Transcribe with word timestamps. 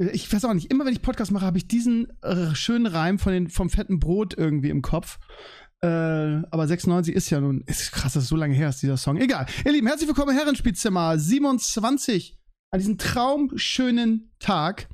Ich 0.00 0.32
weiß 0.32 0.46
auch 0.46 0.54
nicht, 0.54 0.70
immer 0.70 0.86
wenn 0.86 0.94
ich 0.94 1.02
Podcast 1.02 1.30
mache, 1.30 1.44
habe 1.44 1.58
ich 1.58 1.68
diesen 1.68 2.08
äh, 2.22 2.54
schönen 2.54 2.86
Reim 2.86 3.18
von 3.18 3.34
den, 3.34 3.50
vom 3.50 3.68
fetten 3.68 4.00
Brot 4.00 4.32
irgendwie 4.34 4.70
im 4.70 4.80
Kopf. 4.80 5.18
Äh, 5.82 5.86
aber 5.86 6.66
96 6.66 7.14
ist 7.14 7.28
ja 7.28 7.38
nun, 7.38 7.62
ist 7.66 7.92
krass, 7.92 8.14
dass 8.14 8.22
es 8.22 8.28
so 8.30 8.36
lange 8.36 8.54
her 8.54 8.70
ist, 8.70 8.80
dieser 8.80 8.96
Song. 8.96 9.18
Egal. 9.18 9.44
Ihr 9.62 9.72
Lieben, 9.72 9.86
herzlich 9.86 10.08
willkommen 10.08 10.30
im 10.30 10.38
Herrenspielzimmer 10.38 11.18
27 11.18 12.38
an 12.70 12.80
diesem 12.80 12.96
traumschönen 12.96 14.32
Tag. 14.38 14.88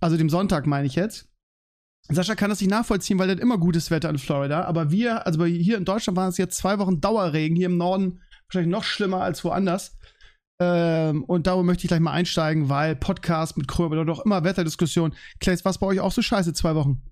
Also 0.00 0.16
dem 0.16 0.30
Sonntag 0.30 0.66
meine 0.66 0.86
ich 0.86 0.94
jetzt. 0.94 1.28
Sascha 2.08 2.34
kann 2.34 2.48
das 2.48 2.62
nicht 2.62 2.70
nachvollziehen, 2.70 3.18
weil 3.18 3.28
er 3.28 3.36
hat 3.36 3.42
immer 3.42 3.58
gutes 3.58 3.90
Wetter 3.90 4.08
in 4.08 4.16
Florida. 4.16 4.64
Aber 4.64 4.90
wir, 4.90 5.26
also 5.26 5.44
hier 5.44 5.76
in 5.76 5.84
Deutschland 5.84 6.16
waren 6.16 6.30
es 6.30 6.38
jetzt 6.38 6.56
zwei 6.56 6.78
Wochen 6.78 7.02
Dauerregen, 7.02 7.54
hier 7.54 7.66
im 7.66 7.76
Norden 7.76 8.22
wahrscheinlich 8.48 8.72
noch 8.72 8.84
schlimmer 8.84 9.20
als 9.20 9.44
woanders. 9.44 9.98
Ähm, 10.64 11.24
und 11.24 11.46
darum 11.46 11.66
möchte 11.66 11.84
ich 11.84 11.88
gleich 11.88 12.00
mal 12.00 12.12
einsteigen, 12.12 12.68
weil 12.68 12.94
Podcast 12.96 13.56
mit 13.56 13.66
Krömer 13.68 13.92
oder 13.92 14.04
doch 14.04 14.24
immer 14.24 14.44
Wetterdiskussion. 14.44 15.14
Claes, 15.40 15.64
was 15.64 15.78
bei 15.78 15.86
euch 15.86 16.00
auch 16.00 16.12
so 16.12 16.22
scheiße, 16.22 16.52
zwei 16.52 16.74
Wochen? 16.74 17.02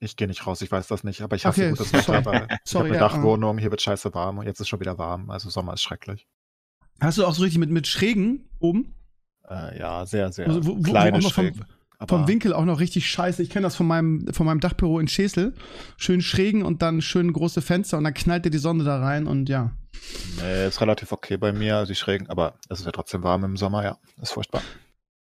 Ich 0.00 0.16
gehe 0.16 0.28
nicht 0.28 0.46
raus, 0.46 0.60
ich 0.62 0.70
weiß 0.70 0.86
das 0.86 1.02
nicht, 1.02 1.22
aber 1.22 1.34
ich 1.36 1.44
hasse 1.46 1.60
Okay, 1.62 1.70
gutes 1.70 1.92
Wetter. 1.92 2.18
Aber 2.18 2.46
ich 2.64 2.74
habe 2.74 2.84
eine 2.84 2.94
ja, 2.94 3.00
Dachwohnung, 3.00 3.58
hier 3.58 3.70
wird 3.70 3.82
scheiße 3.82 4.14
warm 4.14 4.38
und 4.38 4.46
jetzt 4.46 4.60
ist 4.60 4.68
schon 4.68 4.80
wieder 4.80 4.96
warm. 4.98 5.30
Also 5.30 5.50
Sommer 5.50 5.72
ist 5.74 5.82
schrecklich. 5.82 6.28
Hast 7.00 7.18
du 7.18 7.26
auch 7.26 7.34
so 7.34 7.42
richtig 7.42 7.58
mit, 7.58 7.70
mit 7.70 7.86
Schrägen 7.86 8.48
oben? 8.60 8.94
Äh, 9.48 9.78
ja, 9.78 10.04
sehr, 10.06 10.30
sehr 10.30 10.46
Also 10.46 10.64
wo- 10.66 10.80
kleine 10.82 11.18
wo 11.18 11.22
noch 11.22 11.32
vom- 11.32 11.44
Schrägen. 11.46 11.64
Aber 12.00 12.18
Vom 12.18 12.28
Winkel 12.28 12.52
auch 12.52 12.64
noch 12.64 12.78
richtig 12.78 13.10
scheiße. 13.10 13.42
Ich 13.42 13.50
kenne 13.50 13.64
das 13.64 13.74
von 13.74 13.86
meinem, 13.86 14.32
von 14.32 14.46
meinem 14.46 14.60
Dachbüro 14.60 15.00
in 15.00 15.08
Schesel. 15.08 15.52
Schön 15.96 16.20
Schrägen 16.20 16.62
und 16.62 16.80
dann 16.80 17.02
schön 17.02 17.32
große 17.32 17.60
Fenster 17.60 17.98
und 17.98 18.04
dann 18.04 18.14
knallt 18.14 18.44
dir 18.44 18.50
die 18.50 18.58
Sonne 18.58 18.84
da 18.84 19.00
rein 19.00 19.26
und 19.26 19.48
ja. 19.48 19.72
nee, 20.40 20.68
ist 20.68 20.80
relativ 20.80 21.10
okay 21.10 21.36
bei 21.36 21.52
mir, 21.52 21.84
die 21.86 21.96
Schrägen, 21.96 22.28
aber 22.30 22.54
es 22.68 22.78
ist 22.80 22.86
ja 22.86 22.92
trotzdem 22.92 23.24
warm 23.24 23.42
im 23.44 23.56
Sommer, 23.56 23.82
ja. 23.82 23.98
Ist 24.22 24.32
furchtbar. 24.32 24.62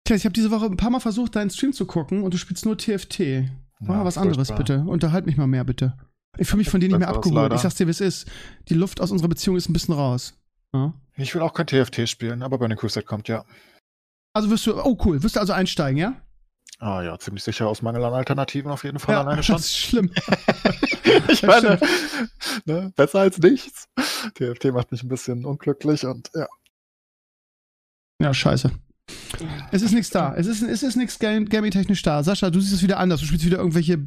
Claes, 0.05 0.22
ich 0.22 0.25
habe 0.25 0.33
diese 0.33 0.50
Woche 0.50 0.66
ein 0.66 0.78
paar 0.78 0.89
Mal 0.89 1.02
versucht, 1.02 1.36
deinen 1.36 1.50
Stream 1.50 1.73
zu 1.73 1.86
gucken 1.86 2.23
und 2.23 2.33
du 2.33 2.38
spielst 2.38 2.66
nur 2.66 2.78
TFT. 2.78 3.19
Mach 3.81 3.89
Ja, 3.89 3.95
mal 3.97 4.06
was 4.06 4.17
anderes, 4.17 4.47
furchtbar. 4.47 4.78
bitte. 4.78 4.89
Unterhalt 4.89 5.25
mich 5.25 5.35
mal 5.35 5.47
mehr, 5.47 5.66
bitte. 5.66 5.97
Ich 6.38 6.47
fühle 6.47 6.59
mich 6.59 6.69
von 6.69 6.80
dir 6.80 6.88
nicht 6.88 7.00
mehr 7.00 7.09
abgeholt. 7.09 7.52
Ich 7.53 7.59
sag's 7.59 7.75
dir, 7.75 7.88
wie 7.88 7.91
es 7.91 8.00
ist. 8.00 8.31
Die 8.69 8.73
Luft 8.75 9.02
aus 9.02 9.11
unserer 9.11 9.28
Beziehung 9.28 9.58
ist 9.58 9.67
ein 9.67 9.73
bisschen 9.73 9.94
raus. 9.94 10.39
Ja? 10.73 10.94
Ich 11.17 11.35
will 11.35 11.41
auch 11.41 11.53
kein 11.53 11.67
TFT 11.67 12.08
spielen, 12.08 12.41
aber 12.44 12.58
Burning 12.58 12.78
Crusade 12.78 13.06
kommt 13.06 13.28
ja. 13.28 13.44
Also 14.33 14.50
wirst 14.50 14.66
du, 14.66 14.81
oh 14.81 14.97
cool, 15.03 15.22
wirst 15.22 15.35
du 15.35 15.41
also 15.41 15.52
einsteigen, 15.52 15.97
ja? 15.97 16.13
Ah 16.81 17.03
ja, 17.03 17.19
ziemlich 17.19 17.43
sicher 17.43 17.67
aus 17.67 17.83
Mangel 17.83 18.03
an 18.03 18.15
Alternativen 18.15 18.71
auf 18.71 18.83
jeden 18.83 18.97
Fall 18.97 19.13
ja, 19.13 19.21
alleine 19.21 19.37
das 19.37 19.45
schon. 19.45 19.55
ist 19.57 19.77
schlimm. 19.77 20.11
ich 21.29 21.41
das 21.41 21.43
meine, 21.43 21.79
ne, 22.65 22.91
besser 22.95 23.19
als 23.19 23.38
nichts. 23.38 23.88
TFT 24.33 24.65
macht 24.73 24.91
mich 24.91 25.03
ein 25.03 25.07
bisschen 25.07 25.45
unglücklich 25.45 26.05
und 26.05 26.31
ja. 26.33 26.47
Ja, 28.19 28.33
scheiße. 28.33 28.71
Es 29.71 29.81
ist 29.81 29.93
nichts 29.93 30.09
da. 30.09 30.33
Es 30.35 30.47
ist, 30.47 30.61
es 30.61 30.83
ist 30.83 30.95
nichts 30.95 31.17
gaming-technisch 31.19 32.01
da. 32.01 32.23
Sascha, 32.23 32.49
du 32.49 32.59
siehst 32.59 32.73
es 32.73 32.83
wieder 32.83 32.99
anders. 32.99 33.19
Du 33.21 33.25
spielst 33.25 33.45
wieder 33.45 33.57
irgendwelche 33.57 33.99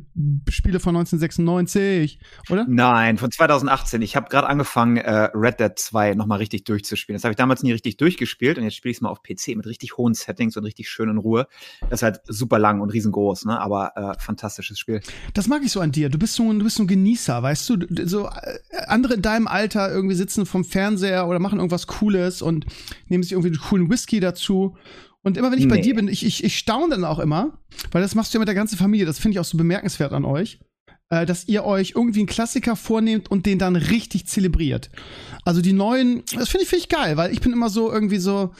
Spiele 0.50 0.80
von 0.80 0.94
1996, 0.96 2.18
oder? 2.50 2.66
Nein, 2.68 3.18
von 3.18 3.30
2018. 3.30 4.02
Ich 4.02 4.16
habe 4.16 4.28
gerade 4.28 4.48
angefangen, 4.48 4.96
äh, 4.98 5.30
Red 5.34 5.60
Dead 5.60 5.72
2 5.76 6.14
nochmal 6.14 6.38
richtig 6.38 6.64
durchzuspielen. 6.64 7.16
Das 7.16 7.24
habe 7.24 7.32
ich 7.32 7.36
damals 7.36 7.62
nie 7.62 7.72
richtig 7.72 7.96
durchgespielt 7.96 8.58
und 8.58 8.64
jetzt 8.64 8.76
spiele 8.76 8.90
ich 8.90 8.98
es 8.98 9.00
mal 9.00 9.08
auf 9.10 9.22
PC 9.22 9.56
mit 9.56 9.66
richtig 9.66 9.96
hohen 9.96 10.14
Settings 10.14 10.56
und 10.56 10.64
richtig 10.64 10.88
schön 10.88 11.08
in 11.08 11.18
Ruhe. 11.18 11.46
Das 11.82 12.00
ist 12.00 12.02
halt 12.02 12.20
super 12.26 12.58
lang 12.58 12.80
und 12.80 12.90
riesengroß, 12.90 13.46
ne? 13.46 13.58
aber 13.60 13.92
äh, 13.96 14.20
fantastisches 14.22 14.78
Spiel. 14.78 15.00
Das 15.34 15.46
mag 15.48 15.62
ich 15.64 15.72
so 15.72 15.80
an 15.80 15.92
dir. 15.92 16.08
Du 16.08 16.18
bist 16.18 16.34
so 16.34 16.50
ein, 16.50 16.58
du 16.58 16.64
bist 16.64 16.76
so 16.76 16.82
ein 16.82 16.86
Genießer, 16.88 17.42
weißt 17.42 17.68
du? 17.70 17.76
Du- 17.76 18.06
So 18.06 18.26
äh, 18.28 18.58
andere 18.86 19.14
in 19.14 19.22
deinem 19.22 19.46
Alter 19.46 19.90
irgendwie 19.90 20.14
sitzen 20.14 20.46
vom 20.46 20.64
Fernseher 20.64 21.26
oder 21.28 21.38
machen 21.38 21.58
irgendwas 21.58 21.86
Cooles 21.86 22.42
und 22.42 22.66
nehmen 23.08 23.22
sich 23.22 23.32
irgendwie 23.32 23.48
einen 23.48 23.58
coolen 23.60 23.90
Whisky 23.90 24.20
dazu. 24.20 24.76
Und 25.24 25.36
immer 25.36 25.50
wenn 25.50 25.58
ich 25.58 25.66
bei 25.68 25.76
Nee. 25.76 25.82
dir 25.82 25.94
bin, 25.96 26.06
ich, 26.08 26.24
ich, 26.24 26.44
ich 26.44 26.56
staune 26.58 26.90
dann 26.90 27.04
auch 27.04 27.18
immer, 27.18 27.58
weil 27.90 28.02
das 28.02 28.14
machst 28.14 28.32
du 28.32 28.36
ja 28.36 28.40
mit 28.40 28.48
der 28.48 28.54
ganzen 28.54 28.76
Familie. 28.76 29.06
Das 29.06 29.18
finde 29.18 29.34
ich 29.34 29.40
auch 29.40 29.44
so 29.44 29.56
bemerkenswert 29.56 30.12
an 30.12 30.24
euch, 30.24 30.60
äh, 31.08 31.24
dass 31.26 31.48
ihr 31.48 31.64
euch 31.64 31.94
irgendwie 31.96 32.20
einen 32.20 32.26
Klassiker 32.28 32.76
vornehmt 32.76 33.30
und 33.30 33.46
den 33.46 33.58
dann 33.58 33.74
richtig 33.74 34.26
zelebriert. 34.26 34.90
Also 35.44 35.62
die 35.62 35.72
neuen, 35.72 36.22
das 36.34 36.48
finde 36.50 36.64
ich, 36.64 36.68
finde 36.68 36.82
ich 36.84 36.88
geil, 36.90 37.16
weil 37.16 37.32
ich 37.32 37.40
bin 37.40 37.52
immer 37.52 37.70
so 37.70 37.90
irgendwie 37.90 38.18
so. 38.18 38.52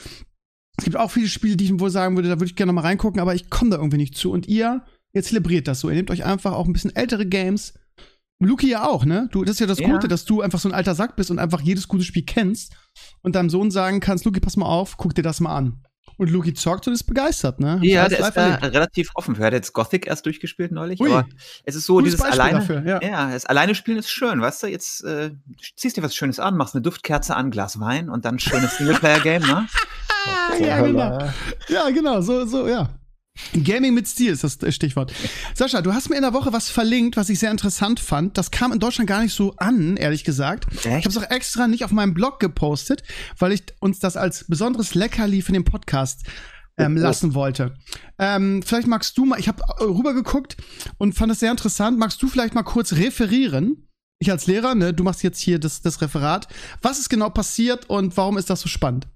Es 0.77 0.85
gibt 0.85 0.97
auch 0.97 1.11
viele 1.11 1.29
Spiele, 1.29 1.57
die 1.57 1.67
ich 1.67 1.79
wohl 1.79 1.91
sagen 1.91 2.17
würde, 2.17 2.29
da 2.29 2.37
würde 2.37 2.47
ich 2.47 2.57
gerne 2.57 2.73
mal 2.73 2.81
reingucken, 2.81 3.21
aber 3.21 3.35
ich 3.35 3.49
komme 3.49 3.71
da 3.71 3.77
irgendwie 3.77 3.99
nicht 3.99 4.17
zu. 4.17 4.33
Und 4.33 4.49
ihr, 4.49 4.83
ihr 5.13 5.23
zelebriert 5.23 5.69
das 5.69 5.79
so. 5.81 5.89
Ihr 5.89 5.95
nehmt 5.95 6.11
euch 6.11 6.25
einfach 6.25 6.53
auch 6.55 6.67
ein 6.67 6.73
bisschen 6.73 6.97
ältere 6.97 7.27
Games. 7.27 7.75
Luki 8.43 8.69
ja 8.71 8.89
auch, 8.89 9.05
ne? 9.05 9.29
Du, 9.31 9.45
das 9.45 9.55
ist 9.55 9.61
ja 9.61 9.67
das 9.67 9.79
Ja. 9.79 9.89
Gute, 9.89 10.09
dass 10.09 10.25
du 10.25 10.41
einfach 10.41 10.59
so 10.59 10.69
ein 10.69 10.75
alter 10.75 10.95
Sack 10.97 11.15
bist 11.15 11.31
und 11.31 11.39
einfach 11.39 11.61
jedes 11.61 11.87
gute 11.87 12.03
Spiel 12.05 12.25
kennst 12.25 12.75
und 13.23 13.37
deinem 13.37 13.51
Sohn 13.51 13.71
sagen 13.71 14.01
kannst, 14.01 14.25
Luki, 14.25 14.41
pass 14.41 14.57
mal 14.57 14.67
auf, 14.67 14.97
guck 14.97 15.15
dir 15.15 15.23
das 15.23 15.39
mal 15.41 15.55
an. 15.55 15.85
Und 16.17 16.31
Luki 16.31 16.55
zockt 16.55 16.87
und 16.87 16.93
ist 16.93 17.05
begeistert, 17.05 17.59
ne? 17.59 17.81
Ja, 17.83 18.09
der 18.09 18.21
ist 18.21 18.37
da 18.37 18.49
erlebt. 18.51 18.75
relativ 18.75 19.11
offen 19.15 19.35
für. 19.35 19.43
Er 19.43 19.47
hat 19.47 19.53
jetzt 19.55 19.73
Gothic 19.73 20.07
erst 20.07 20.25
durchgespielt 20.27 20.71
neulich, 20.71 21.01
Ui. 21.01 21.11
aber 21.11 21.27
es 21.65 21.75
ist 21.75 21.87
so, 21.87 21.95
Gutes 21.95 22.13
dieses 22.13 22.21
Beispiel 22.21 22.41
alleine. 22.41 22.59
dafür, 22.61 22.83
ja. 22.87 23.01
Ja, 23.03 23.33
das 23.33 23.47
alleine 23.47 23.75
spielen 23.75 23.99
ist 23.99 24.11
schön, 24.11 24.41
weißt 24.41 24.63
du? 24.63 24.67
Jetzt 24.69 25.03
äh, 25.05 25.33
ziehst 25.77 25.97
dir 25.97 26.03
was 26.03 26.15
Schönes 26.15 26.39
an, 26.39 26.57
machst 26.57 26.75
eine 26.75 26.83
Duftkerze 26.83 27.35
an, 27.35 27.51
Glas 27.51 27.81
Wein 27.81 28.09
und 28.09 28.25
dann 28.25 28.39
schönes 28.39 28.77
Singleplayer-Game, 28.79 29.43
ne? 29.43 29.67
Ja, 30.61 30.81
genau. 30.83 31.19
Ja, 31.69 31.91
genau, 31.91 32.21
so, 32.21 32.47
so, 32.47 32.69
ja. 32.69 32.89
Gaming 33.65 33.95
mit 33.95 34.07
Stil 34.09 34.33
ist 34.33 34.45
das 34.45 34.59
Stichwort. 34.75 35.13
Sascha, 35.55 35.83
du 35.83 35.93
hast 35.93 36.09
mir 36.09 36.17
in 36.17 36.23
der 36.23 36.33
Woche 36.33 36.53
was 36.53 36.71
verlinkt, 36.71 37.17
was 37.17 37.29
ich 37.29 37.39
sehr 37.39 37.51
interessant 37.51 38.01
fand. 38.01 38.39
Das 38.39 38.51
kam 38.51 38.73
in 38.73 38.79
Deutschland 38.79 39.09
gar 39.09 39.23
nicht 39.23 39.35
so 39.35 39.55
an, 39.57 39.97
ehrlich 39.97 40.25
gesagt. 40.25 40.67
Ich 40.73 40.87
habe 40.87 41.09
es 41.09 41.17
auch 41.19 41.31
extra 41.31 41.67
nicht 41.67 41.85
auf 41.85 41.91
meinem 41.93 42.15
Blog 42.15 42.41
gepostet, 42.41 43.03
weil 43.39 43.53
ich 43.53 43.65
uns 43.81 43.99
das 43.99 44.17
als 44.17 44.45
besonderes 44.49 44.95
Leckerli 44.95 45.43
für 45.43 45.53
den 45.53 45.65
Podcast 45.65 46.23
ähm, 46.77 46.95
Oh, 46.97 46.99
oh. 46.99 47.03
lassen 47.03 47.35
wollte. 47.35 47.75
Ähm, 48.19 48.63
vielleicht 48.65 48.89
magst 48.89 49.17
du 49.19 49.25
mal, 49.25 49.39
ich 49.39 49.49
habe 49.49 49.63
rübergeguckt 49.81 50.57
und 50.99 51.15
fand 51.15 51.31
es 51.33 51.41
sehr 51.41 51.51
interessant. 51.51 51.99
Magst 51.99 52.21
du 52.23 52.29
vielleicht 52.29 52.55
mal 52.55 52.63
kurz 52.65 52.95
referieren? 52.95 53.89
Ich 54.21 54.31
als 54.31 54.47
Lehrer, 54.47 54.75
ne, 54.75 54.93
du 54.95 55.05
machst 55.05 55.23
jetzt 55.23 55.41
hier 55.41 55.59
das, 55.59 55.83
das 55.83 56.01
Referat. 56.01 56.49
Was 56.83 56.99
ist 56.99 57.11
genau 57.11 57.31
passiert 57.31 57.89
und 57.91 58.17
warum 58.17 58.39
ist 58.39 58.51
das 58.51 58.61
so 58.61 58.69
spannend? 58.69 59.07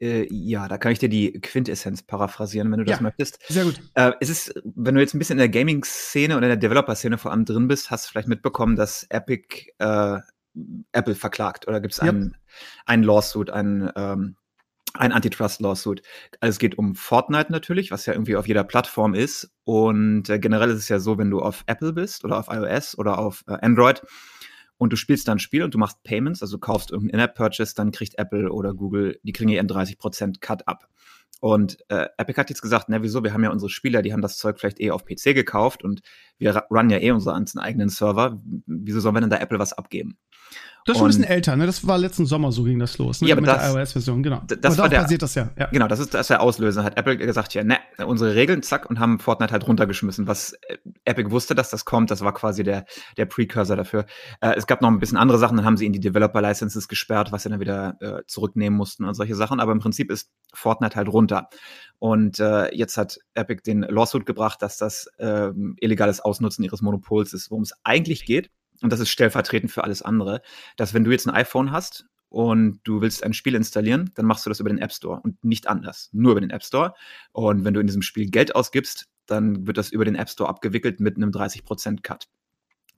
Äh, 0.00 0.26
ja, 0.30 0.66
da 0.66 0.78
kann 0.78 0.92
ich 0.92 0.98
dir 0.98 1.08
die 1.08 1.32
Quintessenz 1.40 2.02
paraphrasieren, 2.02 2.70
wenn 2.72 2.78
du 2.78 2.84
das 2.84 2.98
Ja. 2.98 3.02
möchtest. 3.02 3.38
Sehr 3.48 3.64
gut. 3.64 3.80
Äh, 3.94 4.12
es 4.20 4.30
ist, 4.30 4.54
wenn 4.64 4.94
du 4.94 5.00
jetzt 5.00 5.14
ein 5.14 5.18
bisschen 5.18 5.34
in 5.34 5.38
der 5.38 5.48
Gaming-Szene 5.50 6.36
oder 6.36 6.46
in 6.46 6.50
der 6.50 6.56
Developer-Szene 6.56 7.18
vor 7.18 7.30
allem 7.32 7.44
drin 7.44 7.68
bist, 7.68 7.90
hast 7.90 8.06
du 8.06 8.10
vielleicht 8.10 8.28
mitbekommen, 8.28 8.76
dass 8.76 9.04
Epic 9.10 9.72
äh, 9.78 10.18
Apple 10.92 11.14
verklagt 11.14 11.68
oder 11.68 11.80
gibt 11.80 11.92
es 11.94 11.98
Ja. 12.00 12.08
einen, 12.08 12.36
einen 12.86 13.02
Lawsuit, 13.04 13.50
einen, 13.50 13.90
ähm, 13.94 14.36
ein 14.94 15.12
Antitrust-Lawsuit. 15.12 16.02
Also 16.40 16.50
es 16.50 16.58
geht 16.58 16.76
um 16.78 16.94
Fortnite 16.96 17.52
natürlich, 17.52 17.90
was 17.90 18.06
ja 18.06 18.12
irgendwie 18.14 18.36
auf 18.36 18.48
jeder 18.48 18.64
Plattform 18.64 19.14
ist. 19.14 19.50
Und 19.64 20.28
äh, 20.28 20.38
generell 20.40 20.70
ist 20.70 20.78
es 20.78 20.88
ja 20.88 20.98
so, 20.98 21.18
wenn 21.18 21.30
du 21.30 21.40
auf 21.40 21.62
Apple 21.66 21.92
bist 21.92 22.24
oder 22.24 22.38
auf 22.38 22.48
iOS 22.50 22.98
oder 22.98 23.18
auf 23.18 23.44
äh, 23.46 23.56
Android 23.60 24.02
und 24.80 24.94
du 24.94 24.96
spielst 24.96 25.28
dann 25.28 25.36
ein 25.36 25.40
Spiel 25.40 25.62
und 25.62 25.74
du 25.74 25.78
machst 25.78 26.02
Payments, 26.04 26.40
also 26.40 26.58
kaufst 26.58 26.90
irgendeinen 26.90 27.20
In-App-Purchase, 27.20 27.74
dann 27.74 27.92
kriegt 27.92 28.18
Apple 28.18 28.50
oder 28.50 28.72
Google, 28.72 29.20
die 29.22 29.32
kriegen 29.32 29.50
ihren 29.50 29.68
30% 29.68 30.40
Cut 30.40 30.66
ab. 30.66 30.88
Und 31.38 31.76
äh, 31.88 32.06
Epic 32.16 32.40
hat 32.40 32.48
jetzt 32.48 32.62
gesagt, 32.62 32.86
na 32.88 33.02
wieso, 33.02 33.22
wir 33.22 33.34
haben 33.34 33.44
ja 33.44 33.50
unsere 33.50 33.68
Spieler, 33.68 34.00
die 34.00 34.14
haben 34.14 34.22
das 34.22 34.38
Zeug 34.38 34.58
vielleicht 34.58 34.80
eh 34.80 34.90
auf 34.90 35.04
PC 35.04 35.34
gekauft 35.34 35.84
und 35.84 36.00
wir 36.38 36.56
runnen 36.70 36.88
ja 36.88 36.96
eh 36.96 37.10
unsere 37.10 37.34
ganzen 37.34 37.58
eigenen 37.58 37.90
Server. 37.90 38.40
Wieso 38.64 39.00
sollen 39.00 39.16
wir 39.16 39.20
denn 39.20 39.28
da 39.28 39.36
Apple 39.36 39.58
was 39.58 39.74
abgeben? 39.74 40.16
Das 40.86 40.94
ist 40.94 40.98
schon 40.98 41.06
ein 41.06 41.08
bisschen 41.08 41.24
älter, 41.24 41.56
ne? 41.56 41.66
Das 41.66 41.86
war 41.86 41.98
letzten 41.98 42.24
Sommer 42.26 42.52
so 42.52 42.64
ging 42.64 42.78
das 42.78 42.96
los, 42.98 43.20
ne? 43.20 43.28
Ja, 43.28 43.34
aber 43.34 43.42
Mit 43.42 43.50
das- 43.50 43.72
der 43.72 43.80
iOS-Version, 43.82 44.22
genau. 44.22 44.42
das 44.46 44.58
Aber 44.74 44.82
war 44.84 44.88
der- 44.88 45.02
basiert 45.02 45.22
das 45.22 45.34
ja. 45.34 45.50
ja. 45.58 45.66
Genau, 45.66 45.86
das 45.88 45.98
ist, 46.00 46.14
das 46.14 46.22
ist 46.22 46.30
der 46.30 46.40
Auslöser. 46.40 46.82
Hat 46.84 46.96
Apple 46.96 47.16
gesagt, 47.18 47.52
ja, 47.54 47.62
ne, 47.62 47.76
unsere 48.06 48.34
Regeln, 48.34 48.62
zack, 48.62 48.88
und 48.88 48.98
haben 48.98 49.18
Fortnite 49.18 49.52
halt 49.52 49.66
runtergeschmissen. 49.68 50.26
Was 50.26 50.54
äh, 50.68 50.78
Epic 51.04 51.30
wusste, 51.30 51.54
dass 51.54 51.70
das 51.70 51.84
kommt, 51.84 52.10
das 52.10 52.22
war 52.22 52.32
quasi 52.32 52.62
der, 52.62 52.86
der 53.16 53.26
Precursor 53.26 53.76
dafür. 53.76 54.06
Äh, 54.40 54.54
es 54.56 54.66
gab 54.66 54.80
noch 54.80 54.88
ein 54.90 54.98
bisschen 54.98 55.18
andere 55.18 55.38
Sachen, 55.38 55.56
dann 55.56 55.66
haben 55.66 55.76
sie 55.76 55.84
ihnen 55.84 55.92
die 55.92 56.00
Developer-Licenses 56.00 56.88
gesperrt, 56.88 57.30
was 57.32 57.42
sie 57.42 57.50
dann 57.50 57.60
wieder 57.60 57.96
äh, 58.00 58.22
zurücknehmen 58.26 58.76
mussten 58.76 59.04
und 59.04 59.14
solche 59.14 59.34
Sachen. 59.36 59.60
Aber 59.60 59.72
im 59.72 59.80
Prinzip 59.80 60.10
ist 60.10 60.30
Fortnite 60.54 60.96
halt 60.96 61.08
runter. 61.08 61.48
Und 61.98 62.40
äh, 62.40 62.74
jetzt 62.74 62.96
hat 62.96 63.18
Epic 63.34 63.62
den 63.66 63.82
Lawsuit 63.82 64.24
gebracht, 64.24 64.62
dass 64.62 64.78
das 64.78 65.08
ähm, 65.18 65.76
illegales 65.78 66.20
Ausnutzen 66.20 66.64
ihres 66.64 66.80
Monopols 66.80 67.34
ist, 67.34 67.50
worum 67.50 67.62
es 67.64 67.74
eigentlich 67.84 68.24
geht. 68.24 68.50
Und 68.82 68.92
das 68.92 69.00
ist 69.00 69.10
stellvertretend 69.10 69.70
für 69.70 69.84
alles 69.84 70.02
andere, 70.02 70.42
dass 70.76 70.94
wenn 70.94 71.04
du 71.04 71.10
jetzt 71.10 71.28
ein 71.28 71.34
iPhone 71.34 71.70
hast 71.70 72.06
und 72.28 72.80
du 72.84 73.00
willst 73.00 73.22
ein 73.24 73.34
Spiel 73.34 73.54
installieren, 73.54 74.10
dann 74.14 74.26
machst 74.26 74.46
du 74.46 74.50
das 74.50 74.60
über 74.60 74.70
den 74.70 74.78
App 74.78 74.92
Store 74.92 75.20
und 75.20 75.42
nicht 75.44 75.66
anders, 75.66 76.08
nur 76.12 76.32
über 76.32 76.40
den 76.40 76.50
App 76.50 76.64
Store. 76.64 76.94
Und 77.32 77.64
wenn 77.64 77.74
du 77.74 77.80
in 77.80 77.86
diesem 77.86 78.02
Spiel 78.02 78.30
Geld 78.30 78.54
ausgibst, 78.54 79.08
dann 79.26 79.66
wird 79.66 79.76
das 79.76 79.90
über 79.90 80.04
den 80.04 80.14
App 80.14 80.30
Store 80.30 80.48
abgewickelt 80.48 81.00
mit 81.00 81.16
einem 81.16 81.30
30% 81.30 82.02
Cut. 82.02 82.28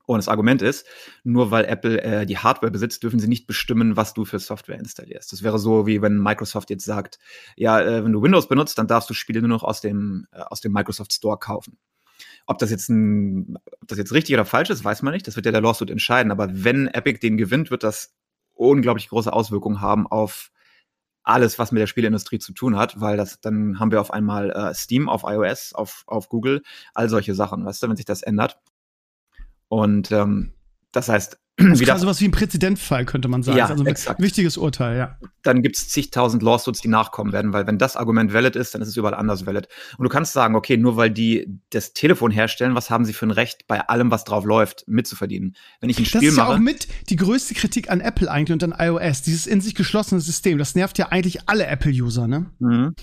Und 0.05 0.17
das 0.17 0.27
Argument 0.27 0.61
ist, 0.61 0.85
nur 1.23 1.49
weil 1.51 1.63
Apple 1.63 2.01
äh, 2.01 2.25
die 2.25 2.37
Hardware 2.37 2.71
besitzt, 2.71 3.03
dürfen 3.03 3.19
sie 3.19 3.29
nicht 3.29 3.47
bestimmen, 3.47 3.95
was 3.95 4.13
du 4.13 4.25
für 4.25 4.37
Software 4.37 4.77
installierst. 4.77 5.31
Das 5.31 5.43
wäre 5.43 5.59
so, 5.59 5.87
wie 5.87 6.01
wenn 6.01 6.21
Microsoft 6.21 6.69
jetzt 6.69 6.83
sagt, 6.83 7.19
ja, 7.55 7.79
äh, 7.79 8.03
wenn 8.03 8.11
du 8.11 8.21
Windows 8.21 8.49
benutzt, 8.49 8.77
dann 8.77 8.87
darfst 8.87 9.09
du 9.09 9.13
Spiele 9.13 9.39
nur 9.39 9.49
noch 9.49 9.63
aus 9.63 9.79
dem, 9.79 10.27
äh, 10.33 10.41
aus 10.41 10.59
dem 10.59 10.73
Microsoft 10.73 11.13
Store 11.13 11.37
kaufen. 11.39 11.77
Ob 12.45 12.57
das 12.57 12.71
jetzt 12.71 12.89
ein, 12.89 13.57
ob 13.81 13.87
das 13.87 13.97
jetzt 13.97 14.13
richtig 14.13 14.35
oder 14.35 14.45
falsch 14.45 14.69
ist, 14.69 14.83
weiß 14.83 15.01
man 15.01 15.13
nicht. 15.13 15.27
Das 15.27 15.35
wird 15.35 15.45
ja 15.45 15.51
der 15.51 15.61
Lawsuit 15.61 15.89
entscheiden. 15.89 16.31
Aber 16.31 16.49
wenn 16.51 16.87
Epic 16.87 17.19
den 17.19 17.37
gewinnt, 17.37 17.71
wird 17.71 17.83
das 17.83 18.13
unglaublich 18.53 19.09
große 19.09 19.31
Auswirkungen 19.31 19.81
haben 19.81 20.07
auf 20.07 20.51
alles, 21.23 21.57
was 21.57 21.71
mit 21.71 21.79
der 21.81 21.87
Spieleindustrie 21.87 22.39
zu 22.39 22.53
tun 22.53 22.75
hat, 22.75 22.99
weil 22.99 23.17
das 23.17 23.39
dann 23.39 23.79
haben 23.79 23.91
wir 23.91 24.01
auf 24.01 24.11
einmal 24.11 24.51
äh, 24.51 24.73
Steam 24.73 25.07
auf 25.07 25.23
iOS, 25.25 25.73
auf, 25.73 26.03
auf 26.05 26.27
Google, 26.27 26.63
all 26.93 27.09
solche 27.09 27.33
Sachen, 27.33 27.65
weißt 27.65 27.81
du, 27.81 27.89
wenn 27.89 27.95
sich 27.95 28.05
das 28.05 28.23
ändert. 28.23 28.59
Und 29.69 30.11
ähm, 30.11 30.53
das 30.93 31.09
heißt, 31.09 31.37
das 31.57 31.81
ist 31.81 31.99
sowas 31.99 32.19
wie 32.19 32.27
ein 32.27 32.31
Präzedenzfall, 32.31 33.05
könnte 33.05 33.27
man 33.27 33.43
sagen. 33.43 33.57
Ja, 33.57 33.67
also 33.67 33.83
ein 33.83 33.87
exakt. 33.87 34.19
wichtiges 34.19 34.57
Urteil, 34.57 34.97
ja. 34.97 35.17
Dann 35.43 35.61
gibt 35.61 35.77
es 35.77 35.87
zigtausend 35.89 36.41
Lawsuits, 36.41 36.81
die 36.81 36.87
nachkommen 36.87 37.31
werden, 37.31 37.53
weil 37.53 37.67
wenn 37.67 37.77
das 37.77 37.95
Argument 37.95 38.33
valid 38.33 38.55
ist, 38.55 38.73
dann 38.73 38.81
ist 38.81 38.87
es 38.87 38.97
überall 38.97 39.13
anders 39.13 39.45
valid. 39.45 39.67
Und 39.97 40.03
du 40.03 40.09
kannst 40.09 40.33
sagen, 40.33 40.55
okay, 40.55 40.77
nur 40.77 40.95
weil 40.97 41.11
die 41.11 41.59
das 41.69 41.93
Telefon 41.93 42.31
herstellen, 42.31 42.73
was 42.73 42.89
haben 42.89 43.05
sie 43.05 43.13
für 43.13 43.27
ein 43.27 43.31
Recht, 43.31 43.67
bei 43.67 43.81
allem, 43.81 44.09
was 44.09 44.23
drauf 44.23 44.45
läuft, 44.45 44.85
mitzuverdienen? 44.87 45.55
Wenn 45.79 45.91
ich 45.91 45.99
ein 45.99 46.05
Spiel 46.05 46.21
das 46.21 46.29
ist 46.29 46.37
ja 46.37 46.45
mache. 46.45 46.55
auch 46.55 46.59
mit 46.59 46.87
die 47.09 47.17
größte 47.17 47.53
Kritik 47.53 47.91
an 47.91 48.01
Apple 48.01 48.31
eigentlich 48.31 48.53
und 48.53 48.63
an 48.63 48.73
iOS, 48.77 49.21
dieses 49.21 49.45
in 49.45 49.61
sich 49.61 49.75
geschlossene 49.75 50.21
System. 50.21 50.57
Das 50.57 50.73
nervt 50.73 50.97
ja 50.97 51.09
eigentlich 51.09 51.47
alle 51.47 51.67
Apple-User, 51.67 52.27
ne? 52.27 52.47
Mhm. 52.59 52.95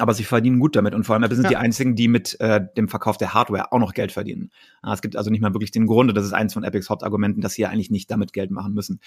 Aber 0.00 0.14
sie 0.14 0.24
verdienen 0.24 0.58
gut 0.58 0.76
damit 0.76 0.94
und 0.94 1.04
vor 1.04 1.14
allem 1.14 1.22
Apple 1.22 1.36
sind 1.36 1.44
Ja. 1.44 1.50
die 1.50 1.56
einzigen, 1.56 1.94
die 1.94 2.08
mit 2.08 2.38
äh, 2.40 2.60
dem 2.76 2.88
Verkauf 2.88 3.16
der 3.16 3.34
Hardware 3.34 3.72
auch 3.72 3.78
noch 3.78 3.94
Geld 3.94 4.12
verdienen. 4.12 4.50
Es 4.82 5.02
gibt 5.02 5.16
also 5.16 5.30
nicht 5.30 5.40
mal 5.40 5.54
wirklich 5.54 5.70
den 5.70 5.86
Grunde, 5.86 6.12
das 6.14 6.24
ist 6.24 6.32
eins 6.32 6.54
von 6.54 6.64
Epics 6.64 6.90
Hauptargumenten, 6.90 7.40
dass 7.40 7.54
sie 7.54 7.62
ja 7.62 7.68
eigentlich 7.68 7.90
nicht 7.90 8.10
damit 8.10 8.32
Geld 8.32 8.50
machen 8.50 8.74
müssen. 8.74 9.00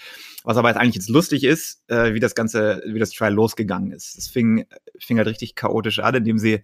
Was 0.44 0.58
aber 0.58 0.70
jetzt 0.70 0.78
eigentlich 0.78 0.96
jetzt 0.96 1.10
lustig 1.10 1.44
ist, 1.44 1.84
äh, 1.88 2.14
wie 2.14 2.20
das 2.20 2.36
Ganze, 2.36 2.82
wie 2.86 3.00
das 3.00 3.12
Trial 3.12 3.34
losgegangen 3.34 3.92
ist. 3.92 4.18
Es 4.18 4.28
fing, 4.28 4.66
fing 5.00 5.18
halt 5.18 5.28
richtig 5.28 5.56
chaotisch 5.56 6.00
an, 6.00 6.16
indem 6.16 6.38
sie 6.38 6.62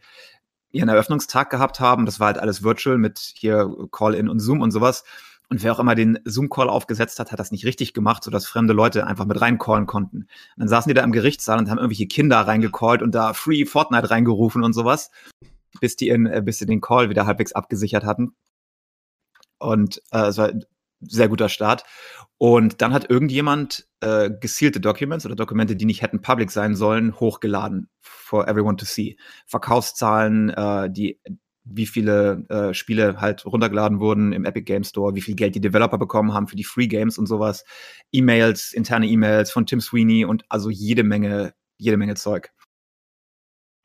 ihren 0.71 0.89
Eröffnungstag 0.89 1.49
gehabt 1.49 1.79
haben. 1.79 2.05
Das 2.05 2.19
war 2.19 2.27
halt 2.27 2.39
alles 2.39 2.63
virtual 2.63 2.97
mit 2.97 3.19
hier 3.35 3.69
Call-in 3.91 4.27
und 4.27 4.39
Zoom 4.39 4.61
und 4.61 4.71
sowas. 4.71 5.03
Und 5.53 5.61
wer 5.61 5.71
auch 5.71 5.79
immer 5.79 5.93
den 5.93 6.17
Zoom-Call 6.25 6.67
aufgesetzt 6.67 7.19
hat, 7.19 7.31
hat 7.31 7.39
das 7.39 7.51
nicht 7.51 7.63
richtig 7.63 7.93
gemacht, 7.93 8.23
sodass 8.23 8.47
fremde 8.47 8.73
Leute 8.73 9.05
einfach 9.05 9.25
mit 9.25 9.39
reincallen 9.39 9.85
konnten. 9.85 10.21
Und 10.21 10.27
dann 10.57 10.67
saßen 10.67 10.89
die 10.89 10.95
da 10.95 11.03
im 11.03 11.11
Gerichtssaal 11.11 11.59
und 11.59 11.69
haben 11.69 11.77
irgendwelche 11.77 12.07
Kinder 12.07 12.39
reingecallt 12.39 13.03
und 13.03 13.13
da 13.13 13.33
Free 13.33 13.63
Fortnite 13.65 14.09
reingerufen 14.09 14.63
und 14.63 14.73
sowas, 14.73 15.11
bis 15.79 15.95
die, 15.95 16.09
in, 16.09 16.25
äh, 16.25 16.41
bis 16.43 16.57
sie 16.57 16.65
den 16.65 16.81
Call 16.81 17.11
wieder 17.11 17.27
halbwegs 17.27 17.51
abgesichert 17.51 18.03
hatten. 18.03 18.33
Und 19.59 20.01
äh, 20.09 20.25
es 20.25 20.39
war 20.39 20.47
ein 20.47 20.65
sehr 21.01 21.29
guter 21.29 21.49
Start. 21.49 21.83
Und 22.39 22.81
dann 22.81 22.91
hat 22.91 23.11
irgendjemand 23.11 23.87
äh, 23.99 24.31
gesielte 24.31 24.79
Documents 24.79 25.23
oder 25.23 25.35
Dokumente, 25.35 25.75
die 25.75 25.85
nicht 25.85 26.01
hätten 26.01 26.23
public 26.23 26.49
sein 26.49 26.75
sollen, 26.75 27.19
hochgeladen 27.19 27.91
for 28.01 28.47
everyone 28.47 28.77
to 28.77 28.85
see. 28.85 29.17
Verkaufszahlen, 29.45 30.49
äh, 30.49 30.89
die 30.89 31.19
wie 31.65 31.85
viele 31.85 32.45
äh, 32.49 32.73
Spiele 32.73 33.21
halt 33.21 33.45
runtergeladen 33.45 33.99
wurden 33.99 34.33
im 34.33 34.45
Epic 34.45 34.63
Game 34.65 34.83
Store, 34.83 35.15
wie 35.15 35.21
viel 35.21 35.35
Geld 35.35 35.55
die 35.55 35.61
Developer 35.61 35.97
bekommen 35.97 36.33
haben 36.33 36.47
für 36.47 36.55
die 36.55 36.63
Free 36.63 36.87
Games 36.87 37.17
und 37.17 37.25
sowas, 37.25 37.63
E-Mails, 38.11 38.73
interne 38.73 39.07
E-Mails 39.07 39.51
von 39.51 39.65
Tim 39.65 39.79
Sweeney 39.81 40.25
und 40.25 40.43
also 40.49 40.69
jede 40.69 41.03
Menge, 41.03 41.53
jede 41.77 41.97
Menge 41.97 42.15
Zeug. 42.15 42.51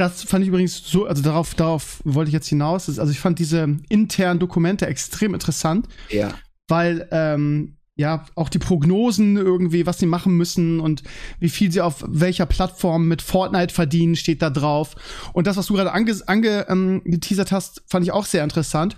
Das 0.00 0.22
fand 0.22 0.42
ich 0.44 0.48
übrigens 0.48 0.76
so, 0.76 1.06
also 1.06 1.22
darauf, 1.22 1.54
darauf 1.54 2.00
wollte 2.04 2.28
ich 2.28 2.32
jetzt 2.34 2.48
hinaus. 2.48 2.88
Also 2.98 3.10
ich 3.10 3.18
fand 3.18 3.38
diese 3.40 3.76
internen 3.88 4.38
Dokumente 4.38 4.86
extrem 4.86 5.34
interessant, 5.34 5.88
Ja. 6.08 6.34
weil 6.68 7.08
ähm, 7.10 7.77
ja 7.98 8.24
auch 8.36 8.48
die 8.48 8.60
Prognosen 8.60 9.36
irgendwie, 9.36 9.84
was 9.84 9.98
sie 9.98 10.06
machen 10.06 10.36
müssen 10.36 10.80
und 10.80 11.02
wie 11.40 11.48
viel 11.48 11.70
sie 11.70 11.80
auf 11.80 12.04
welcher 12.06 12.46
Plattform 12.46 13.08
mit 13.08 13.20
Fortnite 13.20 13.74
verdienen, 13.74 14.14
steht 14.16 14.40
da 14.40 14.50
drauf. 14.50 14.94
Und 15.32 15.46
das, 15.46 15.56
was 15.56 15.66
du 15.66 15.74
gerade 15.74 15.92
ange, 15.92 16.16
ange 16.26 16.66
ähm, 16.68 17.02
hast, 17.50 17.82
fand 17.88 18.06
ich 18.06 18.12
auch 18.12 18.24
sehr 18.24 18.44
interessant. 18.44 18.96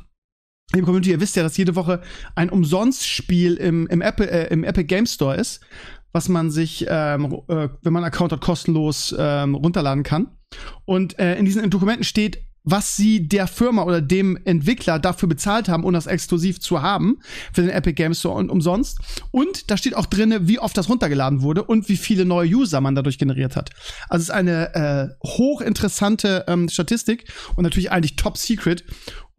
Liebe 0.73 0.85
Community, 0.85 1.11
ihr 1.11 1.21
wisst 1.21 1.35
ja, 1.35 1.43
dass 1.43 1.57
jede 1.57 1.75
Woche 1.75 2.03
ein 2.37 2.51
Umsonstspiel 2.51 3.55
im, 3.55 3.87
im, 3.89 4.03
Apple, 4.03 4.31
äh, 4.31 4.53
im 4.53 4.65
Epic 4.65 4.85
Game 4.85 5.07
Store 5.07 5.35
ist, 5.35 5.61
was 6.13 6.29
man 6.29 6.51
sich, 6.51 6.87
ähm, 6.89 7.43
äh, 7.49 7.69
wenn 7.83 7.93
man 7.93 8.05
einen 8.05 8.13
Account 8.13 8.33
hat, 8.33 8.43
kostenlos 8.43 9.15
ähm, 9.19 9.55
runterladen 9.55 10.05
kann. 10.05 10.29
Und 10.85 11.19
äh, 11.19 11.37
in 11.37 11.47
diesen 11.47 11.69
Dokumenten 11.71 12.05
steht, 12.05 12.50
was 12.65 12.97
sie 12.97 13.27
der 13.27 13.47
Firma 13.47 13.83
oder 13.83 14.01
dem 14.01 14.39
Entwickler 14.45 14.99
dafür 14.99 15.29
bezahlt 15.29 15.69
haben, 15.69 15.85
um 15.85 15.93
das 15.93 16.07
exklusiv 16.07 16.61
zu 16.61 16.83
haben 16.83 17.19
für 17.53 17.63
den 17.63 17.71
Epic 17.71 17.95
Games 17.95 18.21
Store 18.21 18.35
und 18.35 18.51
umsonst. 18.51 18.99
Und 19.31 19.71
da 19.71 19.77
steht 19.77 19.97
auch 19.97 20.07
drinne, 20.07 20.47
wie 20.49 20.59
oft 20.59 20.77
das 20.77 20.89
runtergeladen 20.89 21.43
wurde 21.43 21.65
und 21.65 21.89
wie 21.89 21.97
viele 21.97 22.25
neue 22.25 22.49
User 22.49 22.81
man 22.81 22.95
dadurch 22.95 23.19
generiert 23.19 23.57
hat. 23.57 23.71
Also 24.09 24.23
es 24.23 24.29
ist 24.29 24.35
eine 24.35 24.75
äh, 24.75 25.27
hochinteressante 25.27 26.45
ähm, 26.49 26.69
Statistik 26.69 27.33
und 27.57 27.65
natürlich 27.65 27.93
eigentlich 27.93 28.17
top 28.17 28.37
secret. 28.37 28.85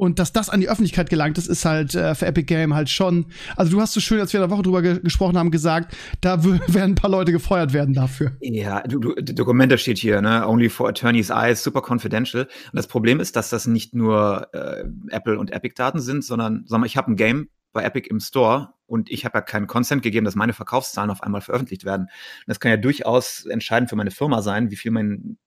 Und 0.02 0.18
dass 0.18 0.34
das 0.34 0.50
an 0.50 0.62
die 0.62 0.68
Öffentlichkeit 0.68 1.12
gelangt 1.12 1.38
ist, 1.38 1.46
ist 1.46 1.64
halt 1.64 1.94
äh, 1.94 2.16
für 2.16 2.26
Epic 2.26 2.46
Game 2.46 2.74
halt 2.74 2.90
schon. 2.90 3.28
Also 3.56 3.72
du 3.72 3.80
hast 3.80 3.94
so 3.94 4.00
schön, 4.00 4.20
als 4.20 4.34
wir 4.34 4.42
in 4.42 4.50
der 4.50 4.50
Woche 4.50 4.64
drüber 4.64 4.82
ge 4.82 5.00
gesprochen 5.00 5.38
haben, 5.38 5.52
gesagt, 5.52 5.96
da 6.22 6.44
werden 6.44 6.94
ein 6.94 6.96
paar 6.96 7.12
Leute 7.12 7.32
gefeuert 7.32 7.72
werden 7.72 7.94
dafür. 7.94 8.32
Ja, 8.42 8.82
du, 8.82 8.98
du, 8.98 9.22
Dokumente 9.22 9.78
steht 9.78 10.00
hier, 10.00 10.20
ne? 10.24 10.48
Only 10.48 10.70
for 10.70 10.90
attorneys 10.90 11.30
eyes, 11.30 11.62
super 11.62 11.84
confidential. 11.88 12.46
Und 12.46 12.52
das 12.74 12.88
Problem 12.88 13.20
ist, 13.20 13.36
dass 13.36 13.52
das 13.52 13.68
nicht 13.68 13.94
nur 13.94 14.48
äh, 14.54 14.86
Apple 15.10 15.38
und 15.38 15.52
Epic-Daten 15.52 16.00
sind, 16.00 16.26
sondern 16.26 16.64
sag 16.66 16.80
mal, 16.80 16.88
ich 16.88 16.98
habe 16.98 17.12
ein 17.12 17.16
Game 17.16 17.50
bei 17.72 17.84
Epic 17.84 18.10
im 18.10 18.20
Store 18.20 18.74
und 18.88 19.12
ich 19.12 19.24
habe 19.24 19.38
ja 19.38 19.42
keinen 19.42 19.68
Consent 19.68 20.02
gegeben, 20.02 20.26
dass 20.26 20.34
meine 20.34 20.54
Verkaufszahlen 20.54 21.12
auf 21.12 21.22
einmal 21.22 21.42
veröffentlicht 21.42 21.86
werden. 21.86 22.08
Und 22.08 22.48
das 22.48 22.60
kann 22.60 22.72
ja 22.72 22.78
durchaus 22.78 23.46
entscheidend 23.46 23.92
für 23.92 23.96
meine 23.96 24.10
Firma 24.10 24.42
sein, 24.42 24.72
wie 24.72 24.78
viel 24.78 24.90
mein 24.90 25.38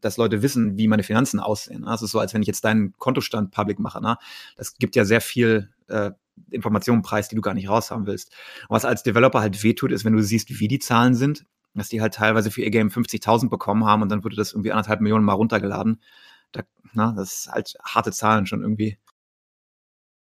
dass 0.00 0.16
Leute 0.16 0.42
wissen, 0.42 0.76
wie 0.76 0.88
meine 0.88 1.02
Finanzen 1.02 1.40
aussehen. 1.40 1.80
ne? 1.80 1.86
Das 1.86 2.02
ist 2.02 2.10
so, 2.10 2.18
als 2.18 2.34
wenn 2.34 2.42
ich 2.42 2.48
jetzt 2.48 2.64
deinen 2.64 2.92
Kontostand 2.98 3.50
public 3.50 3.78
mache. 3.78 4.00
Ne? 4.00 4.16
Das 4.56 4.76
gibt 4.76 4.96
ja 4.96 5.04
sehr 5.04 5.20
viel 5.20 5.70
äh, 5.88 6.10
Informationen 6.50 7.02
preis, 7.02 7.28
die 7.28 7.36
du 7.36 7.42
gar 7.42 7.54
nicht 7.54 7.68
raushaben 7.68 8.06
willst. 8.06 8.32
Und 8.68 8.76
was 8.76 8.84
als 8.84 9.02
Developer 9.02 9.40
halt 9.40 9.62
wehtut, 9.62 9.92
ist, 9.92 10.04
wenn 10.04 10.14
du 10.14 10.22
siehst, 10.22 10.58
wie 10.58 10.68
die 10.68 10.78
Zahlen 10.78 11.14
sind, 11.14 11.46
dass 11.74 11.88
die 11.88 12.00
halt 12.00 12.14
teilweise 12.14 12.50
für 12.50 12.62
ihr 12.62 12.70
Game 12.70 12.88
50.000 12.88 13.48
bekommen 13.48 13.84
haben 13.84 14.02
und 14.02 14.08
dann 14.08 14.24
wurde 14.24 14.36
das 14.36 14.52
irgendwie 14.52 14.72
anderthalb 14.72 15.00
Millionen 15.00 15.24
mal 15.24 15.32
runtergeladen. 15.32 16.00
Da, 16.52 16.62
na, 16.92 17.12
das 17.12 17.40
ist 17.40 17.48
halt 17.50 17.74
harte 17.84 18.12
Zahlen 18.12 18.46
schon 18.46 18.62
irgendwie. 18.62 18.98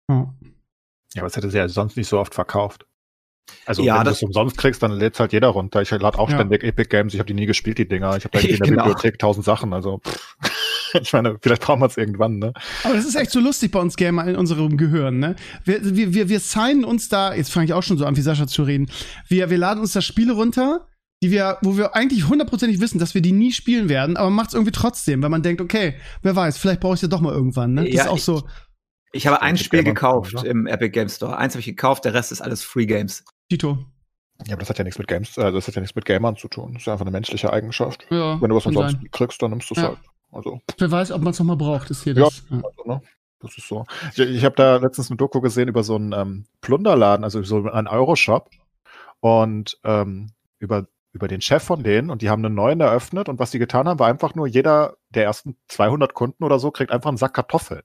Ja. 0.08 0.32
Ja, 1.14 1.22
aber 1.22 1.28
es 1.28 1.36
hätte 1.36 1.50
sie 1.50 1.58
ja 1.58 1.68
sonst 1.68 1.96
nicht 1.96 2.08
so 2.08 2.18
oft 2.18 2.34
verkauft. 2.34 2.86
Also 3.66 3.82
Ja, 3.82 3.94
wenn 3.98 4.04
du 4.04 4.10
das- 4.10 4.18
es 4.18 4.22
umsonst 4.22 4.56
kriegst, 4.58 4.82
dann 4.82 4.92
lädt's 4.92 5.20
halt 5.20 5.32
jeder 5.32 5.48
runter. 5.48 5.82
Ich 5.82 5.90
lade 5.90 6.18
auch 6.18 6.28
Ja. 6.30 6.36
ständig 6.36 6.62
Epic 6.64 6.88
Games, 6.88 7.14
ich 7.14 7.20
habe 7.20 7.26
die 7.26 7.34
nie 7.34 7.46
gespielt, 7.46 7.78
die 7.78 7.88
Dinger. 7.88 8.16
Ich 8.16 8.24
habe 8.24 8.30
da 8.32 8.40
in 8.40 8.48
der 8.48 8.58
Genau. 8.66 8.84
Bibliothek 8.84 9.18
tausend 9.18 9.44
Sachen. 9.44 9.72
Also 9.72 9.98
pff. 9.98 10.36
ich 11.02 11.12
meine, 11.12 11.36
vielleicht 11.42 11.62
brauchen 11.62 11.80
wir 11.80 11.86
es 11.86 11.96
irgendwann, 11.96 12.38
ne? 12.38 12.52
Aber 12.84 12.94
das 12.94 13.04
ist 13.04 13.14
echt 13.16 13.30
so 13.30 13.40
lustig 13.40 13.70
bei 13.72 13.80
uns 13.80 13.96
Gamer 13.96 14.26
in 14.26 14.36
unserem 14.36 14.76
Gehirn, 14.76 15.18
ne? 15.18 15.34
Wir, 15.64 15.80
wir, 15.96 16.14
wir, 16.14 16.28
wir 16.28 16.40
signen 16.40 16.84
uns 16.84 17.08
da, 17.08 17.34
jetzt 17.34 17.50
fange 17.52 17.66
ich 17.66 17.72
auch 17.72 17.82
schon 17.82 17.98
so 17.98 18.04
an, 18.06 18.16
wie 18.16 18.20
Sascha 18.22 18.46
zu 18.46 18.62
reden. 18.62 18.88
Wir, 19.28 19.50
wir 19.50 19.58
laden 19.58 19.80
uns 19.80 19.92
da 19.92 20.00
Spiele 20.00 20.32
runter, 20.34 20.86
die 21.22 21.30
wir, 21.30 21.58
wo 21.62 21.76
wir 21.76 21.96
eigentlich 21.96 22.28
hundertprozentig 22.28 22.80
wissen, 22.80 22.98
dass 22.98 23.14
wir 23.14 23.22
die 23.22 23.32
nie 23.32 23.50
spielen 23.52 23.88
werden, 23.88 24.16
aber 24.16 24.30
macht 24.30 24.48
es 24.48 24.54
irgendwie 24.54 24.72
trotzdem, 24.72 25.22
weil 25.22 25.30
man 25.30 25.42
denkt, 25.42 25.60
okay, 25.60 25.94
wer 26.22 26.36
weiß, 26.36 26.58
vielleicht 26.58 26.80
brauche 26.80 26.94
ich 26.94 27.02
ja 27.02 27.08
doch 27.08 27.20
mal 27.20 27.32
irgendwann, 27.32 27.74
ne? 27.74 27.84
Das 27.84 27.94
Ja, 27.94 28.02
ist 28.04 28.08
auch 28.10 28.16
ich- 28.16 28.24
so, 28.24 28.42
Ich 29.12 29.26
habe 29.26 29.40
ein 29.42 29.56
Spiel 29.56 29.82
gekauft 29.84 30.34
oder? 30.34 30.44
im 30.46 30.66
Epic 30.66 30.90
Game 30.90 31.08
Store. 31.08 31.36
Eins 31.38 31.54
habe 31.54 31.60
ich 31.60 31.66
gekauft, 31.66 32.04
der 32.04 32.14
Rest 32.14 32.30
ist 32.30 32.40
alles 32.40 32.62
Free 32.62 32.86
Games. 32.86 33.24
Tito. 33.48 33.78
Ja, 34.46 34.54
aber 34.54 34.60
das 34.60 34.70
hat 34.70 34.78
ja 34.78 34.84
nichts 34.84 34.98
mit 34.98 35.06
Games, 35.06 35.36
äh, 35.38 35.52
das 35.52 35.68
hat 35.68 35.74
ja 35.76 35.80
nichts 35.80 35.94
mit 35.94 36.04
Gamern 36.04 36.36
zu 36.36 36.48
tun. 36.48 36.72
Das 36.74 36.82
ist 36.82 36.86
ja 36.86 36.92
einfach 36.94 37.04
eine 37.04 37.12
menschliche 37.12 37.52
Eigenschaft. 37.52 38.04
Ja, 38.10 38.40
Wenn 38.40 38.50
du 38.50 38.56
was 38.56 38.66
umsonst 38.66 38.96
sein. 38.96 39.08
kriegst, 39.12 39.40
dann 39.42 39.50
nimmst 39.50 39.70
du 39.70 39.74
es 39.74 39.80
Ja. 39.82 39.88
halt. 39.88 39.98
Also, 40.32 40.60
Wer 40.78 40.90
weiß, 40.90 41.12
ob 41.12 41.22
man 41.22 41.30
es 41.30 41.38
nochmal 41.38 41.56
braucht, 41.56 41.90
ist 41.90 42.02
hier 42.02 42.14
Ja. 42.14 42.24
das. 42.24 42.42
Ja. 42.50 42.56
also, 42.56 42.82
ne? 42.84 43.00
Das 43.40 43.56
ist 43.58 43.68
so. 43.68 43.84
Ich, 44.12 44.18
ich 44.18 44.44
habe 44.44 44.56
da 44.56 44.76
letztens 44.76 45.10
eine 45.10 45.18
Doku 45.18 45.40
gesehen 45.40 45.68
über 45.68 45.84
so 45.84 45.94
einen 45.96 46.12
ähm, 46.12 46.46
Plunderladen, 46.62 47.22
also 47.24 47.42
so 47.42 47.64
einen 47.70 47.86
Euroshop 47.88 48.50
und 49.20 49.78
ähm, 49.84 50.32
über 50.58 50.86
über 51.12 51.28
den 51.28 51.40
Chef 51.40 51.62
von 51.62 51.84
denen 51.84 52.10
und 52.10 52.22
die 52.22 52.30
haben 52.30 52.44
einen 52.44 52.56
neuen 52.56 52.80
eröffnet 52.80 53.28
und 53.28 53.38
was 53.38 53.52
die 53.52 53.60
getan 53.60 53.86
haben, 53.86 54.00
war 54.00 54.08
einfach 54.08 54.34
nur 54.34 54.48
jeder 54.48 54.96
der 55.10 55.22
ersten 55.22 55.56
200 55.68 56.12
Kunden 56.12 56.42
oder 56.42 56.58
so 56.58 56.72
kriegt 56.72 56.90
einfach 56.90 57.06
einen 57.08 57.18
Sack 57.18 57.34
Kartoffeln. 57.34 57.82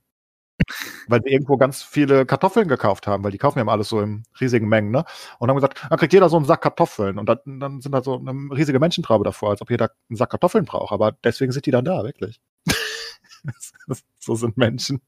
Weil 1.07 1.21
sie 1.23 1.29
irgendwo 1.31 1.57
ganz 1.57 1.81
viele 1.83 2.25
Kartoffeln 2.25 2.67
gekauft 2.67 3.07
haben, 3.07 3.23
weil 3.23 3.31
die 3.31 3.37
kaufen 3.37 3.57
ja 3.59 3.61
immer 3.63 3.71
alles 3.71 3.89
so 3.89 4.01
in 4.01 4.23
riesigen 4.39 4.67
Mengen, 4.67 4.91
ne? 4.91 5.05
Und 5.39 5.49
haben 5.49 5.57
gesagt, 5.57 5.81
dann 5.89 5.99
kriegt 5.99 6.13
jeder 6.13 6.29
so 6.29 6.37
einen 6.37 6.45
Sack 6.45 6.61
Kartoffeln 6.61 7.17
und 7.17 7.27
dann, 7.27 7.59
dann 7.59 7.81
sind 7.81 7.91
da 7.91 8.01
so 8.01 8.17
eine 8.17 8.31
riesige 8.55 8.79
Menschentraube 8.79 9.23
davor, 9.23 9.51
als 9.51 9.61
ob 9.61 9.69
jeder 9.69 9.91
einen 10.09 10.17
Sack 10.17 10.31
Kartoffeln 10.31 10.65
braucht, 10.65 10.91
aber 10.91 11.13
deswegen 11.23 11.51
sind 11.51 11.65
die 11.65 11.71
dann 11.71 11.85
da, 11.85 12.03
wirklich. 12.03 12.39
so 14.19 14.35
sind 14.35 14.57
Menschen. 14.57 15.01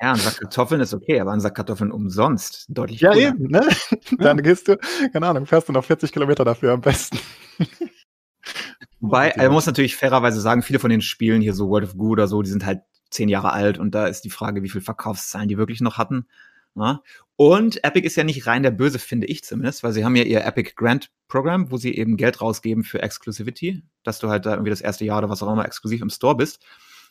Ja, 0.00 0.12
ein 0.12 0.16
Sack 0.18 0.40
Kartoffeln 0.40 0.80
ist 0.80 0.92
okay, 0.92 1.20
aber 1.20 1.32
ein 1.32 1.40
Sack 1.40 1.54
Kartoffeln 1.54 1.92
umsonst 1.92 2.66
deutlich 2.68 3.00
Ja, 3.00 3.12
cooler. 3.12 3.28
eben, 3.28 3.46
ne? 3.50 3.68
Dann 4.18 4.42
gehst 4.42 4.68
du, 4.68 4.76
keine 5.12 5.26
Ahnung, 5.26 5.46
fährst 5.46 5.68
du 5.68 5.72
noch 5.72 5.84
40 5.84 6.12
Kilometer 6.12 6.44
dafür 6.44 6.72
am 6.72 6.80
besten. 6.80 7.18
Wobei, 9.00 9.28
er 9.36 9.50
muss 9.50 9.66
natürlich 9.66 9.96
fairerweise 9.96 10.40
sagen, 10.40 10.62
viele 10.62 10.78
von 10.78 10.90
den 10.90 11.00
Spielen 11.00 11.40
hier 11.40 11.54
so 11.54 11.68
World 11.68 11.84
of 11.84 11.96
Goo 11.96 12.10
oder 12.10 12.26
so, 12.26 12.42
die 12.42 12.50
sind 12.50 12.66
halt 12.66 12.80
zehn 13.14 13.28
Jahre 13.28 13.52
alt 13.52 13.78
und 13.78 13.94
da 13.94 14.06
ist 14.06 14.22
die 14.22 14.30
Frage, 14.30 14.62
wie 14.62 14.68
viel 14.68 14.80
Verkaufszahlen 14.80 15.48
die 15.48 15.56
wirklich 15.56 15.80
noch 15.80 15.98
hatten. 15.98 16.26
Ja? 16.74 17.02
Und 17.36 17.82
Epic 17.84 18.06
ist 18.06 18.16
ja 18.16 18.24
nicht 18.24 18.46
rein 18.46 18.62
der 18.62 18.70
Böse, 18.70 18.98
finde 18.98 19.26
ich 19.26 19.42
zumindest, 19.44 19.82
weil 19.82 19.92
sie 19.92 20.04
haben 20.04 20.16
ja 20.16 20.24
ihr 20.24 20.44
Epic 20.44 20.72
Grant 20.76 21.10
Program, 21.28 21.70
wo 21.70 21.76
sie 21.76 21.94
eben 21.94 22.16
Geld 22.16 22.40
rausgeben 22.40 22.84
für 22.84 23.02
Exclusivity, 23.02 23.82
dass 24.02 24.18
du 24.18 24.28
halt 24.28 24.46
da 24.46 24.52
irgendwie 24.52 24.70
das 24.70 24.80
erste 24.80 25.04
Jahr 25.04 25.18
oder 25.18 25.30
was 25.30 25.42
auch 25.42 25.52
immer 25.52 25.64
exklusiv 25.64 26.02
im 26.02 26.10
Store 26.10 26.36
bist. 26.36 26.64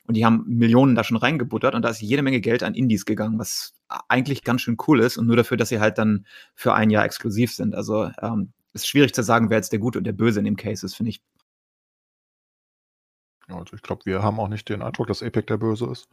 Und 0.06 0.16
die 0.18 0.26
haben 0.26 0.44
Millionen 0.48 0.96
da 0.96 1.04
schon 1.06 1.18
reingebuttert 1.18 1.76
und 1.76 1.82
da 1.82 1.90
ist 1.90 2.02
jede 2.02 2.24
Menge 2.24 2.42
Geld 2.42 2.62
an 2.62 2.74
Indies 2.76 3.06
gegangen, 3.06 3.40
was 3.40 3.74
eigentlich 4.10 4.44
ganz 4.44 4.62
schön 4.62 4.78
cool 4.88 5.00
ist 5.00 5.18
und 5.18 5.28
nur 5.28 5.38
dafür, 5.38 5.56
dass 5.56 5.70
sie 5.70 5.80
halt 5.80 5.98
dann 5.98 6.26
für 6.56 6.74
ein 6.74 6.90
Jahr 6.90 7.06
exklusiv 7.06 7.54
sind. 7.54 7.74
Also 7.74 8.12
ähm, 8.22 8.52
ist 8.74 8.88
schwierig 8.88 9.14
zu 9.14 9.24
sagen, 9.24 9.50
wer 9.50 9.58
jetzt 9.58 9.72
der 9.72 9.80
Gute 9.80 10.00
und 10.00 10.04
der 10.04 10.14
Böse 10.14 10.40
in 10.40 10.46
dem 10.46 10.58
Case 10.58 10.86
ist, 10.86 10.96
finde 10.96 11.12
ich. 11.12 11.22
Also 13.48 13.76
ich 13.76 13.82
glaube, 13.82 14.06
wir 14.06 14.24
haben 14.24 14.40
auch 14.40 14.48
nicht 14.48 14.70
den 14.70 14.82
Eindruck, 14.82 15.08
dass 15.08 15.22
Epic 15.22 15.48
der 15.48 15.58
Böse 15.58 15.86
ist. 15.92 16.08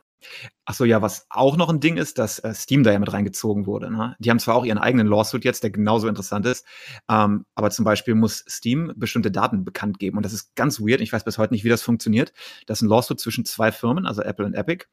Ach 0.65 0.75
so, 0.75 0.85
ja, 0.85 1.01
was 1.01 1.27
auch 1.31 1.57
noch 1.57 1.69
ein 1.69 1.81
Ding 1.81 1.97
ist, 1.97 2.19
dass 2.19 2.39
äh, 2.41 2.53
Steam 2.55 2.83
da 2.83 2.93
ja 2.93 2.99
mit 2.99 3.13
reingezogen 3.13 3.67
wurde. 3.67 3.91
Ne? 3.91 4.17
Die 4.19 4.31
haben 4.31 4.39
zwar 4.39 4.57
auch 4.57 4.65
ihren 4.65 4.79
eigenen 4.79 5.07
Lawsuit 5.07 5.45
jetzt, 5.45 5.63
der 5.63 5.71
genauso 5.71 6.09
interessant 6.09 6.45
ist, 6.47 6.67
ähm, 7.09 7.47
aber 7.55 7.71
zum 7.71 7.85
Beispiel 7.85 8.15
muss 8.15 8.45
Steam 8.49 8.93
bestimmte 8.97 9.31
Daten 9.31 9.65
bekannt 9.65 9.99
geben. 9.99 10.17
Und 10.17 10.25
das 10.25 10.33
ist 10.33 10.55
ganz 10.57 10.81
weird. 10.81 11.01
Ich 11.01 11.13
weiß 11.13 11.25
bis 11.25 11.39
heute 11.39 11.55
nicht, 11.55 11.65
wie 11.65 11.69
das 11.69 11.83
funktioniert. 11.83 12.33
Das 12.67 12.79
ist 12.79 12.83
ein 12.83 12.89
Lawsuit 12.89 13.21
zwischen 13.21 13.45
zwei 13.45 13.73
Firmen, 13.73 14.07
also 14.07 14.23
Apple 14.23 14.45
und 14.45 14.55
Epic, 14.55 14.87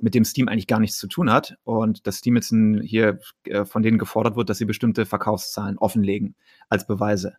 mit 0.00 0.14
dem 0.14 0.24
Steam 0.24 0.48
eigentlich 0.48 0.66
gar 0.66 0.80
nichts 0.80 0.98
zu 0.98 1.06
tun 1.06 1.30
hat. 1.30 1.56
Und 1.64 2.06
dass 2.06 2.18
Steam 2.18 2.36
jetzt 2.36 2.50
ein, 2.50 2.82
hier 2.82 3.20
äh, 3.44 3.64
von 3.64 3.82
denen 3.82 3.98
gefordert 3.98 4.36
wird, 4.36 4.50
dass 4.50 4.58
sie 4.58 4.66
bestimmte 4.66 5.06
Verkaufszahlen 5.06 5.78
offenlegen 5.78 6.34
als 6.68 6.86
Beweise. 6.86 7.36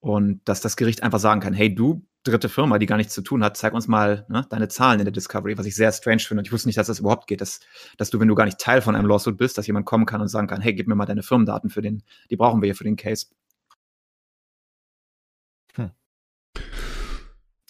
Und 0.00 0.40
dass 0.44 0.60
das 0.60 0.76
Gericht 0.76 1.02
einfach 1.02 1.18
sagen 1.18 1.40
kann, 1.40 1.52
hey, 1.52 1.74
du, 1.74 2.06
dritte 2.24 2.48
Firma, 2.48 2.78
die 2.78 2.86
gar 2.86 2.96
nichts 2.96 3.14
zu 3.14 3.22
tun 3.22 3.42
hat, 3.44 3.56
zeig 3.56 3.72
uns 3.72 3.88
mal 3.88 4.26
ne, 4.28 4.46
deine 4.50 4.68
Zahlen 4.68 5.00
in 5.00 5.04
der 5.04 5.12
Discovery, 5.12 5.56
was 5.56 5.66
ich 5.66 5.74
sehr 5.74 5.92
strange 5.92 6.20
finde. 6.20 6.40
Und 6.40 6.46
ich 6.46 6.52
wusste 6.52 6.68
nicht, 6.68 6.78
dass 6.78 6.86
das 6.86 7.00
überhaupt 7.00 7.26
geht, 7.26 7.40
dass, 7.40 7.60
dass 7.96 8.10
du, 8.10 8.20
wenn 8.20 8.28
du 8.28 8.34
gar 8.34 8.44
nicht 8.44 8.58
Teil 8.58 8.82
von 8.82 8.94
einem 8.94 9.08
Lawsuit 9.08 9.36
bist, 9.36 9.56
dass 9.58 9.66
jemand 9.66 9.86
kommen 9.86 10.06
kann 10.06 10.20
und 10.20 10.28
sagen 10.28 10.46
kann, 10.46 10.60
hey, 10.60 10.74
gib 10.74 10.88
mir 10.88 10.94
mal 10.94 11.06
deine 11.06 11.22
Firmendaten 11.22 11.70
für 11.70 11.82
den, 11.82 12.02
die 12.30 12.36
brauchen 12.36 12.60
wir 12.60 12.66
hier 12.66 12.74
für 12.74 12.84
den 12.84 12.96
Case. 12.96 13.26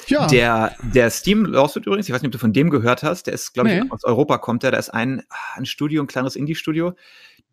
Ja, 0.09 0.27
Der, 0.27 0.75
der 0.83 1.11
Steam 1.11 1.45
Lawsuit 1.45 1.87
übrigens, 1.87 2.09
ich 2.09 2.15
weiß 2.15 2.23
nicht, 2.23 2.29
ob 2.29 2.33
du 2.33 2.39
von 2.39 2.53
dem 2.53 2.71
gehört 2.71 3.03
hast, 3.03 3.27
der 3.27 3.35
ist, 3.35 3.53
glaube 3.53 3.69
Nee. 3.69 3.83
ich, 3.85 3.93
aus 3.93 4.05
Europa 4.05 4.39
kommt 4.39 4.63
der, 4.63 4.71
da 4.73 4.79
ist 4.79 4.91
ein, 4.91 5.23
ein 5.55 5.67
Studio, 5.67 6.03
ein 6.03 6.07
kleines 6.07 6.37
Indie-Studio, 6.37 6.95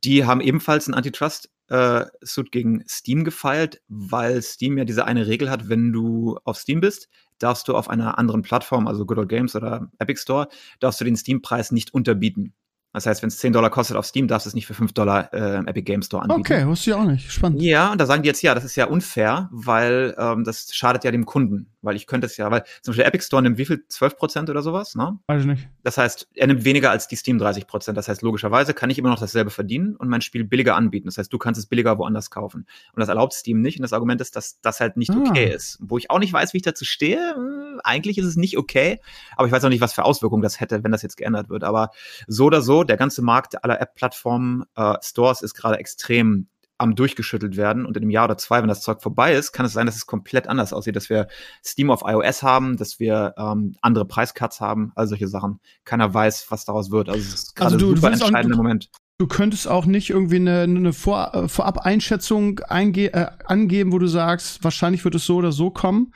die 0.04 0.26
haben 0.26 0.42
ebenfalls 0.42 0.88
ein 0.88 0.94
Antitrust-Suit 0.94 2.52
gegen 2.52 2.84
Steam 2.88 3.24
gefeilt, 3.24 3.82
weil 3.88 4.42
Steam 4.42 4.78
ja 4.78 4.86
diese 4.86 5.06
eine 5.06 5.28
Regel 5.28 5.50
hat, 5.50 5.70
wenn 5.70 5.92
du 5.92 6.38
auf 6.44 6.58
Steam 6.58 6.80
bist, 6.82 7.10
darfst 7.40 7.68
du 7.68 7.76
auf 7.76 7.90
einer 7.90 8.18
anderen 8.18 8.42
Plattform, 8.42 8.88
also 8.88 9.06
Good 9.06 9.18
Old 9.18 9.30
Games 9.30 9.56
oder 9.56 9.90
Epic 10.00 10.22
Store, 10.22 10.48
darfst 10.80 11.02
du 11.02 11.06
den 11.06 11.18
Steam-Preis 11.18 11.72
nicht 11.72 11.94
unterbieten. 11.94 12.54
Das 12.94 13.06
heißt, 13.06 13.22
wenn 13.22 13.28
es 13.28 13.40
10 13.40 13.52
Dollar 13.52 13.70
kostet 13.70 13.98
auf 13.98 14.06
Steam, 14.06 14.30
darfst 14.30 14.46
du 14.46 14.50
es 14.50 14.54
nicht 14.54 14.68
für 14.68 14.74
5 14.74 14.94
Dollar 14.94 15.34
äh, 15.34 15.58
Epic 15.66 15.82
Game 15.82 16.02
Store 16.02 16.24
anbieten. 16.24 16.40
okay, 16.40 16.66
wusste 16.66 16.92
ich 16.92 16.96
auch 16.96 17.04
nicht. 17.04 17.30
Spannend. 17.30 17.62
Ja, 17.62 17.92
und 17.92 18.00
da 18.00 18.06
sagen 18.06 18.24
die 18.24 18.28
jetzt, 18.28 18.42
ja, 18.42 18.56
das 18.56 18.64
ist 18.64 18.78
ja 18.78 18.86
unfair, 18.86 19.50
weil 19.52 20.16
ähm, 20.18 20.46
das 20.46 20.74
schadet 20.74 21.04
ja 21.04 21.12
dem 21.12 21.26
Kunden. 21.26 21.74
Weil 21.86 21.96
ich 21.96 22.08
könnte 22.08 22.26
es 22.28 22.36
ja, 22.38 22.50
weil 22.52 22.64
zum 22.82 22.92
Beispiel 22.92 23.04
der 23.04 23.08
Epic 23.08 23.24
Store 23.26 23.42
nimmt 23.42 23.58
wie 23.58 23.66
viel? 23.66 23.86
12 23.88 24.18
Prozent 24.18 24.50
oder 24.50 24.62
sowas, 24.62 24.96
ne? 24.96 25.18
Weiß 25.28 25.42
ich 25.42 25.48
nicht. 25.48 25.68
Das 25.84 25.98
heißt, 25.98 26.28
er 26.36 26.48
nimmt 26.48 26.66
weniger 26.66 26.92
als 26.92 27.08
die 27.08 27.16
Steam 27.16 27.38
30 27.38 27.68
Prozent. 27.68 27.98
Das 27.98 28.08
heißt, 28.08 28.22
logischerweise 28.22 28.74
kann 28.74 28.90
ich 28.90 28.98
immer 28.98 29.10
noch 29.10 29.20
dasselbe 29.20 29.52
verdienen 29.52 29.96
und 29.96 30.10
mein 30.10 30.22
Spiel 30.22 30.44
billiger 30.44 30.76
anbieten. 30.76 31.08
Das 31.08 31.18
heißt, 31.18 31.32
du 31.32 31.38
kannst 31.38 31.60
es 31.60 31.66
billiger 31.68 31.98
woanders 31.98 32.30
kaufen. 32.32 32.66
Und 32.94 33.00
das 33.00 33.10
erlaubt 33.10 33.34
Steam 33.34 33.62
nicht. 33.62 33.78
Und 33.80 33.84
das 33.84 33.94
Argument 33.94 34.20
ist, 34.22 34.36
dass 34.36 34.60
das 34.62 34.80
halt 34.80 34.98
nicht 34.98 35.12
Ah. 35.12 35.24
okay 35.28 35.54
ist. 35.54 35.78
Wo 35.82 35.98
ich 35.98 36.10
auch 36.10 36.20
nicht 36.20 36.34
weiß, 36.34 36.54
wie 36.54 36.58
ich 36.58 36.64
dazu 36.64 36.84
stehe. 36.86 37.36
Hm, 37.36 37.80
Eigentlich 37.84 38.18
ist 38.18 38.26
es 38.26 38.36
nicht 38.38 38.58
okay. 38.58 39.00
Aber 39.36 39.48
ich 39.48 39.52
weiß 39.54 39.64
auch 39.66 39.70
nicht, 39.70 39.82
was 39.82 39.94
für 39.94 40.06
Auswirkungen 40.06 40.42
das 40.42 40.60
hätte, 40.60 40.84
wenn 40.84 40.92
das 40.92 41.02
jetzt 41.02 41.18
geändert 41.18 41.50
wird. 41.50 41.64
Aber 41.64 41.92
so 42.28 42.46
oder 42.46 42.62
so, 42.62 42.84
der 42.84 42.98
ganze 42.98 43.22
Markt 43.22 43.64
aller 43.64 43.80
App-Plattformen, 43.82 44.64
äh, 44.76 44.96
Stores 45.02 45.42
ist 45.42 45.54
gerade 45.56 45.78
extrem 45.78 46.48
am 46.78 46.96
durchgeschüttelt 46.96 47.56
werden 47.56 47.86
und 47.86 47.96
in 47.96 48.04
einem 48.04 48.10
Jahr 48.10 48.26
oder 48.26 48.38
zwei, 48.38 48.62
wenn 48.62 48.68
das 48.68 48.82
Zeug 48.82 49.02
vorbei 49.02 49.34
ist, 49.34 49.52
kann 49.54 49.66
es 49.66 49.74
sein, 49.74 49.86
dass 49.86 49.96
es 49.96 50.06
komplett 50.06 50.48
anders 50.48 50.74
aussieht, 50.74 50.96
dass 50.96 51.10
wir 51.10 51.28
Steam 51.64 51.90
auf 51.90 52.02
iOS 52.06 52.44
haben, 52.44 52.76
dass 52.78 53.00
wir 53.00 53.34
ähm, 53.38 53.76
andere 53.82 54.06
Preiscuts 54.06 54.60
haben, 54.60 54.92
all 54.96 55.08
solche 55.08 55.28
Sachen. 55.28 55.60
Keiner 55.86 56.14
weiß, 56.14 56.48
was 56.50 56.66
daraus 56.66 56.92
wird. 56.92 57.08
Also 57.10 57.22
es 57.22 57.34
ist 57.34 57.56
gerade 57.56 57.76
Also 57.76 57.78
du- 57.78 57.92
ein 57.92 57.96
super 57.96 58.12
entscheidender 58.12 58.58
Moment. 58.58 58.90
Du 59.18 59.28
könntest 59.28 59.70
auch 59.70 59.86
nicht 59.86 60.10
irgendwie 60.10 60.36
eine, 60.36 60.64
eine 60.64 60.92
Vor 60.92 61.34
äh, 61.34 61.48
Vorab-Einschätzung 61.48 62.60
einge 62.60 63.14
äh, 63.14 63.28
angeben, 63.46 63.94
wo 63.94 64.00
du 64.00 64.08
sagst, 64.08 64.62
wahrscheinlich 64.62 65.06
wird 65.06 65.16
es 65.16 65.26
so 65.26 65.38
oder 65.38 65.54
so 65.54 65.70
kommen. 65.70 66.14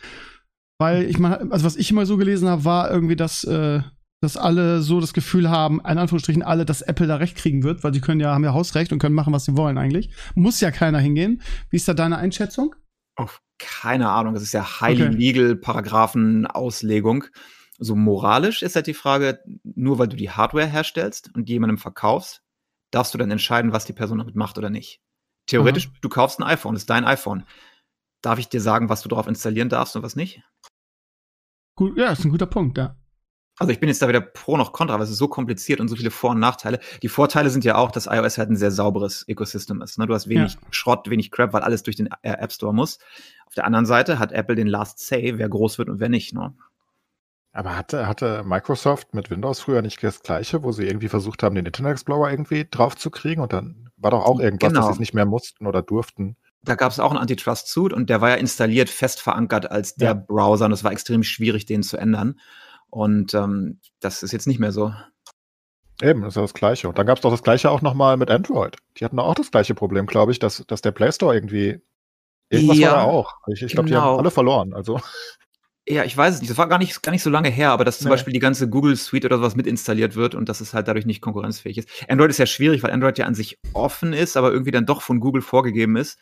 Weil 0.79 1.03
ich 1.03 1.17
meine, 1.19 1.49
also 1.51 1.65
was 1.65 1.77
ich 1.77 1.91
immer 1.91 2.05
so 2.05 2.17
gelesen 2.17 2.49
habe, 2.49 2.65
war 2.65 2.91
irgendwie, 2.91 3.15
dass, 3.15 3.45
äh, 3.45 3.81
dass 4.21 4.35
alle 4.35 4.81
so 4.81 4.99
das 4.99 5.13
Gefühl 5.13 5.49
haben, 5.49 5.79
in 5.79 5.97
Anführungsstrichen 5.97 6.43
alle, 6.43 6.65
dass 6.65 6.81
Apple 6.81 7.07
da 7.07 7.15
recht 7.15 7.37
kriegen 7.37 7.63
wird, 7.63 7.83
weil 7.83 7.91
die 7.91 8.01
können 8.01 8.19
ja, 8.19 8.33
haben 8.33 8.43
ja 8.43 8.53
Hausrecht 8.53 8.91
und 8.91 8.99
können 8.99 9.15
machen, 9.15 9.33
was 9.33 9.45
sie 9.45 9.55
wollen 9.55 9.77
eigentlich. 9.77 10.09
Muss 10.35 10.59
ja 10.59 10.71
keiner 10.71 10.99
hingehen. 10.99 11.41
Wie 11.69 11.77
ist 11.77 11.87
da 11.87 11.93
deine 11.93 12.17
Einschätzung? 12.17 12.75
Auf 13.15 13.41
keine 13.59 14.09
Ahnung, 14.09 14.33
das 14.33 14.43
ist 14.43 14.53
ja 14.53 14.81
highly 14.81 15.07
Okay. 15.07 15.15
legal 15.15 15.55
Paragraphen-Auslegung. 15.55 17.25
So 17.77 17.95
moralisch 17.95 18.61
ist 18.61 18.75
halt 18.75 18.87
die 18.87 18.93
Frage, 18.93 19.39
nur 19.63 19.99
weil 19.99 20.07
du 20.07 20.17
die 20.17 20.31
Hardware 20.31 20.67
herstellst 20.67 21.31
und 21.35 21.47
jemandem 21.49 21.77
verkaufst, 21.77 22.43
darfst 22.91 23.13
du 23.13 23.17
dann 23.17 23.31
entscheiden, 23.31 23.71
was 23.71 23.85
die 23.85 23.93
Person 23.93 24.17
damit 24.17 24.35
macht 24.35 24.57
oder 24.57 24.69
nicht. 24.69 25.01
Theoretisch, 25.47 25.89
du 26.01 26.09
kaufst 26.09 26.39
ein 26.39 26.43
iPhone, 26.43 26.75
ist 26.75 26.89
dein 26.89 27.05
iPhone. 27.05 27.45
Darf 28.21 28.37
ich 28.39 28.49
dir 28.49 28.61
sagen, 28.61 28.89
was 28.89 29.01
du 29.01 29.09
drauf 29.09 29.27
installieren 29.27 29.69
darfst 29.69 29.95
und 29.95 30.03
was 30.03 30.15
nicht? 30.15 30.41
Gut, 31.75 31.97
ja, 31.97 32.11
ist 32.11 32.25
ein 32.25 32.31
guter 32.31 32.45
Punkt, 32.45 32.77
ja. 32.77 32.98
Also 33.59 33.71
ich 33.73 33.79
bin 33.79 33.89
jetzt 33.89 34.01
da 34.01 34.07
weder 34.07 34.21
pro 34.21 34.55
noch 34.57 34.71
contra, 34.71 34.95
weil 34.95 35.03
es 35.03 35.09
ist 35.11 35.17
so 35.17 35.27
kompliziert 35.27 35.81
und 35.81 35.89
so 35.89 35.95
viele 35.97 36.11
Vor- 36.11 36.31
und 36.31 36.39
Nachteile. 36.39 36.79
Die 37.03 37.09
Vorteile 37.09 37.49
sind 37.49 37.65
ja 37.65 37.75
auch, 37.75 37.91
dass 37.91 38.07
iOS 38.07 38.37
halt 38.37 38.49
ein 38.49 38.55
sehr 38.55 38.71
sauberes 38.71 39.25
Ökosystem 39.27 39.81
ist. 39.81 39.99
Ne? 39.99 40.07
Du 40.07 40.13
hast 40.13 40.29
wenig 40.29 40.57
Schrott, 40.71 41.09
wenig 41.09 41.29
Crap, 41.29 41.51
weil 41.53 41.61
alles 41.61 41.83
durch 41.83 41.97
den 41.97 42.09
App 42.23 42.51
Store 42.53 42.73
muss. 42.73 42.99
Auf 43.45 43.53
der 43.55 43.65
anderen 43.65 43.85
Seite 43.85 44.17
hat 44.17 44.31
Apple 44.31 44.55
den 44.55 44.67
Last 44.67 44.99
Say, 44.99 45.33
wer 45.37 45.49
groß 45.49 45.77
wird 45.77 45.89
und 45.89 45.99
wer 45.99 46.07
nicht. 46.09 46.33
Ne? 46.33 46.53
Aber 47.51 47.75
hatte, 47.75 48.07
hatte 48.07 48.43
Microsoft 48.45 49.13
mit 49.13 49.29
Windows 49.29 49.59
früher 49.59 49.81
nicht 49.81 50.01
das 50.03 50.21
Gleiche, 50.21 50.63
wo 50.63 50.71
sie 50.71 50.85
irgendwie 50.87 51.09
versucht 51.09 51.43
haben, 51.43 51.55
den 51.55 51.65
Internet 51.65 51.93
Explorer 51.93 52.31
irgendwie 52.31 52.65
drauf 52.69 52.95
zu 52.95 53.09
kriegen 53.09 53.41
und 53.41 53.51
dann 53.53 53.89
war 53.97 54.11
doch 54.11 54.23
auch 54.23 54.39
irgendwas, 54.39 54.69
Genau. 54.69 54.79
dass 54.81 54.87
sie 54.87 54.93
es 54.93 54.99
nicht 54.99 55.13
mehr 55.13 55.25
mussten 55.25 55.67
oder 55.67 55.81
durften. 55.81 56.37
Da 56.63 56.75
gab 56.75 56.91
es 56.91 56.99
auch 56.99 57.09
einen 57.11 57.19
Antitrust-Suit 57.19 57.91
und 57.91 58.09
der 58.09 58.21
war 58.21 58.29
ja 58.29 58.35
installiert, 58.35 58.89
fest 58.89 59.21
verankert 59.21 59.69
als 59.71 59.95
der 59.95 60.09
Ja. 60.09 60.13
Browser 60.13 60.65
und 60.65 60.71
es 60.71 60.83
war 60.83 60.91
extrem 60.91 61.23
schwierig, 61.23 61.65
den 61.65 61.83
zu 61.83 61.97
ändern. 61.97 62.39
Und 62.89 63.33
ähm, 63.33 63.79
das 63.99 64.23
ist 64.23 64.31
jetzt 64.31 64.47
nicht 64.47 64.59
mehr 64.59 64.71
so. 64.71 64.93
Eben, 66.01 66.21
das 66.21 66.29
ist 66.29 66.35
ja 66.37 66.41
das 66.43 66.53
Gleiche. 66.53 66.87
Und 66.87 66.97
dann 66.97 67.05
gab 67.05 67.17
es 67.17 67.21
doch 67.21 67.31
das 67.31 67.43
Gleiche 67.43 67.69
auch 67.69 67.81
nochmal 67.81 68.15
mit 68.17 68.31
Android. 68.31 68.77
Die 68.97 69.05
hatten 69.05 69.19
auch 69.19 69.35
das 69.35 69.51
gleiche 69.51 69.75
Problem, 69.75 70.05
glaube 70.05 70.31
ich, 70.31 70.39
dass, 70.39 70.63
dass 70.67 70.81
der 70.81 70.91
Play 70.91 71.11
Store 71.11 71.33
irgendwie. 71.35 71.81
Irgendwas 72.49 72.77
Ja, 72.77 72.91
war 72.91 72.97
da 72.97 73.03
auch. 73.03 73.33
Ich, 73.47 73.61
ich 73.61 73.73
glaube, 73.73 73.87
die 73.87 73.93
genau. 73.93 74.03
haben 74.05 74.19
alle 74.19 74.31
verloren. 74.31 74.73
Also, 74.73 74.99
Ja, 75.87 76.03
ich 76.03 76.15
weiß 76.15 76.35
es 76.35 76.41
nicht. 76.41 76.49
Das 76.49 76.57
war 76.57 76.67
gar 76.67 76.77
nicht, 76.77 77.01
gar 77.03 77.11
nicht 77.11 77.23
so 77.23 77.29
lange 77.29 77.49
her, 77.49 77.71
aber 77.71 77.83
dass 77.83 77.97
zum 77.99 78.05
Nee. 78.05 78.11
Beispiel 78.11 78.33
die 78.33 78.39
ganze 78.39 78.69
Google 78.69 78.95
Suite 78.95 79.25
oder 79.25 79.37
sowas 79.37 79.55
mit 79.55 79.67
installiert 79.67 80.15
wird 80.15 80.35
und 80.35 80.47
dass 80.47 80.61
es 80.61 80.73
halt 80.73 80.87
dadurch 80.87 81.05
nicht 81.05 81.21
konkurrenzfähig 81.21 81.77
ist. 81.79 81.89
Android 82.07 82.29
ist 82.29 82.37
ja 82.37 82.45
schwierig, 82.45 82.81
weil 82.83 82.91
Android 82.91 83.17
ja 83.17 83.25
an 83.25 83.35
sich 83.35 83.59
offen 83.73 84.13
ist, 84.13 84.37
aber 84.37 84.51
irgendwie 84.51 84.71
dann 84.71 84.85
doch 84.85 85.01
von 85.01 85.19
Google 85.19 85.41
vorgegeben 85.41 85.95
ist. 85.97 86.17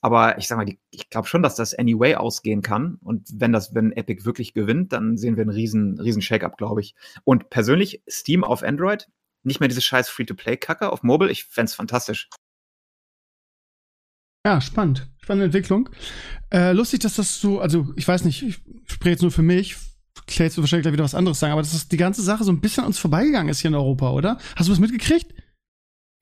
Aber 0.00 0.38
ich 0.38 0.46
sag 0.46 0.56
mal, 0.56 0.64
die, 0.64 0.78
ich 0.90 1.10
glaube 1.10 1.26
schon, 1.26 1.42
dass 1.42 1.56
das 1.56 1.74
anyway 1.74 2.14
ausgehen 2.14 2.62
kann. 2.62 2.98
Und 3.02 3.28
wenn 3.34 3.52
das, 3.52 3.74
wenn 3.74 3.92
Epic 3.92 4.24
wirklich 4.24 4.54
gewinnt, 4.54 4.92
dann 4.92 5.16
sehen 5.16 5.36
wir 5.36 5.42
einen 5.42 5.50
riesen, 5.50 5.98
riesen 6.00 6.22
Shake-up, 6.22 6.56
glaube 6.56 6.80
ich. 6.80 6.94
Und 7.24 7.50
persönlich, 7.50 8.02
Steam 8.08 8.44
auf 8.44 8.62
Android, 8.62 9.08
nicht 9.42 9.60
mehr 9.60 9.68
diese 9.68 9.80
scheiß 9.80 10.08
Free-to-Play-Kacke 10.08 10.92
auf 10.92 11.02
Mobile, 11.02 11.30
ich 11.30 11.44
fänd's 11.44 11.74
fantastisch. 11.74 12.28
Ja, 14.46 14.60
spannend. 14.60 15.10
Spannende 15.20 15.46
Entwicklung. 15.46 15.90
Äh, 16.52 16.72
lustig, 16.72 17.00
dass 17.00 17.16
das 17.16 17.40
so, 17.40 17.60
also 17.60 17.92
ich 17.96 18.06
weiß 18.06 18.24
nicht, 18.24 18.42
ich 18.42 18.62
spreche 18.86 19.10
jetzt 19.10 19.22
nur 19.22 19.32
für 19.32 19.42
mich, 19.42 19.76
Clay 20.26 20.46
jetzt 20.46 20.58
wahrscheinlich 20.58 20.84
gleich 20.84 20.92
wieder 20.92 21.04
was 21.04 21.14
anderes 21.14 21.38
sagen, 21.38 21.52
aber 21.52 21.62
dass 21.62 21.72
das 21.72 21.88
die 21.88 21.96
ganze 21.96 22.22
Sache 22.22 22.44
so 22.44 22.52
ein 22.52 22.60
bisschen 22.60 22.82
an 22.82 22.88
uns 22.88 22.98
vorbeigegangen 22.98 23.48
ist 23.48 23.60
hier 23.60 23.68
in 23.68 23.74
Europa, 23.74 24.10
oder? 24.10 24.38
Hast 24.56 24.68
du 24.68 24.72
was 24.72 24.78
mitgekriegt? 24.78 25.34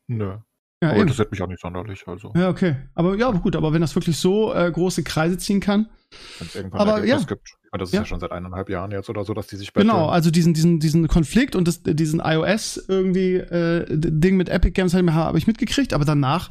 nö. 0.09 0.38
Ja, 0.83 0.88
Aber 0.88 0.97
eben. 0.97 1.02
interessiert 1.02 1.30
mich 1.30 1.40
auch 1.42 1.47
nicht 1.49 1.61
sonderlich. 1.61 2.06
Also, 2.06 2.33
ja 2.37 2.50
okay. 2.50 2.76
Aber 2.95 3.16
ja, 3.16 3.30
gut, 3.30 3.56
aber 3.56 3.73
wenn 3.73 3.80
das 3.80 3.95
wirklich 3.95 4.18
so 4.18 4.52
äh, 4.52 4.71
große 4.71 5.02
Kreise 5.04 5.38
ziehen 5.38 5.61
kann. 5.61 5.88
wenn 6.38 6.47
es 6.49 6.54
irgendwann 6.54 6.80
Aber 6.80 7.04
ja. 7.04 7.16
gibt. 7.18 7.30
Meine, 7.73 7.80
das 7.80 7.88
ist 7.88 7.95
Ja. 7.95 8.00
ja. 8.00 8.06
schon 8.06 8.21
seit 8.21 8.30
eineinhalb 8.33 8.68
Jahren 8.68 8.90
jetzt 8.90 9.09
oder 9.09 9.25
so, 9.25 9.33
dass 9.33 9.47
die 9.47 9.56
sich 9.56 9.73
betteln. 9.73 9.88
Genau, 9.90 10.09
also 10.09 10.30
diesen, 10.30 10.52
diesen, 10.54 10.78
diesen 10.78 11.09
Konflikt 11.09 11.56
und 11.56 11.66
das, 11.66 11.83
diesen 11.83 12.21
iOS 12.23 12.85
irgendwie 12.88 13.35
äh, 13.37 13.87
Ding 13.88 14.37
mit 14.37 14.49
Epic 14.50 14.73
Games 14.73 14.92
habe 14.95 15.14
hab 15.14 15.35
ich 15.37 15.47
mitgekriegt, 15.47 15.95
aber 15.95 16.04
danach 16.04 16.50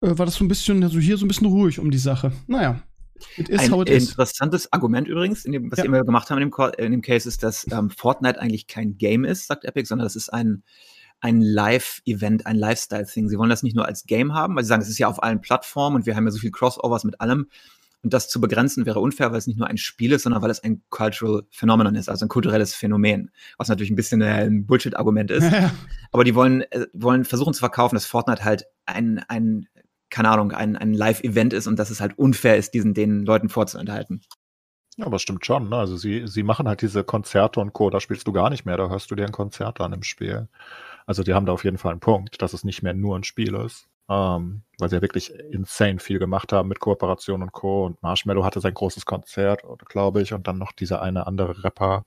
äh, 0.00 0.16
war 0.16 0.26
das 0.26 0.36
so 0.36 0.44
ein 0.44 0.48
bisschen, 0.48 0.82
also 0.84 0.98
hier 1.00 1.16
so 1.16 1.24
ein 1.24 1.28
bisschen 1.28 1.48
ruhig 1.48 1.80
um 1.80 1.90
die 1.90 1.98
Sache. 1.98 2.30
Naja. 2.46 2.80
It 3.36 3.48
is 3.48 3.60
Ein 3.60 3.72
how 3.72 3.82
it 3.82 3.90
is. 3.90 4.10
interessantes 4.10 4.72
Argument 4.72 5.06
übrigens, 5.08 5.44
in 5.44 5.52
dem, 5.52 5.70
was 5.72 5.78
Ja. 5.78 5.84
immer 5.84 6.02
gemacht 6.04 6.30
haben 6.30 6.40
in 6.40 6.50
dem, 6.50 6.70
in 6.78 6.92
dem 6.92 7.02
Case, 7.02 7.28
ist, 7.28 7.42
dass 7.42 7.66
ähm, 7.70 7.90
Fortnite 7.90 8.40
eigentlich 8.40 8.66
kein 8.66 8.96
Game 8.96 9.24
ist, 9.24 9.46
sagt 9.46 9.64
Epic, 9.64 9.86
sondern 9.88 10.04
das 10.06 10.16
ist 10.16 10.30
ein, 10.32 10.62
ein 11.20 11.40
Live-Event, 11.40 12.46
ein 12.46 12.56
Lifestyle-Thing. 12.56 13.28
Sie 13.28 13.38
wollen 13.38 13.50
das 13.50 13.62
nicht 13.62 13.76
nur 13.76 13.86
als 13.86 14.04
Game 14.04 14.34
haben, 14.34 14.56
weil 14.56 14.64
sie 14.64 14.68
sagen, 14.68 14.82
es 14.82 14.88
ist 14.88 14.98
ja 14.98 15.08
auf 15.08 15.22
allen 15.22 15.40
Plattformen 15.40 15.96
und 15.96 16.06
wir 16.06 16.16
haben 16.16 16.24
ja 16.24 16.30
so 16.30 16.38
viel 16.38 16.50
Crossovers 16.50 17.04
mit 17.04 17.20
allem. 17.20 17.48
Und 18.02 18.12
das 18.12 18.28
zu 18.28 18.38
begrenzen 18.38 18.84
wäre 18.84 19.00
unfair, 19.00 19.30
weil 19.30 19.38
es 19.38 19.46
nicht 19.46 19.58
nur 19.58 19.66
ein 19.66 19.78
Spiel 19.78 20.12
ist, 20.12 20.24
sondern 20.24 20.42
weil 20.42 20.50
es 20.50 20.62
ein 20.62 20.82
Cultural 20.90 21.44
Phenomenon 21.50 21.94
ist, 21.94 22.10
also 22.10 22.26
ein 22.26 22.28
kulturelles 22.28 22.74
Phänomen. 22.74 23.30
Was 23.56 23.68
natürlich 23.68 23.90
ein 23.90 23.96
bisschen 23.96 24.22
ein 24.22 24.66
Bullshit-Argument 24.66 25.30
ist. 25.30 25.50
Aber 26.12 26.24
die 26.24 26.34
wollen, 26.34 26.60
äh, 26.70 26.86
wollen 26.92 27.24
versuchen 27.24 27.54
zu 27.54 27.60
verkaufen, 27.60 27.94
dass 27.94 28.04
Fortnite 28.04 28.44
halt 28.44 28.66
ein, 28.84 29.24
ein 29.28 29.66
keine 30.10 30.28
Ahnung, 30.28 30.52
ein, 30.52 30.76
ein 30.76 30.92
Live-Event 30.92 31.54
ist 31.54 31.66
und 31.66 31.78
dass 31.78 31.90
es 31.90 32.02
halt 32.02 32.18
unfair 32.18 32.58
ist, 32.58 32.74
diesen 32.74 32.92
den 32.92 33.24
Leuten 33.24 33.48
vorzuenthalten. 33.48 34.20
Ja, 34.96 35.06
aber 35.06 35.18
stimmt 35.18 35.44
schon. 35.44 35.70
Ne? 35.70 35.76
Also 35.76 35.96
sie, 35.96 36.26
sie 36.26 36.42
machen 36.42 36.68
halt 36.68 36.82
diese 36.82 37.04
Konzerte 37.04 37.58
und 37.60 37.72
Co. 37.72 37.90
Da 37.90 38.00
spielst 38.00 38.26
du 38.26 38.32
gar 38.32 38.50
nicht 38.50 38.64
mehr, 38.64 38.76
da 38.76 38.88
hörst 38.88 39.10
du 39.10 39.14
dir 39.14 39.24
ein 39.24 39.32
Konzert 39.32 39.80
an 39.80 39.92
im 39.92 40.02
Spiel. 40.02 40.48
Also 41.06 41.22
die 41.22 41.34
haben 41.34 41.46
da 41.46 41.52
auf 41.52 41.64
jeden 41.64 41.78
Fall 41.78 41.92
einen 41.92 42.00
Punkt, 42.00 42.40
dass 42.42 42.52
es 42.52 42.64
nicht 42.64 42.82
mehr 42.82 42.94
nur 42.94 43.16
ein 43.16 43.24
Spiel 43.24 43.54
ist. 43.54 43.88
Ähm, 44.08 44.62
weil 44.78 44.90
sie 44.90 44.96
ja 44.96 45.02
wirklich 45.02 45.32
insane 45.50 45.98
viel 45.98 46.18
gemacht 46.18 46.52
haben 46.52 46.68
mit 46.68 46.78
Kooperation 46.78 47.42
und 47.42 47.52
Co. 47.52 47.86
Und 47.86 48.02
Marshmallow 48.02 48.44
hatte 48.44 48.60
sein 48.60 48.74
großes 48.74 49.06
Konzert, 49.06 49.62
glaube 49.86 50.20
ich, 50.20 50.34
und 50.34 50.46
dann 50.46 50.58
noch 50.58 50.72
dieser 50.72 51.00
eine 51.00 51.26
andere 51.26 51.64
Rapper. 51.64 52.04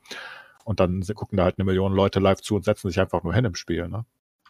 Und 0.63 0.80
dann 0.80 1.01
gucken 1.16 1.38
da 1.38 1.46
halt 1.46 1.58
eine 1.58 1.66
Million 1.66 1.94
Leute 1.94 2.20
live 2.20 2.42
zu 2.42 2.56
und 2.56 2.66
setzen 2.66 2.89
sich 2.89 3.00
einfach 3.00 3.24
nur 3.24 3.34
hin 3.34 3.46
im 3.46 3.56
Spiel. 3.56 3.88
Ne? 3.88 4.06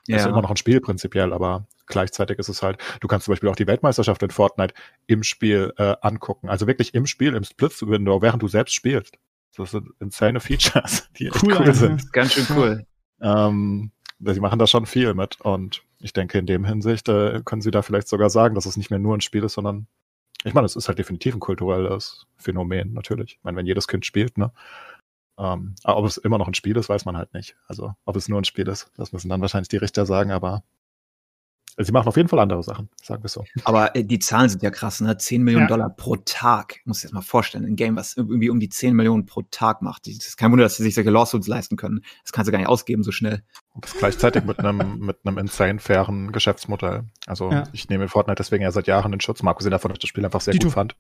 Ja. 0.08 0.18
ist 0.18 0.26
immer 0.26 0.42
noch 0.42 0.50
ein 0.50 0.58
Spiel 0.58 0.82
prinzipiell, 0.82 1.34
aber 1.34 1.68
gleichzeitig 1.86 2.40
ist 2.40 2.50
es 2.50 2.64
halt, 2.64 2.82
du 3.02 3.08
kannst 3.08 3.26
zum 3.26 3.34
Beispiel 3.34 3.50
auch 3.50 3.56
die 3.56 3.68
Weltmeisterschaft 3.68 4.24
in 4.24 4.32
Fortnite 4.32 4.74
im 5.06 5.24
Spiel 5.24 5.74
äh, 5.78 5.96
angucken. 6.02 6.50
Also 6.50 6.66
wirklich 6.66 6.94
im 6.94 7.06
Spiel, 7.06 7.36
im 7.36 7.44
Split-Window, 7.44 8.22
während 8.22 8.42
du 8.42 8.48
selbst 8.48 8.74
spielst. 8.74 9.18
Das 9.56 9.72
sind 9.72 9.90
insane 10.00 10.40
Features, 10.40 11.10
die 11.18 11.30
cool, 11.44 11.58
cool 11.60 11.74
sind. 11.74 12.12
Ganz 12.14 12.34
schön 12.34 12.46
cool. 12.56 12.86
Ähm, 13.22 13.92
sie 14.20 14.40
machen 14.40 14.60
da 14.60 14.68
schon 14.68 14.86
viel 14.86 15.14
mit 15.14 15.40
und 15.42 15.84
ich 16.00 16.14
denke, 16.14 16.38
in 16.38 16.46
dem 16.46 16.66
Hinsicht 16.66 17.10
äh, 17.10 17.42
können 17.44 17.62
sie 17.62 17.72
da 17.72 17.82
vielleicht 17.82 18.08
sogar 18.08 18.30
sagen, 18.30 18.56
dass 18.56 18.66
es 18.66 18.78
nicht 18.78 18.90
mehr 18.90 19.00
nur 19.00 19.16
ein 19.16 19.22
Spiel 19.22 19.44
ist, 19.44 19.54
sondern 19.54 19.88
ich 20.44 20.54
meine, 20.54 20.66
es 20.66 20.76
ist 20.76 20.88
halt 20.88 21.00
definitiv 21.00 21.36
ein 21.36 21.40
kulturelles 21.40 22.28
Phänomen, 22.38 22.94
natürlich. 22.94 23.34
Ich 23.34 23.44
meine, 23.44 23.58
wenn 23.58 23.66
jedes 23.66 23.88
Kind 23.88 24.06
spielt, 24.06 24.38
ne? 24.38 24.52
Ähm, 25.40 25.76
aber 25.84 26.00
ob 26.00 26.06
es 26.06 26.18
immer 26.18 26.38
noch 26.38 26.48
ein 26.48 26.54
Spiel 26.54 26.78
ist, 26.78 26.90
weiß 26.90 27.06
man 27.06 27.18
halt 27.18 27.34
nicht. 27.34 27.56
Also, 27.68 27.94
ob 28.06 28.16
es 28.16 28.30
nur 28.30 28.40
ein 28.40 28.46
Spiel 28.46 28.68
ist, 28.68 28.92
das 28.98 29.12
müssen 29.14 29.30
dann 29.30 29.42
wahrscheinlich 29.42 29.68
die 29.68 29.78
Richter 29.78 30.06
sagen, 30.06 30.32
aber 30.32 30.64
Sie 31.80 31.92
machen 31.92 32.08
auf 32.08 32.18
jeden 32.18 32.28
Fall 32.28 32.40
andere 32.40 32.64
Sachen, 32.64 32.90
sagen 33.04 33.24
wir 33.24 33.30
so. 33.30 33.46
Aber 33.64 33.96
äh, 33.96 34.04
die 34.04 34.18
Zahlen 34.18 34.50
sind 34.50 34.64
ja 34.64 34.72
krass, 34.72 35.00
ne? 35.00 35.16
10 35.16 35.44
Millionen 35.44 35.66
ja. 35.66 35.70
Dollar 35.70 35.90
pro 35.92 36.16
Tag. 36.16 36.82
Muss 36.86 36.98
ich 36.98 37.04
jetzt 37.04 37.14
mal 37.14 37.22
vorstellen. 37.22 37.66
Ein 37.66 37.76
Game, 37.76 37.96
was 37.96 38.18
irgendwie 38.18 38.50
um 38.50 38.60
die 38.60 38.70
10 38.70 38.96
Millionen 38.96 39.28
pro 39.28 39.44
Tag 39.44 39.84
macht. 39.84 40.08
Es 40.08 40.26
ist 40.26 40.38
kein 40.38 40.52
Wunder, 40.52 40.64
dass 40.64 40.78
sie 40.78 40.84
sich 40.84 40.96
solche 40.96 41.12
Lawsuits 41.12 41.48
leisten 41.48 41.78
können. 41.78 42.02
Das 42.24 42.32
kannst 42.32 42.48
du 42.48 42.52
gar 42.52 42.58
nicht 42.58 42.68
ausgeben 42.68 43.04
so 43.04 43.12
schnell. 43.12 43.44
Und 43.76 43.86
das 43.86 43.96
gleichzeitig 43.96 44.44
mit 44.44 44.58
einem, 44.58 44.98
mit 45.00 45.20
einem 45.24 45.38
insane 45.38 45.78
fairen 45.78 46.32
Geschäftsmodell. 46.32 47.04
Also 47.28 47.52
ja. 47.52 47.66
ich 47.74 47.90
nehme 47.90 48.08
Fortnite 48.08 48.38
deswegen 48.38 48.64
ja 48.64 48.72
seit 48.72 48.88
Jahren 48.88 49.14
in 49.14 49.22
Schutz, 49.22 49.44
mal 49.44 49.52
abgesehen 49.52 49.72
davon, 49.72 49.90
dass 49.90 49.98
ich 49.98 50.02
das 50.02 50.10
Spiel 50.10 50.26
einfach 50.26 50.42
sehr 50.42 50.54
die 50.54 50.60
gut 50.60 50.72
fand. 50.72 50.96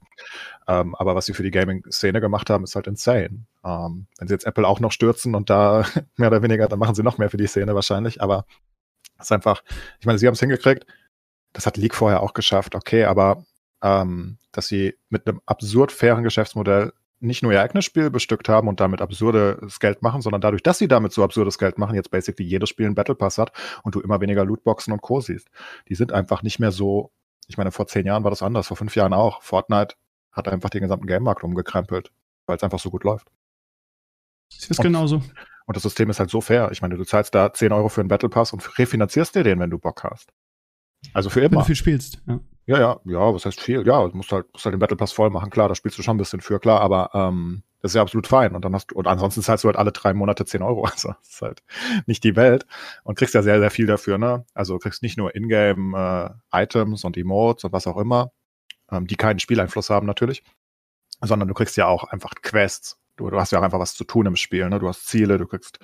Ähm, 0.68 0.94
aber 0.94 1.16
was 1.16 1.26
sie 1.26 1.34
für 1.34 1.42
die 1.42 1.50
Gaming-Szene 1.50 2.22
gemacht 2.22 2.52
haben, 2.52 2.64
ist 2.64 2.76
halt 2.76 2.86
insane. 2.86 3.46
Ähm, 3.66 4.06
wenn 4.20 4.28
sie 4.28 4.34
jetzt 4.36 4.46
Apple 4.46 4.68
auch 4.68 4.80
noch 4.80 4.92
stürzen 4.92 5.34
und 5.34 5.50
da 5.50 5.86
mehr 6.18 6.28
oder 6.28 6.44
weniger, 6.44 6.68
dann 6.68 6.78
machen 6.78 6.94
sie 6.94 7.02
noch 7.02 7.18
mehr 7.18 7.32
für 7.32 7.38
die 7.38 7.48
Szene 7.48 7.74
wahrscheinlich. 7.74 8.22
Aber 8.22 8.46
es 9.18 9.26
ist 9.26 9.32
einfach, 9.32 9.64
ich 10.00 10.06
meine, 10.06 10.18
sie 10.18 10.28
haben 10.28 10.34
es 10.34 10.40
hingekriegt, 10.40 10.86
das 11.54 11.66
hat 11.66 11.78
League 11.78 11.96
vorher 11.96 12.22
auch 12.22 12.34
geschafft, 12.34 12.76
okay, 12.76 13.06
aber 13.06 13.46
ähm, 13.82 14.38
dass 14.52 14.68
sie 14.68 14.96
mit 15.10 15.28
einem 15.28 15.42
absurd 15.46 15.92
fairen 15.92 16.24
Geschäftsmodell 16.24 16.94
nicht 17.20 17.42
nur 17.42 17.52
ihr 17.52 17.62
eigenes 17.62 17.86
Spiel 17.86 18.10
bestückt 18.10 18.48
haben 18.48 18.68
und 18.68 18.80
damit 18.80 19.02
absurdes 19.02 19.80
Geld 19.80 20.02
machen, 20.02 20.22
sondern 20.22 20.42
dadurch, 20.42 20.62
dass 20.62 20.78
sie 20.78 20.88
damit 20.88 21.14
so 21.14 21.24
absurdes 21.24 21.58
Geld 21.58 21.78
machen, 21.78 21.96
jetzt 21.96 22.12
basically 22.12 22.48
jedes 22.48 22.70
Spiel 22.70 22.86
einen 22.86 22.96
Battle 22.96 23.16
Pass 23.16 23.38
hat 23.38 23.52
und 23.84 23.96
du 23.96 24.02
immer 24.02 24.22
weniger 24.22 24.46
Lootboxen 24.46 24.94
und 24.94 25.02
Co. 25.02 25.20
siehst. 25.20 25.50
Die 25.90 25.96
sind 25.96 26.12
einfach 26.12 26.44
nicht 26.44 26.60
mehr 26.60 26.72
so, 26.72 27.12
ich 27.48 27.58
meine, 27.58 27.72
vor 27.72 27.88
zehn 27.88 28.06
Jahren 28.06 28.24
war 28.24 28.30
das 28.30 28.44
anders, 28.44 28.68
vor 28.68 28.78
fünf 28.78 28.96
Jahren 28.96 29.14
auch. 29.14 29.42
Fortnite 29.42 29.96
hat 30.32 30.48
einfach 30.48 30.70
den 30.70 30.82
gesamten 30.82 31.08
Game-Markt 31.08 31.44
umgekrempelt, 31.44 32.12
weil 32.46 32.58
es 32.58 32.64
einfach 32.64 32.80
so 32.80 32.92
gut 32.92 33.04
läuft. 33.04 33.28
Das 34.52 34.70
ist 34.70 34.82
genauso. 34.82 35.22
Und 35.68 35.76
das 35.76 35.84
System 35.84 36.10
ist 36.10 36.20
halt 36.20 36.32
so 36.32 36.42
fair. 36.42 36.70
Ich 36.72 36.82
meine, 36.82 36.98
du 36.98 37.04
zahlst 37.04 37.36
da 37.36 37.54
10 37.54 37.72
Euro 37.72 37.90
für 37.90 38.02
einen 38.02 38.08
Battle 38.08 38.30
Pass 38.30 38.54
und 38.54 38.80
refinanzierst 38.80 39.36
dir 39.36 39.44
den, 39.44 39.60
wenn 39.60 39.70
du 39.70 39.78
Bock 39.78 40.04
hast. 40.04 40.32
Also 41.14 41.30
für 41.30 41.42
immer. 41.42 41.52
Wenn 41.52 41.60
du 41.60 41.66
viel 41.66 41.76
spielst, 41.76 42.22
ja. 42.26 42.40
Ja, 42.68 42.80
ja, 42.80 43.00
ja, 43.06 43.34
was 43.34 43.46
heißt 43.46 43.62
viel? 43.62 43.88
Ja, 43.88 44.06
du 44.06 44.18
musst 44.18 44.30
halt, 44.34 44.52
musst 44.52 44.66
halt 44.66 44.74
den 44.74 44.80
Battle 44.80 44.98
Pass 44.98 45.14
voll 45.14 45.30
machen, 45.30 45.50
klar, 45.50 45.70
da 45.70 45.76
spielst 45.76 45.98
du 45.98 46.04
schon 46.04 46.16
ein 46.16 46.20
bisschen 46.20 46.42
für, 46.42 46.60
klar, 46.60 46.82
aber 46.82 47.12
ähm, 47.14 47.64
das 47.82 47.92
ist 47.92 47.96
ja 47.96 48.02
absolut 48.02 48.28
fein. 48.28 48.56
Und 48.56 48.66
dann 48.66 48.74
hast 48.76 48.92
du, 48.92 48.96
und 48.96 49.08
ansonsten 49.08 49.42
zahlst 49.42 49.64
du 49.64 49.70
halt 49.70 49.78
alle 49.78 49.94
drei 49.94 50.14
Monate 50.14 50.44
10 50.44 50.62
Euro. 50.62 50.86
Also 50.92 51.10
das 51.10 51.30
ist 51.30 51.42
halt 51.42 51.64
nicht 52.08 52.26
die 52.26 52.36
Welt. 52.36 52.66
Und 53.04 53.18
kriegst 53.18 53.34
ja 53.36 53.42
sehr, 53.42 53.60
sehr 53.60 53.72
viel 53.72 53.86
dafür, 53.86 54.18
ne? 54.18 54.46
Also 54.54 54.74
du 54.74 54.80
kriegst 54.80 55.02
nicht 55.02 55.18
nur 55.18 55.34
Ingame-Items 55.34 57.04
äh, 57.04 57.08
und 57.08 57.18
Emotes 57.18 57.64
und 57.64 57.72
was 57.72 57.88
auch 57.88 57.98
immer, 57.98 58.32
ähm, 58.92 59.08
die 59.08 59.16
keinen 59.16 59.40
Spieleinfluss 59.40 59.90
haben 59.90 60.06
natürlich, 60.06 60.44
sondern 61.22 61.48
du 61.48 61.54
kriegst 61.54 61.78
ja 61.78 61.88
auch 61.88 62.04
einfach 62.04 62.34
Quests. 62.42 63.00
Du, 63.18 63.30
du 63.30 63.40
hast 63.40 63.52
ja 63.52 63.60
auch 63.60 63.64
einfach 63.64 63.80
was 63.80 63.96
zu 63.96 64.04
tun 64.04 64.26
im 64.26 64.36
Spiel, 64.36 64.70
ne? 64.70 64.80
Du 64.80 64.88
hast 64.88 65.06
Ziele, 65.08 65.38
du 65.38 65.46
kriegst 65.46 65.80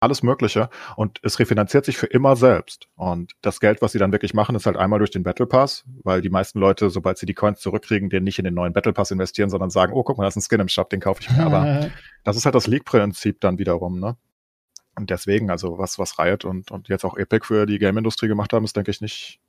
alles 0.00 0.22
Mögliche 0.22 0.70
und 0.96 1.18
es 1.22 1.38
refinanziert 1.38 1.84
sich 1.84 1.98
für 1.98 2.06
immer 2.06 2.34
selbst. 2.34 2.88
Und 2.96 3.34
das 3.42 3.60
Geld, 3.60 3.82
was 3.82 3.92
sie 3.92 3.98
dann 3.98 4.12
wirklich 4.12 4.32
machen, 4.32 4.56
ist 4.56 4.64
halt 4.64 4.78
einmal 4.78 4.98
durch 4.98 5.10
den 5.10 5.22
Battle 5.22 5.46
Pass, 5.46 5.84
weil 6.02 6.22
die 6.22 6.30
meisten 6.30 6.58
Leute, 6.58 6.88
sobald 6.88 7.18
sie 7.18 7.26
die 7.26 7.34
Coins 7.34 7.60
zurückkriegen, 7.60 8.08
den 8.08 8.24
nicht 8.24 8.38
in 8.38 8.46
den 8.46 8.54
neuen 8.54 8.72
Battle 8.72 8.94
Pass 8.94 9.10
investieren, 9.10 9.50
sondern 9.50 9.68
sagen, 9.68 9.92
oh, 9.92 10.02
guck 10.02 10.16
mal, 10.16 10.24
da 10.24 10.28
ist 10.28 10.36
ein 10.36 10.42
Skin 10.42 10.60
im 10.60 10.68
Shop, 10.68 10.88
den 10.88 11.00
kaufe 11.00 11.20
ich 11.20 11.30
mir. 11.30 11.44
Aber 11.44 11.90
das 12.24 12.36
ist 12.36 12.46
halt 12.46 12.54
das 12.54 12.66
League-Prinzip 12.66 13.40
dann 13.40 13.58
wiederum, 13.58 14.00
ne? 14.00 14.16
Und 14.96 15.10
deswegen, 15.10 15.50
also 15.50 15.78
was, 15.78 15.98
was 15.98 16.18
Riot 16.18 16.44
und, 16.44 16.70
und 16.70 16.88
jetzt 16.88 17.04
auch 17.04 17.16
Epic 17.16 17.46
für 17.46 17.64
die 17.66 17.78
Game-Industrie 17.78 18.28
gemacht 18.28 18.52
haben, 18.52 18.64
ist, 18.64 18.76
denke 18.76 18.90
ich, 18.90 19.00
nicht, 19.00 19.39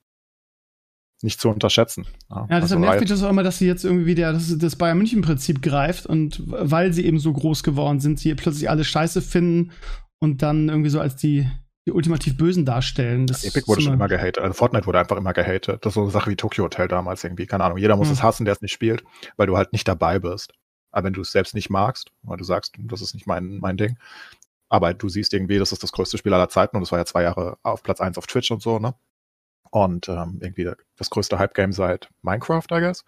nicht 1.23 1.39
zu 1.39 1.49
unterschätzen. 1.49 2.05
Ja, 2.29 2.37
ja 2.37 2.41
deshalb 2.43 2.61
also 2.63 2.79
nervt 2.79 2.99
mich 2.99 3.09
das 3.09 3.23
auch 3.23 3.29
immer, 3.29 3.43
dass 3.43 3.57
sie 3.57 3.67
jetzt 3.67 3.83
irgendwie 3.83 4.05
wieder 4.05 4.33
das, 4.33 4.57
das 4.57 4.75
Bayern 4.75 4.97
München-Prinzip 4.97 5.61
greift 5.61 6.05
und 6.05 6.41
weil 6.45 6.93
sie 6.93 7.05
eben 7.05 7.19
so 7.19 7.33
groß 7.33 7.63
geworden 7.63 7.99
sind, 7.99 8.19
sie 8.19 8.33
plötzlich 8.35 8.69
alles 8.69 8.87
scheiße 8.87 9.21
finden 9.21 9.71
und 10.19 10.41
dann 10.41 10.69
irgendwie 10.69 10.89
so 10.89 10.99
als 10.99 11.15
die, 11.15 11.47
die 11.87 11.91
ultimativ 11.91 12.37
Bösen 12.37 12.65
darstellen. 12.65 13.27
Das 13.27 13.43
Epic 13.43 13.67
wurde 13.67 13.81
schon 13.81 13.93
immer 13.93 14.07
gehatet. 14.07 14.39
Also 14.39 14.53
Fortnite 14.53 14.85
wurde 14.85 14.99
einfach 14.99 15.17
immer 15.17 15.33
gehatet. 15.33 15.85
Das 15.85 15.91
ist 15.91 15.95
so 15.95 16.01
eine 16.01 16.11
Sache 16.11 16.29
wie 16.29 16.35
Tokyo 16.35 16.65
Hotel 16.65 16.87
damals 16.87 17.23
irgendwie. 17.23 17.45
Keine 17.45 17.63
Ahnung. 17.63 17.77
Jeder 17.77 17.95
muss 17.95 18.07
ja. 18.07 18.13
es 18.13 18.23
hassen, 18.23 18.45
der 18.45 18.53
es 18.53 18.61
nicht 18.61 18.71
spielt, 18.73 19.03
weil 19.37 19.47
du 19.47 19.57
halt 19.57 19.73
nicht 19.73 19.87
dabei 19.87 20.19
bist. 20.19 20.53
Aber 20.91 21.05
wenn 21.05 21.13
du 21.13 21.21
es 21.21 21.31
selbst 21.31 21.55
nicht 21.55 21.69
magst, 21.69 22.11
weil 22.23 22.37
du 22.37 22.43
sagst, 22.43 22.75
das 22.77 23.01
ist 23.01 23.13
nicht 23.13 23.25
mein, 23.25 23.59
mein 23.59 23.77
Ding, 23.77 23.97
aber 24.69 24.93
du 24.93 25.09
siehst 25.09 25.33
irgendwie, 25.33 25.57
das 25.57 25.71
ist 25.71 25.83
das 25.83 25.91
größte 25.91 26.17
Spiel 26.17 26.33
aller 26.33 26.49
Zeiten 26.49 26.77
und 26.77 26.81
das 26.81 26.91
war 26.91 26.99
ja 26.99 27.05
zwei 27.05 27.23
Jahre 27.23 27.57
auf 27.61 27.83
Platz 27.83 27.99
eins 27.99 28.17
auf 28.17 28.27
Twitch 28.27 28.51
und 28.51 28.61
so, 28.61 28.79
ne? 28.79 28.93
Und 29.71 30.09
ähm, 30.09 30.39
irgendwie 30.41 30.69
das 30.97 31.09
größte 31.09 31.39
Hype-Game 31.39 31.71
seit 31.71 32.09
Minecraft, 32.21 32.65
I 32.71 32.79
guess. 32.79 33.05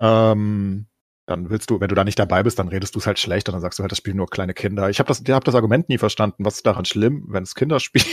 Ähm, 0.00 0.86
dann 1.30 1.48
willst 1.48 1.70
du, 1.70 1.80
wenn 1.80 1.88
du 1.88 1.94
da 1.94 2.04
nicht 2.04 2.18
dabei 2.18 2.42
bist, 2.42 2.58
dann 2.58 2.68
redest 2.68 2.94
du 2.94 2.98
es 2.98 3.06
halt 3.06 3.18
schlecht 3.18 3.48
und 3.48 3.52
dann 3.52 3.62
sagst 3.62 3.78
du 3.78 3.82
halt, 3.82 3.92
das 3.92 3.98
spielen 3.98 4.16
nur 4.16 4.28
kleine 4.28 4.52
Kinder. 4.52 4.90
Ich 4.90 4.98
habe 4.98 5.06
das, 5.06 5.20
ich 5.20 5.30
hab 5.30 5.44
das 5.44 5.54
Argument 5.54 5.88
nie 5.88 5.98
verstanden. 5.98 6.44
Was 6.44 6.56
ist 6.56 6.66
daran 6.66 6.84
schlimm, 6.84 7.26
wenn 7.28 7.44
es 7.44 7.54
Kinder 7.54 7.78
spielen? 7.78 8.04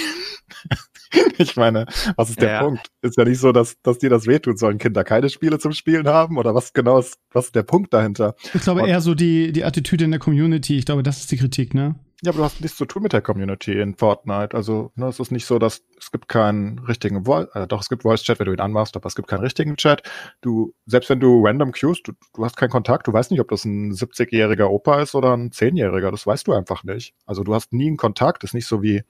ich 1.38 1.56
meine, 1.56 1.88
was 2.16 2.30
ist 2.30 2.42
der 2.42 2.52
ja. 2.52 2.60
Punkt? 2.62 2.88
Ist 3.02 3.18
ja 3.18 3.26
nicht 3.26 3.40
so, 3.40 3.52
dass, 3.52 3.82
dass 3.82 3.98
dir 3.98 4.10
das 4.10 4.28
wehtut. 4.28 4.60
Sollen 4.60 4.78
Kinder 4.78 5.04
keine 5.04 5.30
Spiele 5.30 5.58
zum 5.58 5.72
Spielen 5.72 6.08
haben? 6.08 6.38
Oder 6.38 6.54
was 6.54 6.74
genau 6.74 7.00
ist, 7.00 7.18
was 7.32 7.46
ist 7.46 7.56
der 7.56 7.64
Punkt 7.64 7.92
dahinter? 7.94 8.36
Ich 8.54 8.62
glaube 8.62 8.84
und, 8.84 8.90
eher 8.90 9.02
so 9.02 9.16
die, 9.16 9.52
die 9.52 9.64
Attitüde 9.64 10.06
in 10.06 10.12
der 10.12 10.20
Community. 10.20 10.78
Ich 10.78 10.86
glaube, 10.86 11.02
das 11.02 11.20
ist 11.20 11.32
die 11.32 11.38
Kritik, 11.38 11.74
ne? 11.74 11.96
Ja, 12.24 12.32
aber 12.32 12.40
du 12.40 12.44
hast 12.46 12.62
nichts 12.62 12.78
zu 12.78 12.86
tun 12.86 13.04
mit 13.04 13.14
der 13.14 13.22
Community 13.22 13.80
in 13.80 13.94
Fortnite. 13.94 14.56
Also, 14.58 14.92
ne, 14.96 15.08
es 15.08 15.20
ist 15.20 15.32
nicht 15.32 15.46
so, 15.46 15.60
dass 15.60 15.84
es 16.00 16.12
gibt 16.12 16.28
keinen 16.28 16.80
richtigen 16.80 17.26
Voice, 17.26 17.48
äh, 17.54 17.68
doch, 17.68 17.82
es 17.82 17.90
gibt 17.90 18.02
Voice-Chat, 18.02 18.40
wenn 18.40 18.48
du 18.48 18.54
ihn 18.54 18.60
anmachst, 18.60 18.96
aber 18.96 19.06
es 19.06 19.16
gibt 19.16 19.28
keinen 19.28 19.42
richtigen 19.42 19.76
Chat. 19.78 20.02
Du, 20.42 20.74
selbst 20.88 21.12
wenn 21.12 21.20
du 21.20 21.46
random 21.46 21.72
queues, 21.74 22.02
du, 22.02 22.14
du 22.34 22.44
hast 22.44 22.58
keinen 22.58 22.72
Kontakt, 22.72 23.06
du 23.06 23.14
weißt 23.14 23.30
nicht, 23.30 23.40
ob 23.40 23.50
das 23.50 23.66
ein 23.66 23.92
70-jähriger 23.94 24.66
Opa 24.66 25.00
ist 25.00 25.14
oder 25.14 25.38
ein 25.38 25.52
10-jähriger, 25.52 26.10
das 26.10 26.26
weißt 26.26 26.48
du 26.48 26.54
einfach 26.54 26.84
nicht. 26.84 27.14
Also, 27.28 27.44
du 27.44 27.54
hast 27.54 27.72
nie 27.72 27.88
einen 27.88 27.98
Kontakt, 27.98 28.44
ist 28.44 28.56
nicht 28.56 28.68
so 28.68 28.82
wie 28.82 29.04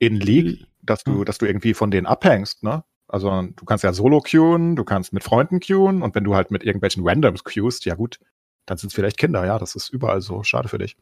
in 0.00 0.16
League, 0.16 0.66
dass 0.82 1.04
du, 1.04 1.22
dass 1.22 1.38
du 1.38 1.46
irgendwie 1.46 1.74
von 1.74 1.92
denen 1.92 2.06
abhängst, 2.06 2.64
ne? 2.64 2.82
Also, 3.06 3.30
du 3.42 3.64
kannst 3.64 3.84
ja 3.84 3.92
solo 3.92 4.20
queuen, 4.20 4.74
du 4.74 4.84
kannst 4.84 5.12
mit 5.12 5.22
Freunden 5.22 5.60
queuen 5.60 6.02
und 6.02 6.16
wenn 6.16 6.24
du 6.24 6.34
halt 6.34 6.50
mit 6.50 6.64
irgendwelchen 6.64 7.06
Randoms 7.06 7.44
queuest, 7.44 7.84
ja 7.84 7.94
gut, 7.94 8.18
dann 8.66 8.78
sind 8.78 8.88
es 8.88 8.94
vielleicht 8.94 9.18
Kinder, 9.18 9.44
ja, 9.46 9.58
das 9.58 9.76
ist 9.76 9.90
überall 9.90 10.20
so, 10.20 10.42
schade 10.42 10.68
für 10.68 10.78
dich. 10.78 10.96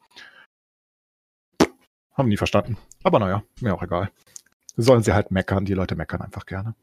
Haben 2.21 2.29
nie 2.29 2.37
verstanden. 2.37 2.77
Aber 3.03 3.19
naja, 3.19 3.43
mir 3.63 3.75
auch 3.75 3.83
egal. 3.83 4.11
Sollen 4.77 5.03
sie 5.03 5.15
halt 5.15 5.31
meckern, 5.31 5.65
die 5.65 5.73
Leute 5.73 5.97
meckern 5.97 6.21
einfach 6.21 6.45
gerne. 6.45 6.75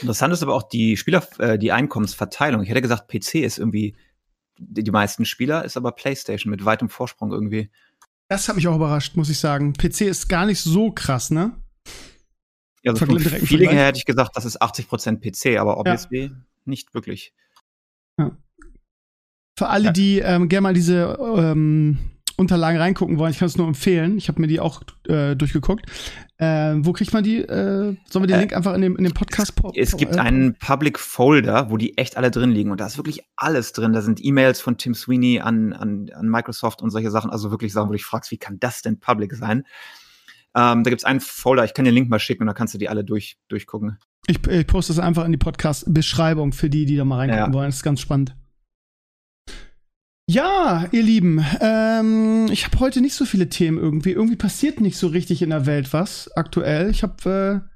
Interessant 0.00 0.32
ist 0.32 0.44
aber 0.44 0.54
auch 0.54 0.62
die 0.62 0.96
Spieler, 0.96 1.26
äh, 1.40 1.58
die 1.58 1.72
Einkommensverteilung. 1.72 2.62
Ich 2.62 2.68
hätte 2.68 2.80
gesagt, 2.80 3.08
PC 3.08 3.42
ist 3.42 3.58
irgendwie 3.58 3.96
die, 4.58 4.84
die 4.84 4.90
meisten 4.92 5.24
Spieler, 5.24 5.64
ist 5.64 5.76
aber 5.76 5.90
PlayStation 5.90 6.48
mit 6.48 6.64
weitem 6.64 6.88
Vorsprung 6.88 7.32
irgendwie. 7.32 7.70
Das 8.28 8.48
hat 8.48 8.54
mich 8.54 8.68
auch 8.68 8.76
überrascht, 8.76 9.16
muss 9.16 9.30
ich 9.30 9.40
sagen. 9.40 9.72
PC 9.72 10.02
ist 10.02 10.28
gar 10.28 10.46
nicht 10.46 10.60
so 10.60 10.92
krass, 10.92 11.32
ne? 11.32 11.56
Ja, 12.84 12.92
also 12.92 13.04
vom 13.04 13.18
Feeling 13.18 13.70
her 13.70 13.86
hätte 13.86 13.98
ich 13.98 14.04
gesagt, 14.04 14.36
das 14.36 14.44
ist 14.44 14.62
80% 14.62 15.18
PC, 15.18 15.58
aber 15.58 15.76
obviously 15.76 16.26
ja. 16.26 16.30
nicht 16.66 16.94
wirklich. 16.94 17.34
Ja. 18.16 18.36
Für 19.58 19.70
alle, 19.70 19.92
die 19.92 20.20
ähm, 20.20 20.48
gerne 20.48 20.62
mal 20.62 20.74
diese 20.74 21.18
ähm, 21.20 22.11
Unterlagen 22.42 22.78
reingucken 22.78 23.18
wollen, 23.18 23.32
ich 23.32 23.38
kann 23.38 23.46
es 23.46 23.56
nur 23.56 23.66
empfehlen. 23.66 24.18
Ich 24.18 24.28
habe 24.28 24.40
mir 24.40 24.46
die 24.46 24.60
auch 24.60 24.82
äh, 25.08 25.34
durchgeguckt. 25.34 25.86
Äh, 26.38 26.74
wo 26.78 26.92
kriegt 26.92 27.12
man 27.12 27.24
die? 27.24 27.38
Äh, 27.38 27.96
sollen 28.10 28.22
wir 28.22 28.26
den 28.26 28.36
Äh, 28.36 28.40
Link 28.40 28.52
einfach 28.54 28.74
in 28.74 28.82
dem, 28.82 28.96
in 28.96 29.04
dem 29.04 29.14
Podcast 29.14 29.56
po- 29.56 29.72
Es 29.74 29.96
gibt 29.96 30.16
äh, 30.16 30.18
einen 30.18 30.54
Public 30.56 30.98
Folder, 30.98 31.70
wo 31.70 31.76
die 31.76 31.96
echt 31.96 32.16
alle 32.16 32.30
drin 32.30 32.50
liegen. 32.50 32.70
Und 32.70 32.80
da 32.80 32.86
ist 32.86 32.96
wirklich 32.98 33.20
alles 33.36 33.72
drin. 33.72 33.92
Da 33.92 34.02
sind 34.02 34.22
E-Mails 34.24 34.60
von 34.60 34.76
Tim 34.76 34.94
Sweeney 34.94 35.40
an, 35.40 35.72
an, 35.72 36.10
an 36.14 36.28
Microsoft 36.28 36.82
und 36.82 36.90
solche 36.90 37.10
Sachen. 37.10 37.30
Also 37.30 37.50
wirklich 37.50 37.72
Sachen, 37.72 37.88
wo 37.88 37.92
du 37.92 37.96
dich 37.96 38.04
fragst, 38.04 38.30
wie 38.30 38.38
kann 38.38 38.58
das 38.60 38.82
denn 38.82 38.98
public 39.00 39.34
sein? 39.34 39.64
Ähm, 40.54 40.84
da 40.84 40.90
gibt 40.90 41.00
es 41.00 41.04
einen 41.04 41.20
Folder, 41.20 41.64
ich 41.64 41.72
kann 41.72 41.84
den 41.86 41.94
Link 41.94 42.10
mal 42.10 42.18
schicken 42.18 42.42
und 42.42 42.46
da 42.48 42.52
kannst 42.52 42.74
du 42.74 42.78
die 42.78 42.88
alle 42.90 43.04
durch, 43.04 43.38
durchgucken. 43.48 43.98
Ich, 44.26 44.46
ich 44.46 44.66
poste 44.66 44.92
es 44.92 44.98
einfach 44.98 45.24
in 45.24 45.32
die 45.32 45.38
Podcast-Beschreibung 45.38 46.52
für 46.52 46.68
die, 46.68 46.84
die 46.86 46.96
da 46.96 47.04
mal 47.04 47.16
reingucken 47.16 47.46
Ja. 47.46 47.52
wollen. 47.54 47.68
Das 47.68 47.76
ist 47.76 47.82
ganz 47.82 48.00
spannend. 48.00 48.36
Ja, 50.30 50.86
ihr 50.92 51.02
Lieben, 51.02 51.44
ähm, 51.60 52.46
ich 52.50 52.64
habe 52.64 52.78
heute 52.78 53.00
nicht 53.00 53.14
so 53.14 53.24
viele 53.24 53.48
Themen 53.48 53.78
irgendwie. 53.78 54.12
Irgendwie 54.12 54.36
passiert 54.36 54.80
nicht 54.80 54.96
so 54.96 55.08
richtig 55.08 55.42
in 55.42 55.50
der 55.50 55.66
Welt 55.66 55.92
was 55.92 56.30
aktuell. 56.36 56.90
Ich 56.90 57.02
habe 57.02 57.64
äh, 57.64 57.68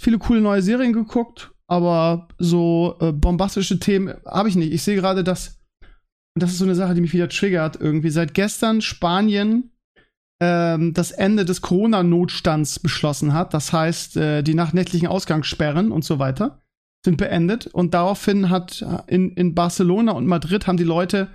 viele 0.00 0.18
coole 0.18 0.40
neue 0.40 0.62
Serien 0.62 0.92
geguckt, 0.92 1.50
aber 1.66 2.28
so 2.38 2.96
äh, 3.00 3.12
bombastische 3.12 3.80
Themen 3.80 4.14
habe 4.24 4.48
ich 4.48 4.54
nicht. 4.56 4.72
Ich 4.72 4.82
sehe 4.82 4.94
gerade, 4.94 5.24
dass, 5.24 5.60
und 6.34 6.42
das 6.42 6.52
ist 6.52 6.58
so 6.58 6.64
eine 6.64 6.76
Sache, 6.76 6.94
die 6.94 7.00
mich 7.00 7.14
wieder 7.14 7.28
triggert, 7.28 7.80
irgendwie 7.80 8.10
seit 8.10 8.32
gestern 8.32 8.80
Spanien 8.80 9.72
ähm, 10.40 10.94
das 10.94 11.10
Ende 11.10 11.44
des 11.44 11.62
Corona-Notstands 11.62 12.78
beschlossen 12.78 13.34
hat. 13.34 13.54
Das 13.54 13.72
heißt, 13.72 14.16
äh, 14.16 14.42
die 14.42 14.54
nachnächtlichen 14.54 15.08
Ausgangssperren 15.08 15.90
und 15.90 16.04
so 16.04 16.20
weiter 16.20 16.62
sind 17.04 17.16
beendet. 17.16 17.66
Und 17.66 17.92
daraufhin 17.92 18.50
hat 18.50 18.82
äh, 18.82 19.12
in, 19.12 19.32
in 19.32 19.54
Barcelona 19.56 20.12
und 20.12 20.26
Madrid 20.26 20.68
haben 20.68 20.76
die 20.76 20.84
Leute 20.84 21.28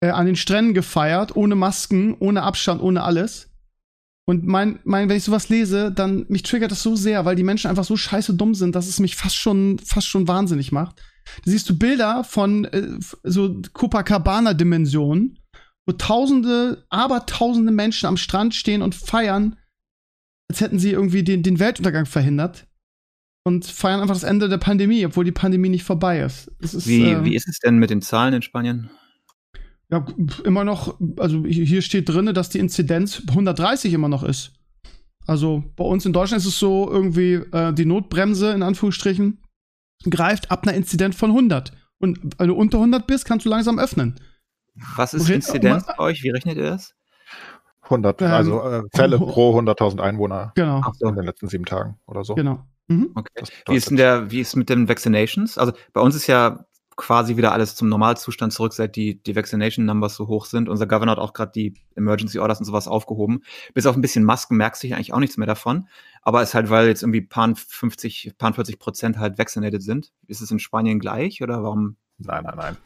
äh, 0.00 0.08
an 0.08 0.26
den 0.26 0.36
Stränden 0.36 0.74
gefeiert, 0.74 1.36
ohne 1.36 1.54
Masken, 1.54 2.14
ohne 2.18 2.42
Abstand, 2.42 2.82
ohne 2.82 3.02
alles. 3.02 3.50
Und 4.26 4.46
mein, 4.46 4.78
mein, 4.84 5.08
wenn 5.08 5.16
ich 5.16 5.24
sowas 5.24 5.48
lese, 5.48 5.90
dann 5.90 6.24
mich 6.28 6.42
triggert 6.42 6.70
das 6.70 6.82
so 6.82 6.94
sehr, 6.94 7.24
weil 7.24 7.36
die 7.36 7.42
Menschen 7.42 7.68
einfach 7.68 7.84
so 7.84 7.96
scheiße 7.96 8.34
dumm 8.34 8.54
sind, 8.54 8.74
dass 8.74 8.86
es 8.86 9.00
mich 9.00 9.16
fast 9.16 9.36
schon, 9.36 9.78
fast 9.78 10.06
schon 10.06 10.28
wahnsinnig 10.28 10.72
macht. 10.72 11.02
Da 11.44 11.50
siehst 11.50 11.68
du 11.68 11.76
Bilder 11.76 12.24
von 12.24 12.64
äh, 12.66 12.98
so 13.24 13.60
Copacabana-Dimensionen, 13.72 15.38
wo 15.86 15.92
tausende, 15.92 16.86
aber 16.90 17.26
tausende 17.26 17.72
Menschen 17.72 18.06
am 18.06 18.16
Strand 18.16 18.54
stehen 18.54 18.82
und 18.82 18.94
feiern, 18.94 19.56
als 20.48 20.60
hätten 20.60 20.78
sie 20.78 20.90
irgendwie 20.90 21.24
den, 21.24 21.42
den 21.42 21.58
Weltuntergang 21.58 22.06
verhindert. 22.06 22.66
Und 23.42 23.64
feiern 23.64 24.00
einfach 24.00 24.14
das 24.14 24.22
Ende 24.22 24.50
der 24.50 24.58
Pandemie, 24.58 25.04
obwohl 25.06 25.24
die 25.24 25.32
Pandemie 25.32 25.70
nicht 25.70 25.82
vorbei 25.82 26.20
ist. 26.20 26.48
Ist 26.60 26.86
Wie, 26.86 27.10
äh, 27.10 27.24
wie 27.24 27.34
ist 27.34 27.48
es 27.48 27.58
denn 27.58 27.78
mit 27.78 27.88
den 27.90 28.02
Zahlen 28.02 28.34
in 28.34 28.42
Spanien? 28.42 28.90
Ja, 29.90 30.06
immer 30.44 30.64
noch, 30.64 30.98
also 31.18 31.44
hier 31.44 31.82
steht 31.82 32.08
drin, 32.08 32.32
dass 32.34 32.48
die 32.48 32.58
Inzidenz 32.58 33.22
130 33.28 33.92
immer 33.92 34.08
noch 34.08 34.22
ist. 34.22 34.52
Also 35.26 35.64
bei 35.76 35.84
uns 35.84 36.06
in 36.06 36.12
Deutschland 36.12 36.40
ist 36.42 36.48
es 36.48 36.58
so 36.58 36.90
irgendwie, 36.90 37.34
äh, 37.34 37.72
die 37.72 37.84
Notbremse 37.84 38.52
in 38.52 38.62
Anführungsstrichen 38.62 39.42
greift 40.08 40.50
ab 40.50 40.62
einer 40.62 40.74
Inzidenz 40.76 41.16
von 41.16 41.30
100. 41.30 41.72
Und 41.98 42.18
wenn 42.38 42.48
du 42.48 42.54
unter 42.54 42.78
100 42.78 43.06
bist, 43.06 43.26
kannst 43.26 43.44
du 43.46 43.50
langsam 43.50 43.78
öffnen. 43.78 44.18
Was 44.96 45.12
ist 45.12 45.28
Inzidenz 45.28 45.84
bei 45.86 45.98
euch? 45.98 46.22
Wie 46.22 46.30
rechnet 46.30 46.56
ihr 46.56 46.70
das? 46.70 46.94
100, 47.82 48.22
Ähm, 48.22 48.28
also 48.30 48.62
äh, 48.62 48.82
Fälle 48.94 49.18
pro 49.18 49.58
100.000 49.58 50.00
Einwohner 50.00 50.52
Genau, 50.54 50.82
in 51.00 51.14
den 51.14 51.24
letzten 51.24 51.48
sieben 51.48 51.64
Tagen 51.64 51.98
oder 52.06 52.24
so. 52.24 52.34
genau. 52.34 52.64
Mhm. 52.88 53.10
Okay. 53.14 53.44
Wie 53.68 53.76
ist 53.76 53.90
denn 53.90 53.96
der, 53.96 54.30
wie 54.30 54.40
ist 54.40 54.56
mit 54.56 54.68
den 54.68 54.88
Vaccinations? 54.88 55.58
Also 55.58 55.72
bei 55.92 56.00
uns 56.00 56.14
ist 56.16 56.26
ja 56.26 56.64
quasi 57.00 57.36
wieder 57.36 57.52
alles 57.52 57.74
zum 57.74 57.88
Normalzustand 57.88 58.52
zurück, 58.52 58.74
seit 58.74 58.94
die, 58.94 59.22
die 59.22 59.34
Vaccination 59.34 59.86
Numbers 59.86 60.14
so 60.16 60.28
hoch 60.28 60.44
sind. 60.44 60.68
Unser 60.68 60.86
Governor 60.86 61.12
hat 61.12 61.18
auch 61.18 61.32
gerade 61.32 61.50
die 61.52 61.74
Emergency 61.96 62.38
Orders 62.38 62.58
und 62.58 62.66
sowas 62.66 62.86
aufgehoben. 62.86 63.42
Bis 63.72 63.86
auf 63.86 63.96
ein 63.96 64.02
bisschen 64.02 64.22
Masken 64.22 64.56
merkst 64.56 64.82
du 64.82 64.88
ja 64.88 64.96
eigentlich 64.96 65.14
auch 65.14 65.18
nichts 65.18 65.38
mehr 65.38 65.46
davon. 65.46 65.88
Aber 66.22 66.42
es 66.42 66.50
ist 66.50 66.54
halt, 66.54 66.68
weil 66.68 66.88
jetzt 66.88 67.02
irgendwie 67.02 67.22
paar 67.22 67.54
50, 67.56 68.34
paar 68.36 68.52
40 68.52 68.78
Prozent 68.78 69.18
halt 69.18 69.38
vaccinated 69.38 69.82
sind. 69.82 70.12
Ist 70.26 70.42
es 70.42 70.50
in 70.50 70.58
Spanien 70.58 71.00
gleich 71.00 71.42
oder 71.42 71.62
warum? 71.62 71.96
Nein, 72.18 72.44
nein, 72.44 72.54
nein. 72.56 72.76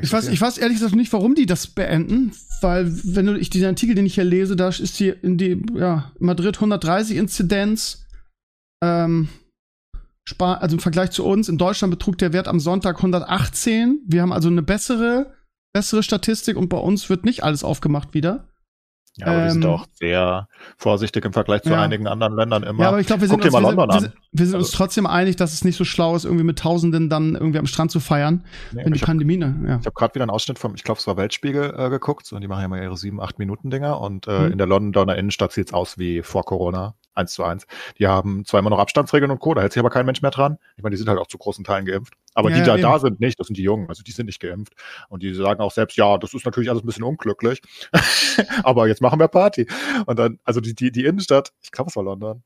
Ich 0.00 0.12
weiß, 0.12 0.28
ich 0.28 0.40
weiß 0.40 0.58
ehrlich 0.58 0.78
gesagt 0.78 0.96
nicht, 0.96 1.12
warum 1.12 1.36
die 1.36 1.46
das 1.46 1.68
beenden, 1.68 2.32
weil 2.62 2.90
wenn 3.04 3.26
du 3.26 3.38
ich 3.38 3.48
diesen 3.48 3.68
Artikel, 3.68 3.94
den 3.94 4.06
ich 4.06 4.14
hier 4.14 4.24
lese, 4.24 4.56
da 4.56 4.68
ist 4.68 4.96
hier 4.96 5.22
in 5.22 5.38
die 5.38 5.62
ja, 5.74 6.10
Madrid 6.18 6.56
130 6.56 7.16
Inzidenz. 7.16 8.04
Ähm, 8.82 9.28
Spa 10.28 10.54
also 10.54 10.76
im 10.76 10.80
Vergleich 10.80 11.10
zu 11.10 11.24
uns, 11.24 11.48
in 11.48 11.56
Deutschland 11.56 11.90
betrug 11.90 12.18
der 12.18 12.34
Wert 12.34 12.48
am 12.48 12.60
Sonntag 12.60 12.96
118. 12.96 14.00
Wir 14.06 14.20
haben 14.20 14.32
also 14.32 14.48
eine 14.48 14.62
bessere, 14.62 15.32
bessere 15.72 16.02
Statistik 16.02 16.56
und 16.58 16.68
bei 16.68 16.76
uns 16.76 17.08
wird 17.08 17.24
nicht 17.24 17.42
alles 17.44 17.64
aufgemacht 17.64 18.12
wieder. 18.12 18.44
ja, 19.16 19.26
aber 19.28 19.44
wir 19.44 19.50
sind 19.52 19.64
ähm, 19.64 19.70
auch 19.70 19.86
sehr 19.94 20.46
vorsichtig 20.76 21.24
im 21.24 21.32
Vergleich 21.32 21.62
zu 21.62 21.70
Ja. 21.70 21.80
einigen 21.80 22.06
anderen 22.06 22.36
Ländern 22.36 22.62
immer. 22.62 22.82
Ja, 22.82 22.88
aber 22.90 23.00
ich 23.00 23.06
glaube, 23.06 23.22
wir 23.22 23.28
sind, 23.28 23.40
Guck 23.40 23.50
dir 23.50 23.56
uns, 23.56 23.62
mal 23.64 23.72
wir, 23.72 23.76
London 23.76 24.00
sind, 24.00 24.02
wir, 24.02 24.06
an. 24.08 24.12
sind, 24.12 24.38
wir 24.40 24.46
sind 24.46 24.54
uns 24.56 24.64
Also- 24.66 24.76
trotzdem 24.76 25.06
einig, 25.06 25.36
dass 25.36 25.54
es 25.54 25.64
nicht 25.64 25.76
so 25.76 25.84
schlau 25.84 26.14
ist, 26.14 26.24
irgendwie 26.24 26.44
mit 26.44 26.58
Tausenden 26.58 27.08
dann 27.08 27.34
irgendwie 27.34 27.58
am 27.58 27.66
Strand 27.66 27.90
zu 27.90 27.98
feiern, 27.98 28.44
Nee, 28.72 28.84
wenn 28.84 28.92
die 28.92 29.00
Pandemie, 29.00 29.38
ne? 29.38 29.54
Ja. 29.66 29.78
Ich 29.80 29.86
habe 29.86 29.92
gerade 29.94 30.14
wieder 30.14 30.24
einen 30.24 30.30
Ausschnitt 30.30 30.58
vom, 30.58 30.74
ich 30.74 30.84
glaube, 30.84 31.00
es 31.00 31.06
war 31.06 31.16
Weltspiegel 31.16 31.74
äh, 31.74 31.88
geguckt 31.88 32.30
und 32.34 32.42
die 32.42 32.48
machen 32.48 32.60
ja 32.62 32.68
mal 32.68 32.82
ihre 32.82 32.98
sieben, 32.98 33.18
acht 33.20 33.38
Minuten 33.38 33.70
Dinger 33.70 33.98
und 34.00 34.28
äh, 34.28 34.38
Mhm. 34.46 34.52
in 34.52 34.58
der 34.58 34.66
Londoner 34.66 35.16
Innenstadt 35.16 35.52
sieht's 35.52 35.72
aus 35.72 35.96
wie 35.98 36.22
vor 36.22 36.44
Corona, 36.44 36.94
eins 37.18 37.32
zu 37.34 37.44
eins. 37.44 37.66
Die 37.98 38.06
haben 38.06 38.44
zwar 38.46 38.60
immer 38.60 38.70
noch 38.70 38.78
Abstandsregeln 38.78 39.30
und 39.30 39.38
Co., 39.40 39.52
da 39.54 39.60
hält 39.60 39.72
sich 39.72 39.80
aber 39.80 39.90
kein 39.90 40.06
Mensch 40.06 40.22
mehr 40.22 40.30
dran. 40.30 40.58
Ich 40.76 40.82
meine, 40.82 40.94
die 40.94 40.98
sind 40.98 41.08
halt 41.08 41.18
auch 41.18 41.26
zu 41.26 41.36
großen 41.36 41.64
Teilen 41.64 41.84
geimpft. 41.84 42.14
Aber 42.34 42.50
Ja, 42.50 42.56
die, 42.56 42.62
da 42.62 42.74
eben. 42.74 42.82
da 42.82 42.98
sind 42.98 43.20
nicht, 43.20 43.38
das 43.38 43.48
sind 43.48 43.56
die 43.58 43.62
Jungen, 43.62 43.88
also 43.88 44.02
die 44.02 44.12
sind 44.12 44.26
nicht 44.26 44.40
geimpft. 44.40 44.74
Und 45.08 45.22
die 45.22 45.34
sagen 45.34 45.60
auch 45.60 45.72
selbst, 45.72 45.96
ja, 45.96 46.16
das 46.16 46.32
ist 46.34 46.46
natürlich 46.46 46.70
alles 46.70 46.82
ein 46.82 46.86
bisschen 46.86 47.04
unglücklich, 47.04 47.60
aber 48.62 48.86
jetzt 48.88 49.00
machen 49.02 49.18
wir 49.20 49.28
Party. 49.28 49.66
Und 50.06 50.18
dann, 50.18 50.38
also 50.44 50.60
die, 50.60 50.74
die, 50.74 50.90
die 50.92 51.04
Innenstadt, 51.04 51.52
ich 51.60 51.70
glaube, 51.72 51.90
es 51.90 51.96
war 51.96 52.04
London. 52.04 52.42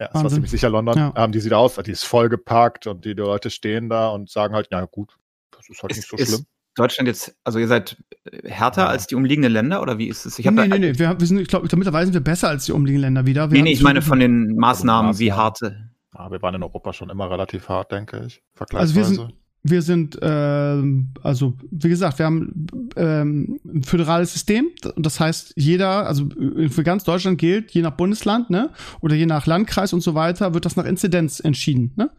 Ja, 0.00 0.08
es 0.12 0.22
war 0.22 0.28
ziemlich 0.30 0.50
sicher 0.50 0.68
London. 0.68 0.96
Ja. 0.98 1.12
Ähm, 1.16 1.30
die 1.30 1.38
sieht 1.40 1.52
aus, 1.52 1.76
die 1.76 1.92
ist 1.92 2.04
vollgepackt 2.04 2.88
und 2.88 3.04
die, 3.04 3.14
die 3.14 3.22
Leute 3.22 3.50
stehen 3.50 3.88
da 3.88 4.08
und 4.08 4.28
sagen 4.30 4.54
halt, 4.54 4.68
ja 4.72 4.84
gut, 4.86 5.16
das 5.52 5.68
ist 5.68 5.80
halt 5.82 5.92
Ist- 5.92 5.98
nicht 5.98 6.08
so 6.08 6.16
schlimm. 6.16 6.46
Deutschland 6.74 7.06
jetzt, 7.06 7.36
also 7.44 7.58
ihr 7.58 7.68
seid 7.68 8.02
äh, 8.24 8.48
härter 8.48 8.88
als 8.88 9.06
die 9.06 9.14
umliegenden 9.14 9.52
Länder 9.52 9.82
oder 9.82 9.98
wie 9.98 10.08
ist 10.08 10.24
es? 10.26 10.38
Ich 10.38 10.46
nee, 10.46 10.54
da, 10.54 10.66
nee, 10.66 10.78
nee, 10.78 10.98
wir, 10.98 11.20
wir 11.20 11.26
sind, 11.26 11.38
ich 11.38 11.48
glaube, 11.48 11.68
mittlerweile 11.76 12.06
sind 12.06 12.14
wir 12.14 12.20
besser 12.20 12.48
als 12.48 12.64
die 12.64 12.72
umliegenden 12.72 13.14
Länder 13.14 13.26
wieder. 13.26 13.50
Wir 13.50 13.58
nee, 13.58 13.70
nee, 13.70 13.72
ich 13.72 13.82
meine 13.82 14.02
von 14.02 14.18
den 14.18 14.56
Maßnahmen, 14.56 15.18
wie 15.18 15.32
harte. 15.32 15.90
Ja, 16.16 16.30
wir 16.30 16.40
waren 16.42 16.54
in 16.54 16.62
Europa 16.62 16.92
schon 16.92 17.10
immer 17.10 17.30
relativ 17.30 17.68
hart, 17.68 17.92
denke 17.92 18.24
ich. 18.26 18.42
Also 18.74 18.94
wir 18.94 19.04
Vergleichsweise. 19.04 19.14
sind, 19.14 19.34
wir 19.64 19.82
sind, 19.82 20.18
ähm, 20.22 21.14
also 21.22 21.54
wie 21.70 21.88
gesagt, 21.88 22.18
wir 22.18 22.26
haben 22.26 22.66
ähm, 22.96 23.60
ein 23.64 23.82
föderales 23.82 24.32
System. 24.32 24.70
Und 24.96 25.06
das 25.06 25.20
heißt, 25.20 25.54
jeder, 25.56 26.06
also 26.06 26.28
äh, 26.30 26.68
für 26.68 26.82
ganz 26.82 27.04
Deutschland 27.04 27.38
gilt, 27.38 27.70
je 27.70 27.82
nach 27.82 27.92
Bundesland, 27.92 28.50
ne, 28.50 28.70
oder 29.00 29.14
je 29.14 29.26
nach 29.26 29.46
Landkreis 29.46 29.92
und 29.92 30.00
so 30.00 30.14
weiter, 30.14 30.52
wird 30.54 30.64
das 30.64 30.76
nach 30.76 30.84
Inzidenz 30.84 31.40
entschieden, 31.40 31.92
ne? 31.96 32.10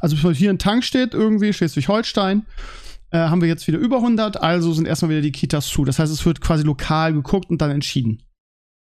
Also 0.00 0.16
hier 0.32 0.50
ein 0.50 0.58
Tank 0.58 0.84
steht, 0.84 1.14
irgendwie 1.14 1.52
Schleswig-Holstein, 1.52 2.44
äh, 3.10 3.18
haben 3.18 3.40
wir 3.40 3.48
jetzt 3.48 3.66
wieder 3.66 3.78
über 3.78 3.96
100, 3.96 4.42
also 4.42 4.72
sind 4.72 4.86
erstmal 4.86 5.10
wieder 5.10 5.22
die 5.22 5.32
Kitas 5.32 5.66
zu. 5.68 5.84
Das 5.84 5.98
heißt, 5.98 6.12
es 6.12 6.24
wird 6.24 6.40
quasi 6.40 6.64
lokal 6.64 7.12
geguckt 7.12 7.50
und 7.50 7.60
dann 7.60 7.70
entschieden. 7.70 8.22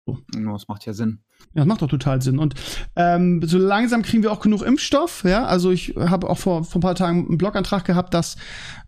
Ja, 0.06 0.52
Das 0.52 0.68
macht 0.68 0.84
ja 0.86 0.92
Sinn. 0.92 1.20
Ja, 1.54 1.60
das 1.62 1.66
macht 1.66 1.82
doch 1.82 1.88
total 1.88 2.22
Sinn. 2.22 2.38
Und 2.38 2.54
ähm, 2.96 3.40
so 3.44 3.58
langsam 3.58 4.02
kriegen 4.02 4.22
wir 4.22 4.32
auch 4.32 4.40
genug 4.40 4.62
Impfstoff. 4.62 5.24
Ja, 5.24 5.44
also 5.44 5.70
ich 5.70 5.94
habe 5.96 6.28
auch 6.28 6.38
vor, 6.38 6.64
vor 6.64 6.78
ein 6.78 6.82
paar 6.82 6.94
Tagen 6.94 7.26
einen 7.26 7.38
Blogantrag 7.38 7.84
gehabt, 7.84 8.14
dass 8.14 8.36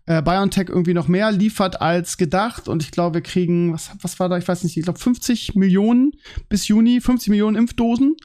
äh, 0.05 0.21
BioNTech 0.21 0.69
irgendwie 0.69 0.93
noch 0.93 1.07
mehr 1.07 1.31
liefert 1.31 1.81
als 1.81 2.17
gedacht. 2.17 2.67
Und 2.67 2.83
ich 2.83 2.91
glaube, 2.91 3.15
wir 3.15 3.21
kriegen, 3.21 3.73
was, 3.73 3.91
was 4.01 4.19
war 4.19 4.29
da? 4.29 4.37
Ich 4.37 4.47
weiß 4.47 4.63
nicht, 4.63 4.77
ich 4.77 4.83
glaube 4.83 4.99
50 4.99 5.55
Millionen 5.55 6.11
bis 6.49 6.67
Juni, 6.67 7.01
50 7.01 7.29
Millionen 7.29 7.55
Impfdosen. 7.55 8.15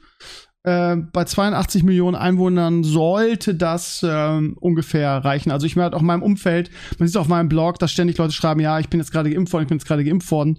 Äh, 0.63 0.97
bei 0.97 1.25
82 1.25 1.83
Millionen 1.83 2.15
Einwohnern 2.15 2.83
sollte 2.83 3.55
das 3.55 4.05
ähm, 4.07 4.55
ungefähr 4.59 5.17
reichen. 5.25 5.51
Also 5.51 5.65
ich 5.65 5.75
merke 5.75 5.95
auch 5.95 6.01
in 6.01 6.07
meinem 6.07 6.21
Umfeld, 6.23 6.69
man 6.99 7.07
sieht 7.07 7.17
auf 7.17 7.27
meinem 7.27 7.49
Blog, 7.49 7.79
dass 7.79 7.91
ständig 7.91 8.17
Leute 8.17 8.33
schreiben, 8.33 8.59
ja, 8.59 8.79
ich 8.79 8.89
bin 8.89 8.99
jetzt 8.99 9.11
gerade 9.11 9.31
geimpft 9.31 9.53
worden, 9.53 9.63
ich 9.63 9.69
bin 9.69 9.77
jetzt 9.77 9.87
gerade 9.87 10.03
geimpft 10.03 10.29
worden. 10.29 10.57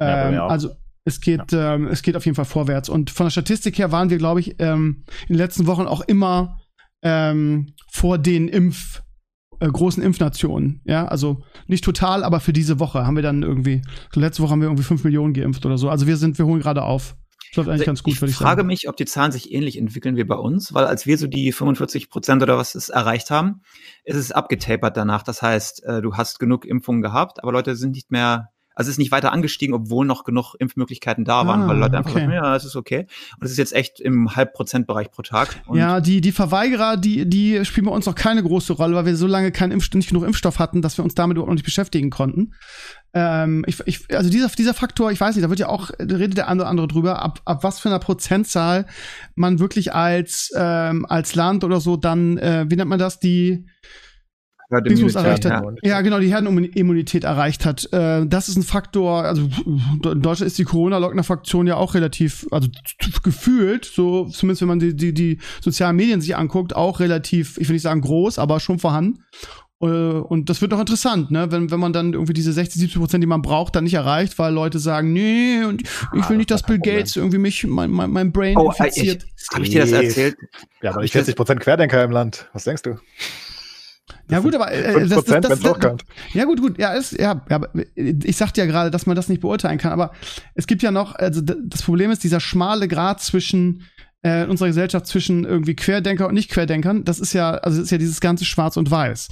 Ja, 0.00 0.28
Ähm, 0.28 0.40
auch. 0.40 0.50
also 0.50 0.70
es 1.04 1.20
geht, 1.20 1.52
ähm, 1.52 1.88
es 1.88 2.02
geht 2.02 2.16
auf 2.16 2.24
jeden 2.24 2.34
Fall 2.34 2.46
vorwärts. 2.46 2.88
Und 2.88 3.10
von 3.10 3.26
der 3.26 3.30
Statistik 3.30 3.78
her 3.78 3.92
waren 3.92 4.08
wir, 4.08 4.16
glaube 4.16 4.40
ich, 4.40 4.56
ähm, 4.58 5.04
in 5.28 5.34
den 5.34 5.36
letzten 5.36 5.66
Wochen 5.66 5.82
auch 5.86 6.00
immer 6.00 6.60
ähm, 7.02 7.74
vor 7.92 8.16
den 8.16 8.48
Impf, 8.48 9.02
äh, 9.60 9.68
großen 9.68 10.02
Impfnationen. 10.02 10.80
Ja, 10.86 11.06
also 11.06 11.42
nicht 11.66 11.84
total, 11.84 12.24
aber 12.24 12.40
für 12.40 12.54
diese 12.54 12.80
Woche 12.80 13.06
haben 13.06 13.16
wir 13.16 13.22
dann 13.22 13.42
irgendwie, 13.42 13.82
letzte 14.14 14.42
Woche 14.42 14.52
haben 14.52 14.60
wir 14.62 14.68
irgendwie 14.68 14.84
5 14.84 15.04
Millionen 15.04 15.34
geimpft 15.34 15.66
oder 15.66 15.76
so. 15.76 15.90
Also 15.90 16.06
wir 16.06 16.16
sind, 16.16 16.38
wir 16.38 16.46
holen 16.46 16.60
gerade 16.62 16.82
auf. 16.82 17.16
Das 17.54 17.66
läuft 17.66 17.68
eigentlich 17.68 17.86
ganz 17.86 18.02
gut, 18.02 18.14
ich 18.14 18.20
würde 18.20 18.30
ich 18.32 18.36
frage 18.36 18.60
sagen. 18.60 18.66
mich, 18.66 18.88
ob 18.88 18.96
die 18.96 19.04
Zahlen 19.04 19.30
sich 19.30 19.52
ähnlich 19.52 19.78
entwickeln 19.78 20.16
wie 20.16 20.24
bei 20.24 20.34
uns, 20.34 20.74
weil 20.74 20.86
als 20.86 21.06
wir 21.06 21.16
so 21.16 21.28
die 21.28 21.52
45 21.52 22.10
Prozent 22.10 22.42
oder 22.42 22.58
was 22.58 22.74
es 22.74 22.88
erreicht 22.88 23.30
haben, 23.30 23.62
ist 24.02 24.16
es 24.16 24.32
abgetapert 24.32 24.96
danach. 24.96 25.22
Das 25.22 25.40
heißt, 25.40 25.84
äh, 25.84 26.02
du 26.02 26.16
hast 26.16 26.40
genug 26.40 26.64
Impfungen 26.64 27.00
gehabt, 27.00 27.42
aber 27.42 27.52
Leute 27.52 27.76
sind 27.76 27.92
nicht 27.92 28.10
mehr, 28.10 28.50
Also 28.74 28.88
es 28.88 28.94
ist 28.94 28.98
nicht 28.98 29.12
weiter 29.12 29.32
angestiegen, 29.32 29.74
obwohl 29.74 30.04
noch 30.04 30.24
genug 30.24 30.54
Impfmöglichkeiten 30.58 31.24
da 31.24 31.46
waren, 31.46 31.62
Ah, 31.62 31.68
weil 31.68 31.78
Leute 31.78 31.96
einfach 31.96 32.10
okay. 32.10 32.20
sagen, 32.20 32.32
ja, 32.32 32.56
es 32.56 32.64
ist 32.64 32.76
okay. 32.76 33.06
Und 33.38 33.44
es 33.44 33.52
ist 33.52 33.58
jetzt 33.58 33.72
echt 33.72 34.00
im 34.00 34.34
Halbprozentbereich 34.34 35.10
pro 35.10 35.22
Tag. 35.22 35.60
Und 35.66 35.78
ja, 35.78 36.00
die, 36.00 36.20
die 36.20 36.32
Verweigerer, 36.32 36.96
die, 36.96 37.28
die 37.28 37.64
spielen 37.64 37.86
bei 37.86 37.92
uns 37.92 38.06
noch 38.06 38.14
keine 38.14 38.42
große 38.42 38.72
Rolle, 38.72 38.96
weil 38.96 39.06
wir 39.06 39.16
so 39.16 39.26
lange 39.26 39.52
keinen 39.52 39.72
Impf 39.72 39.92
nicht 39.94 40.08
genug 40.08 40.24
Impfstoff 40.24 40.58
hatten, 40.58 40.82
dass 40.82 40.98
wir 40.98 41.04
uns 41.04 41.14
damit 41.14 41.36
überhaupt 41.36 41.50
noch 41.50 41.54
nicht 41.54 41.64
beschäftigen 41.64 42.10
konnten. 42.10 42.54
Ähm, 43.12 43.64
ich, 43.68 43.78
ich, 43.86 44.14
also 44.14 44.28
dieser, 44.28 44.48
dieser 44.48 44.74
Faktor, 44.74 45.12
ich 45.12 45.20
weiß 45.20 45.36
nicht, 45.36 45.44
da 45.44 45.50
wird 45.50 45.60
ja 45.60 45.68
auch, 45.68 45.90
da 45.98 46.16
redet 46.16 46.36
der 46.36 46.48
andere 46.48 46.68
andere 46.68 46.88
drüber, 46.88 47.22
ab, 47.22 47.40
ab 47.44 47.62
was 47.62 47.78
für 47.78 47.88
einer 47.88 48.00
Prozentzahl 48.00 48.86
man 49.36 49.60
wirklich 49.60 49.94
als, 49.94 50.50
ähm, 50.56 51.06
als 51.08 51.36
Land 51.36 51.62
oder 51.62 51.80
so 51.80 51.96
dann, 51.96 52.38
äh, 52.38 52.66
wie 52.68 52.76
nennt 52.76 52.90
man 52.90 52.98
das, 52.98 53.20
die 53.20 53.66
Herd 54.74 54.86
Dingsbums 54.86 55.14
Immunity, 55.14 55.28
erreicht 55.28 55.44
ja. 55.44 55.50
hat. 55.56 55.78
Ja, 55.82 56.00
genau, 56.02 56.18
die 56.20 56.28
Herdenimmunität 56.28 57.24
erreicht 57.24 57.64
hat. 57.64 57.90
Äh, 57.92 58.26
das 58.26 58.48
ist 58.48 58.56
ein 58.56 58.62
Faktor, 58.62 59.24
also 59.24 59.42
in 59.64 60.22
Deutschland 60.22 60.42
ist 60.48 60.58
die 60.58 60.64
Corona-Leugner-Fraktion 60.64 61.66
ja 61.66 61.76
auch 61.76 61.94
relativ, 61.94 62.46
also 62.50 62.68
gefühlt, 63.22 63.84
so 63.84 64.26
zumindest 64.26 64.60
wenn 64.62 64.68
man 64.68 64.78
die, 64.78 64.94
die, 64.94 65.12
die 65.14 65.38
sozialen 65.60 65.96
Medien 65.96 66.20
sich 66.20 66.36
anguckt, 66.36 66.76
auch 66.76 67.00
relativ, 67.00 67.58
ich 67.58 67.68
will 67.68 67.74
nicht 67.74 67.82
sagen 67.82 68.00
groß, 68.00 68.38
aber 68.38 68.60
schon 68.60 68.78
vorhanden. 68.78 69.20
Äh, 69.80 69.86
Und 69.86 70.48
das 70.50 70.60
wird 70.60 70.72
doch 70.72 70.78
interessant, 70.80 71.30
ne? 71.32 71.50
Wenn, 71.50 71.70
wenn 71.70 71.80
man 71.80 71.92
dann 71.92 72.12
irgendwie 72.12 72.32
diese 72.32 72.52
60, 72.52 72.80
70 72.80 72.98
Prozent, 73.00 73.22
die 73.24 73.26
man 73.26 73.42
braucht, 73.42 73.74
dann 73.74 73.84
nicht 73.84 73.94
erreicht, 73.94 74.38
weil 74.38 74.52
Leute 74.54 74.78
sagen, 74.78 75.12
nee, 75.12 75.64
und 75.64 75.82
ich 75.82 75.88
will 76.28 76.36
Ah, 76.36 76.38
nicht, 76.38 76.50
das 76.50 76.60
dass 76.62 76.66
Bill 76.68 76.76
Problem. 76.78 76.96
Gates 76.98 77.16
irgendwie 77.16 77.38
mich, 77.38 77.66
mein, 77.66 77.90
mein, 77.90 78.10
mein 78.10 78.30
Brain 78.32 78.56
Oh, 78.56 78.70
äh, 78.70 78.72
ich, 78.74 78.80
infiziert. 78.96 79.26
habe 79.52 79.64
ich 79.64 79.70
dir 79.70 79.80
das 79.80 79.90
erzählt? 79.92 80.36
Ja, 80.80 80.90
aber 80.92 81.00
nicht 81.00 81.08
ich 81.10 81.12
das- 81.12 81.24
40 81.26 81.36
Prozent 81.36 81.60
Querdenker 81.60 82.02
im 82.04 82.12
Land. 82.12 82.48
Was 82.52 82.64
denkst 82.64 82.82
du? 82.82 82.96
Ja, 84.30 84.38
gut, 84.40 84.54
aber 84.54 84.72
äh, 84.72 84.92
5 84.92 84.94
das, 84.94 85.08
das, 85.08 85.24
Prozent, 85.24 85.44
das, 85.44 85.60
das. 85.60 85.96
Ja, 86.32 86.44
gut, 86.44 86.60
gut. 86.60 86.78
Ja, 86.78 86.92
ist, 86.92 87.12
ja, 87.12 87.42
ja, 87.48 87.56
aber 87.56 87.70
ich 87.94 88.36
sagte 88.36 88.60
ja 88.60 88.66
gerade, 88.66 88.90
dass 88.90 89.06
man 89.06 89.16
das 89.16 89.28
nicht 89.28 89.40
beurteilen 89.40 89.78
kann, 89.78 89.92
aber 89.92 90.12
es 90.54 90.66
gibt 90.66 90.82
ja 90.82 90.90
noch, 90.90 91.14
also 91.14 91.40
das 91.42 91.82
Problem 91.82 92.10
ist 92.10 92.24
dieser 92.24 92.40
schmale 92.40 92.88
Grad 92.88 93.20
zwischen 93.20 93.84
äh, 94.24 94.44
in 94.44 94.50
unserer 94.50 94.68
Gesellschaft 94.68 95.06
zwischen 95.06 95.44
irgendwie 95.44 95.76
Querdenker 95.76 96.26
und 96.26 96.34
Nicht-Querdenkern. 96.34 97.04
Das 97.04 97.20
ist 97.20 97.32
ja, 97.34 97.52
also 97.52 97.78
das 97.78 97.86
ist 97.86 97.90
ja 97.90 97.98
dieses 97.98 98.20
ganze 98.20 98.44
Schwarz 98.44 98.76
und 98.76 98.90
Weiß. 98.90 99.28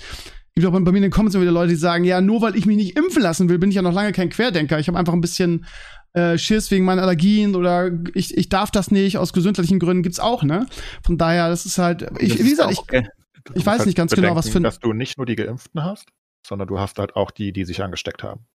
Gibt 0.54 0.66
auch 0.66 0.72
bei, 0.72 0.80
mir 0.80 0.98
in 0.98 1.02
den 1.02 1.10
Comments 1.10 1.34
immer 1.34 1.42
wieder 1.42 1.52
Leute, 1.52 1.70
die 1.70 1.76
sagen, 1.76 2.04
ja, 2.04 2.20
nur 2.20 2.42
weil 2.42 2.56
ich 2.56 2.66
mich 2.66 2.76
nicht 2.76 2.98
impfen 2.98 3.22
lassen 3.22 3.48
will, 3.48 3.58
bin 3.58 3.70
ich 3.70 3.76
ja 3.76 3.82
noch 3.82 3.94
lange 3.94 4.12
kein 4.12 4.28
Querdenker. 4.28 4.78
Ich 4.78 4.88
habe 4.88 4.98
einfach 4.98 5.14
ein 5.14 5.22
bisschen 5.22 5.64
äh, 6.12 6.36
Schiss 6.36 6.70
wegen 6.70 6.84
meinen 6.84 6.98
Allergien 6.98 7.54
oder 7.56 7.90
ich, 8.12 8.36
ich 8.36 8.50
darf 8.50 8.70
das 8.70 8.90
nicht 8.90 9.16
aus 9.16 9.32
gesundheitlichen 9.32 9.78
Gründen 9.78 10.02
gibt's 10.02 10.20
auch, 10.20 10.42
ne? 10.42 10.66
Von 11.02 11.16
daher, 11.16 11.48
das 11.48 11.64
ist 11.64 11.78
halt, 11.78 12.06
ich, 12.18 12.36
Das 12.36 12.44
wie 12.44 12.50
gesagt, 12.50 12.72
ich, 12.72 12.78
okay. 12.78 13.08
Ich 13.54 13.66
weiß 13.66 13.78
halt 13.78 13.86
nicht 13.86 13.96
ganz 13.96 14.12
genau, 14.14 14.34
was 14.36 14.48
für 14.48 14.58
ein- 14.58 14.62
Dass 14.62 14.78
du 14.78 14.92
nicht 14.92 15.16
nur 15.16 15.26
die 15.26 15.36
Geimpften 15.36 15.82
hast, 15.84 16.08
sondern 16.46 16.68
du 16.68 16.78
hast 16.78 16.98
halt 16.98 17.16
auch 17.16 17.30
die, 17.30 17.52
die 17.52 17.64
sich 17.64 17.82
angesteckt 17.82 18.22
haben. 18.22 18.46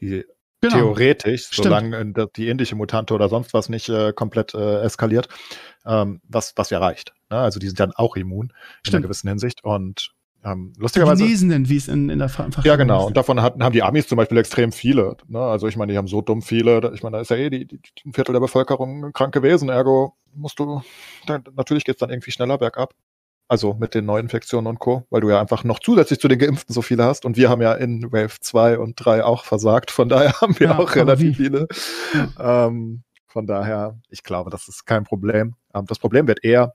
Die 0.00 0.24
genau. 0.60 0.74
theoretisch, 0.76 1.46
Stimmt. 1.46 1.64
solange 1.64 1.96
äh, 1.98 2.26
die 2.36 2.48
indische 2.48 2.76
Mutante 2.76 3.14
oder 3.14 3.28
sonst 3.28 3.54
was 3.54 3.68
nicht 3.68 3.88
äh, 3.88 4.12
komplett 4.12 4.54
äh, 4.54 4.80
eskaliert, 4.82 5.28
ähm, 5.86 6.20
was, 6.28 6.52
was 6.56 6.70
ja 6.70 6.78
reicht. 6.78 7.14
Ne? 7.30 7.38
Also 7.38 7.58
die 7.60 7.66
sind 7.66 7.80
dann 7.80 7.92
auch 7.92 8.16
immun 8.16 8.46
in 8.48 8.52
Stimmt. 8.82 8.94
einer 8.96 9.02
gewissen 9.04 9.28
Hinsicht. 9.28 9.64
Und 9.64 10.10
ähm, 10.44 10.72
Die 10.76 10.80
lustigerweise. 10.80 11.24
Genesenen, 11.24 11.68
wie 11.68 11.76
es 11.76 11.88
in, 11.88 12.08
in 12.10 12.18
der 12.18 12.28
Fach 12.28 12.64
Ja, 12.64 12.76
genau. 12.76 13.06
Und 13.06 13.16
davon 13.16 13.40
hatten, 13.42 13.62
haben 13.64 13.72
die 13.72 13.82
Amis 13.82 14.06
zum 14.06 14.16
Beispiel 14.16 14.38
extrem 14.38 14.70
viele. 14.72 15.16
Ne? 15.28 15.40
Also 15.40 15.66
ich 15.66 15.76
meine, 15.76 15.92
die 15.92 15.98
haben 15.98 16.08
so 16.08 16.20
dumm 16.20 16.42
viele. 16.42 16.92
Ich 16.94 17.02
meine, 17.02 17.16
da 17.16 17.20
ist 17.20 17.30
ja 17.30 17.36
eh 17.36 17.50
die, 17.50 17.66
die, 17.66 17.80
ein 18.04 18.12
Viertel 18.12 18.32
der 18.32 18.40
Bevölkerung 18.40 19.12
krank 19.12 19.32
gewesen. 19.34 19.68
Ergo 19.68 20.16
musst 20.34 20.58
du, 20.58 20.82
da, 21.26 21.40
natürlich 21.54 21.84
geht's 21.84 22.00
dann 22.00 22.10
irgendwie 22.10 22.30
schneller 22.30 22.58
bergab. 22.58 22.94
Also 23.48 23.74
mit 23.74 23.94
den 23.94 24.06
Neuinfektionen 24.06 24.66
und 24.68 24.78
Co., 24.80 25.06
weil 25.10 25.20
du 25.20 25.30
ja 25.30 25.40
einfach 25.40 25.62
noch 25.62 25.78
zusätzlich 25.78 26.18
zu 26.18 26.26
den 26.28 26.38
Geimpften 26.38 26.74
so 26.74 26.82
viele 26.82 27.04
hast. 27.04 27.24
Und 27.24 27.36
wir 27.36 27.48
haben 27.48 27.62
ja 27.62 27.74
in 27.74 28.10
Wave 28.12 28.40
2 28.40 28.78
und 28.78 28.94
3 28.96 29.22
auch 29.24 29.44
versagt. 29.44 29.90
Von 29.92 30.08
daher 30.08 30.32
haben 30.40 30.58
wir 30.58 30.68
Ja, 30.68 30.78
auch 30.78 30.94
relativ 30.96 31.38
wie? 31.38 31.44
viele. 31.44 31.68
Ähm, 32.38 33.02
von 33.28 33.46
daher, 33.46 33.98
ich 34.08 34.22
glaube, 34.24 34.50
das 34.50 34.66
ist 34.68 34.84
kein 34.86 35.04
Problem. 35.04 35.54
Ähm, 35.74 35.86
das 35.86 35.98
Problem 35.98 36.26
wird 36.26 36.42
eher, 36.44 36.74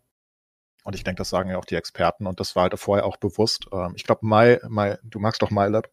und 0.84 0.96
ich 0.96 1.04
denke, 1.04 1.20
das 1.20 1.30
sagen 1.30 1.50
ja 1.50 1.58
auch 1.58 1.66
die 1.66 1.76
Experten, 1.76 2.26
und 2.26 2.40
das 2.40 2.56
war 2.56 2.64
halt 2.64 2.80
vorher 2.80 3.06
auch 3.06 3.18
bewusst. 3.18 3.68
Ähm, 3.74 3.94
ich 3.96 4.04
glaube, 4.06 4.26
Mai, 4.26 4.60
Mai, 4.68 4.98
du 5.04 5.20
magst 5.20 5.42
doch 5.42 5.52
MyLab. 5.52 5.90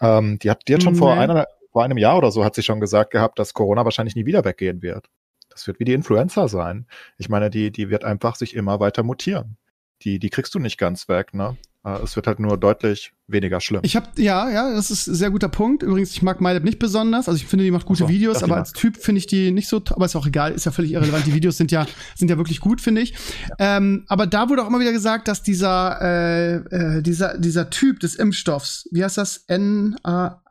Ähm, 0.00 0.38
die 0.38 0.50
hat, 0.50 0.62
hat 0.70 0.82
schon 0.82 0.94
vor, 0.94 1.14
Nee. 1.16 1.20
einer, 1.22 1.46
vor 1.72 1.82
einem 1.84 1.98
Jahr 1.98 2.18
oder 2.18 2.30
so 2.30 2.44
hat 2.44 2.54
sie 2.54 2.62
schon 2.62 2.80
gesagt 2.80 3.10
gehabt, 3.10 3.38
dass 3.38 3.54
Corona 3.54 3.84
wahrscheinlich 3.84 4.14
nie 4.16 4.26
wieder 4.26 4.44
weggehen 4.44 4.82
wird. 4.82 5.08
Das 5.50 5.66
wird 5.66 5.80
wie 5.80 5.84
die 5.84 5.92
Influenza 5.94 6.48
sein. 6.48 6.86
Ich 7.18 7.28
meine, 7.28 7.50
die, 7.50 7.70
die 7.72 7.90
wird 7.90 8.04
einfach 8.04 8.36
sich 8.36 8.54
immer 8.54 8.80
weiter 8.80 9.02
mutieren. 9.02 9.56
Die, 10.04 10.18
die 10.18 10.30
kriegst 10.30 10.54
du 10.54 10.58
nicht 10.58 10.78
ganz 10.78 11.08
weg, 11.08 11.32
ne? 11.34 11.56
Äh, 11.84 11.98
Es 12.02 12.16
wird 12.16 12.26
halt 12.26 12.38
nur 12.40 12.58
deutlich 12.58 13.12
weniger 13.26 13.60
schlimm. 13.60 13.80
Ich 13.84 13.96
habe 13.96 14.08
ja, 14.16 14.50
ja, 14.50 14.72
das 14.74 14.90
ist 14.90 15.06
ein 15.06 15.14
sehr 15.14 15.30
guter 15.30 15.48
Punkt. 15.48 15.82
Übrigens, 15.82 16.12
ich 16.12 16.22
mag 16.22 16.40
MyLab 16.40 16.64
nicht 16.64 16.78
besonders. 16.78 17.28
Also 17.28 17.36
ich 17.36 17.46
finde, 17.46 17.64
die 17.64 17.70
macht 17.70 17.86
gute 17.86 18.04
so, 18.04 18.08
Videos, 18.08 18.42
aber 18.42 18.56
als 18.56 18.72
Typ 18.72 18.96
finde 18.96 19.20
ich 19.20 19.26
die 19.26 19.50
nicht 19.50 19.68
so. 19.68 19.82
Aber 19.90 20.04
ist 20.04 20.16
auch 20.16 20.26
egal, 20.26 20.52
ist 20.52 20.66
ja 20.66 20.72
völlig 20.72 20.92
irrelevant. 20.92 21.26
Die 21.26 21.34
Videos 21.34 21.56
sind 21.56 21.72
ja 21.72 21.86
sind 22.14 22.30
ja 22.30 22.36
wirklich 22.36 22.60
gut, 22.60 22.80
finde 22.80 23.00
ich. 23.00 23.14
Ähm, 23.58 24.04
aber 24.08 24.26
da 24.26 24.48
wurde 24.48 24.62
auch 24.62 24.68
immer 24.68 24.80
wieder 24.80 24.92
gesagt, 24.92 25.28
dass 25.28 25.42
dieser 25.42 26.00
äh, 26.00 26.54
äh, 26.56 27.02
dieser 27.02 27.38
dieser 27.38 27.70
Typ 27.70 28.00
des 28.00 28.16
Impfstoffs, 28.16 28.88
wie 28.92 29.02
heißt 29.02 29.18
das? 29.18 29.44
N 29.48 29.96
A 30.02 30.41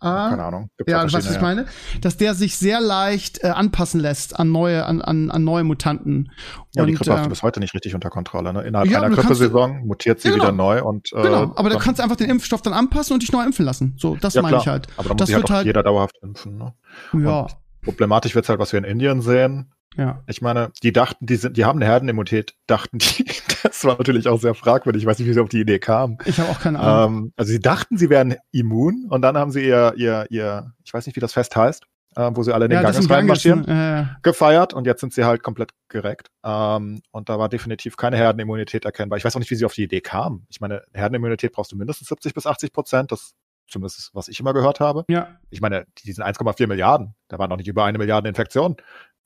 A 0.00 0.30
Keine 0.30 0.44
Ahnung. 0.44 0.70
Gibt 0.76 0.90
ja, 0.90 0.98
ja 0.98 1.06
du 1.06 1.12
was 1.12 1.30
ich 1.30 1.40
meine, 1.40 1.66
dass 2.00 2.16
der 2.16 2.34
sich 2.34 2.56
sehr 2.56 2.80
leicht 2.80 3.44
äh, 3.44 3.48
anpassen 3.48 4.00
lässt 4.00 4.38
an 4.38 4.50
neue, 4.50 4.84
an, 4.84 5.00
an, 5.00 5.30
an 5.30 5.44
neue 5.44 5.62
Mutanten. 5.62 6.32
Ja, 6.74 6.84
die 6.84 6.92
Und, 6.92 6.98
Grippe 6.98 7.12
hast 7.12 7.20
äh, 7.20 7.24
du 7.24 7.28
bis 7.30 7.42
heute 7.44 7.60
nicht 7.60 7.74
richtig 7.74 7.94
unter 7.94 8.10
Kontrolle. 8.10 8.52
Ne? 8.52 8.62
Innerhalb 8.62 8.90
Ja, 8.90 8.98
einer 9.00 9.10
du 9.14 9.20
Grippesaison 9.22 9.86
mutiert 9.86 10.20
sie 10.20 10.28
Ja, 10.28 10.34
genau. 10.34 10.44
wieder 10.46 10.52
neu 10.52 10.82
und 10.82 11.12
äh, 11.12 11.22
Genau, 11.22 11.42
aber 11.54 11.68
da 11.68 11.76
dann- 11.76 11.78
kannst 11.78 12.00
du 12.00 12.02
einfach 12.02 12.16
den 12.16 12.28
Impfstoff 12.28 12.60
dann 12.62 12.72
anpassen 12.72 13.14
und 13.14 13.22
dich 13.22 13.30
neu 13.30 13.44
impfen 13.44 13.64
lassen. 13.64 13.94
So, 13.98 14.16
das 14.16 14.34
ja, 14.34 14.42
meine 14.42 14.56
ich 14.56 14.66
halt. 14.66 14.88
Aber 14.96 15.10
da 15.10 15.14
muss 15.14 15.18
das 15.18 15.26
sich 15.28 15.34
halt 15.36 15.44
wird 15.44 15.50
halt- 15.56 15.66
jeder 15.66 15.82
dauerhaft 15.84 16.16
impfen. 16.22 16.58
Ne? 16.58 16.74
Ja, 17.12 17.46
Problematisch 17.84 18.34
wird's 18.34 18.48
halt, 18.48 18.58
was 18.58 18.72
wir 18.72 18.78
in 18.78 18.84
Indien 18.84 19.20
sehen. 19.22 19.72
Ja. 19.98 20.22
Ich 20.28 20.40
meine, 20.40 20.70
die 20.84 20.92
dachten, 20.92 21.26
die 21.26 21.36
sind, 21.36 21.56
die 21.56 21.64
haben 21.64 21.78
eine 21.78 21.86
Herdenimmunität, 21.90 22.54
dachten 22.66 22.98
die. 22.98 23.26
Das 23.64 23.84
war 23.84 23.98
natürlich 23.98 24.28
auch 24.28 24.40
sehr 24.40 24.54
fragwürdig. 24.54 25.02
Ich 25.02 25.06
weiß 25.06 25.18
nicht, 25.18 25.26
wie 25.26 25.32
sie 25.32 25.40
auf 25.40 25.48
die 25.48 25.60
Idee 25.60 25.80
kamen. 25.80 26.18
Ich 26.26 26.38
habe 26.38 26.48
auch 26.48 26.60
keine 26.60 26.78
Ahnung. 26.78 27.24
Ähm, 27.24 27.32
also 27.36 27.50
sie 27.50 27.58
dachten, 27.58 27.98
sie 27.98 28.08
wären 28.08 28.36
immun 28.52 29.06
und 29.10 29.20
dann 29.22 29.36
haben 29.36 29.50
sie 29.50 29.64
ihr, 29.64 29.94
ihr, 29.96 30.26
ihr, 30.30 30.72
ich 30.84 30.94
weiß 30.94 31.06
nicht, 31.06 31.16
wie 31.16 31.20
das 31.20 31.32
Fest 31.32 31.56
heißt, 31.56 31.82
äh, 32.14 32.30
wo 32.34 32.44
sie 32.44 32.54
alle 32.54 32.66
in 32.66 32.70
den 32.70 32.76
ja, 32.76 32.82
Ganges 32.82 33.10
reinmarschieren, 33.10 33.66
äh, 33.66 34.06
gefeiert 34.22 34.74
und 34.74 34.86
jetzt 34.86 35.00
sind 35.00 35.12
sie 35.12 35.24
halt 35.24 35.42
komplett 35.42 35.72
gereckt. 35.88 36.28
Ähm, 36.44 37.02
und 37.10 37.28
da 37.28 37.40
war 37.40 37.48
definitiv 37.48 37.96
keine 37.96 38.16
Herdenimmunität 38.16 38.84
erkennbar. 38.84 39.16
Ich 39.16 39.24
weiß 39.24 39.34
auch 39.34 39.40
nicht, 39.40 39.50
wie 39.50 39.56
sie 39.56 39.64
auf 39.64 39.74
die 39.74 39.82
Idee 39.82 40.00
kamen. 40.00 40.46
Ich 40.50 40.60
meine, 40.60 40.84
Herdenimmunität 40.94 41.52
brauchst 41.52 41.72
du 41.72 41.76
mindestens 41.76 42.08
70 42.08 42.34
bis 42.34 42.46
80 42.46 42.72
Prozent. 42.72 43.10
Das 43.10 43.34
zumindest 43.68 44.10
was 44.14 44.28
ich 44.28 44.40
immer 44.40 44.52
gehört 44.52 44.80
habe. 44.80 45.04
ja. 45.08 45.36
Ich 45.50 45.60
meine, 45.60 45.86
die 46.04 46.12
sind 46.12 46.24
1,4 46.24 46.66
Milliarden. 46.66 47.14
Da 47.28 47.38
waren 47.38 47.48
noch 47.50 47.56
nicht 47.56 47.68
über 47.68 47.84
eine 47.84 47.98
Milliarde 47.98 48.28
Infektionen. 48.28 48.76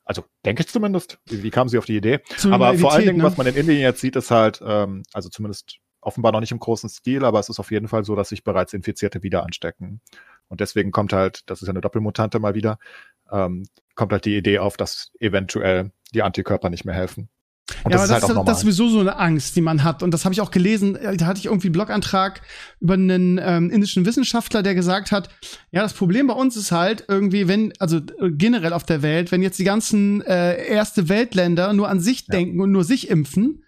Also 0.05 0.25
denke 0.45 0.63
ich 0.63 0.69
zumindest. 0.69 1.19
Wie, 1.27 1.51
kamen 1.51 1.69
sie 1.69 1.79
auf 1.79 1.87
die 1.87 1.97
Idee? 1.97 2.21
Eine 2.43 2.55
Aber 2.55 2.75
vor 2.75 2.93
allen 2.93 3.07
Dingen, 3.07 3.19
ne? 3.19 3.25
was 3.25 3.37
man 3.37 3.47
in 3.47 3.57
Indien 3.57 3.81
jetzt 3.81 4.01
sieht, 4.01 4.17
ist 4.17 4.31
halt, 4.31 4.61
ähm, 4.65 5.03
also 5.13 5.29
zumindest 5.29 5.79
offenbar 6.01 6.33
noch 6.33 6.41
nicht 6.41 6.53
im 6.53 6.59
großen 6.59 6.89
Stil, 6.89 7.25
aber 7.25 7.39
es 7.39 7.49
ist 7.49 7.61
auf 7.61 7.71
jeden 7.71 7.89
Fall 7.89 8.05
so, 8.05 8.17
dass 8.17 8.31
sich 8.31 8.43
bereits 8.43 8.73
Infizierte 8.73 9.23
wieder 9.23 9.45
anstecken. 9.45 10.01
Und 10.49 10.61
deswegen 10.61 10.91
kommt 10.91 11.13
halt, 11.13 11.49
das 11.49 11.63
ist 11.63 11.69
ja 11.69 11.73
eine 11.73 11.81
Doppelmutante 11.81 12.41
mal 12.41 12.55
wieder, 12.55 12.79
ähm, 13.31 13.67
kommt 13.95 14.13
halt 14.13 14.25
die 14.25 14.37
Idee 14.37 14.59
auf, 14.59 14.77
dass 14.77 15.13
eventuell 15.21 15.93
die 16.13 16.23
Antikörper 16.23 16.69
nicht 16.71 16.85
mehr 16.85 16.95
helfen. 16.95 17.31
Und 17.85 17.93
ja, 17.93 17.99
das 17.99 18.03
aber 18.03 18.05
ist 18.05 18.11
halt 18.11 18.23
das, 18.23 18.31
auch 18.31 18.35
normal. 18.35 18.45
das 18.47 18.59
ist 18.59 18.63
sowieso 18.63 18.89
so 18.89 19.01
eine 19.01 19.19
Angst, 19.19 19.57
die 19.57 19.61
man 19.61 19.83
hat. 19.85 20.03
Und 20.03 20.13
das 20.13 20.25
habe 20.25 20.33
ich 20.33 20.41
auch 20.41 20.51
gelesen. 20.51 20.97
äh, 20.97 21.17
Da 21.17 21.27
hatte 21.27 21.39
ich 21.39 21.47
irgendwie 21.47 21.69
einen 21.69 21.73
Blogantrag 21.73 22.43
über 22.81 22.95
einen 22.95 23.39
ähm, 23.43 23.71
indischen 23.71 24.05
Wissenschaftler, 24.07 24.63
der 24.63 24.75
gesagt 24.75 25.13
hat, 25.13 25.29
ja, 25.71 25.83
das 25.83 25.93
Problem 25.95 26.27
bei 26.27 26.35
uns 26.35 26.57
ist 26.57 26.73
halt 26.73 27.05
irgendwie, 27.09 27.49
wenn, 27.49 27.73
also 27.79 27.99
äh, 27.99 28.31
generell 28.31 28.73
auf 28.73 28.85
der 28.85 29.03
Welt, 29.03 29.33
wenn 29.33 29.43
jetzt 29.43 29.59
die 29.59 29.65
ganzen 29.65 30.23
äh, 30.23 30.67
erste 30.67 31.09
Weltländer 31.09 31.73
nur 31.73 31.89
an 31.89 32.01
sich 32.01 32.23
Ja. 32.29 32.33
denken 32.33 32.61
und 32.61 32.73
nur 32.73 32.85
sich 32.85 33.09
impfen 33.11 33.65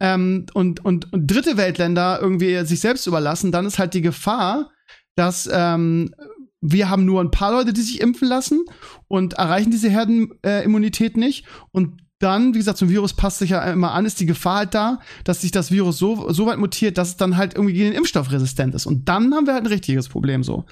ähm, 0.00 0.46
und, 0.54 0.84
und, 0.84 1.12
und 1.12 1.26
dritte 1.30 1.56
Weltländer 1.56 2.18
irgendwie 2.20 2.64
sich 2.66 2.80
selbst 2.80 3.06
überlassen, 3.06 3.52
dann 3.52 3.66
ist 3.66 3.78
halt 3.78 3.94
die 3.94 4.02
Gefahr, 4.02 4.70
dass 5.14 5.48
ähm, 5.52 6.14
wir 6.60 6.90
haben 6.90 7.04
nur 7.04 7.20
ein 7.20 7.30
paar 7.30 7.52
Leute, 7.52 7.72
die 7.72 7.80
sich 7.80 8.00
impfen 8.00 8.28
lassen 8.28 8.64
und 9.08 9.34
erreichen 9.34 9.70
diese 9.70 9.88
Herdenimmunität 9.88 11.16
äh, 11.16 11.18
nicht. 11.18 11.46
Und 11.70 12.00
dann, 12.18 12.54
wie 12.54 12.58
gesagt, 12.58 12.80
ein 12.80 12.88
Virus 12.88 13.12
passt 13.12 13.38
sich 13.38 13.50
ja 13.50 13.62
immer 13.70 13.92
an, 13.92 14.06
ist 14.06 14.20
die 14.20 14.26
Gefahr 14.26 14.58
halt 14.58 14.74
da, 14.74 15.00
dass 15.24 15.42
sich 15.42 15.50
das 15.50 15.70
Virus 15.70 15.98
so, 15.98 16.30
so 16.30 16.46
weit 16.46 16.58
mutiert, 16.58 16.96
dass 16.96 17.08
es 17.08 17.16
dann 17.16 17.36
halt 17.36 17.54
irgendwie 17.54 17.74
gegen 17.74 17.90
den 17.90 17.98
Impfstoff 17.98 18.32
resistent 18.32 18.74
ist. 18.74 18.86
Und 18.86 19.08
dann 19.08 19.34
haben 19.34 19.46
wir 19.46 19.54
halt 19.54 19.64
ein 19.64 19.68
richtiges 19.68 20.08
Problem 20.08 20.42
so. 20.42 20.64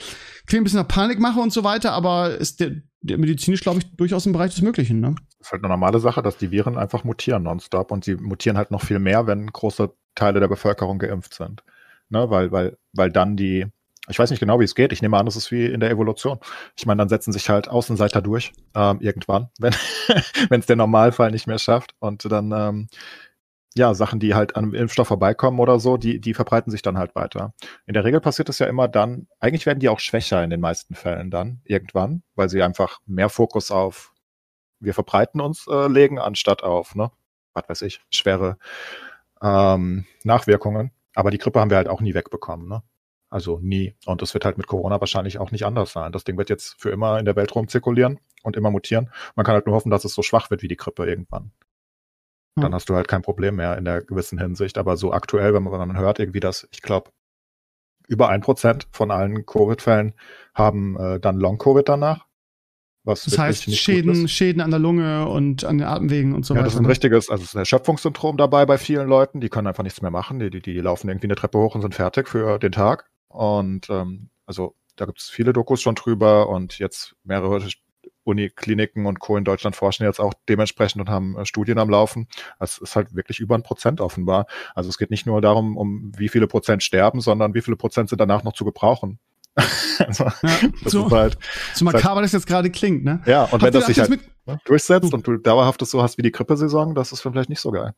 Klingt 0.46 0.62
ein 0.62 0.64
bisschen 0.64 0.80
nach 0.80 0.88
Panikmache 0.88 1.40
und 1.40 1.52
so 1.52 1.62
weiter, 1.62 1.92
aber 1.92 2.36
ist 2.36 2.60
der, 2.60 2.72
der 3.02 3.18
medizinisch, 3.18 3.60
glaube 3.60 3.80
ich, 3.80 3.96
durchaus 3.96 4.24
im 4.24 4.32
Bereich 4.32 4.54
des 4.54 4.62
Möglichen, 4.62 5.00
ne? 5.00 5.14
Ist 5.38 5.52
halt 5.52 5.62
eine 5.62 5.70
normale 5.70 6.00
Sache, 6.00 6.22
dass 6.22 6.38
die 6.38 6.50
Viren 6.50 6.78
einfach 6.78 7.04
mutieren 7.04 7.42
nonstop 7.42 7.90
und 7.90 8.04
sie 8.04 8.14
mutieren 8.14 8.56
halt 8.56 8.70
noch 8.70 8.82
viel 8.82 8.98
mehr, 8.98 9.26
wenn 9.26 9.46
große 9.46 9.92
Teile 10.14 10.40
der 10.40 10.48
Bevölkerung 10.48 10.98
geimpft 10.98 11.34
sind. 11.34 11.62
Ne, 12.08 12.30
weil, 12.30 12.52
weil, 12.52 12.78
weil 12.92 13.10
dann 13.10 13.36
die, 13.36 13.66
ich 14.08 14.18
weiß 14.18 14.30
nicht 14.30 14.40
genau, 14.40 14.60
wie 14.60 14.64
es 14.64 14.74
geht. 14.74 14.92
Ich 14.92 15.02
nehme 15.02 15.16
an, 15.16 15.26
das 15.26 15.36
ist 15.36 15.50
wie 15.50 15.66
in 15.66 15.80
der 15.80 15.90
Evolution. 15.90 16.38
Ich 16.76 16.86
meine, 16.86 16.98
dann 16.98 17.08
setzen 17.08 17.32
sich 17.32 17.48
halt 17.48 17.68
Außenseiter 17.68 18.20
durch, 18.22 18.52
ähm, 18.74 19.00
irgendwann, 19.00 19.50
wenn 19.58 19.74
wenn 20.50 20.60
es 20.60 20.66
der 20.66 20.76
Normalfall 20.76 21.30
nicht 21.30 21.46
mehr 21.46 21.58
schafft. 21.58 21.94
Und 22.00 22.30
dann, 22.30 22.52
ähm, 22.52 22.88
ja, 23.76 23.94
Sachen, 23.94 24.20
die 24.20 24.34
halt 24.34 24.56
an 24.56 24.72
Impfstoff 24.72 25.08
vorbeikommen 25.08 25.58
oder 25.58 25.80
so, 25.80 25.96
die, 25.96 26.20
die 26.20 26.34
verbreiten 26.34 26.70
sich 26.70 26.82
dann 26.82 26.98
halt 26.98 27.14
weiter. 27.16 27.54
In 27.86 27.94
der 27.94 28.04
Regel 28.04 28.20
passiert 28.20 28.48
es 28.48 28.60
ja 28.60 28.66
immer 28.66 28.86
dann, 28.88 29.26
eigentlich 29.40 29.66
werden 29.66 29.80
die 29.80 29.88
auch 29.88 29.98
schwächer 30.00 30.44
in 30.44 30.50
den 30.50 30.60
meisten 30.60 30.94
Fällen 30.94 31.30
dann, 31.30 31.60
irgendwann, 31.64 32.22
weil 32.36 32.48
sie 32.48 32.62
einfach 32.62 33.00
mehr 33.06 33.28
Fokus 33.28 33.70
auf 33.72 34.14
wir 34.84 34.94
verbreiten 34.94 35.40
uns 35.40 35.66
äh, 35.66 35.88
legen, 35.88 36.18
anstatt 36.18 36.62
auf, 36.62 36.94
ne, 36.94 37.10
was 37.54 37.68
weiß 37.68 37.82
ich, 37.82 38.00
schwere 38.10 38.58
ähm, 39.42 40.04
Nachwirkungen. 40.22 40.92
Aber 41.14 41.30
die 41.30 41.38
Grippe 41.38 41.60
haben 41.60 41.70
wir 41.70 41.76
halt 41.76 41.88
auch 41.88 42.00
nie 42.00 42.14
wegbekommen, 42.14 42.68
ne? 42.68 42.82
Also 43.34 43.58
nie. 43.60 43.96
Und 44.06 44.22
das 44.22 44.32
wird 44.32 44.44
halt 44.44 44.58
mit 44.58 44.68
Corona 44.68 45.00
wahrscheinlich 45.00 45.38
auch 45.38 45.50
nicht 45.50 45.66
anders 45.66 45.92
sein. 45.92 46.12
Das 46.12 46.22
Ding 46.22 46.38
wird 46.38 46.50
jetzt 46.50 46.80
für 46.80 46.90
immer 46.90 47.18
in 47.18 47.24
der 47.24 47.34
Welt 47.34 47.52
rumzirkulieren 47.52 48.20
und 48.44 48.54
immer 48.54 48.70
mutieren. 48.70 49.10
Man 49.34 49.44
kann 49.44 49.56
halt 49.56 49.66
nur 49.66 49.74
hoffen, 49.74 49.90
dass 49.90 50.04
es 50.04 50.14
so 50.14 50.22
schwach 50.22 50.50
wird 50.50 50.62
wie 50.62 50.68
die 50.68 50.76
Grippe 50.76 51.04
irgendwann. 51.04 51.50
Dann 52.54 52.72
hast 52.72 52.88
du 52.88 52.94
halt 52.94 53.08
kein 53.08 53.22
Problem 53.22 53.56
mehr 53.56 53.76
in 53.76 53.84
der 53.84 54.02
gewissen 54.02 54.38
Hinsicht. 54.38 54.78
Aber 54.78 54.96
so 54.96 55.12
aktuell, 55.12 55.52
wenn 55.52 55.64
man, 55.64 55.88
man 55.88 55.98
hört, 55.98 56.20
irgendwie, 56.20 56.38
dass, 56.38 56.68
ich 56.70 56.80
glaube, 56.80 57.10
über 58.06 58.28
ein 58.28 58.40
Prozent 58.40 58.86
von 58.92 59.10
allen 59.10 59.44
Covid-Fällen 59.44 60.14
haben 60.54 60.96
äh, 60.96 61.18
dann 61.18 61.36
Long-Covid 61.36 61.88
danach. 61.88 62.26
Was 63.02 63.24
das 63.24 63.36
heißt 63.36 63.74
Schäden, 63.74 64.28
Schäden 64.28 64.62
an 64.62 64.70
der 64.70 64.78
Lunge 64.78 65.26
und 65.26 65.64
an 65.64 65.78
den 65.78 65.88
Atemwegen 65.88 66.34
und 66.34 66.46
so 66.46 66.54
ja, 66.54 66.60
weiter. 66.60 66.66
Ja, 66.66 66.66
das 66.66 66.74
ist 66.74 66.78
ein 66.78 66.84
ne? 66.84 66.88
richtiges, 66.88 67.30
also 67.30 67.42
es 67.42 67.48
ist 67.48 67.56
ein 67.56 67.58
Erschöpfungssyndrom 67.58 68.36
dabei 68.36 68.64
bei 68.64 68.78
vielen 68.78 69.08
Leuten. 69.08 69.40
Die 69.40 69.48
können 69.48 69.66
einfach 69.66 69.82
nichts 69.82 70.02
mehr 70.02 70.12
machen. 70.12 70.38
Die, 70.38 70.50
die, 70.50 70.62
die 70.62 70.78
laufen 70.78 71.08
irgendwie 71.08 71.26
eine 71.26 71.34
Treppe 71.34 71.58
hoch 71.58 71.74
und 71.74 71.82
sind 71.82 71.96
fertig 71.96 72.28
für 72.28 72.60
den 72.60 72.70
Tag. 72.70 73.10
Und 73.34 73.90
ähm, 73.90 74.28
also 74.46 74.76
da 74.94 75.06
gibt 75.06 75.18
es 75.18 75.28
viele 75.28 75.52
Dokus 75.52 75.82
schon 75.82 75.96
drüber 75.96 76.48
und 76.48 76.78
jetzt 76.78 77.16
mehrere 77.24 77.60
Unikliniken 78.22 79.06
und 79.06 79.18
Co. 79.18 79.36
in 79.36 79.42
Deutschland 79.42 79.74
forschen 79.74 80.04
jetzt 80.04 80.20
auch 80.20 80.34
dementsprechend 80.48 81.00
und 81.00 81.08
haben 81.08 81.36
äh, 81.36 81.44
Studien 81.44 81.78
am 81.78 81.90
Laufen. 81.90 82.28
Es 82.60 82.78
ist 82.78 82.94
halt 82.94 83.14
wirklich 83.16 83.40
über 83.40 83.56
ein 83.56 83.64
Prozent 83.64 84.00
offenbar. 84.00 84.46
Also 84.76 84.88
es 84.88 84.98
geht 84.98 85.10
nicht 85.10 85.26
nur 85.26 85.40
darum, 85.40 85.76
um 85.76 86.12
wie 86.16 86.28
viele 86.28 86.46
Prozent 86.46 86.84
sterben, 86.84 87.20
sondern 87.20 87.54
wie 87.54 87.60
viele 87.60 87.76
Prozent 87.76 88.08
sind 88.08 88.20
danach 88.20 88.44
noch 88.44 88.52
zu 88.52 88.64
gebrauchen. 88.64 89.18
also, 89.98 90.24
ja, 90.24 90.32
das 90.82 90.92
so, 90.92 91.06
ist 91.06 91.12
halt, 91.12 91.38
so 91.74 91.84
makaber 91.84 92.22
das 92.22 92.32
jetzt 92.32 92.46
gerade 92.46 92.70
klingt, 92.70 93.04
ne? 93.04 93.20
Ja, 93.26 93.44
und 93.44 93.52
Habt 93.52 93.62
wenn 93.62 93.72
das 93.72 93.86
sich 93.86 93.98
halt 93.98 94.10
ne, 94.46 94.60
durchsetzt 94.64 95.12
und 95.12 95.26
du 95.26 95.36
dauerhaft 95.36 95.82
das 95.82 95.90
so 95.90 96.02
hast 96.02 96.18
wie 96.18 96.22
die 96.22 96.32
Grippesaison, 96.32 96.94
das 96.94 97.12
ist 97.12 97.20
vielleicht 97.20 97.50
nicht 97.50 97.60
so 97.60 97.70
geil. 97.70 97.94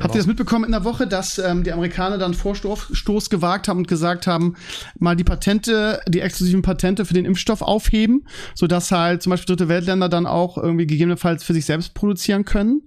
Habt 0.00 0.14
ihr 0.14 0.18
das 0.18 0.26
mitbekommen 0.26 0.64
in 0.64 0.72
der 0.72 0.84
Woche, 0.84 1.06
dass 1.06 1.38
ähm, 1.38 1.64
die 1.64 1.72
Amerikaner 1.72 2.18
dann 2.18 2.34
Vorstoß 2.34 3.30
gewagt 3.30 3.68
haben 3.68 3.78
und 3.78 3.88
gesagt 3.88 4.26
haben, 4.26 4.56
mal 4.98 5.16
die 5.16 5.24
Patente, 5.24 6.00
die 6.08 6.20
exklusiven 6.20 6.62
Patente 6.62 7.04
für 7.04 7.14
den 7.14 7.24
Impfstoff 7.24 7.62
aufheben, 7.62 8.26
sodass 8.54 8.90
halt 8.90 9.22
zum 9.22 9.30
Beispiel 9.30 9.56
dritte 9.56 9.68
Weltländer 9.68 10.08
dann 10.08 10.26
auch 10.26 10.58
irgendwie 10.58 10.86
gegebenenfalls 10.86 11.44
für 11.44 11.52
sich 11.52 11.64
selbst 11.64 11.94
produzieren 11.94 12.44
können? 12.44 12.82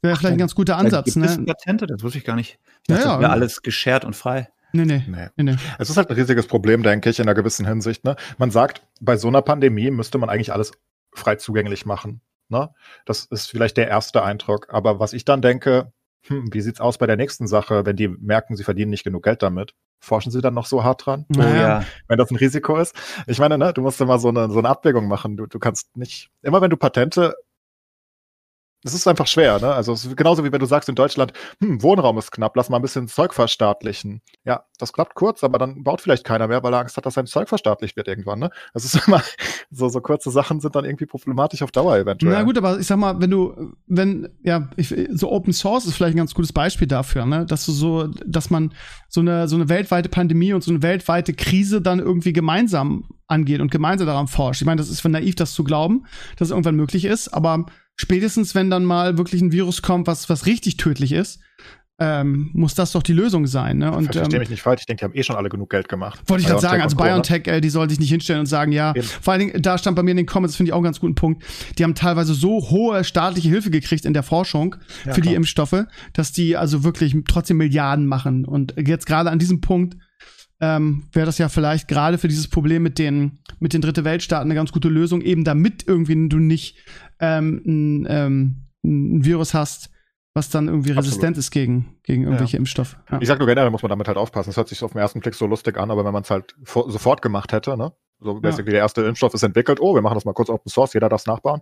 Wäre 0.00 0.16
vielleicht 0.16 0.34
ein 0.34 0.38
ganz 0.38 0.54
guter 0.54 0.76
Ansatz, 0.76 1.14
gibt 1.14 1.16
ne? 1.16 1.44
Patente, 1.46 1.86
das 1.86 2.02
wusste 2.02 2.18
ich 2.18 2.24
gar 2.24 2.36
nicht. 2.36 2.58
Ich 2.82 2.88
dachte, 2.88 3.02
ja, 3.02 3.08
ja. 3.08 3.12
das 3.14 3.20
wäre 3.20 3.32
alles 3.32 3.62
geschert 3.62 4.04
und 4.04 4.14
frei. 4.14 4.48
Nee, 4.72 4.84
nee, 4.84 5.02
nee. 5.08 5.42
nee, 5.42 5.56
Es 5.78 5.88
ist 5.88 5.96
halt 5.96 6.10
ein 6.10 6.16
riesiges 6.16 6.46
Problem, 6.46 6.82
denke 6.82 7.08
ich, 7.08 7.18
in 7.18 7.24
einer 7.24 7.34
gewissen 7.34 7.66
Hinsicht. 7.66 8.04
Ne? 8.04 8.16
Man 8.36 8.50
sagt, 8.50 8.82
bei 9.00 9.16
so 9.16 9.28
einer 9.28 9.42
Pandemie 9.42 9.90
müsste 9.90 10.18
man 10.18 10.28
eigentlich 10.28 10.52
alles 10.52 10.72
frei 11.12 11.36
zugänglich 11.36 11.86
machen. 11.86 12.20
Ne? 12.48 12.70
Das 13.06 13.24
ist 13.24 13.46
vielleicht 13.46 13.76
der 13.76 13.88
erste 13.88 14.22
Eindruck. 14.22 14.68
Aber 14.70 15.00
was 15.00 15.14
ich 15.14 15.24
dann 15.24 15.40
denke, 15.40 15.92
hm, 16.22 16.52
wie 16.52 16.60
sieht's 16.60 16.80
aus 16.80 16.98
bei 16.98 17.06
der 17.06 17.16
nächsten 17.16 17.46
Sache, 17.46 17.86
wenn 17.86 17.96
die 17.96 18.08
merken, 18.08 18.56
sie 18.56 18.64
verdienen 18.64 18.90
nicht 18.90 19.04
genug 19.04 19.24
Geld 19.24 19.42
damit? 19.42 19.74
Forschen 20.00 20.30
sie 20.30 20.40
dann 20.40 20.54
noch 20.54 20.66
so 20.66 20.84
hart 20.84 21.06
dran? 21.06 21.26
Oh, 21.36 21.40
ja. 21.40 21.84
Wenn 22.06 22.18
das 22.18 22.30
ein 22.30 22.36
Risiko 22.36 22.76
ist? 22.76 22.94
Ich 23.26 23.38
meine, 23.38 23.58
ne, 23.58 23.72
du 23.72 23.82
musst 23.82 24.00
immer 24.00 24.18
so 24.18 24.28
eine, 24.28 24.50
so 24.50 24.58
eine 24.58 24.68
Abwägung 24.68 25.08
machen. 25.08 25.36
Du, 25.36 25.46
du 25.46 25.58
kannst 25.58 25.96
nicht, 25.96 26.30
immer 26.42 26.60
wenn 26.60 26.70
du 26.70 26.76
Patente 26.76 27.34
es 28.84 28.94
ist 28.94 29.08
einfach 29.08 29.26
schwer, 29.26 29.58
ne? 29.60 29.72
Also 29.72 29.92
es 29.92 30.04
ist 30.04 30.16
genauso 30.16 30.44
wie 30.44 30.52
wenn 30.52 30.60
du 30.60 30.66
sagst 30.66 30.88
in 30.88 30.94
Deutschland, 30.94 31.32
hm, 31.60 31.82
Wohnraum 31.82 32.16
ist 32.18 32.30
knapp, 32.30 32.54
lass 32.54 32.68
mal 32.68 32.76
ein 32.76 32.82
bisschen 32.82 33.08
Zeug 33.08 33.34
verstaatlichen. 33.34 34.22
Ja, 34.44 34.64
das 34.78 34.92
klappt 34.92 35.14
kurz, 35.16 35.42
aber 35.42 35.58
dann 35.58 35.82
baut 35.82 36.00
vielleicht 36.00 36.24
keiner 36.24 36.46
mehr, 36.46 36.62
weil 36.62 36.72
er 36.72 36.80
Angst 36.80 36.96
hat, 36.96 37.04
dass 37.04 37.14
sein 37.14 37.26
Zeug 37.26 37.48
verstaatlicht 37.48 37.96
wird 37.96 38.06
irgendwann, 38.06 38.38
ne? 38.38 38.50
Das 38.74 38.84
ist 38.84 38.94
immer, 39.08 39.20
so, 39.70 39.88
so 39.88 40.00
kurze 40.00 40.30
Sachen 40.30 40.60
sind 40.60 40.76
dann 40.76 40.84
irgendwie 40.84 41.06
problematisch 41.06 41.62
auf 41.62 41.72
Dauer 41.72 41.96
eventuell. 41.96 42.32
Na 42.32 42.42
gut, 42.44 42.56
aber 42.56 42.78
ich 42.78 42.86
sag 42.86 42.98
mal, 42.98 43.20
wenn 43.20 43.30
du, 43.30 43.72
wenn, 43.86 44.28
ja, 44.44 44.68
ich, 44.76 44.94
so 45.12 45.32
Open 45.32 45.52
Source 45.52 45.86
ist 45.86 45.94
vielleicht 45.94 46.14
ein 46.14 46.18
ganz 46.18 46.34
gutes 46.34 46.52
Beispiel 46.52 46.86
dafür, 46.86 47.26
ne? 47.26 47.46
Dass 47.46 47.66
du 47.66 47.72
so, 47.72 48.06
dass 48.26 48.48
man 48.50 48.72
so 49.08 49.20
eine, 49.20 49.48
so 49.48 49.56
eine 49.56 49.68
weltweite 49.68 50.08
Pandemie 50.08 50.52
und 50.52 50.62
so 50.62 50.70
eine 50.70 50.82
weltweite 50.82 51.34
Krise 51.34 51.82
dann 51.82 51.98
irgendwie 51.98 52.32
gemeinsam 52.32 53.08
angeht 53.26 53.60
und 53.60 53.70
gemeinsam 53.70 54.06
daran 54.06 54.28
forscht. 54.28 54.62
Ich 54.62 54.66
meine, 54.66 54.78
das 54.78 54.88
ist 54.88 55.00
für 55.00 55.08
naiv, 55.08 55.34
das 55.34 55.52
zu 55.52 55.64
glauben, 55.64 56.06
dass 56.36 56.48
es 56.48 56.52
irgendwann 56.52 56.76
möglich 56.76 57.04
ist, 57.04 57.28
aber 57.28 57.66
spätestens 57.98 58.54
wenn 58.54 58.70
dann 58.70 58.84
mal 58.84 59.18
wirklich 59.18 59.42
ein 59.42 59.52
Virus 59.52 59.82
kommt, 59.82 60.06
was, 60.06 60.30
was 60.30 60.46
richtig 60.46 60.78
tödlich 60.78 61.12
ist, 61.12 61.40
ähm, 62.00 62.50
muss 62.52 62.76
das 62.76 62.92
doch 62.92 63.02
die 63.02 63.12
Lösung 63.12 63.48
sein. 63.48 63.78
Ne? 63.78 63.90
Und, 63.90 64.04
Verstehe 64.04 64.36
ähm, 64.36 64.38
mich 64.38 64.50
nicht 64.50 64.62
falsch, 64.62 64.82
ich 64.82 64.86
denke, 64.86 65.00
die 65.00 65.04
haben 65.04 65.14
eh 65.16 65.24
schon 65.24 65.34
alle 65.34 65.48
genug 65.48 65.68
Geld 65.68 65.88
gemacht. 65.88 66.20
Wollte 66.26 66.42
ich 66.42 66.48
gerade 66.48 66.60
sagen, 66.60 66.80
also 66.80 66.96
BioNTech, 66.96 67.48
äh, 67.48 67.60
die 67.60 67.70
soll 67.70 67.90
sich 67.90 67.98
nicht 67.98 68.10
hinstellen 68.10 68.40
und 68.40 68.46
sagen, 68.46 68.70
ja, 68.70 68.94
Eben. 68.94 69.02
vor 69.02 69.32
allen 69.32 69.40
Dingen, 69.40 69.62
da 69.62 69.76
stand 69.78 69.96
bei 69.96 70.04
mir 70.04 70.12
in 70.12 70.16
den 70.16 70.26
Comments, 70.26 70.54
finde 70.54 70.68
ich 70.68 70.72
auch 70.72 70.78
einen 70.78 70.84
ganz 70.84 71.00
guten 71.00 71.16
Punkt, 71.16 71.42
die 71.76 71.82
haben 71.82 71.96
teilweise 71.96 72.34
so 72.34 72.70
hohe 72.70 73.02
staatliche 73.02 73.48
Hilfe 73.48 73.70
gekriegt 73.70 74.04
in 74.04 74.14
der 74.14 74.22
Forschung 74.22 74.76
ja, 75.04 75.12
für 75.12 75.20
klar. 75.20 75.32
die 75.32 75.34
Impfstoffe, 75.34 75.86
dass 76.12 76.30
die 76.30 76.56
also 76.56 76.84
wirklich 76.84 77.16
trotzdem 77.26 77.56
Milliarden 77.56 78.06
machen. 78.06 78.44
Und 78.44 78.74
jetzt 78.78 79.06
gerade 79.06 79.30
an 79.30 79.40
diesem 79.40 79.60
Punkt 79.60 79.96
ähm, 80.60 81.04
wäre 81.12 81.26
das 81.26 81.38
ja 81.38 81.48
vielleicht 81.48 81.88
gerade 81.88 82.18
für 82.18 82.28
dieses 82.28 82.48
Problem 82.48 82.82
mit 82.82 82.98
den, 82.98 83.38
mit 83.60 83.72
den 83.72 83.80
Dritte 83.80 84.04
Weltstaaten 84.04 84.48
eine 84.48 84.54
ganz 84.54 84.72
gute 84.72 84.88
Lösung, 84.88 85.20
eben 85.20 85.44
damit 85.44 85.86
irgendwie 85.86 86.28
du 86.28 86.38
nicht 86.38 86.76
ähm, 87.20 87.62
ein, 87.64 88.06
ähm, 88.08 88.56
ein 88.84 89.24
Virus 89.24 89.54
hast, 89.54 89.90
was 90.34 90.50
dann 90.50 90.68
irgendwie 90.68 90.90
Absolut. 90.90 91.06
resistent 91.06 91.38
ist 91.38 91.50
gegen, 91.50 91.96
gegen 92.02 92.24
irgendwelche 92.24 92.56
ja. 92.56 92.58
Impfstoffe. 92.58 92.96
Ja. 93.10 93.20
Ich 93.20 93.28
sag 93.28 93.38
nur 93.38 93.46
generell 93.46 93.70
muss 93.70 93.82
man 93.82 93.90
damit 93.90 94.08
halt 94.08 94.18
aufpassen. 94.18 94.50
Das 94.50 94.56
hört 94.56 94.68
sich 94.68 94.82
auf 94.82 94.92
den 94.92 95.00
ersten 95.00 95.20
Blick 95.20 95.34
so 95.34 95.46
lustig 95.46 95.76
an, 95.78 95.90
aber 95.90 96.04
wenn 96.04 96.12
man 96.12 96.22
es 96.22 96.30
halt 96.30 96.54
sofort 96.64 97.22
gemacht 97.22 97.52
hätte, 97.52 97.76
ne? 97.76 97.92
So 98.20 98.40
basically 98.40 98.70
ja. 98.70 98.72
der 98.72 98.80
erste 98.80 99.02
Impfstoff 99.02 99.34
ist 99.34 99.44
entwickelt, 99.44 99.78
oh, 99.80 99.94
wir 99.94 100.02
machen 100.02 100.14
das 100.14 100.24
mal 100.24 100.32
kurz 100.32 100.50
Open 100.50 100.68
Source, 100.68 100.92
jeder 100.92 101.08
darf 101.08 101.20
es 101.20 101.26
nachbauen, 101.26 101.60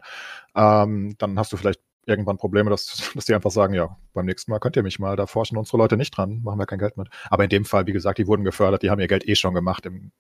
ähm, 0.55 1.15
dann 1.19 1.39
hast 1.39 1.53
du 1.53 1.59
vielleicht 1.59 1.81
irgendwann 2.07 2.39
Probleme, 2.39 2.71
dass, 2.71 3.11
dass 3.15 3.25
die 3.27 3.35
einfach 3.35 3.51
sagen, 3.51 3.75
ja, 3.75 3.97
beim 4.15 4.27
nächsten 4.27 4.51
Mal 4.51 4.59
könnt 4.59 4.77
ihr 4.77 4.83
mich 4.83 4.99
mal, 4.99 5.17
da 5.17 5.27
forschen 5.27 5.59
unsere 5.59 5.79
Leute 5.79 5.97
nicht 5.97 6.17
dran, 6.17 6.41
machen 6.43 6.59
wir 6.59 6.67
kein 6.67 6.79
Geld 6.79 6.97
mit. 6.97 7.09
Aber 7.29 7.45
in 7.45 7.51
dem 7.51 7.65
Fall, 7.65 7.87
wie 7.87 7.93
gesagt, 7.93 8.19
die 8.19 8.27
wurden 8.27 8.45
gefördert, 8.45 8.83
die 8.83 8.91
haben 8.91 9.01
ihr 9.01 9.09
Geld 9.09 9.29
eh 9.29 9.35
schon 9.35 9.55
gemacht 9.55 9.87
im 9.87 10.13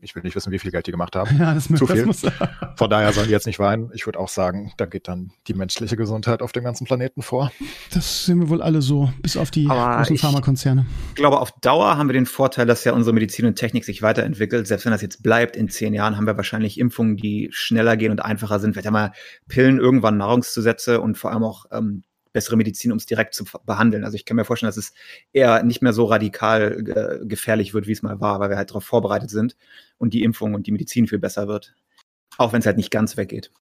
ich 0.00 0.14
will 0.14 0.22
nicht 0.22 0.36
wissen, 0.36 0.52
wie 0.52 0.58
viel 0.58 0.70
Geld 0.70 0.86
die 0.86 0.90
gemacht 0.90 1.16
haben. 1.16 1.36
Ja, 1.46 1.54
das, 1.54 1.68
Zu 1.68 1.86
viel. 1.86 2.06
Muss, 2.06 2.22
Von 2.76 2.90
daher 2.90 3.12
sollen 3.12 3.26
die 3.26 3.32
jetzt 3.32 3.46
nicht 3.46 3.58
weinen. 3.58 3.90
Ich 3.94 4.06
würde 4.06 4.18
auch 4.18 4.28
sagen, 4.28 4.72
da 4.76 4.86
geht 4.86 5.06
dann 5.06 5.32
die 5.48 5.54
menschliche 5.54 5.96
Gesundheit 5.96 6.40
auf 6.40 6.52
dem 6.52 6.64
ganzen 6.64 6.86
Planeten 6.86 7.22
vor. 7.22 7.52
Das 7.92 8.24
sehen 8.24 8.40
wir 8.40 8.48
wohl 8.48 8.62
alle 8.62 8.80
so, 8.80 9.12
bis 9.22 9.36
auf 9.36 9.50
die 9.50 9.68
Aber 9.68 9.98
großen 9.98 10.16
Pharmakonzerne. 10.16 10.86
Ich 11.10 11.14
glaube, 11.16 11.40
auf 11.40 11.52
Dauer 11.60 11.96
haben 11.96 12.08
wir 12.08 12.14
den 12.14 12.26
Vorteil, 12.26 12.66
dass 12.66 12.84
ja 12.84 12.92
unsere 12.92 13.14
Medizin 13.14 13.46
und 13.46 13.56
Technik 13.56 13.84
sich 13.84 14.02
weiterentwickelt. 14.02 14.66
Selbst 14.66 14.84
wenn 14.84 14.92
das 14.92 15.02
jetzt 15.02 15.22
bleibt, 15.22 15.56
in 15.56 15.68
zehn 15.68 15.94
Jahren 15.94 16.16
haben 16.16 16.26
wir 16.26 16.36
wahrscheinlich 16.36 16.78
Impfungen, 16.78 17.16
die 17.16 17.48
schneller 17.52 17.96
gehen 17.96 18.10
und 18.10 18.24
einfacher 18.24 18.58
sind. 18.58 18.72
Vielleicht 18.72 18.86
haben 18.86 18.94
wir 18.94 19.12
Pillen, 19.48 19.78
irgendwann 19.78 20.16
Nahrungszusätze 20.16 21.00
und 21.00 21.18
vor 21.18 21.32
allem 21.32 21.44
auch 21.44 21.66
ähm, 21.70 22.02
bessere 22.36 22.58
Medizin, 22.58 22.92
um 22.92 22.98
es 22.98 23.06
direkt 23.06 23.32
zu 23.32 23.46
behandeln. 23.64 24.04
Also 24.04 24.14
ich 24.14 24.26
kann 24.26 24.36
mir 24.36 24.44
vorstellen, 24.44 24.68
dass 24.68 24.76
es 24.76 24.92
eher 25.32 25.62
nicht 25.62 25.80
mehr 25.80 25.94
so 25.94 26.04
radikal 26.04 26.84
äh, 27.22 27.26
gefährlich 27.26 27.72
wird, 27.72 27.86
wie 27.86 27.92
es 27.92 28.02
mal 28.02 28.20
war, 28.20 28.40
weil 28.40 28.50
wir 28.50 28.58
halt 28.58 28.68
darauf 28.68 28.84
vorbereitet 28.84 29.30
sind 29.30 29.56
und 29.96 30.12
die 30.12 30.22
Impfung 30.22 30.52
und 30.52 30.66
die 30.66 30.72
Medizin 30.72 31.08
viel 31.08 31.18
besser 31.18 31.48
wird. 31.48 31.74
Auch 32.36 32.52
wenn 32.52 32.60
es 32.60 32.66
halt 32.66 32.76
nicht 32.76 32.90
ganz 32.90 33.16
weggeht. 33.16 33.52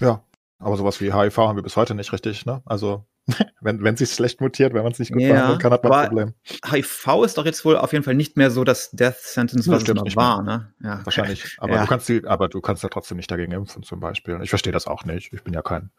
Ja, 0.00 0.24
aber 0.58 0.78
sowas 0.78 0.98
wie 1.02 1.12
HIV 1.12 1.36
haben 1.36 1.56
wir 1.56 1.62
bis 1.62 1.76
heute 1.76 1.94
nicht 1.94 2.10
richtig, 2.14 2.46
ne? 2.46 2.62
Also 2.64 3.04
wenn 3.60 3.82
wenn 3.82 3.96
sich 3.96 4.10
schlecht 4.10 4.40
mutiert, 4.40 4.72
wenn 4.72 4.84
man 4.84 4.92
es 4.92 4.98
nicht 4.98 5.12
gut 5.12 5.20
ja, 5.20 5.32
behandeln 5.32 5.58
kann, 5.58 5.72
hat 5.72 5.82
man 5.82 5.92
ein 5.92 6.08
Problem. 6.08 6.34
HIV 6.64 7.24
ist 7.24 7.38
doch 7.38 7.44
jetzt 7.44 7.64
wohl 7.64 7.76
auf 7.76 7.92
jeden 7.92 8.04
Fall 8.04 8.14
nicht 8.14 8.36
mehr 8.36 8.50
so 8.50 8.62
das 8.62 8.90
Death 8.92 9.16
Sentence, 9.18 9.68
was 9.68 9.82
es 9.82 9.88
immer 9.88 10.04
war, 10.14 10.42
ne? 10.42 10.72
Ja. 10.82 11.00
Wahrscheinlich. 11.04 11.56
Aber 11.58 11.74
ja. 11.74 11.82
du 11.82 11.88
kannst 11.88 12.08
die, 12.08 12.24
aber 12.24 12.48
du 12.48 12.60
kannst 12.60 12.84
ja 12.84 12.88
trotzdem 12.88 13.16
nicht 13.16 13.30
dagegen 13.30 13.50
impfen, 13.52 13.82
zum 13.82 13.98
Beispiel. 13.98 14.38
Ich 14.42 14.50
verstehe 14.50 14.72
das 14.72 14.86
auch 14.86 15.04
nicht. 15.04 15.32
Ich 15.32 15.42
bin 15.42 15.54
ja 15.54 15.62
kein 15.62 15.90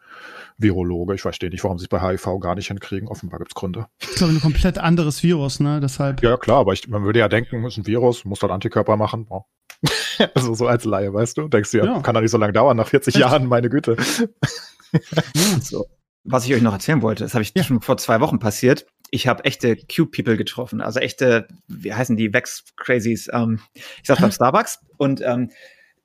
Virologe. 0.56 1.14
Ich 1.14 1.22
verstehe 1.22 1.50
nicht, 1.50 1.62
warum 1.64 1.78
sie 1.78 1.84
es 1.84 1.88
bei 1.88 2.00
HIV 2.00 2.40
gar 2.40 2.54
nicht 2.54 2.68
hinkriegen. 2.68 3.08
Offenbar 3.08 3.38
gibt 3.40 3.50
es 3.50 3.54
Gründe. 3.54 3.86
Ich 4.00 4.14
glaube, 4.14 4.32
ein 4.32 4.40
komplett 4.40 4.78
anderes 4.78 5.22
Virus, 5.22 5.60
ne? 5.60 5.80
Deshalb. 5.80 6.22
Ja, 6.22 6.38
klar, 6.38 6.58
aber 6.58 6.72
ich, 6.72 6.88
man 6.88 7.04
würde 7.04 7.18
ja 7.18 7.28
denken, 7.28 7.64
es 7.64 7.74
ist 7.74 7.78
ein 7.78 7.86
Virus, 7.86 8.24
muss 8.24 8.38
dort 8.38 8.52
Antikörper 8.52 8.96
machen. 8.96 9.26
Oh. 9.28 9.42
also 10.34 10.54
so 10.54 10.66
als 10.66 10.84
Laie, 10.84 11.12
weißt 11.12 11.36
du? 11.36 11.48
Denkst 11.48 11.72
du 11.72 11.78
ja, 11.78 11.84
ja. 11.84 12.00
kann 12.00 12.14
doch 12.14 12.22
nicht 12.22 12.30
so 12.30 12.38
lange 12.38 12.54
dauern, 12.54 12.76
nach 12.76 12.88
40 12.88 13.14
Echt? 13.14 13.20
Jahren, 13.20 13.46
meine 13.46 13.68
Güte. 13.68 13.96
so 15.60 15.86
was 16.30 16.44
ich 16.44 16.54
euch 16.54 16.62
noch 16.62 16.72
erzählen 16.72 17.02
wollte, 17.02 17.24
das 17.24 17.34
habe 17.34 17.42
ich 17.42 17.52
ja. 17.54 17.62
schon 17.62 17.80
vor 17.80 17.96
zwei 17.96 18.20
Wochen 18.20 18.38
passiert. 18.38 18.86
Ich 19.10 19.26
habe 19.26 19.44
echte 19.44 19.76
Cube-People 19.76 20.36
getroffen, 20.36 20.82
also 20.82 21.00
echte, 21.00 21.48
wie 21.66 21.94
heißen 21.94 22.16
die, 22.16 22.32
Vex-Crazies, 22.32 23.30
ähm, 23.32 23.60
ich 23.74 24.06
saß 24.06 24.20
beim 24.20 24.32
Starbucks 24.32 24.80
und 24.98 25.22
ähm, 25.22 25.50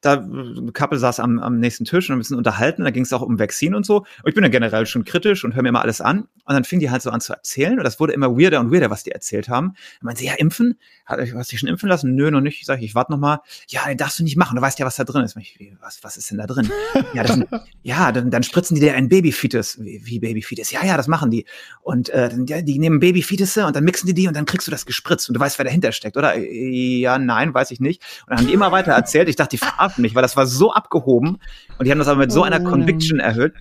da 0.06 0.16
ein 0.16 0.74
Couple 0.74 1.00
saß 1.00 1.20
am, 1.20 1.40
am 1.40 1.60
nächsten 1.60 1.86
Tisch 1.86 2.10
und 2.10 2.16
ein 2.16 2.20
bisschen 2.20 2.38
unterhalten. 2.38 2.84
Da 2.84 2.92
ging 2.92 3.04
es 3.04 3.14
auch 3.14 3.22
um 3.22 3.40
Vaccine 3.40 3.76
und 3.76 3.86
so. 3.86 4.00
Und 4.00 4.28
ich 4.28 4.36
bin 4.36 4.44
ja 4.44 4.50
generell 4.50 4.86
schon 4.86 5.06
kritisch 5.06 5.44
und 5.44 5.56
höre 5.56 5.64
mir 5.64 5.70
immer 5.70 5.82
alles 5.82 6.02
an. 6.02 6.28
Und 6.46 6.54
dann 6.54 6.66
fing 6.66 6.80
die 6.80 6.92
halt 6.92 7.02
so 7.02 7.10
an 7.10 7.22
zu 7.22 7.34
erzählen. 7.34 7.78
Und 7.78 7.84
das 7.84 8.00
wurde 8.00 8.14
immer 8.14 8.38
weirder 8.38 8.60
und 8.60 8.72
weirder, 8.72 8.90
was 8.90 9.04
die 9.04 9.12
erzählt 9.12 9.50
haben. 9.50 9.76
Dann 10.00 10.06
meinte 10.06 10.22
sie, 10.22 10.28
ja, 10.28 10.34
impfen? 10.34 10.78
Hast 11.06 11.20
du 11.20 11.42
dich 11.42 11.60
schon 11.60 11.70
impfen 11.70 11.90
lassen? 11.90 12.16
Nö, 12.16 12.32
noch 12.32 12.42
nicht. 12.42 12.60
Ich 12.60 12.66
sage, 12.66 12.84
ich 12.84 12.96
warte 12.96 13.12
noch 13.12 13.20
mal. 13.20 13.40
Ja, 13.70 13.86
den 13.88 13.98
darfst 13.98 14.20
du 14.20 14.24
nicht 14.24 14.38
machen. 14.38 14.56
Du 14.56 14.62
weißt 14.62 14.80
ja, 14.80 14.86
was 14.86 14.96
da 14.96 15.04
drin 15.04 15.24
ist. 15.24 15.36
Ich, 15.38 15.60
was, 15.82 16.04
was 16.04 16.18
ist 16.18 16.32
denn 16.32 16.38
da 16.38 16.48
drin? 16.48 16.70
ja, 17.14 17.24
das 17.24 17.34
sind, 17.36 17.48
ja 17.82 18.12
dann, 18.12 18.30
dann 18.32 18.44
spritzen 18.44 18.76
die 18.76 18.82
dir 18.82 18.96
ein 18.96 19.10
Babyfetus. 19.10 19.80
Wie, 19.82 20.02
wie 20.06 20.20
Babyfetus? 20.20 20.72
Ja, 20.72 20.86
ja, 20.86 20.98
das 20.98 21.08
machen 21.08 21.32
die. 21.32 21.46
Und 21.82 22.10
äh, 22.10 22.30
ja, 22.48 22.62
die 22.62 22.80
nehmen 22.80 23.00
Babyfetusse 23.00 23.66
und 23.66 23.76
dann 23.76 23.84
mixen 23.84 24.08
die 24.08 24.14
die 24.14 24.28
und 24.28 24.36
dann 24.36 24.46
kriegst 24.46 24.68
du 24.68 24.72
das 24.72 24.86
gespritzt. 24.86 25.30
Und 25.30 25.36
du 25.36 25.40
weißt, 25.40 25.58
wer 25.60 25.66
dahinter 25.66 25.92
steckt, 25.92 26.18
oder? 26.18 26.38
Ja, 26.38 27.18
nein, 27.18 27.54
weiß 27.54 27.72
ich 27.72 27.80
nicht. 27.80 28.02
Und 28.22 28.32
dann 28.32 28.40
haben 28.40 28.48
die 28.48 28.54
immer 28.54 28.72
weiter 28.72 28.92
erzählt. 28.92 29.30
Ich 29.30 29.36
dachte, 29.36 29.52
die 29.52 29.58
verarschen 29.58 29.93
mich, 30.02 30.16
weil 30.16 30.22
das 30.22 30.38
war 30.38 30.46
so 30.46 30.74
abgehoben. 30.74 31.38
Und 31.78 31.86
die 31.86 31.92
haben 31.92 32.00
das 32.00 32.08
aber 32.08 32.20
mit 32.20 32.32
so 32.32 32.44
einer 32.44 32.60
Conviction 32.60 33.20
erhöht. 33.20 33.54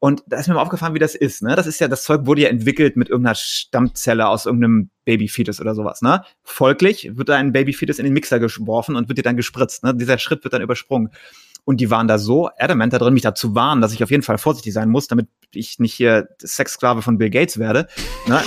Und 0.00 0.22
da 0.28 0.38
ist 0.38 0.46
mir 0.46 0.54
mal 0.54 0.62
aufgefallen, 0.62 0.94
wie 0.94 1.00
das 1.00 1.16
ist. 1.16 1.42
Ne? 1.42 1.56
Das 1.56 1.66
ist 1.66 1.80
ja, 1.80 1.88
das 1.88 2.04
Zeug 2.04 2.26
wurde 2.26 2.42
ja 2.42 2.48
entwickelt 2.48 2.96
mit 2.96 3.08
irgendeiner 3.08 3.34
Stammzelle 3.34 4.28
aus 4.28 4.46
irgendeinem 4.46 4.90
Babyfetus 5.04 5.60
oder 5.60 5.74
sowas. 5.74 6.02
Ne? 6.02 6.22
Folglich 6.44 7.16
wird 7.16 7.28
da 7.28 7.36
ein 7.36 7.52
Babyfetus 7.52 7.98
in 7.98 8.04
den 8.04 8.14
Mixer 8.14 8.38
geworfen 8.38 8.94
und 8.94 9.08
wird 9.08 9.18
dir 9.18 9.22
dann 9.22 9.36
gespritzt. 9.36 9.82
Ne? 9.82 9.94
Dieser 9.94 10.18
Schritt 10.18 10.44
wird 10.44 10.54
dann 10.54 10.62
übersprungen. 10.62 11.10
Und 11.64 11.80
die 11.80 11.90
waren 11.90 12.06
da 12.06 12.16
so 12.16 12.48
adamant 12.58 12.92
da 12.92 12.98
drin, 12.98 13.12
mich 13.12 13.22
dazu 13.22 13.54
warnen, 13.54 13.82
dass 13.82 13.92
ich 13.92 14.02
auf 14.02 14.10
jeden 14.10 14.22
Fall 14.22 14.38
vorsichtig 14.38 14.72
sein 14.72 14.88
muss, 14.88 15.08
damit 15.08 15.28
ich 15.52 15.78
nicht 15.80 15.94
hier 15.94 16.28
Sexsklave 16.40 17.02
von 17.02 17.18
Bill 17.18 17.30
Gates 17.30 17.58
werde. 17.58 17.88
Ne? 18.26 18.40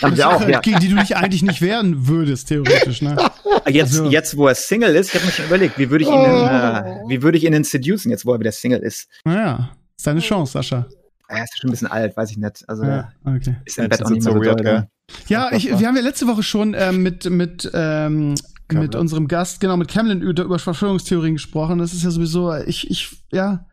Damit 0.00 0.22
auch, 0.22 0.46
ja. 0.46 0.60
Gegen 0.60 0.78
die 0.80 0.88
du 0.88 0.96
dich 0.96 1.16
eigentlich 1.16 1.42
nicht 1.42 1.62
wehren 1.62 2.06
würdest, 2.06 2.48
theoretisch. 2.48 3.02
Ne? 3.02 3.16
Jetzt, 3.68 3.98
also. 3.98 4.10
jetzt, 4.10 4.36
wo 4.36 4.46
er 4.46 4.54
Single 4.54 4.94
ist, 4.94 5.08
ich 5.08 5.14
habe 5.16 5.26
mir 5.26 5.32
schon 5.32 5.46
überlegt, 5.46 5.76
wie 5.76 5.90
würde 5.90 6.04
ich 6.04 6.10
ihn, 6.10 6.14
oh. 6.14 6.18
äh, 6.18 7.08
wie 7.08 7.22
würde 7.22 7.36
ich 7.36 7.42
ihn 7.42 7.50
denn 7.50 7.64
seducen, 7.64 8.10
jetzt 8.10 8.24
wo 8.24 8.32
er 8.32 8.38
wieder 8.38 8.52
Single 8.52 8.78
ist. 8.78 9.08
Naja, 9.24 9.70
ist 9.96 10.06
deine 10.06 10.20
Chance, 10.20 10.52
Sascha. 10.52 10.86
Er 11.28 11.42
ist 11.42 11.58
schon 11.58 11.68
ein 11.68 11.72
bisschen 11.72 11.88
alt, 11.88 12.16
weiß 12.16 12.30
ich 12.30 12.36
nicht. 12.36 12.64
Also 12.68 12.84
ja, 12.84 13.08
okay. 13.24 13.56
ist 13.64 13.78
im 13.78 13.88
Bett 13.88 14.04
auch 14.04 14.10
nicht 14.10 14.22
mehr 14.22 14.32
so 14.32 14.40
weird, 14.40 14.62
gell? 14.62 14.86
Ja, 15.26 15.50
ich, 15.52 15.66
wir 15.66 15.86
haben 15.86 15.96
ja 15.96 16.02
letzte 16.02 16.28
Woche 16.28 16.44
schon 16.44 16.74
äh, 16.74 16.92
mit, 16.92 17.28
mit, 17.28 17.68
ähm, 17.74 18.36
mit 18.72 18.94
unserem 18.94 19.26
Gast, 19.26 19.60
genau, 19.60 19.76
mit 19.76 19.88
Camlin 19.88 20.20
über, 20.20 20.44
über 20.44 20.58
Verschwörungstheorien 20.58 21.34
gesprochen. 21.34 21.78
Das 21.78 21.92
ist 21.92 22.04
ja 22.04 22.10
sowieso, 22.10 22.54
ich, 22.54 22.88
ich, 22.88 23.16
ja, 23.32 23.66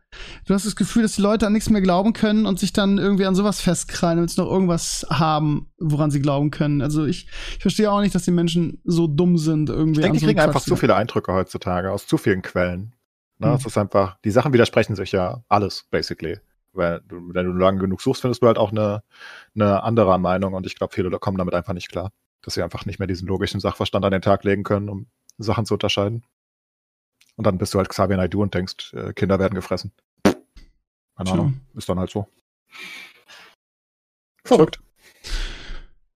du 0.46 0.54
hast 0.54 0.66
das 0.66 0.76
Gefühl, 0.76 1.02
dass 1.02 1.16
die 1.16 1.22
Leute 1.22 1.46
an 1.46 1.52
nichts 1.52 1.70
mehr 1.70 1.80
glauben 1.80 2.12
können 2.12 2.46
und 2.46 2.58
sich 2.58 2.72
dann 2.72 2.98
irgendwie 2.98 3.26
an 3.26 3.34
sowas 3.34 3.60
festkrallen, 3.60 4.20
wenn 4.20 4.28
sie 4.28 4.40
noch 4.40 4.50
irgendwas 4.50 5.06
haben, 5.10 5.70
woran 5.78 6.10
sie 6.10 6.20
glauben 6.20 6.50
können. 6.50 6.82
Also 6.82 7.04
ich, 7.04 7.28
ich 7.56 7.62
verstehe 7.62 7.90
auch 7.90 8.00
nicht, 8.00 8.14
dass 8.14 8.24
die 8.24 8.30
Menschen 8.30 8.80
so 8.84 9.06
dumm 9.06 9.38
sind 9.38 9.70
irgendwie. 9.70 10.00
Ich 10.00 10.04
denke, 10.04 10.18
die 10.18 10.26
kriegen 10.26 10.40
einfach 10.40 10.60
zu 10.60 10.76
viele 10.76 10.96
Eindrücke 10.96 11.32
heutzutage 11.32 11.90
aus 11.90 12.06
zu 12.06 12.18
vielen 12.18 12.42
Quellen. 12.42 12.94
Ne? 13.38 13.48
Mhm. 13.48 13.54
Es 13.54 13.66
ist 13.66 13.78
einfach, 13.78 14.18
die 14.24 14.30
Sachen 14.30 14.52
widersprechen 14.52 14.96
sich 14.96 15.12
ja 15.12 15.42
alles, 15.48 15.86
basically. 15.90 16.38
Weil 16.72 17.00
du, 17.06 17.32
wenn 17.32 17.46
du 17.46 17.52
lange 17.52 17.78
genug 17.78 18.02
suchst, 18.02 18.22
findest 18.22 18.42
du 18.42 18.48
halt 18.48 18.58
auch 18.58 18.72
eine, 18.72 19.02
eine 19.54 19.82
andere 19.84 20.18
Meinung 20.18 20.54
und 20.54 20.66
ich 20.66 20.74
glaube, 20.74 20.92
viele 20.92 21.08
kommen 21.18 21.38
damit 21.38 21.54
einfach 21.54 21.72
nicht 21.72 21.90
klar, 21.90 22.10
dass 22.42 22.54
sie 22.54 22.62
einfach 22.62 22.84
nicht 22.84 22.98
mehr 22.98 23.06
diesen 23.06 23.28
logischen 23.28 23.60
Sachverstand 23.60 24.04
an 24.04 24.10
den 24.10 24.22
Tag 24.22 24.42
legen 24.44 24.64
können, 24.64 24.88
um 24.88 25.06
Sachen 25.38 25.66
zu 25.66 25.74
unterscheiden. 25.74 26.24
Und 27.36 27.46
dann 27.46 27.58
bist 27.58 27.74
du 27.74 27.78
halt 27.78 27.88
Xavier 27.88 28.16
Naidoo 28.16 28.42
und 28.42 28.54
denkst, 28.54 28.94
äh, 28.94 29.12
Kinder 29.12 29.38
werden 29.38 29.54
gefressen. 29.54 29.92
Keine 31.16 31.30
Ahnung, 31.30 31.60
ist 31.74 31.88
dann 31.88 31.98
halt 31.98 32.10
so. 32.10 32.26
Verrückt. 34.44 34.80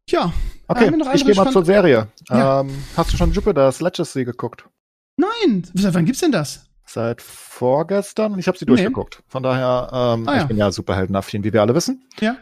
Ja. 0.08 0.32
Okay, 0.66 0.92
ich 1.14 1.24
gehe 1.24 1.34
mal 1.34 1.50
zur 1.50 1.64
Serie. 1.64 2.08
Ja. 2.28 2.60
Ähm, 2.60 2.84
hast 2.96 3.12
du 3.12 3.16
schon 3.16 3.32
Jupiter's 3.32 3.80
Legacy 3.80 4.24
geguckt? 4.24 4.68
Nein. 5.16 5.66
Seit 5.74 5.94
wann 5.94 6.04
gibt's 6.04 6.20
denn 6.20 6.32
das? 6.32 6.66
Seit 6.84 7.22
vorgestern 7.22 8.32
und 8.32 8.38
ich 8.38 8.48
habe 8.48 8.58
sie 8.58 8.64
nee. 8.64 8.70
durchgeguckt. 8.70 9.22
Von 9.28 9.42
daher, 9.42 9.88
ähm, 9.92 10.28
ah, 10.28 10.36
ja. 10.36 10.42
ich 10.42 10.48
bin 10.48 10.56
ja 10.56 10.70
Superheldenaffin, 10.70 11.44
wie 11.44 11.52
wir 11.52 11.62
alle 11.62 11.74
wissen. 11.74 12.06
Ja. 12.20 12.36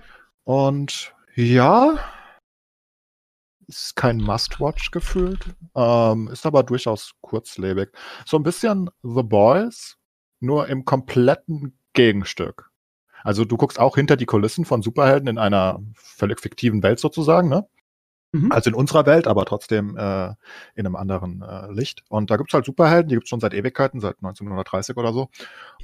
Und 0.45 1.13
ja, 1.35 1.99
ist 3.69 3.97
kein 3.97 4.19
Must-Watch 4.19 4.91
gefühlt, 4.91 5.45
ähm, 5.75 6.29
ist 6.29 6.47
aber 6.47 6.63
durchaus 6.63 7.13
kurzlebig. 7.21 7.91
So 8.25 8.37
ein 8.37 8.43
bisschen 8.43 8.91
The 9.03 9.23
Boys, 9.23 9.97
nur 10.41 10.69
im 10.69 10.85
kompletten 10.85 11.79
Gegenstück. 11.93 12.71
Also 13.23 13.45
du 13.45 13.57
guckst 13.57 13.81
auch 13.81 13.97
hinter 13.97 14.17
die 14.17 14.27
Kulissen 14.27 14.65
von 14.65 14.83
Superhelden 14.83 15.29
in 15.29 15.39
einer 15.39 15.81
völlig 15.95 16.41
fiktiven 16.41 16.83
Welt 16.83 17.01
sozusagen, 17.01 17.49
ne? 17.49 17.67
Mhm. 18.33 18.53
Also 18.53 18.71
in 18.71 18.75
unserer 18.75 19.07
Welt, 19.07 19.27
aber 19.27 19.45
trotzdem 19.45 19.97
äh, 19.97 20.29
in 20.75 20.87
einem 20.87 20.97
anderen 20.97 21.43
äh, 21.43 21.73
Licht. 21.73 22.03
Und 22.09 22.31
da 22.31 22.37
gibt's 22.37 22.55
halt 22.55 22.65
Superhelden, 22.65 23.09
die 23.09 23.15
gibt's 23.15 23.31
schon 23.31 23.41
seit 23.41 23.55
Ewigkeiten, 23.55 24.01
seit 24.01 24.17
1930 24.17 24.97
oder 24.97 25.13
so. 25.13 25.29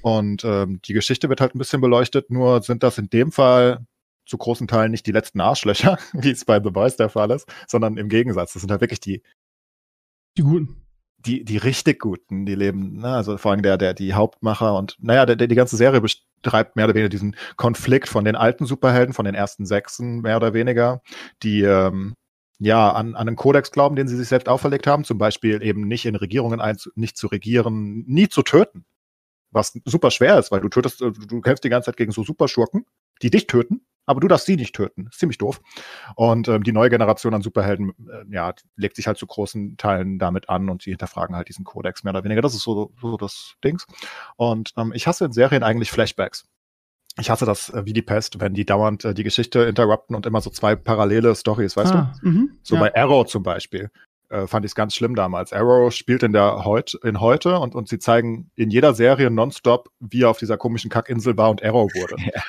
Und 0.02 0.44
ähm, 0.44 0.80
die 0.84 0.92
Geschichte 0.92 1.28
wird 1.28 1.40
halt 1.40 1.54
ein 1.54 1.58
bisschen 1.58 1.80
beleuchtet, 1.80 2.30
nur 2.30 2.62
sind 2.62 2.82
das 2.82 2.98
in 2.98 3.08
dem 3.08 3.32
Fall 3.32 3.86
zu 4.26 4.38
großen 4.38 4.68
Teilen 4.68 4.90
nicht 4.90 5.06
die 5.06 5.12
letzten 5.12 5.40
Arschlöcher, 5.40 5.98
wie 6.12 6.30
es 6.30 6.44
bei 6.44 6.60
The 6.62 6.70
Boys 6.70 6.96
der 6.96 7.08
Fall 7.08 7.30
ist, 7.30 7.46
sondern 7.66 7.96
im 7.96 8.08
Gegensatz. 8.08 8.52
Das 8.52 8.62
sind 8.62 8.70
halt 8.70 8.80
wirklich 8.80 9.00
die 9.00 9.22
die 10.36 10.42
Guten 10.42 10.82
die, 11.26 11.44
die 11.44 11.56
richtig 11.56 12.00
Guten, 12.00 12.46
die 12.46 12.54
leben, 12.54 12.98
ne, 12.98 13.14
also 13.14 13.36
vor 13.38 13.52
allem 13.52 13.62
der, 13.62 13.78
der, 13.78 13.94
die 13.94 14.14
Hauptmacher 14.14 14.76
und, 14.76 14.96
naja, 15.00 15.26
der, 15.26 15.36
der, 15.36 15.46
die 15.46 15.54
ganze 15.54 15.76
Serie 15.76 16.00
betreibt 16.00 16.76
mehr 16.76 16.86
oder 16.86 16.94
weniger 16.94 17.08
diesen 17.08 17.36
Konflikt 17.56 18.08
von 18.08 18.24
den 18.24 18.36
alten 18.36 18.66
Superhelden, 18.66 19.14
von 19.14 19.24
den 19.24 19.34
ersten 19.34 19.66
Sechsen, 19.66 20.20
mehr 20.20 20.36
oder 20.36 20.54
weniger, 20.54 21.02
die, 21.42 21.62
ähm, 21.62 22.14
ja, 22.58 22.92
an, 22.92 23.14
an 23.14 23.28
einen 23.28 23.36
Kodex 23.36 23.70
glauben, 23.70 23.96
den 23.96 24.08
sie 24.08 24.16
sich 24.16 24.28
selbst 24.28 24.48
auferlegt 24.48 24.86
haben, 24.86 25.04
zum 25.04 25.18
Beispiel 25.18 25.62
eben 25.62 25.88
nicht 25.88 26.06
in 26.06 26.16
Regierungen 26.16 26.60
ein, 26.60 26.76
nicht 26.94 27.16
zu 27.16 27.26
regieren, 27.26 28.04
nie 28.06 28.28
zu 28.28 28.42
töten. 28.42 28.84
Was 29.50 29.78
super 29.84 30.10
schwer 30.10 30.38
ist, 30.38 30.50
weil 30.50 30.60
du 30.60 30.68
tötest, 30.68 31.00
du 31.00 31.40
kämpfst 31.40 31.64
die 31.64 31.68
ganze 31.68 31.86
Zeit 31.86 31.96
gegen 31.96 32.12
so 32.12 32.24
Superschurken, 32.24 32.86
die 33.20 33.30
dich 33.30 33.46
töten 33.46 33.82
aber 34.06 34.20
du 34.20 34.28
darfst 34.28 34.46
sie 34.46 34.56
nicht 34.56 34.74
töten. 34.74 35.06
Ist 35.06 35.18
ziemlich 35.18 35.38
doof. 35.38 35.60
Und 36.16 36.48
ähm, 36.48 36.62
die 36.62 36.72
neue 36.72 36.90
Generation 36.90 37.34
an 37.34 37.42
Superhelden, 37.42 37.90
äh, 37.90 38.34
ja, 38.34 38.52
legt 38.76 38.96
sich 38.96 39.06
halt 39.06 39.18
zu 39.18 39.26
großen 39.26 39.76
Teilen 39.76 40.18
damit 40.18 40.48
an 40.48 40.68
und 40.68 40.82
sie 40.82 40.90
hinterfragen 40.90 41.36
halt 41.36 41.48
diesen 41.48 41.64
Kodex 41.64 42.04
mehr 42.04 42.12
oder 42.12 42.24
weniger. 42.24 42.42
Das 42.42 42.54
ist 42.54 42.62
so, 42.62 42.92
so 43.00 43.16
das 43.16 43.54
Dings. 43.62 43.86
Und 44.36 44.72
ähm, 44.76 44.92
ich 44.94 45.06
hasse 45.06 45.24
in 45.24 45.32
Serien 45.32 45.62
eigentlich 45.62 45.90
Flashbacks. 45.90 46.44
Ich 47.18 47.30
hasse 47.30 47.44
das 47.44 47.70
äh, 47.70 47.84
wie 47.84 47.92
die 47.92 48.02
Pest, 48.02 48.40
wenn 48.40 48.54
die 48.54 48.64
dauernd 48.64 49.04
äh, 49.04 49.14
die 49.14 49.24
Geschichte 49.24 49.60
interrupten 49.60 50.14
und 50.14 50.26
immer 50.26 50.40
so 50.40 50.50
zwei 50.50 50.74
parallele 50.74 51.34
Stories, 51.34 51.76
weißt 51.76 51.92
ah, 51.92 52.14
du? 52.22 52.28
Mh, 52.28 52.46
so 52.62 52.74
ja. 52.76 52.80
bei 52.80 52.94
Arrow 52.96 53.26
zum 53.26 53.42
Beispiel 53.42 53.90
äh, 54.32 54.46
fand 54.46 54.64
ich 54.64 54.70
es 54.70 54.74
ganz 54.74 54.94
schlimm 54.94 55.14
damals. 55.14 55.52
Arrow 55.52 55.92
spielt 55.92 56.22
in 56.22 56.32
der 56.32 56.64
heut, 56.64 56.94
in 57.04 57.20
heute 57.20 57.58
und, 57.58 57.74
und 57.74 57.88
sie 57.88 57.98
zeigen 57.98 58.50
in 58.56 58.70
jeder 58.70 58.94
Serie 58.94 59.30
nonstop, 59.30 59.90
wie 60.00 60.22
er 60.22 60.30
auf 60.30 60.38
dieser 60.38 60.56
komischen 60.56 60.90
Kackinsel 60.90 61.36
war 61.36 61.50
und 61.50 61.62
Arrow 61.62 61.90
wurde. 61.94 62.16
Ja. 62.34 62.42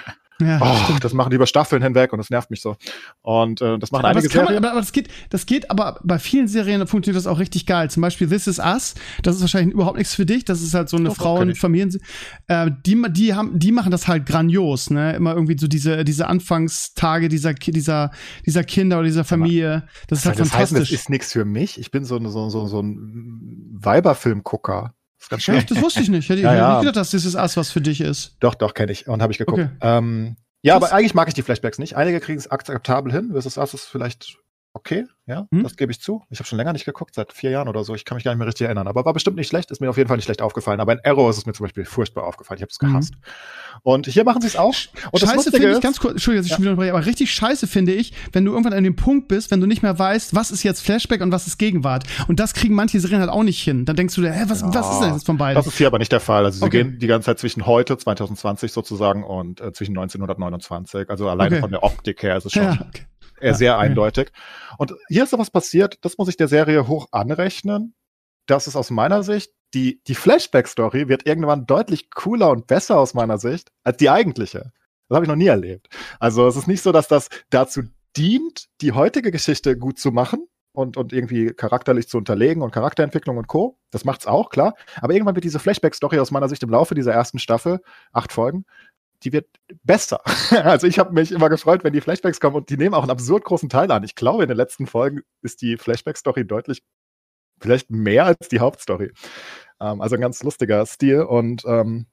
Ja, 0.45 0.59
oh, 0.61 0.97
das 0.99 1.13
machen 1.13 1.29
die 1.29 1.35
über 1.35 1.47
Staffeln 1.47 1.81
hinweg 1.81 2.13
und 2.13 2.17
das 2.17 2.29
nervt 2.29 2.49
mich 2.49 2.61
so. 2.61 2.75
Und 3.21 3.61
äh, 3.61 3.77
das 3.79 3.91
machen 3.91 4.01
aber 4.01 4.09
einige 4.09 4.27
das 4.27 4.33
Serien. 4.33 4.53
Man, 4.53 4.57
aber, 4.57 4.71
aber, 4.71 4.81
das 4.81 4.91
geht, 4.91 5.09
das 5.29 5.45
geht, 5.45 5.69
aber 5.69 5.99
bei 6.03 6.19
vielen 6.19 6.47
Serien 6.47 6.85
funktioniert 6.87 7.17
das 7.17 7.27
auch 7.27 7.39
richtig 7.39 7.65
geil. 7.65 7.89
Zum 7.89 8.01
Beispiel 8.01 8.27
This 8.27 8.47
Is 8.47 8.59
Us. 8.59 8.95
Das 9.21 9.35
ist 9.35 9.41
wahrscheinlich 9.41 9.73
überhaupt 9.73 9.97
nichts 9.97 10.15
für 10.15 10.25
dich. 10.25 10.45
Das 10.45 10.61
ist 10.61 10.73
halt 10.73 10.89
so 10.89 10.97
eine 10.97 11.11
Frauen-Familien. 11.11 11.99
Äh, 12.47 12.71
die, 12.85 13.01
die 13.09 13.33
haben, 13.33 13.57
die 13.59 13.71
machen 13.71 13.91
das 13.91 14.07
halt 14.07 14.25
grandios. 14.25 14.89
Ne, 14.89 15.15
immer 15.15 15.33
irgendwie 15.33 15.57
so 15.57 15.67
diese, 15.67 16.03
diese 16.03 16.27
Anfangstage 16.27 17.29
dieser, 17.29 17.53
dieser, 17.53 18.11
dieser 18.45 18.63
Kinder 18.63 18.97
oder 18.97 19.07
dieser 19.07 19.23
Familie. 19.23 19.87
Das 20.07 20.19
ist 20.19 20.25
halt 20.25 20.39
das 20.39 20.49
fantastisch. 20.49 20.79
Heißt, 20.79 20.91
das 20.91 20.99
ist 20.99 21.09
nichts 21.09 21.31
für 21.31 21.45
mich. 21.45 21.79
Ich 21.79 21.91
bin 21.91 22.05
so, 22.05 22.19
so, 22.29 22.49
so, 22.49 22.67
so 22.67 22.81
ein 22.81 23.71
Weiberfilm-Gucker. 23.79 24.93
Das 25.23 25.29
ganz 25.29 25.43
schön. 25.43 25.55
Echt? 25.55 25.71
Das 25.71 25.81
wusste 25.81 26.01
ich 26.01 26.09
nicht. 26.09 26.27
Hätte 26.27 26.39
ich 26.39 26.45
ja, 26.45 26.53
ja. 26.53 26.69
nicht 26.73 26.81
gedacht, 26.81 26.97
dass 26.97 27.11
dieses 27.11 27.35
Ass 27.35 27.55
was 27.55 27.71
für 27.71 27.79
dich 27.79 28.01
ist. 28.01 28.35
Doch, 28.41 28.55
doch, 28.55 28.73
kenne 28.73 28.91
ich 28.91 29.07
und 29.07 29.21
habe 29.21 29.31
ich 29.31 29.37
geguckt. 29.39 29.59
Okay. 29.59 29.69
Ähm, 29.79 30.35
ja, 30.61 30.75
aber 30.75 30.91
eigentlich 30.91 31.13
mag 31.13 31.27
ich 31.29 31.33
die 31.33 31.41
Flashbacks 31.43 31.79
nicht. 31.79 31.95
Einige 31.95 32.19
kriegen 32.19 32.39
es 32.39 32.51
akzeptabel 32.51 33.11
hin. 33.11 33.29
Versus 33.31 33.57
Ass 33.57 33.73
ist 33.73 33.85
vielleicht 33.85 34.37
okay, 34.73 35.05
ja, 35.25 35.47
hm? 35.51 35.63
das 35.63 35.77
gebe 35.77 35.91
ich 35.91 36.01
zu. 36.01 36.23
Ich 36.29 36.39
habe 36.39 36.47
schon 36.47 36.57
länger 36.57 36.73
nicht 36.73 36.83
geguckt, 36.83 37.15
seit 37.15 37.31
vier 37.31 37.51
Jahren 37.51 37.69
oder 37.69 37.83
so. 37.83 37.95
Ich 37.95 38.05
kann 38.05 38.15
mich 38.15 38.25
gar 38.25 38.31
nicht 38.31 38.39
mehr 38.39 38.47
richtig 38.47 38.65
erinnern. 38.65 38.87
Aber 38.87 39.05
war 39.05 39.13
bestimmt 39.13 39.37
nicht 39.37 39.47
schlecht, 39.47 39.71
ist 39.71 39.79
mir 39.79 39.89
auf 39.89 39.97
jeden 39.97 40.07
Fall 40.07 40.17
nicht 40.17 40.25
schlecht 40.25 40.41
aufgefallen. 40.41 40.79
Aber 40.79 40.93
in 40.93 40.99
Arrow 41.05 41.29
ist 41.29 41.37
es 41.37 41.45
mir 41.45 41.53
zum 41.53 41.65
Beispiel 41.65 41.85
furchtbar 41.85 42.25
aufgefallen. 42.25 42.57
Ich 42.57 42.63
habe 42.63 42.71
es 42.71 42.81
mhm. 42.81 42.87
gehasst. 42.87 43.13
Mhm. 43.13 43.79
Und 43.83 44.07
hier 44.07 44.23
machen 44.25 44.41
sie 44.41 44.47
es 44.47 44.55
auch. 44.55 44.73
Und 45.11 45.19
scheiße 45.19 45.51
finde 45.51 45.71
ich, 45.71 45.81
ganz 45.81 45.99
kurz, 45.99 46.13
Entschuldigung, 46.13 46.41
dass 46.41 46.45
ich 46.47 46.51
ja. 46.51 46.55
schon 46.55 46.63
wieder 46.63 46.71
unterbreche, 46.71 46.93
aber 46.93 47.05
richtig 47.05 47.31
scheiße 47.31 47.67
finde 47.67 47.93
ich, 47.93 48.13
wenn 48.33 48.43
du 48.45 48.51
irgendwann 48.51 48.73
an 48.73 48.83
dem 48.83 48.95
Punkt 48.95 49.27
bist, 49.27 49.51
wenn 49.51 49.61
du 49.61 49.67
nicht 49.67 49.83
mehr 49.83 49.97
weißt, 49.97 50.35
was 50.35 50.51
ist 50.51 50.63
jetzt 50.63 50.81
Flashback 50.81 51.21
und 51.21 51.31
was 51.31 51.47
ist 51.47 51.57
Gegenwart. 51.57 52.03
Und 52.27 52.39
das 52.39 52.53
kriegen 52.53 52.73
manche 52.73 52.99
Serien 52.99 53.21
halt 53.21 53.29
auch 53.29 53.43
nicht 53.43 53.61
hin. 53.63 53.85
Dann 53.85 53.95
denkst 53.95 54.15
du 54.15 54.21
dir, 54.21 54.31
hä, 54.31 54.45
was, 54.47 54.61
ja, 54.61 54.73
was 54.73 54.91
ist 54.91 54.99
denn 54.99 55.13
jetzt 55.13 55.25
von 55.25 55.37
beiden? 55.37 55.55
Das 55.55 55.67
ist 55.67 55.77
hier 55.77 55.87
aber 55.87 55.99
nicht 55.99 56.11
der 56.11 56.19
Fall. 56.19 56.45
Also 56.45 56.59
sie 56.59 56.65
okay. 56.65 56.83
gehen 56.83 56.99
die 56.99 57.07
ganze 57.07 57.27
Zeit 57.27 57.39
zwischen 57.39 57.65
heute, 57.65 57.97
2020 57.97 58.71
sozusagen, 58.71 59.23
und 59.23 59.61
äh, 59.61 59.71
zwischen 59.71 59.91
1929. 59.91 61.09
Also 61.09 61.29
alleine 61.29 61.55
okay. 61.55 61.61
von 61.61 61.71
der 61.71 61.83
Optik 61.83 62.23
her 62.23 62.37
ist 62.37 62.45
es 62.45 62.53
schon. 62.53 62.63
Ja, 62.63 62.85
okay 62.89 63.05
ja, 63.47 63.53
sehr 63.53 63.77
eindeutig. 63.77 64.31
Und 64.77 64.93
hier 65.07 65.23
ist 65.23 65.29
so 65.29 65.39
was 65.39 65.51
passiert, 65.51 65.97
das 66.01 66.17
muss 66.17 66.29
ich 66.29 66.37
der 66.37 66.47
Serie 66.47 66.87
hoch 66.87 67.07
anrechnen. 67.11 67.95
Das 68.45 68.67
ist 68.67 68.75
aus 68.75 68.89
meiner 68.89 69.23
Sicht, 69.23 69.51
die, 69.73 70.01
die 70.07 70.15
Flashback-Story 70.15 71.07
wird 71.07 71.25
irgendwann 71.25 71.65
deutlich 71.65 72.11
cooler 72.11 72.51
und 72.51 72.67
besser 72.67 72.99
aus 72.99 73.13
meiner 73.13 73.37
Sicht 73.37 73.71
als 73.83 73.97
die 73.97 74.09
eigentliche. 74.09 74.71
Das 75.09 75.15
habe 75.15 75.25
ich 75.25 75.29
noch 75.29 75.35
nie 75.35 75.47
erlebt. 75.47 75.87
Also 76.19 76.47
es 76.47 76.55
ist 76.55 76.67
nicht 76.67 76.81
so, 76.81 76.91
dass 76.91 77.07
das 77.07 77.29
dazu 77.49 77.83
dient, 78.15 78.67
die 78.81 78.91
heutige 78.91 79.31
Geschichte 79.31 79.77
gut 79.77 79.99
zu 79.99 80.11
machen, 80.11 80.47
und, 80.73 80.97
und 80.97 81.13
irgendwie 81.13 81.53
charakterlich 81.53 82.09
zu 82.09 82.17
unterlegen 82.17 82.61
und 82.61 82.71
Charakterentwicklung 82.71 83.37
und 83.37 83.47
Co. 83.47 83.77
Das 83.91 84.05
macht's 84.05 84.25
auch, 84.25 84.49
klar. 84.49 84.73
Aber 85.01 85.13
irgendwann 85.13 85.35
wird 85.35 85.45
diese 85.45 85.59
Flashback-Story 85.59 86.19
aus 86.19 86.31
meiner 86.31 86.49
Sicht 86.49 86.63
im 86.63 86.69
Laufe 86.69 86.95
dieser 86.95 87.13
ersten 87.13 87.39
Staffel, 87.39 87.79
acht 88.11 88.33
Folgen, 88.33 88.65
die 89.23 89.33
wird 89.33 89.47
besser. 89.83 90.21
also 90.63 90.87
ich 90.87 90.99
habe 90.99 91.13
mich 91.13 91.31
immer 91.31 91.49
gefreut, 91.49 91.83
wenn 91.83 91.93
die 91.93 92.01
Flashbacks 92.01 92.39
kommen 92.39 92.57
und 92.57 92.69
die 92.69 92.77
nehmen 92.77 92.93
auch 92.93 93.03
einen 93.03 93.11
absurd 93.11 93.43
großen 93.45 93.69
Teil 93.69 93.91
an. 93.91 94.03
Ich 94.03 94.15
glaube, 94.15 94.43
in 94.43 94.49
den 94.49 94.57
letzten 94.57 94.87
Folgen 94.87 95.21
ist 95.41 95.61
die 95.61 95.77
Flashback-Story 95.77 96.45
deutlich, 96.45 96.83
vielleicht 97.59 97.89
mehr 97.89 98.25
als 98.25 98.49
die 98.49 98.59
Hauptstory. 98.59 99.11
Ähm, 99.79 100.01
also 100.01 100.15
ein 100.15 100.21
ganz 100.21 100.43
lustiger 100.43 100.85
Stil 100.85 101.21
und 101.21 101.63
ähm, 101.65 102.07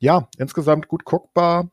ja, 0.00 0.28
insgesamt 0.38 0.88
gut 0.88 1.04
guckbar. 1.04 1.70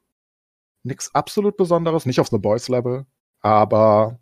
Nichts 0.83 1.13
absolut 1.15 1.57
Besonderes, 1.57 2.05
nicht 2.05 2.19
auf 2.19 2.27
The 2.27 2.37
Boys 2.37 2.69
Level, 2.69 3.05
aber 3.41 4.19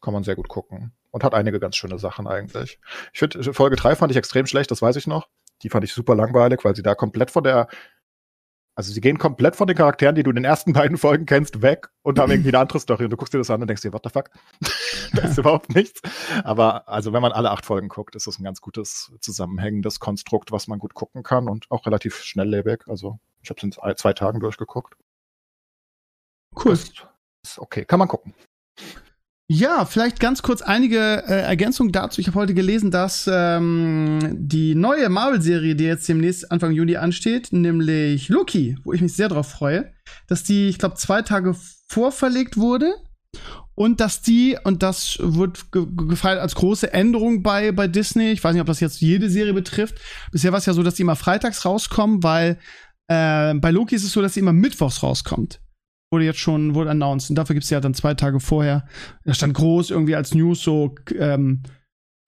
kann 0.00 0.14
man 0.14 0.22
sehr 0.22 0.36
gut 0.36 0.48
gucken. 0.48 0.92
Und 1.10 1.24
hat 1.24 1.34
einige 1.34 1.58
ganz 1.58 1.76
schöne 1.76 1.98
Sachen 1.98 2.26
eigentlich. 2.26 2.78
Ich 3.12 3.18
finde, 3.18 3.52
Folge 3.52 3.76
3 3.76 3.96
fand 3.96 4.10
ich 4.10 4.16
extrem 4.16 4.46
schlecht, 4.46 4.70
das 4.70 4.82
weiß 4.82 4.96
ich 4.96 5.06
noch. 5.06 5.28
Die 5.62 5.70
fand 5.70 5.84
ich 5.84 5.92
super 5.92 6.14
langweilig, 6.14 6.64
weil 6.64 6.76
sie 6.76 6.82
da 6.82 6.94
komplett 6.94 7.30
von 7.30 7.42
der 7.42 7.66
also 8.78 8.92
sie 8.92 9.00
gehen 9.00 9.18
komplett 9.18 9.56
von 9.56 9.66
den 9.66 9.76
Charakteren, 9.76 10.14
die 10.14 10.22
du 10.22 10.30
in 10.30 10.36
den 10.36 10.44
ersten 10.44 10.72
beiden 10.74 10.98
Folgen 10.98 11.26
kennst, 11.26 11.62
weg 11.62 11.88
und 12.02 12.20
haben 12.20 12.30
irgendwie 12.30 12.50
eine 12.50 12.58
andere 12.60 12.78
Story. 12.78 13.02
Und 13.02 13.10
du 13.10 13.16
guckst 13.16 13.34
dir 13.34 13.38
das 13.38 13.50
an 13.50 13.60
und 13.60 13.66
denkst 13.66 13.82
dir, 13.82 13.92
what 13.92 14.02
the 14.04 14.10
fuck? 14.10 14.30
da 15.14 15.22
ist 15.22 15.36
überhaupt 15.36 15.74
nichts. 15.74 16.00
Aber 16.44 16.88
also 16.88 17.12
wenn 17.12 17.20
man 17.20 17.32
alle 17.32 17.50
acht 17.50 17.66
Folgen 17.66 17.88
guckt, 17.88 18.14
ist 18.14 18.28
das 18.28 18.38
ein 18.38 18.44
ganz 18.44 18.60
gutes 18.60 19.12
zusammenhängendes 19.20 19.98
Konstrukt, 19.98 20.52
was 20.52 20.68
man 20.68 20.78
gut 20.78 20.94
gucken 20.94 21.24
kann 21.24 21.48
und 21.48 21.68
auch 21.72 21.86
relativ 21.86 22.22
schnelllebig. 22.22 22.86
Also 22.86 23.18
ich 23.42 23.50
habe 23.50 23.58
es 23.58 23.64
in 23.64 23.96
zwei 23.96 24.12
Tagen 24.12 24.38
durchgeguckt. 24.38 24.94
Cool. 26.54 26.70
Das 26.70 26.92
ist 27.42 27.58
okay, 27.58 27.84
kann 27.84 27.98
man 27.98 28.06
gucken. 28.06 28.32
Ja, 29.50 29.86
vielleicht 29.86 30.20
ganz 30.20 30.42
kurz 30.42 30.60
einige 30.60 30.98
äh, 30.98 31.40
Ergänzungen 31.40 31.90
dazu. 31.90 32.20
Ich 32.20 32.26
habe 32.26 32.38
heute 32.38 32.52
gelesen, 32.52 32.90
dass 32.90 33.26
ähm, 33.32 34.18
die 34.34 34.74
neue 34.74 35.08
Marvel-Serie, 35.08 35.74
die 35.74 35.84
jetzt 35.84 36.06
demnächst 36.06 36.52
Anfang 36.52 36.72
Juni 36.72 36.96
ansteht, 36.96 37.50
nämlich 37.50 38.28
Loki, 38.28 38.76
wo 38.84 38.92
ich 38.92 39.00
mich 39.00 39.14
sehr 39.14 39.30
drauf 39.30 39.48
freue, 39.48 39.90
dass 40.26 40.44
die, 40.44 40.68
ich 40.68 40.78
glaube, 40.78 40.96
zwei 40.96 41.22
Tage 41.22 41.56
vorverlegt 41.88 42.58
wurde 42.58 42.94
und 43.74 44.00
dass 44.00 44.20
die, 44.20 44.58
und 44.64 44.82
das 44.82 45.16
wird 45.18 45.72
ge 45.72 45.86
gefeiert 45.96 46.40
als 46.40 46.54
große 46.54 46.92
Änderung 46.92 47.42
bei, 47.42 47.72
bei 47.72 47.88
Disney, 47.88 48.32
ich 48.32 48.44
weiß 48.44 48.52
nicht, 48.52 48.60
ob 48.60 48.66
das 48.66 48.80
jetzt 48.80 49.00
jede 49.00 49.30
Serie 49.30 49.54
betrifft, 49.54 49.94
bisher 50.30 50.52
war 50.52 50.58
es 50.58 50.66
ja 50.66 50.74
so, 50.74 50.82
dass 50.82 50.96
die 50.96 51.02
immer 51.02 51.16
freitags 51.16 51.64
rauskommen, 51.64 52.22
weil 52.22 52.58
äh, 53.06 53.54
bei 53.54 53.70
Loki 53.70 53.94
ist 53.94 54.04
es 54.04 54.12
so, 54.12 54.20
dass 54.20 54.34
sie 54.34 54.40
immer 54.40 54.52
mittwochs 54.52 55.02
rauskommt 55.02 55.58
wurde 56.10 56.24
jetzt 56.24 56.38
schon 56.38 56.74
wurde 56.74 56.90
announced. 56.90 57.30
Und 57.30 57.36
dafür 57.36 57.54
gibt 57.54 57.64
es 57.64 57.70
ja 57.70 57.80
dann 57.80 57.94
zwei 57.94 58.14
Tage 58.14 58.40
vorher. 58.40 58.84
Da 59.24 59.34
stand 59.34 59.54
groß 59.54 59.90
irgendwie 59.90 60.16
als 60.16 60.34
News 60.34 60.62
so, 60.62 60.94
ähm, 61.18 61.62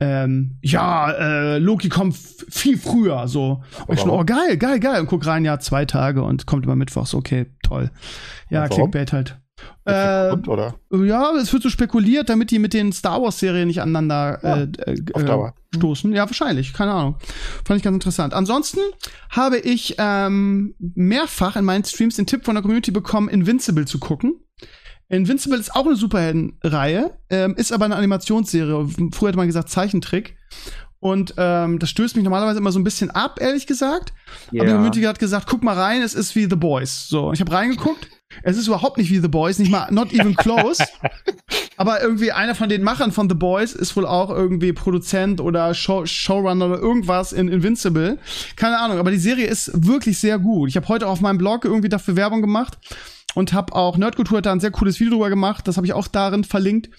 ähm, 0.00 0.56
ja, 0.62 1.10
äh, 1.12 1.58
Loki 1.58 1.90
kommt 1.90 2.16
viel 2.16 2.78
früher, 2.78 3.28
so. 3.28 3.62
Und 3.86 3.94
ich 3.94 4.00
schon, 4.00 4.10
oh, 4.10 4.24
geil, 4.24 4.56
geil, 4.56 4.80
geil. 4.80 5.00
Und 5.00 5.06
guck 5.06 5.26
rein, 5.26 5.44
ja, 5.44 5.58
zwei 5.60 5.84
Tage 5.84 6.22
und 6.22 6.46
kommt 6.46 6.64
immer 6.64 6.76
mittwochs, 6.76 7.14
okay, 7.14 7.46
toll. 7.62 7.90
Ja, 8.48 8.66
Clickbait 8.68 9.12
halt. 9.12 9.36
Äh, 9.84 10.32
oder? 10.46 10.74
Ja, 10.90 11.32
es 11.36 11.52
wird 11.52 11.62
so 11.62 11.68
spekuliert, 11.68 12.30
damit 12.30 12.50
die 12.50 12.58
mit 12.58 12.72
den 12.72 12.92
Star 12.92 13.20
Wars-Serien 13.20 13.66
nicht 13.66 13.82
aneinander 13.82 14.38
ja, 14.42 14.56
äh, 14.86 14.94
äh, 14.94 15.52
stoßen. 15.74 16.12
Ja, 16.14 16.26
wahrscheinlich, 16.26 16.72
keine 16.72 16.92
Ahnung. 16.92 17.16
Fand 17.64 17.76
ich 17.76 17.82
ganz 17.82 17.94
interessant. 17.94 18.32
Ansonsten 18.32 18.80
habe 19.30 19.58
ich 19.58 19.96
ähm, 19.98 20.74
mehrfach 20.78 21.56
in 21.56 21.64
meinen 21.66 21.84
Streams 21.84 22.16
den 22.16 22.26
Tipp 22.26 22.46
von 22.46 22.54
der 22.54 22.62
Community 22.62 22.90
bekommen, 22.90 23.28
Invincible 23.28 23.86
zu 23.86 23.98
gucken. 23.98 24.40
Invincible 25.10 25.58
ist 25.58 25.74
auch 25.74 25.86
eine 25.86 25.96
Superheldenreihe, 25.96 27.10
ähm, 27.30 27.54
ist 27.56 27.72
aber 27.72 27.84
eine 27.84 27.96
Animationsserie. 27.96 28.88
Früher 29.12 29.28
hätte 29.28 29.38
man 29.38 29.48
gesagt 29.48 29.68
Zeichentrick. 29.68 30.36
Und 31.00 31.34
ähm, 31.38 31.78
das 31.78 31.90
stößt 31.90 32.14
mich 32.14 32.24
normalerweise 32.24 32.58
immer 32.58 32.72
so 32.72 32.78
ein 32.78 32.84
bisschen 32.84 33.10
ab, 33.10 33.38
ehrlich 33.40 33.66
gesagt. 33.66 34.12
Yeah. 34.52 34.62
Aber 34.62 34.66
die 34.66 34.72
Community 34.74 35.02
hat 35.02 35.18
gesagt, 35.18 35.46
guck 35.48 35.62
mal 35.62 35.76
rein, 35.76 36.02
es 36.02 36.14
ist 36.14 36.36
wie 36.36 36.44
The 36.44 36.56
Boys. 36.56 37.08
So, 37.08 37.32
ich 37.32 37.40
habe 37.40 37.50
reingeguckt. 37.50 38.08
Es 38.42 38.56
ist 38.56 38.68
überhaupt 38.68 38.98
nicht 38.98 39.10
wie 39.10 39.18
The 39.18 39.26
Boys, 39.26 39.58
nicht 39.58 39.72
mal, 39.72 39.90
not 39.90 40.12
even 40.12 40.36
close. 40.36 40.84
aber 41.76 42.00
irgendwie 42.00 42.30
einer 42.30 42.54
von 42.54 42.68
den 42.68 42.82
Machern 42.82 43.10
von 43.10 43.28
The 43.28 43.34
Boys 43.34 43.72
ist 43.72 43.96
wohl 43.96 44.06
auch 44.06 44.30
irgendwie 44.30 44.72
Produzent 44.72 45.40
oder 45.40 45.74
Show, 45.74 46.06
Showrunner 46.06 46.66
oder 46.66 46.78
irgendwas 46.78 47.32
in 47.32 47.48
Invincible. 47.48 48.18
Keine 48.54 48.78
Ahnung, 48.78 48.98
aber 48.98 49.10
die 49.10 49.18
Serie 49.18 49.46
ist 49.46 49.72
wirklich 49.86 50.18
sehr 50.18 50.38
gut. 50.38 50.68
Ich 50.68 50.76
habe 50.76 50.86
heute 50.86 51.08
auf 51.08 51.20
meinem 51.20 51.38
Blog 51.38 51.64
irgendwie 51.64 51.88
dafür 51.88 52.14
Werbung 52.14 52.42
gemacht 52.42 52.78
und 53.34 53.52
habe 53.52 53.74
auch 53.74 53.96
Nerdkultur 53.96 54.38
hat 54.38 54.46
da 54.46 54.52
ein 54.52 54.60
sehr 54.60 54.70
cooles 54.70 54.98
Video 54.98 55.14
drüber 55.14 55.30
gemacht. 55.30 55.68
Das 55.68 55.76
habe 55.76 55.86
ich 55.86 55.92
auch 55.92 56.08
darin 56.08 56.44
verlinkt. 56.44 56.90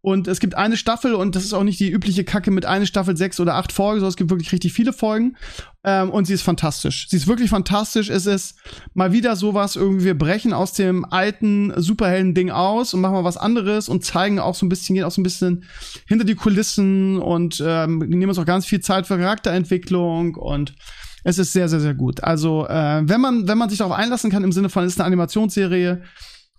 Und 0.00 0.28
es 0.28 0.40
gibt 0.40 0.54
eine 0.54 0.76
Staffel 0.76 1.14
und 1.14 1.34
das 1.34 1.44
ist 1.44 1.52
auch 1.52 1.64
nicht 1.64 1.80
die 1.80 1.90
übliche 1.90 2.24
Kacke 2.24 2.50
mit 2.50 2.66
einer 2.66 2.86
Staffel 2.86 3.16
sechs 3.16 3.40
oder 3.40 3.54
acht 3.54 3.72
Folgen, 3.72 4.00
sondern 4.00 4.10
es 4.10 4.16
gibt 4.16 4.30
wirklich 4.30 4.52
richtig 4.52 4.72
viele 4.72 4.92
Folgen. 4.92 5.36
Ähm, 5.84 6.10
und 6.10 6.26
sie 6.26 6.34
ist 6.34 6.42
fantastisch. 6.42 7.08
Sie 7.08 7.16
ist 7.16 7.26
wirklich 7.26 7.50
fantastisch. 7.50 8.10
Es 8.10 8.26
ist 8.26 8.58
mal 8.94 9.12
wieder 9.12 9.36
sowas 9.36 9.76
irgendwie, 9.76 10.04
wir 10.04 10.18
brechen 10.18 10.52
aus 10.52 10.72
dem 10.72 11.04
alten 11.04 11.72
Superhelden-Ding 11.76 12.50
aus 12.50 12.94
und 12.94 13.00
machen 13.00 13.14
mal 13.14 13.24
was 13.24 13.36
anderes 13.36 13.88
und 13.88 14.04
zeigen 14.04 14.38
auch 14.38 14.54
so 14.54 14.66
ein 14.66 14.68
bisschen, 14.68 14.94
gehen 14.94 15.04
auch 15.04 15.10
so 15.10 15.20
ein 15.20 15.24
bisschen 15.24 15.64
hinter 16.06 16.24
die 16.24 16.34
Kulissen 16.34 17.18
und 17.18 17.62
ähm, 17.66 17.98
nehmen 17.98 18.28
uns 18.28 18.38
auch 18.38 18.44
ganz 18.44 18.66
viel 18.66 18.80
Zeit 18.80 19.06
für 19.06 19.18
Charakterentwicklung 19.18 20.34
und 20.36 20.74
es 21.24 21.38
ist 21.38 21.52
sehr, 21.52 21.68
sehr, 21.68 21.80
sehr 21.80 21.94
gut. 21.94 22.22
Also, 22.22 22.66
äh, 22.66 23.02
wenn 23.04 23.20
man, 23.20 23.48
wenn 23.48 23.58
man 23.58 23.68
sich 23.68 23.78
darauf 23.78 23.94
einlassen 23.94 24.30
kann, 24.30 24.44
im 24.44 24.52
Sinne 24.52 24.68
von, 24.68 24.84
es 24.84 24.92
ist 24.92 25.00
eine 25.00 25.06
Animationsserie, 25.06 26.02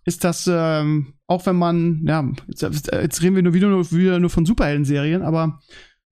ist 0.05 0.23
das, 0.23 0.49
ähm, 0.51 1.13
auch 1.27 1.45
wenn 1.45 1.55
man, 1.55 2.03
ja, 2.05 2.27
jetzt, 2.47 2.91
jetzt 2.91 3.21
reden 3.21 3.35
wir 3.35 3.43
nur 3.43 3.53
wieder, 3.53 3.67
nur 3.67 3.91
wieder 3.91 4.19
nur 4.19 4.29
von 4.29 4.45
Superhelden-Serien, 4.45 5.21
aber 5.21 5.59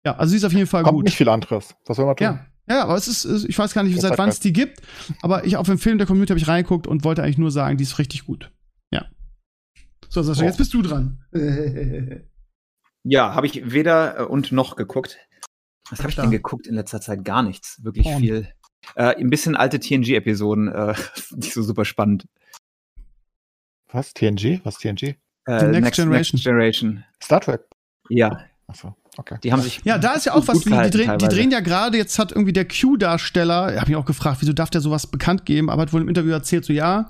ja, 0.06 0.16
also 0.16 0.32
sie 0.32 0.38
ist 0.38 0.46
auf 0.46 0.54
jeden 0.54 0.68
Fall 0.68 0.84
Kommt 0.84 0.96
gut. 0.96 1.06
nicht 1.06 1.18
viel 1.18 1.30
anderes. 1.30 1.76
Was 1.86 1.98
soll 1.98 2.06
man 2.06 2.16
tun? 2.16 2.26
Ja. 2.26 2.46
Ja, 2.70 2.84
aber 2.84 2.96
es 2.96 3.08
ist, 3.08 3.46
ich 3.46 3.58
weiß 3.58 3.74
gar 3.74 3.84
nicht, 3.84 4.00
seit 4.02 4.18
wann 4.18 4.28
es 4.28 4.42
die 4.42 4.52
gibt, 4.52 4.82
aber 5.22 5.46
ich 5.46 5.56
auf 5.56 5.68
dem 5.68 5.78
Film 5.78 5.98
der 5.98 6.06
Community 6.06 6.32
habe 6.32 6.40
ich 6.40 6.50
reingeguckt 6.50 6.86
und 6.86 7.06
wollte 7.06 7.24
eigentlich 7.24 7.38
nur 7.38 7.50
sagen, 7.50 7.78
die 7.78 7.84
ist 7.84 7.98
richtig 7.98 8.26
gut. 8.26 8.52
Ja. 8.92 9.06
So, 10.10 10.22
Sascha, 10.22 10.42
oh. 10.42 10.46
jetzt 10.46 10.58
bist 10.58 10.74
du 10.74 10.82
dran. 10.82 11.24
ja, 13.04 13.34
habe 13.34 13.48
ich 13.48 13.72
weder 13.72 14.20
äh, 14.20 14.24
und 14.24 14.52
noch 14.52 14.76
geguckt. 14.76 15.18
Was 15.90 16.00
habe 16.00 16.10
ich 16.10 16.16
denn 16.16 16.32
geguckt 16.32 16.68
in 16.68 16.76
letzter 16.76 17.02
Zeit? 17.02 17.24
Gar 17.24 17.44
nichts. 17.44 17.84
Wirklich 17.84 18.06
Porn. 18.06 18.20
viel. 18.20 18.48
Äh, 18.96 19.16
ein 19.16 19.30
bisschen 19.30 19.56
alte 19.56 19.80
TNG-Episoden, 19.80 20.68
äh, 20.68 20.94
nicht 21.36 21.54
so 21.54 21.62
super 21.62 21.86
spannend. 21.86 22.28
Was? 23.90 24.14
TNG? 24.14 24.62
Was 24.64 24.78
TNG? 24.78 25.04
Äh, 25.04 25.16
Next, 25.48 25.82
Next, 25.82 25.96
Generation. 25.96 26.10
Next 26.10 26.44
Generation. 26.44 27.04
Star 27.24 27.42
Trek. 27.42 27.62
Ja. 28.10 28.46
Achso, 28.68 28.94
okay. 29.16 29.38
Die 29.44 29.54
haben 29.54 29.62
sich. 29.62 29.80
Ja, 29.86 29.98
da 29.98 30.14
ist 30.14 30.26
ja 30.26 30.34
auch 30.34 30.46
was, 30.46 30.60
die, 30.60 30.70
die, 30.70 30.90
drehen, 30.90 31.18
die 31.18 31.28
drehen 31.30 31.52
ja 31.52 31.62
gerade, 31.62 31.98
jetzt 31.98 32.20
hat 32.20 32.34
irgendwie 32.34 32.52
der 32.52 32.68
Q-Darsteller, 32.68 33.74
ich 33.74 33.80
habe 33.80 33.92
mich 33.92 33.96
auch 33.96 34.06
gefragt, 34.06 34.42
wieso 34.42 34.52
darf 34.52 34.70
der 34.70 34.82
sowas 34.82 35.08
bekannt 35.08 35.46
geben, 35.46 35.70
aber 35.70 35.84
hat 35.84 35.94
wohl 35.94 36.02
im 36.02 36.10
Interview 36.10 36.32
erzählt, 36.32 36.66
so 36.66 36.74
ja, 36.74 37.10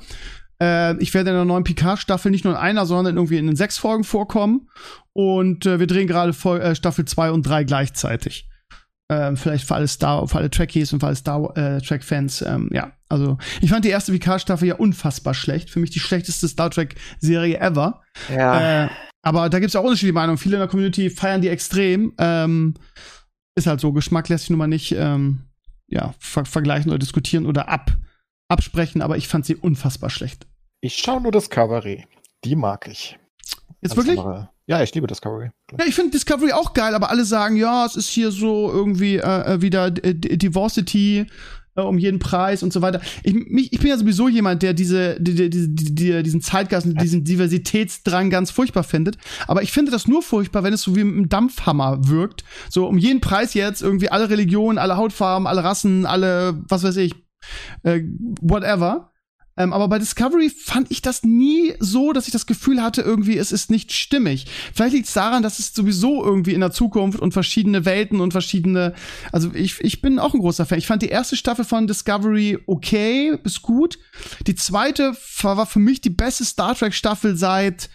äh, 0.61 0.95
ich 1.01 1.13
werde 1.15 1.31
in 1.31 1.35
der 1.35 1.45
neuen 1.45 1.63
Picard-Staffel 1.63 2.31
nicht 2.31 2.45
nur 2.45 2.53
in 2.53 2.59
einer, 2.59 2.85
sondern 2.85 3.15
irgendwie 3.15 3.37
in 3.37 3.47
den 3.47 3.55
sechs 3.55 3.79
Folgen 3.79 4.03
vorkommen. 4.03 4.69
Und 5.13 5.65
äh, 5.65 5.79
wir 5.79 5.87
drehen 5.87 6.07
gerade 6.07 6.29
äh, 6.59 6.75
Staffel 6.75 7.05
2 7.05 7.31
und 7.31 7.43
3 7.43 7.63
gleichzeitig. 7.63 8.47
Ähm, 9.09 9.37
vielleicht 9.37 9.65
für 9.65 9.75
alle 9.75 9.87
Star, 9.87 10.27
für 10.27 10.37
alle 10.37 10.49
Trekkies 10.49 10.91
und 10.91 10.99
für 10.99 11.07
alle 11.07 11.15
Star 11.15 11.55
äh, 11.57 11.81
Trek-Fans. 11.81 12.41
Ähm, 12.41 12.69
ja, 12.73 12.91
also 13.07 13.37
ich 13.61 13.69
fand 13.69 13.85
die 13.85 13.89
erste 13.89 14.13
VK-Staffel 14.13 14.67
ja 14.67 14.75
unfassbar 14.75 15.33
schlecht. 15.33 15.69
Für 15.69 15.79
mich 15.79 15.91
die 15.91 15.99
schlechteste 15.99 16.47
Star 16.47 16.69
Trek-Serie 16.69 17.59
ever. 17.59 18.01
Ja. 18.29 18.85
Äh, 18.85 18.89
aber 19.21 19.49
da 19.49 19.59
gibt 19.59 19.69
es 19.69 19.75
auch 19.75 19.83
unterschiedliche 19.83 20.13
Meinungen. 20.13 20.37
Viele 20.37 20.55
in 20.55 20.59
der 20.59 20.67
Community 20.67 21.09
feiern 21.09 21.41
die 21.41 21.49
extrem. 21.49 22.13
Ähm, 22.17 22.75
ist 23.55 23.67
halt 23.67 23.79
so, 23.79 23.93
Geschmack 23.93 24.29
lässt 24.29 24.43
sich 24.43 24.49
nun 24.49 24.59
mal 24.59 24.67
nicht 24.67 24.91
ähm, 24.91 25.43
ja, 25.87 26.13
ver 26.19 26.45
vergleichen 26.45 26.91
oder 26.91 26.99
diskutieren 26.99 27.45
oder 27.45 27.69
ab 27.69 27.97
absprechen, 28.49 29.01
aber 29.01 29.17
ich 29.17 29.27
fand 29.27 29.45
sie 29.45 29.55
unfassbar 29.55 30.09
schlecht. 30.09 30.47
Ich 30.81 30.97
schaue 30.97 31.21
nur 31.21 31.31
Discovery. 31.31 32.05
Die 32.43 32.55
mag 32.55 32.87
ich. 32.87 33.17
Jetzt 33.81 33.91
Als 33.91 33.97
wirklich? 33.97 34.19
Andere. 34.19 34.49
Ja, 34.67 34.83
ich 34.83 34.93
liebe 34.93 35.07
Discovery. 35.07 35.51
Ja, 35.79 35.85
ich 35.85 35.95
finde 35.95 36.11
Discovery 36.11 36.51
auch 36.51 36.73
geil, 36.73 36.93
aber 36.93 37.09
alle 37.09 37.23
sagen, 37.23 37.55
ja, 37.55 37.85
es 37.85 37.95
ist 37.95 38.09
hier 38.09 38.31
so 38.31 38.69
irgendwie 38.69 39.15
äh, 39.15 39.53
äh 39.53 39.61
wieder 39.61 39.89
Diversity 39.89 41.25
äh, 41.77 41.81
um 41.81 41.97
jeden 41.97 42.19
Preis 42.19 42.63
und 42.63 42.73
so 42.73 42.81
weiter. 42.81 42.99
Ich, 43.23 43.33
mich, 43.33 43.71
ich 43.71 43.79
bin 43.79 43.87
ja 43.87 43.97
sowieso 43.97 44.27
jemand, 44.27 44.63
der 44.63 44.73
diese, 44.73 45.19
die, 45.21 45.49
die, 45.49 45.73
die, 45.73 46.21
diesen 46.21 46.41
Zeitgeist 46.41 46.85
diesen 47.01 47.23
Diversitätsdrang 47.23 48.29
ganz 48.29 48.51
furchtbar 48.51 48.83
findet. 48.83 49.17
Aber 49.47 49.61
ich 49.61 49.71
finde 49.71 49.91
das 49.91 50.05
nur 50.05 50.21
furchtbar, 50.21 50.63
wenn 50.63 50.73
es 50.73 50.81
so 50.81 50.97
wie 50.97 51.03
mit 51.05 51.15
einem 51.15 51.29
Dampfhammer 51.29 52.09
wirkt. 52.09 52.43
So 52.69 52.87
um 52.87 52.97
jeden 52.97 53.21
Preis 53.21 53.53
jetzt 53.53 53.81
irgendwie 53.81 54.09
alle 54.09 54.29
Religionen, 54.29 54.79
alle 54.79 54.97
Hautfarben, 54.97 55.47
alle 55.47 55.63
Rassen, 55.63 56.05
alle, 56.05 56.61
was 56.67 56.83
weiß 56.83 56.97
ich, 56.97 57.15
äh, 57.83 58.01
whatever. 58.41 59.13
Ähm, 59.57 59.73
aber 59.73 59.87
bei 59.87 59.99
Discovery 59.99 60.49
fand 60.49 60.91
ich 60.91 61.01
das 61.01 61.23
nie 61.23 61.73
so, 61.79 62.13
dass 62.13 62.27
ich 62.27 62.33
das 62.33 62.45
Gefühl 62.45 62.81
hatte, 62.81 63.01
irgendwie, 63.01 63.37
es 63.37 63.51
ist 63.51 63.71
nicht 63.71 63.91
stimmig. 63.91 64.45
Vielleicht 64.73 64.93
liegt 64.93 65.07
es 65.07 65.13
daran, 65.13 65.43
dass 65.43 65.59
es 65.59 65.73
sowieso 65.73 66.23
irgendwie 66.23 66.53
in 66.53 66.61
der 66.61 66.71
Zukunft 66.71 67.19
und 67.19 67.33
verschiedene 67.33 67.85
Welten 67.85 68.21
und 68.21 68.31
verschiedene. 68.31 68.93
Also 69.31 69.51
ich, 69.53 69.81
ich 69.81 70.01
bin 70.01 70.19
auch 70.19 70.33
ein 70.33 70.39
großer 70.39 70.65
Fan. 70.65 70.77
Ich 70.77 70.87
fand 70.87 71.01
die 71.01 71.09
erste 71.09 71.35
Staffel 71.35 71.65
von 71.65 71.87
Discovery 71.87 72.59
okay, 72.67 73.37
bis 73.41 73.61
gut. 73.61 73.97
Die 74.45 74.55
zweite 74.55 75.15
war, 75.41 75.65
für 75.65 75.79
mich 75.79 76.01
die 76.01 76.09
beste 76.09 76.45
Star 76.45 76.75
Trek-Staffel 76.75 77.35
seit 77.35 77.89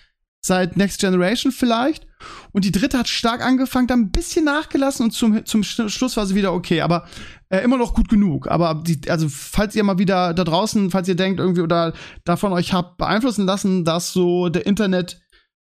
seit 0.45 0.77
Next 0.77 1.01
Generation 1.01 1.53
vielleicht. 1.53 2.07
Und 2.53 2.65
die 2.65 2.73
dritte 2.73 2.99
hat 2.99 3.09
stark 3.09 3.43
angefangen, 3.43 3.87
dann 3.87 4.01
ein 4.01 4.11
bisschen 4.11 4.45
nachgelassen 4.45 5.05
und 5.05 5.13
zum, 5.13 5.45
zum 5.47 5.63
Schluss 5.63 6.17
war 6.17 6.27
sie 6.27 6.35
wieder 6.35 6.53
okay, 6.53 6.81
aber 6.81 7.07
äh, 7.53 7.59
immer 7.59 7.77
noch 7.77 7.95
gut 7.95 8.09
genug. 8.09 8.49
Aber 8.49 8.83
die, 8.83 8.99
also, 9.11 9.29
falls 9.29 9.77
ihr 9.77 9.85
mal 9.85 9.99
wieder 9.99 10.33
da 10.33 10.43
draußen, 10.43 10.91
falls 10.91 11.07
ihr 11.07 11.17
denkt, 11.17 11.39
irgendwie 11.39 11.61
oder 11.61 11.93
davon 12.25 12.53
euch 12.53 12.73
habt 12.73 12.97
beeinflussen 12.97 13.45
lassen, 13.45 13.85
dass 13.85 14.13
so 14.13 14.49
der 14.49 14.65
Internet 14.65 15.21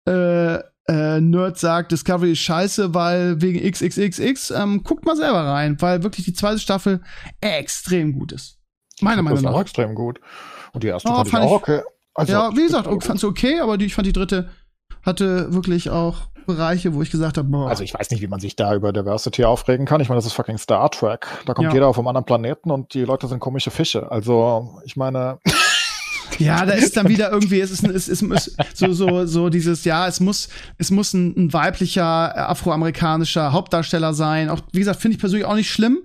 äh, 0.07 0.57
äh, 0.88 1.19
Nerd 1.19 1.57
sagt, 1.57 1.91
Discovery 1.91 2.34
ist 2.34 2.39
scheiße, 2.39 2.93
weil 2.93 3.41
wegen 3.41 3.59
XXXX, 3.59 4.51
ähm, 4.51 4.84
guckt 4.84 5.05
mal 5.05 5.15
selber 5.15 5.43
rein, 5.43 5.75
weil 5.82 6.03
wirklich 6.03 6.25
die 6.25 6.34
zweite 6.34 6.59
Staffel 6.59 7.01
extrem 7.39 8.13
gut 8.13 8.32
ist. 8.32 8.59
Meiner 9.01 9.23
Meinung 9.23 9.41
nach. 9.41 9.53
Auch 9.53 9.61
extrem 9.61 9.95
gut. 9.95 10.19
Und 10.73 10.84
die 10.84 10.88
erste 10.88 11.09
Oh, 11.09 11.15
fand, 11.15 11.29
fand 11.29 11.45
ich 11.45 11.51
auch 11.51 11.55
okay. 11.55 11.82
Also, 12.13 12.34
ja, 12.34 12.55
wie 12.55 12.63
gesagt, 12.63 12.88
also, 12.88 13.15
ich 13.15 13.23
okay, 13.23 13.59
aber 13.59 13.77
die, 13.77 13.86
ich 13.86 13.95
fand 13.95 14.05
die 14.05 14.13
dritte 14.13 14.51
hatte 15.03 15.53
wirklich 15.53 15.89
auch 15.89 16.29
Bereiche, 16.56 16.93
wo 16.93 17.02
ich 17.02 17.12
gesagt 17.12 17.38
habe, 17.38 17.47
boah. 17.47 17.70
Also 17.70 17.84
ich 17.84 17.93
weiß 17.93 18.10
nicht, 18.12 18.22
wie 18.22 18.28
man 18.28 18.39
sich 18.39 18.56
da 18.56 18.74
über 18.76 18.91
Diversity 18.93 19.43
aufregen 19.45 19.86
kann. 19.86 20.02
Ich 20.02 20.10
meine, 20.10 20.18
das 20.18 20.26
ist 20.26 20.34
fucking 20.34 20.58
Star 20.58 20.89
Trek. 20.91 21.28
Da 21.45 21.54
kommt 21.54 21.68
Ja. 21.70 21.74
jeder 21.74 21.88
auf 21.88 21.97
einem 21.97 22.08
anderen 22.08 22.26
Planeten 22.26 22.72
und 22.72 22.93
die 22.93 23.04
Leute 23.04 23.28
sind 23.28 23.39
komische 23.39 23.72
Fische. 23.72 24.12
Also 24.12 24.80
ich 24.86 24.95
meine, 24.97 25.39
Ja, 26.39 26.65
da 26.65 26.73
ist 26.73 26.97
dann 26.97 27.07
wieder 27.07 27.32
irgendwie, 27.32 27.59
es 27.59 27.71
ist, 27.71 27.84
es 27.84 28.07
ist, 28.07 28.21
es 28.21 28.51
ist 28.51 28.77
so, 28.77 28.93
so, 28.93 29.25
so 29.25 29.49
dieses, 29.49 29.84
ja, 29.86 30.07
es 30.07 30.19
muss, 30.19 30.49
es 30.77 30.91
muss 30.91 31.13
ein, 31.13 31.34
ein 31.38 31.53
weiblicher, 31.53 32.34
äh, 32.36 32.39
afroamerikanischer 32.39 33.51
Hauptdarsteller 33.51 34.13
sein. 34.13 34.49
Auch, 34.49 34.61
wie 34.71 34.79
gesagt, 34.79 35.01
finde 35.01 35.15
ich 35.15 35.19
persönlich 35.19 35.45
auch 35.45 35.55
nicht 35.55 35.69
schlimm. 35.69 35.99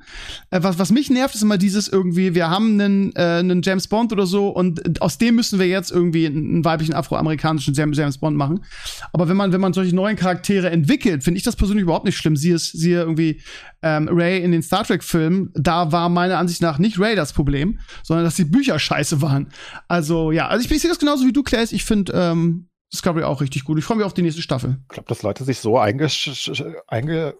Äh, 0.50 0.62
was, 0.62 0.78
was 0.78 0.90
mich 0.90 1.10
nervt, 1.10 1.34
ist 1.34 1.42
immer 1.42 1.58
dieses 1.58 1.88
irgendwie, 1.88 2.34
wir 2.34 2.50
haben 2.50 2.80
einen, 2.80 3.14
äh, 3.16 3.38
einen 3.38 3.62
James 3.62 3.88
Bond 3.88 4.12
oder 4.12 4.26
so 4.26 4.48
und 4.48 5.00
aus 5.00 5.18
dem 5.18 5.36
müssen 5.36 5.58
wir 5.58 5.66
jetzt 5.66 5.90
irgendwie 5.90 6.26
einen, 6.26 6.64
weiblichen 6.64 6.94
afroamerikanischen 6.94 7.74
James, 7.74 8.18
Bond 8.18 8.36
machen. 8.36 8.60
Aber 9.12 9.28
wenn 9.28 9.36
man, 9.36 9.52
wenn 9.52 9.60
man 9.60 9.72
solche 9.72 9.94
neuen 9.94 10.16
Charaktere 10.16 10.70
entwickelt, 10.70 11.22
finde 11.22 11.38
ich 11.38 11.44
das 11.44 11.56
persönlich 11.56 11.84
überhaupt 11.84 12.04
nicht 12.04 12.16
schlimm. 12.16 12.36
Siehe, 12.36 12.58
siehe 12.58 13.00
irgendwie 13.00 13.40
ähm, 13.82 14.08
Ray 14.10 14.42
in 14.42 14.52
den 14.52 14.62
Star 14.62 14.84
Trek-Filmen, 14.84 15.50
da 15.54 15.92
war 15.92 16.08
meiner 16.08 16.38
Ansicht 16.38 16.62
nach 16.62 16.78
nicht 16.78 16.98
Ray 16.98 17.14
das 17.14 17.32
Problem, 17.32 17.78
sondern 18.02 18.24
dass 18.24 18.34
die 18.34 18.44
Bücher 18.44 18.78
scheiße 18.78 19.22
waren. 19.22 19.48
Also 19.86 20.15
ja, 20.30 20.48
also 20.48 20.64
ich, 20.64 20.70
ich 20.70 20.80
sehe 20.80 20.90
das 20.90 20.98
genauso 20.98 21.26
wie 21.26 21.32
du, 21.32 21.42
Claes. 21.42 21.72
Ich 21.72 21.84
finde 21.84 22.12
ähm, 22.14 22.68
Discovery 22.92 23.24
auch 23.24 23.40
richtig 23.40 23.64
gut. 23.64 23.78
Ich 23.78 23.84
freue 23.84 23.98
mich 23.98 24.06
auf 24.06 24.14
die 24.14 24.22
nächste 24.22 24.42
Staffel. 24.42 24.78
ich 24.82 24.88
glaube, 24.88 25.08
dass 25.08 25.22
Leute 25.22 25.44
sich 25.44 25.58
so 25.58 25.78
eingesch 25.78 26.50
einge 26.86 27.34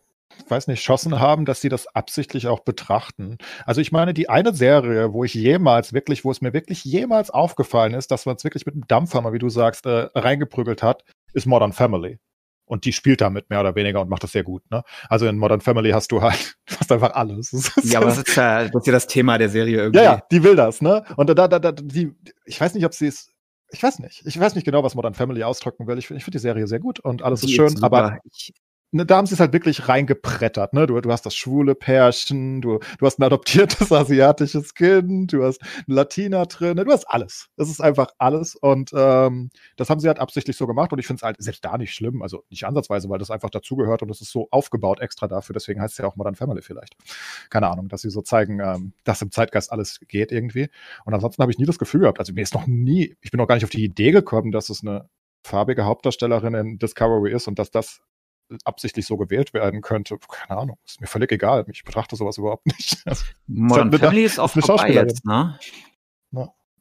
ich 0.45 0.51
weiß 0.51 0.67
nicht, 0.67 0.83
schossen 0.83 1.19
haben, 1.19 1.45
dass 1.45 1.61
sie 1.61 1.69
das 1.69 1.87
absichtlich 1.89 2.47
auch 2.47 2.61
betrachten. 2.61 3.39
Also 3.65 3.81
ich 3.81 3.93
meine, 3.93 4.15
die 4.15 4.29
eine 4.29 4.55
Serie, 4.55 5.13
wo 5.13 5.25
ich 5.25 5.35
jemals 5.35 5.93
wirklich, 5.93 6.25
wo 6.25 6.31
es 6.31 6.41
mir 6.41 6.53
wirklich 6.53 6.85
jemals 6.85 7.31
aufgefallen 7.31 7.95
ist, 7.95 8.11
dass 8.11 8.27
man 8.27 8.37
es 8.37 8.45
wirklich 8.45 8.67
mit 8.67 8.75
einem 8.75 8.87
Dampfhammer, 8.87 9.33
wie 9.33 9.39
du 9.39 9.49
sagst, 9.49 9.87
äh, 9.87 10.09
reingeprügelt 10.15 10.83
hat, 10.83 11.05
ist 11.33 11.47
Modern 11.47 11.73
Family. 11.73 12.19
Und 12.67 12.85
die 12.85 12.93
spielt 12.93 13.21
damit 13.21 13.49
mehr 13.49 13.61
oder 13.61 13.75
weniger 13.77 14.01
und 14.01 14.11
macht 14.11 14.23
das 14.25 14.33
sehr 14.33 14.43
gut. 14.43 14.63
Ne? 14.71 14.83
Also 15.09 15.27
in 15.27 15.39
Modern 15.39 15.61
Family 15.61 15.91
hast 15.91 16.11
du 16.13 16.21
halt 16.21 16.57
du 16.69 16.77
hast 16.81 16.91
einfach 16.93 17.13
alles. 17.15 17.53
Ist- 17.53 17.73
Ja, 17.85 18.01
aber 18.01 18.09
das 18.09 18.19
ist 18.19 18.37
ja, 18.37 18.65
das 18.69 18.75
ist 18.83 18.87
ja 18.87 18.93
das 18.93 19.07
Thema 19.07 19.39
der 19.39 19.49
Serie 19.49 19.77
irgendwie. 19.77 19.99
ja, 19.99 20.15
ja, 20.17 20.23
die 20.31 20.43
will 20.43 20.57
das, 20.57 20.83
ne? 20.83 21.05
Und 21.17 21.31
da, 21.31 21.47
da, 21.49 21.59
da, 21.59 21.73
die, 21.73 22.13
ich 22.45 22.61
weiß 22.61 22.75
nicht, 22.75 22.85
ob 22.85 22.93
sie 22.93 23.07
es, 23.07 23.31
ich 23.71 23.83
weiß 23.83 23.99
nicht, 24.01 24.23
ich 24.27 24.39
weiß 24.39 24.55
nicht 24.55 24.65
genau, 24.65 24.83
was 24.83 24.95
Modern 24.95 25.15
Family 25.15 25.43
ausdrücken 25.45 25.87
will. 25.87 25.99
Ich, 25.99 26.11
ich 26.11 26.25
finde 26.25 26.39
die 26.39 26.43
Serie 26.43 26.67
sehr 26.67 26.81
gut 26.81 27.01
und 27.01 27.23
alles 27.23 27.41
Die 27.41 27.47
ist 27.47 27.53
schön, 27.55 27.69
super. 27.69 27.87
aber 27.87 28.19
ich, 28.33 28.53
ne, 28.97 29.07
da 29.07 29.17
haben 29.17 29.27
sie 29.27 29.35
es 29.35 29.41
halt 29.41 29.53
wirklich 29.53 29.89
reingeprettert, 29.89 30.73
ne? 30.73 30.87
Du, 30.87 31.01
du 31.01 31.13
hast 31.13 31.27
das 31.27 31.35
schwule 31.35 31.75
Pärchen, 31.75 32.61
du, 32.61 32.79
du 32.99 33.07
hast 33.07 33.19
ein 33.19 33.23
adoptiertes 33.23 33.93
asiatisches 33.93 34.75
Kind, 34.75 35.33
du 35.33 35.45
hast 35.45 35.61
einen 35.63 35.97
Latina 35.97 36.45
drin, 36.47 36.77
ne? 36.77 36.85
du 36.85 36.93
hast 36.93 37.05
alles. 37.09 37.49
Das 37.57 37.69
ist 37.69 37.81
einfach 37.81 38.09
alles 38.19 38.57
und 38.57 38.91
ähm, 38.95 39.51
das 39.77 39.91
haben 39.91 40.01
sie 40.01 40.09
halt 40.09 40.19
absichtlich 40.19 40.57
so 40.57 40.67
gemacht 40.67 40.93
und 40.93 40.99
ich 40.99 41.07
finde 41.07 41.19
es 41.19 41.23
halt 41.23 41.37
selbst 41.39 41.65
da 41.65 41.79
nicht 41.79 41.95
schlimm, 41.95 42.23
also 42.23 42.45
nicht 42.51 42.65
ansatzweise, 42.65 43.09
weil 43.09 43.19
das 43.19 43.31
einfach 43.31 43.51
dazugehört 43.51 44.03
und 44.03 44.11
es 44.11 44.21
ist 44.21 44.33
so 44.33 44.49
aufgebaut 44.51 45.01
extra 45.01 45.29
dafür, 45.29 45.55
deswegen 45.55 45.81
heißt 45.81 45.93
es 45.93 45.99
ja 45.99 46.07
auch 46.07 46.17
Modern 46.17 46.35
Family 46.35 46.63
vielleicht. 46.63 46.97
Keine 47.51 47.69
Ahnung, 47.69 47.89
dass 47.89 48.03
sie 48.03 48.11
so 48.11 48.23
zeigen, 48.23 48.61
ähm, 48.61 48.93
dass 49.05 49.23
im 49.23 49.31
Zeitgeist 49.31 49.71
alles 49.73 50.01
geht 50.09 50.33
irgendwie. 50.33 50.69
Und 51.05 51.15
ansonsten 51.15 51.43
habe 51.43 51.53
ich 51.53 51.59
nie 51.59 51.67
das 51.67 51.79
Gefühl 51.79 52.01
gehabt, 52.01 52.19
also 52.19 52.33
mir 52.33 52.43
ist 52.43 52.55
noch 52.55 52.67
nie, 52.67 53.17
ich 53.21 53.31
bin 53.31 53.39
noch 53.39 53.47
gar 53.47 53.55
nicht 53.55 53.65
auf 53.65 53.71
die 53.71 53.85
Idee 53.85 54.11
gekommen, 54.11 54.53
dass 54.53 54.71
es 54.71 54.83
eine 54.83 55.09
farbige 55.45 55.85
Hauptdarstellerin 55.85 56.55
in 56.55 56.79
Discovery 56.79 57.33
ist 57.33 57.47
und 57.49 57.59
dass 57.59 57.71
das 57.71 58.01
absichtlich 58.65 59.07
so 59.07 59.17
gewählt 59.17 59.53
werden 59.55 59.81
könnte. 59.83 60.17
Keine 60.31 60.61
Ahnung, 60.61 60.79
ist 60.87 61.01
mir 61.01 61.07
völlig 61.07 61.33
egal. 61.33 61.65
Ich 61.71 61.85
betrachte 61.85 62.17
sowas 62.17 62.39
überhaupt 62.39 62.67
nicht. 62.79 63.03
Modern 63.47 63.89
eine- 63.89 63.99
Family 63.99 64.25
ist 64.25 64.39
auch 64.39 64.49
ist 64.49 64.55
eine 64.57 64.63
vorbei 64.63 64.93
jetzt, 64.93 65.25
ne? 65.25 65.59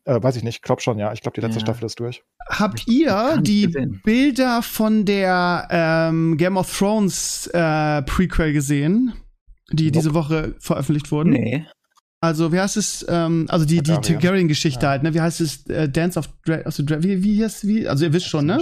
äh, 0.07 0.21
weiß 0.21 0.35
ich 0.35 0.43
nicht, 0.43 0.61
glaub 0.61 0.81
schon, 0.81 0.99
ja. 0.99 1.11
Ich 1.13 1.21
glaube, 1.21 1.33
die 1.35 1.41
letzte 1.41 1.59
Ja. 1.59 1.65
Staffel 1.65 1.85
ist 1.85 1.99
durch. 1.99 2.23
Habt 2.47 2.87
ihr 2.87 3.37
nicht 3.37 3.47
die 3.47 3.65
gesehen. 3.65 4.01
Bilder 4.03 4.61
von 4.61 5.03
der 5.05 5.67
ähm, 5.71 6.37
Game 6.37 6.57
of 6.57 6.77
Thrones 6.77 7.47
äh, 7.47 8.03
Prequel 8.03 8.53
gesehen, 8.53 9.13
die 9.71 9.85
Nope. 9.85 9.91
diese 9.93 10.13
Woche 10.13 10.55
veröffentlicht 10.59 11.11
wurden? 11.11 11.31
Nee. 11.31 11.65
Also, 12.21 12.51
wie 12.53 12.59
heißt 12.59 12.77
es? 12.77 13.05
Ähm, 13.09 13.45
also 13.49 13.65
die, 13.65 13.77
die 13.77 13.91
Targaryen. 13.91 14.19
Targaryen-Geschichte 14.19 14.83
Ja. 14.85 14.89
halt, 14.91 15.03
ne? 15.03 15.13
Wie 15.15 15.21
heißt 15.21 15.41
es? 15.41 15.65
Äh, 15.67 15.89
Dance 15.89 16.19
of 16.19 16.27
Dra 16.45 16.55
also 16.57 16.83
Dra 16.83 17.01
wie, 17.03 17.23
wie 17.23 17.43
heißt 17.43 17.67
wie? 17.67 17.87
Also 17.87 18.05
ihr 18.05 18.13
wisst 18.13 18.27
schon, 18.27 18.45
ne? 18.45 18.59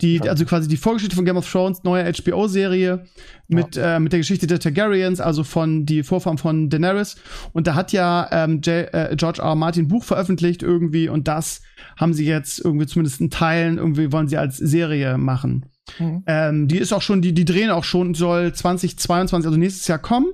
Die, 0.00 0.16
Ja. 0.16 0.30
also 0.30 0.44
quasi 0.44 0.68
die 0.68 0.76
Vorgeschichte 0.76 1.16
von 1.16 1.24
Game 1.24 1.36
of 1.36 1.50
Thrones, 1.50 1.82
neue 1.84 2.04
HBO-Serie 2.04 3.04
mit, 3.48 3.76
äh, 3.76 3.98
mit 4.00 4.12
der 4.12 4.20
Geschichte 4.20 4.46
der 4.46 4.60
Targaryens, 4.60 5.20
also 5.20 5.44
von 5.44 5.84
die 5.86 6.02
Vorfahren 6.02 6.38
von 6.38 6.70
Daenerys. 6.70 7.16
Und 7.52 7.66
da 7.66 7.74
hat 7.74 7.92
ja 7.92 8.28
ähm, 8.30 8.60
J, 8.62 8.92
äh, 8.94 9.14
George 9.16 9.40
R. 9.42 9.48
R. 9.48 9.54
Martin 9.54 9.84
ein 9.84 9.88
Buch 9.88 10.04
veröffentlicht 10.04 10.62
irgendwie 10.62 11.08
und 11.08 11.28
das 11.28 11.62
haben 11.96 12.14
sie 12.14 12.24
jetzt 12.24 12.64
irgendwie 12.64 12.86
zumindest 12.86 13.20
in 13.20 13.30
Teilen 13.30 13.78
irgendwie 13.78 14.12
wollen 14.12 14.28
sie 14.28 14.36
als 14.38 14.56
Serie 14.56 15.18
machen. 15.18 15.66
Mhm. 15.98 16.22
Ähm, 16.26 16.68
die 16.68 16.78
ist 16.78 16.92
auch 16.92 17.02
schon, 17.02 17.20
die, 17.22 17.34
die 17.34 17.44
drehen 17.44 17.70
auch 17.70 17.84
schon, 17.84 18.14
soll 18.14 18.52
2022, 18.52 19.46
also 19.46 19.58
nächstes 19.58 19.88
Jahr 19.88 19.98
kommen. 19.98 20.28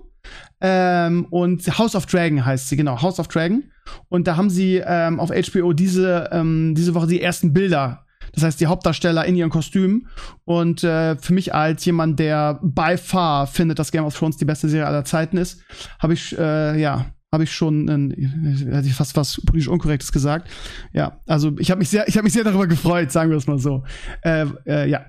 Ähm, 0.60 1.26
und 1.30 1.78
House 1.78 1.94
of 1.94 2.06
Dragon 2.06 2.44
heißt 2.44 2.68
sie, 2.68 2.76
genau, 2.76 3.00
House 3.00 3.18
of 3.18 3.28
Dragon. 3.28 3.64
Und 4.08 4.26
da 4.26 4.36
haben 4.36 4.50
sie 4.50 4.82
ähm, 4.84 5.20
auf 5.20 5.30
HBO 5.30 5.72
diese, 5.72 6.28
ähm, 6.32 6.74
diese 6.76 6.94
Woche 6.94 7.06
die 7.06 7.22
ersten 7.22 7.52
Bilder. 7.52 8.04
Das 8.38 8.46
heißt, 8.46 8.60
die 8.60 8.68
Hauptdarsteller 8.68 9.24
in 9.24 9.34
ihren 9.34 9.50
Kostümen. 9.50 10.06
Und 10.44 10.84
äh, 10.84 11.16
für 11.16 11.32
mich 11.32 11.54
als 11.54 11.84
jemand, 11.84 12.20
der 12.20 12.60
by 12.62 12.96
far 12.96 13.48
findet, 13.48 13.78
dass 13.80 13.90
Game 13.90 14.04
of 14.04 14.16
Thrones 14.16 14.36
die 14.36 14.44
beste 14.44 14.68
Serie 14.68 14.86
aller 14.86 15.04
Zeiten 15.04 15.36
ist, 15.36 15.60
habe 15.98 16.12
ich, 16.12 16.38
äh, 16.38 16.80
ja, 16.80 17.06
habe 17.32 17.44
ich 17.44 17.52
schon, 17.52 17.88
ein, 17.88 18.84
fast 18.94 19.16
was 19.16 19.40
politisch 19.44 19.68
Unkorrektes 19.68 20.12
gesagt. 20.12 20.48
Ja, 20.92 21.20
also 21.26 21.52
ich 21.58 21.70
habe 21.70 21.80
mich 21.80 21.88
sehr, 21.88 22.06
ich 22.06 22.16
habe 22.16 22.24
mich 22.24 22.32
sehr 22.32 22.44
darüber 22.44 22.68
gefreut, 22.68 23.10
sagen 23.10 23.30
wir 23.30 23.36
es 23.36 23.48
mal 23.48 23.58
so. 23.58 23.84
Äh, 24.22 24.46
äh, 24.66 24.88
ja, 24.88 25.06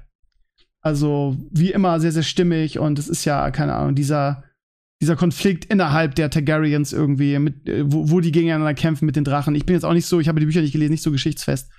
also 0.82 1.38
wie 1.51 1.71
immer 1.71 1.99
sehr, 1.99 2.11
sehr 2.11 2.23
stimmig 2.23 2.80
und 2.80 2.97
es 2.97 3.07
ist 3.07 3.25
ja, 3.25 3.51
keine 3.51 3.75
Ahnung, 3.75 3.93
dieser, 3.93 4.43
dieser 5.02 5.16
Konflikt 5.16 5.66
innerhalb 5.66 6.16
der 6.16 6.30
Targaryens 6.30 6.91
irgendwie, 6.91 7.39
mit, 7.39 7.68
äh, 7.68 7.84
wo, 7.86 8.10
wo 8.10 8.20
die 8.20 8.32
gegeneinander 8.32 8.74
kämpfen 8.74 9.06
mit 9.06 9.16
den 9.16 9.24
Drachen. 9.24 9.56
Ich 9.56 9.66
bin 9.66 9.76
jetzt 9.76 9.86
auch 9.86 9.93
nicht 9.93 10.06
so, 10.06 10.20
ich 10.20 10.28
habe 10.28 10.39
die 10.39 10.45
Bücher 10.45 10.62
nicht 10.62 10.74
gelesen, 10.74 10.91
nicht 10.91 11.04
so 11.04 11.12
geschichtsfest. 11.12 11.72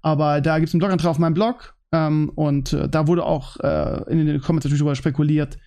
Aber 0.00 0.40
da 0.40 0.58
gibt 0.58 0.68
es 0.68 0.74
einen 0.74 0.80
Blogantrag 0.80 1.10
auf 1.10 1.18
meinem 1.18 1.34
Blog 1.34 1.74
ähm, 1.92 2.30
und 2.34 2.72
äh, 2.72 2.88
da 2.88 3.06
wurde 3.06 3.24
auch 3.24 3.58
äh, 3.60 4.10
in 4.10 4.26
den 4.26 4.40
Comments 4.40 4.64
natürlich 4.64 4.78
darüber 4.78 4.94
spekuliert, 4.94 5.58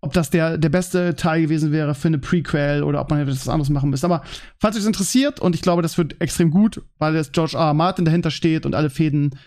ob 0.00 0.12
das 0.12 0.30
der, 0.30 0.58
der 0.58 0.68
beste 0.68 1.14
Teil 1.14 1.42
gewesen 1.42 1.72
wäre 1.72 1.94
für 1.94 2.08
eine 2.08 2.18
Prequel 2.18 2.82
oder 2.82 3.00
ob 3.00 3.10
man 3.10 3.20
etwas 3.20 3.48
anderes 3.48 3.70
machen 3.70 3.90
müsste. 3.90 4.06
Aber 4.06 4.22
falls 4.58 4.74
euch 4.74 4.82
das 4.82 4.86
interessiert, 4.86 5.40
und 5.40 5.54
ich 5.54 5.62
glaube, 5.62 5.82
das 5.82 5.96
wird 5.96 6.20
extrem 6.20 6.50
gut, 6.50 6.82
weil 6.98 7.14
jetzt 7.14 7.32
George 7.32 7.56
R. 7.56 7.68
R. 7.68 7.74
Martin 7.74 8.04
dahinter 8.04 8.30
steht 8.30 8.66
und 8.66 8.74
alle 8.74 8.90
Fäden 8.90 9.38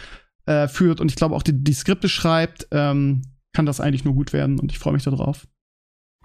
äh, 0.45 0.67
führt 0.67 1.01
und 1.01 1.11
ich 1.11 1.17
glaube 1.17 1.35
auch 1.35 1.43
die, 1.43 1.63
die 1.63 1.73
Skripte 1.73 2.07
schreibt, 2.07 2.67
ähm, 2.71 3.21
kann 3.53 3.65
das 3.65 3.81
eigentlich 3.81 4.05
nur 4.05 4.13
gut 4.13 4.31
werden 4.31 4.59
und 4.59 4.71
ich 4.71 4.79
freue 4.79 4.93
mich 4.93 5.03
darauf. 5.03 5.45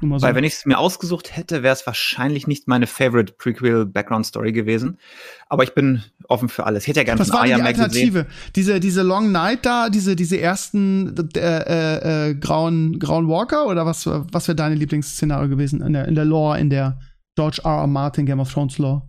So. 0.01 0.09
Weil 0.23 0.35
wenn 0.35 0.45
ich 0.45 0.55
es 0.55 0.67
mir 0.67 0.77
ausgesucht 0.77 1.37
hätte, 1.37 1.63
wäre 1.63 1.73
es 1.73 1.87
wahrscheinlich 1.87 2.47
nicht 2.47 2.67
meine 2.67 2.87
favorite 2.87 3.35
Prequel 3.39 3.87
Background 3.87 4.27
Story 4.27 4.53
gewesen. 4.53 4.99
Aber 5.49 5.63
ich 5.63 5.73
bin 5.73 6.03
offen 6.29 6.49
für 6.49 6.67
alles. 6.67 6.83
Ich 6.83 6.89
hätte 6.89 7.01
ja 7.01 7.05
gerne 7.05 7.21
Was 7.21 7.29
von 7.29 7.39
war 7.39 7.45
die 7.45 7.51
gesehen. 7.53 7.67
Alternative? 7.67 8.27
Diese, 8.57 8.81
diese 8.81 9.03
Long 9.03 9.31
Night 9.31 9.65
da, 9.65 9.89
diese, 9.91 10.17
diese 10.17 10.41
ersten 10.41 11.15
äh, 11.37 11.39
äh, 11.39 12.31
äh, 12.31 12.35
grauen, 12.35 12.99
grauen 12.99 13.29
Walker 13.29 13.67
oder 13.67 13.87
was, 13.87 14.07
was 14.07 14.49
wäre 14.49 14.57
deine 14.57 14.75
Lieblingsszenario 14.75 15.49
gewesen 15.49 15.81
in 15.81 15.93
der, 15.93 16.09
in 16.09 16.17
der 16.17 16.25
Lore, 16.25 16.59
in 16.59 16.71
der 16.71 16.99
George 17.37 17.61
R. 17.65 17.83
R. 17.83 17.87
Martin 17.87 18.27
Game 18.27 18.41
of 18.41 18.53
Thrones 18.53 18.79
Lore? 18.79 19.09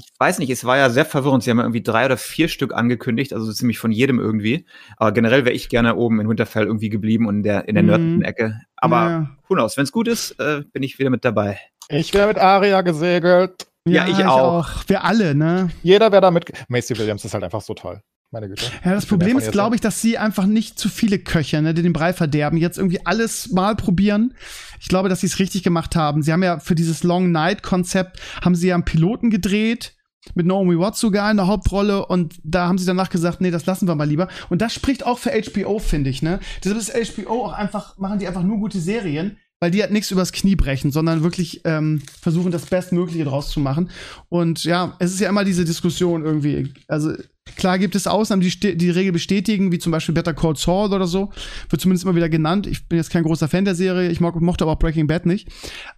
Ich 0.00 0.06
weiß 0.18 0.38
nicht, 0.38 0.48
es 0.50 0.64
war 0.64 0.76
ja 0.76 0.90
sehr 0.90 1.04
verwirrend. 1.04 1.42
Sie 1.42 1.50
haben 1.50 1.58
ja 1.58 1.64
irgendwie 1.64 1.82
drei 1.82 2.06
oder 2.06 2.16
vier 2.16 2.46
Stück 2.46 2.72
angekündigt, 2.72 3.32
also 3.32 3.52
ziemlich 3.52 3.80
von 3.80 3.90
jedem 3.90 4.20
irgendwie. 4.20 4.64
Aber 4.96 5.10
generell 5.10 5.44
wäre 5.44 5.54
ich 5.56 5.68
gerne 5.68 5.96
oben 5.96 6.20
in 6.20 6.28
Winterfell 6.28 6.66
irgendwie 6.66 6.88
geblieben 6.88 7.26
und 7.26 7.38
in 7.38 7.42
der, 7.42 7.66
in 7.68 7.74
der 7.74 7.82
Mhm. 7.82 7.88
nördlichen 7.88 8.22
Ecke. 8.22 8.60
Aber 8.76 8.96
Ja. 8.96 9.30
who 9.48 9.54
knows, 9.54 9.76
wenn 9.76 9.82
es 9.84 9.90
gut 9.92 10.06
ist, 10.06 10.38
äh, 10.38 10.62
bin 10.72 10.84
ich 10.84 10.98
wieder 11.00 11.10
mit 11.10 11.24
dabei. 11.24 11.58
Ich 11.88 12.14
wäre 12.14 12.28
mit 12.28 12.38
Aria 12.38 12.82
gesegelt. 12.82 13.66
Ja, 13.86 14.06
ich 14.06 14.24
auch. 14.24 14.68
Wir 14.86 15.02
alle, 15.02 15.34
ne? 15.34 15.70
Jeder 15.82 16.12
wäre 16.12 16.20
da 16.22 16.30
mit. 16.30 16.52
Macy 16.68 16.96
Williams 16.98 17.24
ist 17.24 17.34
halt 17.34 17.42
einfach 17.42 17.62
so 17.62 17.74
toll. 17.74 18.00
Meine 18.30 18.48
Güte. 18.48 18.66
Ja, 18.84 18.92
das 18.92 19.06
Problem 19.06 19.38
ist, 19.38 19.52
glaube 19.52 19.74
ich, 19.74 19.80
dass 19.80 20.02
sie 20.02 20.18
einfach 20.18 20.44
nicht 20.44 20.78
zu 20.78 20.90
viele 20.90 21.18
Köche, 21.18 21.62
ne, 21.62 21.72
die 21.72 21.82
den 21.82 21.94
Brei 21.94 22.12
verderben, 22.12 22.58
jetzt 22.58 22.76
irgendwie 22.76 23.04
alles 23.06 23.50
mal 23.52 23.74
probieren. 23.74 24.34
Ich 24.80 24.88
glaube, 24.88 25.08
dass 25.08 25.20
sie 25.20 25.28
es 25.28 25.38
richtig 25.38 25.62
gemacht 25.62 25.96
haben. 25.96 26.22
Sie 26.22 26.32
haben 26.32 26.42
ja 26.42 26.58
für 26.58 26.74
dieses 26.74 27.04
Long 27.04 27.32
Night 27.32 27.62
Konzept 27.62 28.20
haben 28.42 28.54
sie 28.54 28.68
ja 28.68 28.74
einen 28.74 28.84
Piloten 28.84 29.30
gedreht, 29.30 29.94
mit 30.34 30.46
Naomi 30.46 30.78
Watts 30.78 31.00
sogar 31.00 31.30
in 31.30 31.38
der 31.38 31.46
Hauptrolle 31.46 32.04
und 32.04 32.34
da 32.44 32.68
haben 32.68 32.76
sie 32.76 32.84
danach 32.84 33.08
gesagt, 33.08 33.40
nee, 33.40 33.50
das 33.50 33.64
lassen 33.64 33.88
wir 33.88 33.94
mal 33.94 34.08
lieber. 34.08 34.28
Und 34.50 34.60
das 34.60 34.74
spricht 34.74 35.06
auch 35.06 35.18
für 35.18 35.30
HBO, 35.30 35.78
finde 35.78 36.10
ich, 36.10 36.20
ne? 36.20 36.40
Deshalb 36.62 36.78
ist 36.78 37.16
HBO 37.16 37.46
auch 37.46 37.52
einfach, 37.52 37.96
machen 37.96 38.18
die 38.18 38.26
einfach 38.26 38.42
nur 38.42 38.58
gute 38.58 38.78
Serien, 38.78 39.38
weil 39.60 39.70
die 39.70 39.80
halt 39.80 39.92
nichts 39.92 40.10
übers 40.10 40.32
Knie 40.32 40.56
brechen, 40.56 40.92
sondern 40.92 41.22
wirklich 41.22 41.62
ähm, 41.64 42.02
versuchen, 42.20 42.52
das 42.52 42.66
Bestmögliche 42.66 43.24
draus 43.24 43.50
zu 43.50 43.60
machen. 43.60 43.90
Und 44.28 44.64
ja, 44.64 44.96
es 44.98 45.12
ist 45.12 45.20
ja 45.20 45.28
immer 45.28 45.44
diese 45.44 45.64
Diskussion 45.64 46.24
irgendwie. 46.24 46.72
Also 46.88 47.14
klar 47.56 47.78
gibt 47.78 47.94
es 47.94 48.06
Ausnahmen, 48.06 48.42
die 48.42 48.76
die 48.76 48.90
Regel 48.90 49.12
bestätigen, 49.12 49.72
wie 49.72 49.78
zum 49.78 49.92
Beispiel 49.92 50.14
Better 50.14 50.34
Call 50.34 50.56
Saul 50.56 50.92
oder 50.92 51.06
so. 51.06 51.30
Wird 51.70 51.80
zumindest 51.80 52.04
immer 52.04 52.14
wieder 52.14 52.28
genannt. 52.28 52.66
Ich 52.66 52.86
bin 52.86 52.98
jetzt 52.98 53.10
kein 53.10 53.22
großer 53.24 53.48
Fan 53.48 53.64
der 53.64 53.74
Serie. 53.74 54.10
Ich 54.10 54.20
mo 54.20 54.32
mochte 54.40 54.64
aber 54.64 54.72
auch 54.72 54.78
Breaking 54.78 55.06
Bad 55.06 55.26
nicht. 55.26 55.48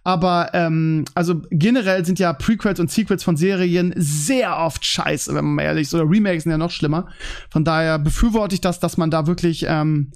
Aber 0.03 0.51
ähm, 0.53 1.05
also 1.13 1.41
generell 1.51 2.05
sind 2.05 2.19
ja 2.19 2.33
Prequels 2.33 2.79
und 2.79 2.91
Sequels 2.91 3.23
von 3.23 3.37
Serien 3.37 3.93
sehr 3.95 4.57
oft 4.57 4.85
scheiße, 4.85 5.33
wenn 5.33 5.45
man 5.45 5.55
mal 5.55 5.63
ehrlich 5.63 5.83
ist. 5.83 5.93
Oder 5.93 6.09
Remakes 6.09 6.43
sind 6.43 6.51
ja 6.51 6.57
noch 6.57 6.71
schlimmer. 6.71 7.07
Von 7.49 7.63
daher 7.63 7.99
befürworte 7.99 8.55
ich 8.55 8.61
das, 8.61 8.79
dass 8.79 8.97
man 8.97 9.11
da 9.11 9.27
wirklich 9.27 9.65
ähm, 9.67 10.11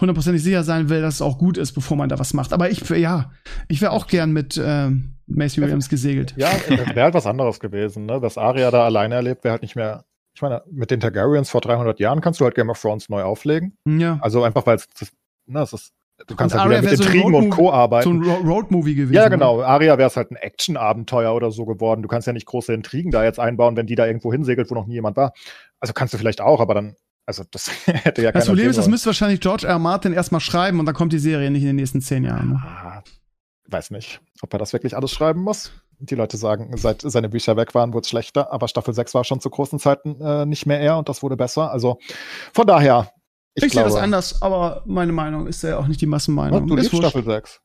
hundertprozentig 0.00 0.42
sicher 0.42 0.62
sein 0.62 0.88
will, 0.88 1.02
dass 1.02 1.16
es 1.16 1.22
auch 1.22 1.38
gut 1.38 1.58
ist, 1.58 1.72
bevor 1.72 1.96
man 1.96 2.08
da 2.08 2.18
was 2.18 2.34
macht. 2.34 2.52
Aber 2.52 2.70
ich, 2.70 2.88
ja, 2.90 3.30
ich 3.68 3.80
wäre 3.80 3.92
auch 3.92 4.06
gern 4.06 4.32
mit 4.32 4.60
ähm, 4.62 5.16
Macy 5.26 5.60
Williams 5.60 5.88
gesegelt. 5.88 6.34
Ja, 6.36 6.50
wäre 6.68 7.02
halt 7.02 7.14
was 7.14 7.26
anderes 7.26 7.60
gewesen, 7.60 8.06
ne? 8.06 8.20
Was 8.22 8.38
Arya 8.38 8.70
da 8.70 8.84
alleine 8.84 9.16
erlebt, 9.16 9.44
wäre 9.44 9.52
halt 9.52 9.62
nicht 9.62 9.76
mehr. 9.76 10.04
Ich 10.40 10.42
meine, 10.42 10.62
mit 10.70 10.90
den 10.90 11.00
Targaryens 11.00 11.50
vor 11.50 11.60
300 11.60 12.00
Jahren 12.00 12.22
kannst 12.22 12.40
du 12.40 12.46
halt 12.46 12.54
Game 12.54 12.70
of 12.70 12.80
Thrones 12.80 13.10
neu 13.10 13.22
auflegen. 13.22 13.76
Ja. 13.84 14.18
Also 14.22 14.42
einfach, 14.42 14.64
weil 14.64 14.76
es, 14.76 14.88
das- 14.98 15.12
ne, 15.44 15.60
es 15.60 15.74
ist, 15.74 15.92
du 16.28 16.34
kannst 16.34 16.54
Und 16.54 16.62
halt 16.62 16.70
wieder 16.70 16.80
mit 16.80 16.90
wär 16.92 16.96
so 16.96 17.04
Intrigen 17.04 17.34
und 17.34 17.50
Co. 17.50 17.70
arbeiten. 17.70 18.04
So 18.04 18.10
ein 18.10 18.22
Ro 18.46 18.54
Road-Movie 18.54 18.94
gewesen. 18.94 19.12
ja, 19.12 19.24
ne? 19.24 19.30
genau. 19.30 19.60
Arya 19.60 19.98
wäre 19.98 20.06
es 20.08 20.16
halt 20.16 20.30
ein 20.30 20.36
Action-Abenteuer 20.36 21.34
oder 21.34 21.50
so 21.50 21.66
geworden. 21.66 22.00
Du 22.00 22.08
kannst 22.08 22.26
ja 22.26 22.32
nicht 22.32 22.46
große 22.46 22.72
Intrigen 22.72 23.10
da 23.10 23.22
jetzt 23.22 23.38
einbauen, 23.38 23.76
wenn 23.76 23.84
die 23.86 23.96
da 23.96 24.06
irgendwo 24.06 24.32
hinsegelt, 24.32 24.70
wo 24.70 24.74
noch 24.74 24.86
nie 24.86 24.94
jemand 24.94 25.18
war. 25.18 25.34
Also 25.78 25.92
kannst 25.92 26.14
du 26.14 26.18
vielleicht 26.18 26.40
auch, 26.40 26.60
aber 26.60 26.72
dann, 26.72 26.96
also 27.26 27.44
das 27.50 27.70
hätte 27.86 28.22
ja 28.22 28.32
Das 28.32 28.44
keiner 28.44 28.52
Problem 28.52 28.64
sehen 28.64 28.70
ist, 28.70 28.76
das 28.78 28.88
müsste 28.88 29.06
wahrscheinlich 29.08 29.40
George 29.40 29.66
R. 29.66 29.72
R. 29.74 29.78
Martin 29.78 30.14
erstmal 30.14 30.40
schreiben 30.40 30.80
und 30.80 30.86
dann 30.86 30.94
kommt 30.94 31.12
die 31.12 31.18
Serie 31.18 31.50
nicht 31.50 31.60
in 31.64 31.66
den 31.68 31.76
nächsten 31.76 32.00
zehn 32.00 32.24
Jahren. 32.24 32.48
Ne? 32.52 32.62
Ah, 32.64 33.02
weiß 33.68 33.90
nicht, 33.90 34.22
ob 34.40 34.54
er 34.54 34.58
das 34.58 34.72
wirklich 34.72 34.96
alles 34.96 35.10
schreiben 35.10 35.42
muss. 35.42 35.70
Die 36.00 36.14
Leute 36.14 36.36
sagen, 36.36 36.76
seit 36.76 37.02
seine 37.02 37.28
Bücher 37.28 37.56
weg 37.56 37.74
waren, 37.74 37.92
wurde 37.92 38.04
es 38.04 38.08
schlechter, 38.08 38.52
aber 38.52 38.68
Staffel 38.68 38.94
6 38.94 39.14
war 39.14 39.24
schon 39.24 39.40
zu 39.40 39.50
großen 39.50 39.78
Zeiten 39.78 40.20
äh, 40.20 40.46
nicht 40.46 40.66
mehr 40.66 40.80
er 40.80 40.98
und 40.98 41.08
das 41.08 41.22
wurde 41.22 41.36
besser. 41.36 41.70
Also 41.70 41.98
von 42.52 42.66
daher, 42.66 43.12
Ich, 43.54 43.64
ich, 43.64 43.72
sehe 43.72 43.82
glaube, 43.82 43.94
das 43.94 44.02
anders, 44.02 44.42
aber 44.42 44.82
meine 44.86 45.12
Meinung 45.12 45.46
ist 45.46 45.62
ja 45.62 45.78
auch 45.78 45.86
nicht 45.86 46.00
die 46.00 46.06
Massenmeinung. 46.06 46.66
du 46.66 46.76
liebst. 46.76 46.96
Staffel 46.96 47.24
6. 47.24 47.60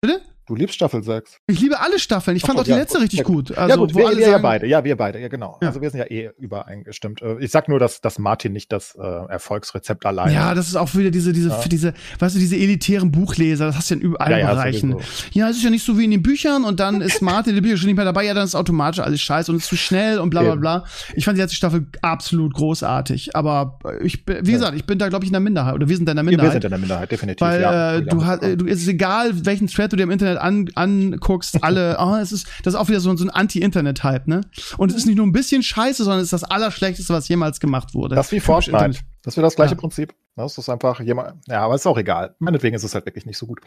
Bitte? 0.00 0.20
Du 0.46 0.54
liebst 0.54 0.74
Staffel 0.74 1.02
6. 1.02 1.38
Ich 1.46 1.60
liebe 1.60 1.80
alle 1.80 1.98
Staffeln. 1.98 2.36
Ich 2.36 2.42
Ach 2.44 2.48
fand 2.48 2.58
auch 2.60 2.64
die 2.64 2.70
ja, 2.70 2.76
letzte 2.76 3.00
richtig 3.00 3.20
ja, 3.20 3.24
gut. 3.24 3.56
Also, 3.56 3.68
ja 3.68 3.76
gut, 3.76 3.94
wir, 3.94 4.16
wir 4.16 4.28
ja 4.28 4.38
beide. 4.38 4.66
Ja, 4.66 4.84
wir 4.84 4.94
beide, 4.96 5.18
ja 5.18 5.28
genau. 5.28 5.58
Ja. 5.62 5.68
Also 5.68 5.80
wir 5.80 5.88
sind 5.90 6.00
ja 6.00 6.06
eh 6.06 6.30
übereingestimmt. 6.38 7.22
Äh, 7.22 7.38
Ich 7.40 7.50
sag 7.50 7.68
nur, 7.68 7.78
dass, 7.78 8.00
dass 8.02 8.18
Martin 8.18 8.52
nicht 8.52 8.70
das 8.70 8.94
äh, 8.94 9.00
Erfolgsrezept 9.00 10.04
alleine 10.04 10.34
Ja, 10.34 10.54
das 10.54 10.68
ist 10.68 10.76
auch 10.76 10.94
wieder 10.94 11.10
diese, 11.10 11.32
diese, 11.32 11.50
diese, 11.70 11.94
weißt 12.18 12.34
du, 12.34 12.38
diese 12.38 12.56
elitären 12.56 13.10
Buchleser, 13.10 13.66
das 13.66 13.76
hast 13.76 13.90
du 13.90 13.94
ja 13.94 14.00
in 14.00 14.06
überall 14.06 14.40
Bereichen. 14.42 14.96
Ja, 15.32 15.48
es 15.48 15.56
ist 15.56 15.64
ja 15.64 15.70
nicht 15.70 15.84
so 15.84 15.96
wie 15.98 16.04
in 16.04 16.10
den 16.10 16.22
Büchern 16.22 16.64
und 16.64 16.78
dann 16.78 17.00
ist 17.00 17.22
Martin 17.22 17.50
in 17.50 17.56
den 17.56 17.62
Büchern 17.62 17.78
schon 17.78 17.86
nicht 17.86 17.96
mehr 17.96 18.04
dabei, 18.04 18.24
ja, 18.24 18.34
dann 18.34 18.44
ist 18.44 18.54
automatisch 18.54 19.00
alles 19.00 19.22
scheiße 19.22 19.50
und 19.50 19.58
ist 19.58 19.66
zu 19.66 19.76
schnell 19.76 20.18
und 20.18 20.30
bla 20.30 20.42
bla 20.42 20.56
bla. 20.56 20.84
Ich 21.14 21.24
fand 21.24 21.38
die 21.38 21.42
letzte 21.42 21.56
Staffel 21.56 21.86
absolut 22.02 22.52
großartig, 22.54 23.34
aber 23.34 23.78
äh, 23.84 24.04
ich, 24.04 24.24
bin- 24.24 24.38
wie 24.42 24.52
gesagt, 24.52 24.76
ich 24.76 24.84
bin 24.84 24.98
da, 24.98 25.08
glaube 25.08 25.24
ich, 25.24 25.28
in 25.30 25.32
der 25.32 25.40
Minderheit 25.40 25.74
oder 25.74 25.88
wir 25.88 25.96
sind 25.96 26.06
da 26.06 26.12
in 26.12 26.16
der 26.16 26.24
Minderheit. 26.24 26.48
wir 26.48 26.52
sind 26.52 26.64
in 26.64 26.70
der 26.70 26.78
Minderheit, 26.78 27.10
definitiv. 27.10 27.40
Weil 27.40 27.60
ja. 27.62 27.94
äh, 27.96 28.02
du 28.02 28.26
hast, 28.26 28.42
äh, 28.42 28.56
du, 28.56 28.66
es 28.66 28.82
ist 28.82 28.88
egal, 28.88 29.32
welchen 29.46 29.68
Thread 29.68 29.92
du 29.92 29.96
dir 29.96 30.02
im 30.02 30.10
Internet 30.10 30.33
an, 30.38 30.68
anguckst, 30.74 31.62
alle, 31.62 31.96
oh, 32.00 32.16
es 32.16 32.32
ist, 32.32 32.46
das 32.62 32.74
ist 32.74 32.80
auch 32.80 32.88
wieder 32.88 33.00
so, 33.00 33.14
so 33.16 33.24
ein 33.24 33.30
Anti-Internet-Hype, 33.30 34.26
ne? 34.28 34.42
Und 34.76 34.90
es 34.90 34.96
ist 34.96 35.06
nicht 35.06 35.16
nur 35.16 35.26
ein 35.26 35.32
bisschen 35.32 35.62
scheiße, 35.62 36.04
sondern 36.04 36.20
es 36.20 36.24
ist 36.26 36.32
das 36.32 36.44
Allerschlechteste, 36.44 37.12
was 37.12 37.28
jemals 37.28 37.60
gemacht 37.60 37.94
wurde. 37.94 38.14
das 38.16 38.26
ist 38.26 38.32
wie 38.32 38.40
Fortnite. 38.40 38.76
Internet. 38.76 39.00
Das 39.22 39.36
wäre 39.38 39.44
das 39.46 39.56
gleiche 39.56 39.74
Ja. 39.74 39.80
Prinzip. 39.80 40.14
Das 40.36 40.58
ist 40.58 40.68
einfach 40.68 41.00
jemand. 41.00 41.36
Ja, 41.48 41.60
aber 41.62 41.76
ist 41.76 41.86
auch 41.86 41.96
egal. 41.96 42.34
Meinetwegen 42.40 42.74
ist 42.76 42.82
es 42.82 42.92
halt 42.94 43.06
wirklich 43.06 43.24
nicht 43.24 43.38
so 43.38 43.46
gut. 43.46 43.60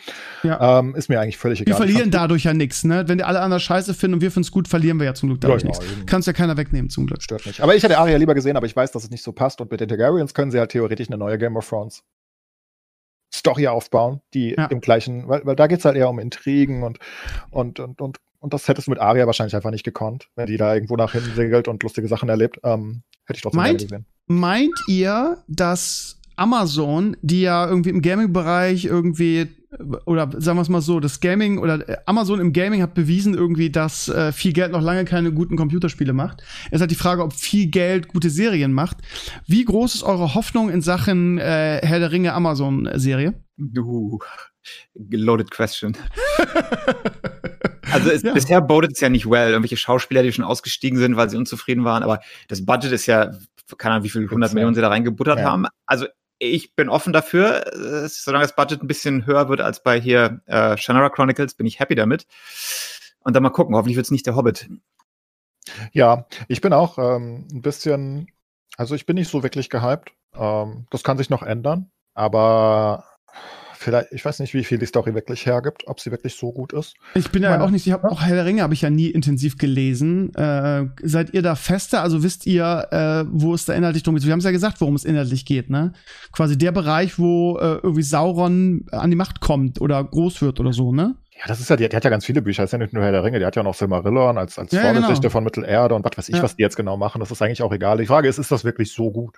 Ja. 0.44 0.80
Ähm, 0.80 0.94
ist 0.96 1.10
mir 1.10 1.20
eigentlich 1.20 1.38
völlig 1.38 1.60
Wir 1.62 1.68
egal. 1.68 1.78
verlieren 1.78 2.12
dadurch 2.12 2.44
ja 2.44 2.54
nichts, 2.54 2.84
ne? 2.84 3.06
Wenn 3.08 3.18
die 3.18 3.24
alle 3.24 3.40
anderen 3.40 3.60
scheiße 3.62 3.94
finden 3.96 4.16
und 4.16 4.22
wir 4.22 4.30
finden 4.30 4.46
es 4.46 4.52
gut, 4.52 4.68
verlieren 4.68 5.00
wir 5.00 5.06
ja 5.08 5.14
zum 5.16 5.30
Glück 5.30 5.42
dadurch 5.42 5.64
Ja, 5.64 5.70
nichts. 5.70 5.84
eben. 5.84 6.06
Kannst 6.06 6.28
ja 6.28 6.34
keiner 6.34 6.58
wegnehmen, 6.58 6.90
zum 6.92 7.08
Glück. 7.08 7.24
Stört 7.24 7.46
nicht. 7.48 7.62
Aber 7.62 7.74
ich 7.76 7.82
hätte 7.82 7.98
Arya 7.98 8.18
lieber 8.18 8.36
gesehen, 8.36 8.56
aber 8.58 8.68
ich 8.68 8.76
weiß, 8.76 8.92
dass 8.92 9.04
es 9.04 9.10
nicht 9.10 9.24
so 9.24 9.32
passt. 9.32 9.60
Und 9.62 9.72
mit 9.72 9.80
den 9.80 9.88
Targaryens 9.90 10.34
können 10.36 10.52
sie 10.52 10.60
halt 10.60 10.70
theoretisch 10.72 11.08
eine 11.08 11.18
neue 11.18 11.38
Game 11.40 11.56
of 11.56 11.68
Thrones 11.68 12.04
Story 13.34 13.68
aufbauen, 13.68 14.22
die 14.34 14.56
Ja. 14.58 14.66
im 14.68 14.80
gleichen, 14.82 15.28
weil, 15.28 15.46
weil 15.46 15.56
da 15.56 15.68
geht's 15.68 15.86
halt 15.86 15.96
eher 15.98 16.10
um 16.10 16.20
Intrigen 16.20 16.84
und, 16.84 17.00
und, 17.52 17.80
und, 17.80 18.02
und, 18.02 18.18
und 18.40 18.54
das 18.54 18.68
hättest 18.68 18.88
du 18.88 18.92
mit 18.92 19.00
Arya 19.00 19.26
wahrscheinlich 19.26 19.56
einfach 19.56 19.72
nicht 19.72 19.84
gekonnt, 19.84 20.30
wenn 20.36 20.46
die 20.48 20.58
da 20.58 20.74
irgendwo 20.74 20.96
nach 20.96 21.12
hinten 21.12 21.34
segelt 21.36 21.68
und 21.68 21.84
lustige 21.84 22.08
Sachen 22.08 22.30
erlebt. 22.30 22.60
Ähm, 22.64 23.04
hätte 23.26 23.38
ich 23.38 23.42
trotzdem 23.44 23.62
Meint- 23.62 23.82
gesehen. 23.82 24.06
Meint 24.28 24.74
ihr, 24.88 25.38
dass 25.48 26.20
Amazon, 26.38 27.18
die 27.22 27.42
ja 27.42 27.68
irgendwie 27.68 27.90
im 27.90 28.02
Gaming-Bereich 28.02 28.86
irgendwie, 28.86 29.48
oder 30.06 30.30
sagen 30.38 30.58
wir 30.58 30.62
es 30.62 30.70
mal 30.70 30.82
so, 30.82 31.00
das 31.00 31.20
Gaming 31.20 31.58
oder 31.58 31.88
äh, 31.90 31.98
Amazon 32.06 32.40
im 32.40 32.54
Gaming 32.54 32.82
hat 32.82 32.94
bewiesen 32.94 33.34
irgendwie, 33.34 33.70
dass 33.70 34.08
äh, 34.08 34.32
viel 34.32 34.54
Geld 34.54 34.72
noch 34.72 34.82
lange 34.82 35.04
keine 35.04 35.32
guten 35.34 35.58
Computerspiele 35.58 36.14
macht. 36.14 36.42
Es 36.68 36.74
ist 36.76 36.82
halt 36.82 36.92
die 36.92 36.96
Frage, 36.96 37.24
ob 37.24 37.34
viel 37.34 37.68
Geld 37.68 38.08
gute 38.08 38.30
Serien 38.30 38.72
macht. 38.72 38.98
Wie 39.46 39.66
groß 39.66 39.96
ist 39.96 40.04
eure 40.04 40.36
Hoffnung 40.36 40.70
in 40.70 40.82
Sachen 40.82 41.38
äh, 41.38 41.82
Herr 41.84 42.00
der 42.00 42.12
Ringe 42.12 42.34
Amazon-Serie? 42.34 43.34
Du, 43.58 44.20
loaded 44.96 45.50
question. 45.52 45.96
Also 47.92 48.12
es, 48.12 48.22
Ja. 48.24 48.34
bisher 48.34 48.62
bodet 48.62 48.92
es 48.94 49.00
ja 49.00 49.10
nicht 49.10 49.30
well. 49.30 49.50
Irgendwelche 49.52 49.78
Schauspieler, 49.78 50.24
die 50.24 50.32
schon 50.32 50.46
ausgestiegen 50.46 51.00
sind, 51.00 51.16
weil 51.16 51.30
sie 51.30 51.38
unzufrieden 51.38 51.84
waren. 51.84 52.04
Aber 52.04 52.20
das 52.48 52.66
Budget 52.66 52.92
ist 52.92 53.06
ja, 53.06 53.32
keine 53.78 53.96
Ahnung, 53.96 54.04
wie 54.06 54.10
viel 54.10 54.24
100 54.24 54.50
Ja. 54.52 54.54
Millionen 54.56 54.76
sie 54.76 54.82
da 54.82 54.90
reingebuttert 54.90 55.40
Ja. 55.40 55.46
haben. 55.52 55.66
Also 55.86 56.06
ich 56.40 56.76
bin 56.76 56.90
offen 56.90 57.14
dafür, 57.14 57.68
äh, 57.74 58.08
solange 58.08 58.44
das 58.44 58.56
Budget 58.56 58.82
ein 58.82 58.88
bisschen 58.88 59.26
höher 59.26 59.50
wird 59.50 59.62
als 59.62 59.82
bei 59.82 60.00
hier 60.00 60.42
äh, 60.46 60.78
Shannara 60.78 61.10
Chronicles, 61.10 61.56
bin 61.56 61.66
ich 61.66 61.80
happy 61.80 61.96
damit. 61.96 62.28
Und 63.20 63.36
dann 63.36 63.44
mal 63.44 63.50
gucken, 63.50 63.76
hoffentlich 63.76 63.98
wird 63.98 64.06
es 64.06 64.12
nicht 64.12 64.26
der 64.26 64.36
Hobbit. 64.36 64.70
Ja, 65.92 66.28
ich 66.48 66.62
bin 66.62 66.74
auch 66.74 66.98
ähm, 66.98 67.48
ein 67.52 67.62
bisschen, 67.62 68.32
also 68.78 68.96
ich 68.96 69.06
bin 69.06 69.16
nicht 69.16 69.30
so 69.30 69.44
wirklich 69.44 69.70
gehypt. 69.70 70.14
Ähm, 70.34 70.88
das 70.90 71.04
kann 71.04 71.18
sich 71.18 71.30
noch 71.30 71.44
ändern, 71.44 71.92
aber 72.14 73.04
vielleicht, 73.88 74.12
ich 74.12 74.26
weiß 74.26 74.40
nicht, 74.40 74.54
wie 74.54 74.64
viel 74.66 74.78
die 74.78 74.86
Story 74.86 75.14
wirklich 75.16 75.46
hergibt, 75.46 75.88
ob 75.88 76.00
sie 76.02 76.12
wirklich 76.12 76.36
so 76.36 76.52
gut 76.52 76.74
ist. 76.74 76.96
Ich 77.16 77.30
bin 77.32 77.42
ja 77.44 77.52
Meine- 77.52 77.64
auch 77.64 77.70
nicht, 77.70 77.88
ich 77.88 77.94
habe 77.94 78.10
auch 78.12 78.22
Herr 78.22 78.36
der 78.36 78.46
Ringe 78.46 78.62
habe 78.62 78.74
ich 78.74 78.82
ja 78.82 78.90
nie 78.90 79.08
intensiv 79.08 79.58
gelesen. 79.58 80.36
Äh, 80.36 80.86
seid 81.04 81.34
ihr 81.34 81.42
da 81.42 81.56
fester? 81.56 82.02
Also 82.02 82.22
wisst 82.24 82.46
ihr, 82.46 82.88
äh, 82.92 83.24
wo 83.32 83.54
es 83.54 83.64
da 83.66 83.74
inhaltlich 83.74 84.04
drum 84.04 84.16
geht? 84.16 84.26
Wir 84.26 84.32
haben 84.34 84.40
es 84.40 84.46
ja 84.46 84.52
gesagt, 84.52 84.82
worum 84.82 84.96
es 84.96 85.06
inhaltlich 85.06 85.46
geht, 85.46 85.70
ne? 85.70 85.94
Quasi 86.34 86.58
der 86.58 86.72
Bereich, 86.74 87.18
wo 87.18 87.58
äh, 87.60 87.76
irgendwie 87.82 88.04
Sauron 88.04 88.86
an 88.92 89.10
die 89.10 89.16
Macht 89.16 89.40
kommt 89.40 89.80
oder 89.80 90.04
groß 90.04 90.42
wird 90.42 90.60
oder 90.60 90.74
so, 90.74 90.92
ne? 90.94 91.16
Ja, 91.40 91.44
das 91.48 91.60
ist 91.60 91.70
ja, 91.70 91.76
die, 91.76 91.88
die 91.88 91.96
hat 91.96 92.04
ja 92.04 92.10
ganz 92.10 92.26
viele 92.26 92.42
Bücher, 92.42 92.64
das 92.64 92.70
ist 92.70 92.72
ja 92.74 92.80
nicht 92.80 92.94
nur 92.94 93.04
Herr 93.04 93.12
der 93.12 93.24
Ringe, 93.24 93.38
die 93.40 93.46
hat 93.46 93.56
ja 93.56 93.62
noch 93.62 93.76
Silmarillion 93.76 94.38
als, 94.40 94.58
als 94.58 94.72
Ja, 94.72 94.80
ja, 94.80 94.86
Vorgeschichte 94.94 95.22
genau. 95.22 95.32
von 95.32 95.44
Mittelerde 95.44 95.94
und 95.94 96.04
was 96.04 96.18
weiß 96.18 96.30
ich, 96.30 96.36
Ja. 96.38 96.42
was 96.44 96.56
die 96.56 96.64
jetzt 96.64 96.76
genau 96.76 96.98
machen, 96.98 97.20
das 97.20 97.30
ist 97.30 97.42
eigentlich 97.44 97.62
auch 97.62 97.72
egal. 97.72 98.00
Die 98.00 98.08
Frage 98.08 98.28
ist, 98.28 98.40
ist 98.40 98.52
das 98.52 98.64
wirklich 98.64 98.92
so 98.92 99.12
gut? 99.12 99.38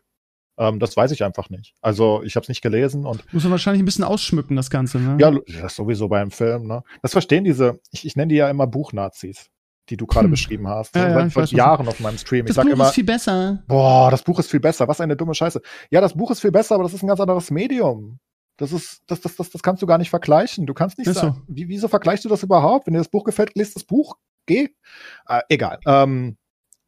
Ähm, 0.60 0.78
das 0.80 0.95
weiß 0.97 1.12
ich 1.12 1.24
einfach 1.24 1.49
nicht. 1.49 1.74
Also 1.82 2.22
ich 2.24 2.36
habe 2.36 2.43
es 2.43 2.49
nicht 2.49 2.62
gelesen 2.62 3.05
und 3.05 3.24
Muss 3.34 3.43
man 3.43 3.51
wahrscheinlich 3.51 3.82
ein 3.82 3.86
bisschen 3.86 4.03
ausschmücken, 4.03 4.55
das 4.57 4.70
Ganze, 4.70 4.99
ne? 4.99 5.16
ja, 5.20 5.32
das 5.62 5.76
sowieso 5.76 6.10
beim 6.10 6.32
Film, 6.32 6.68
ne? 6.68 6.84
Das 7.01 7.14
verstehen 7.14 7.45
diese, 7.45 7.80
ich, 7.91 8.05
ich 8.05 8.16
nenne 8.18 8.28
die 8.30 8.36
ja 8.36 8.49
immer 8.49 8.68
Buchnazis, 8.68 9.49
die 9.89 9.95
du 9.97 10.05
gerade 10.05 10.26
Hm. 10.26 10.32
beschrieben 10.32 10.68
hast. 10.68 10.95
Ja, 10.95 11.07
Das 11.24 11.34
ja, 11.34 11.41
seit 11.45 11.51
Jahren 11.51 11.88
auf 11.88 11.99
meinem 12.01 12.18
Stream. 12.18 12.45
das 12.45 12.51
ich 12.51 12.55
sag 12.57 12.66
Buch 12.66 12.74
immer, 12.74 12.88
ist 12.89 12.93
viel 12.95 13.05
besser. 13.05 13.64
Boah, 13.68 14.12
das 14.12 14.22
Buch 14.22 14.38
ist 14.39 14.51
viel 14.51 14.60
besser. 14.60 14.88
Was 14.88 14.99
eine 15.01 15.16
dumme 15.16 15.34
Scheiße. 15.34 15.62
Ja, 15.91 16.01
das 16.01 16.14
Buch 16.14 16.30
ist 16.30 16.41
viel 16.41 16.51
besser, 16.51 16.76
aber 16.76 16.84
das 16.84 16.93
ist 16.93 17.03
ein 17.03 17.07
ganz 17.07 17.20
anderes 17.22 17.49
Medium. 17.51 18.20
Das 18.57 18.74
ist, 18.74 19.01
das, 19.07 19.22
das, 19.22 19.38
das, 19.38 19.49
das 19.51 19.64
kannst 19.64 19.82
du 19.82 19.88
gar 19.88 19.97
nicht 19.97 20.10
vergleichen. 20.10 20.66
Du 20.66 20.74
kannst 20.74 20.97
nicht 20.97 21.07
Ist 21.07 21.20
sagen, 21.20 21.41
wie, 21.47 21.70
wieso 21.70 21.88
vergleichst 21.88 22.26
du 22.26 22.30
das 22.30 22.43
überhaupt? 22.43 22.86
Wenn 22.88 22.93
dir 22.93 22.99
das 22.99 23.07
Buch 23.07 23.24
gefällt, 23.24 23.55
liest 23.55 23.78
das 23.78 23.86
Buch. 23.86 24.18
Geh. 24.45 24.68
Äh, 25.28 25.41
egal. 25.47 25.80
Ähm, 25.88 26.36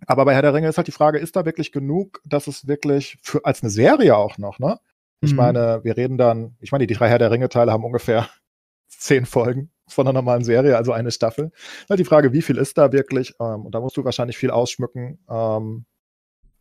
aber 0.08 0.26
bei 0.26 0.34
Herr 0.34 0.41
der 0.41 0.54
Ringe 0.54 0.68
ist 0.68 0.78
halt 0.78 0.88
die 0.88 0.91
Frage, 0.91 1.20
ist 1.20 1.36
da 1.36 1.45
wirklich 1.45 1.72
genug, 1.72 2.22
dass 2.26 2.47
es 2.47 2.68
wirklich 2.68 3.18
für, 3.22 3.45
als 3.45 3.62
eine 3.64 3.70
Serie 3.70 4.16
auch 4.18 4.38
noch, 4.38 4.60
ne? 4.60 4.80
Ich 5.22 5.32
Mhm. 5.32 5.38
meine, 5.38 5.84
wir 5.84 5.97
reden 5.97 6.18
dann, 6.18 6.56
ich 6.60 6.72
meine, 6.72 6.88
die 6.88 6.93
drei 6.95 7.10
Herr 7.10 7.20
der 7.20 7.32
Ringe-Teile 7.32 7.72
haben 7.72 7.84
ungefähr 7.86 8.28
zehn 8.89 9.26
Folgen 9.26 9.72
von 9.88 10.08
einer 10.08 10.14
normalen 10.14 10.43
Serie, 10.43 10.78
also 10.78 10.91
eine 10.93 11.12
Staffel. 11.12 11.52
Halt 11.89 11.99
die 11.99 12.06
Frage, 12.06 12.34
wie 12.34 12.41
viel 12.41 12.58
ist 12.58 12.78
da 12.78 12.91
wirklich? 12.91 13.36
Ähm, 13.39 13.66
und 13.66 13.76
da 13.76 13.80
musst 13.82 13.97
du 13.97 14.04
wahrscheinlich 14.06 14.38
viel 14.38 14.52
ausschmücken. 14.52 15.20
Ähm, 15.30 15.86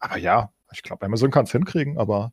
aber 0.00 0.18
ja, 0.18 0.52
ich 0.72 0.82
glaube, 0.82 1.06
Amazon 1.06 1.30
kann 1.30 1.44
es 1.44 1.52
hinkriegen, 1.52 1.98
aber 1.98 2.32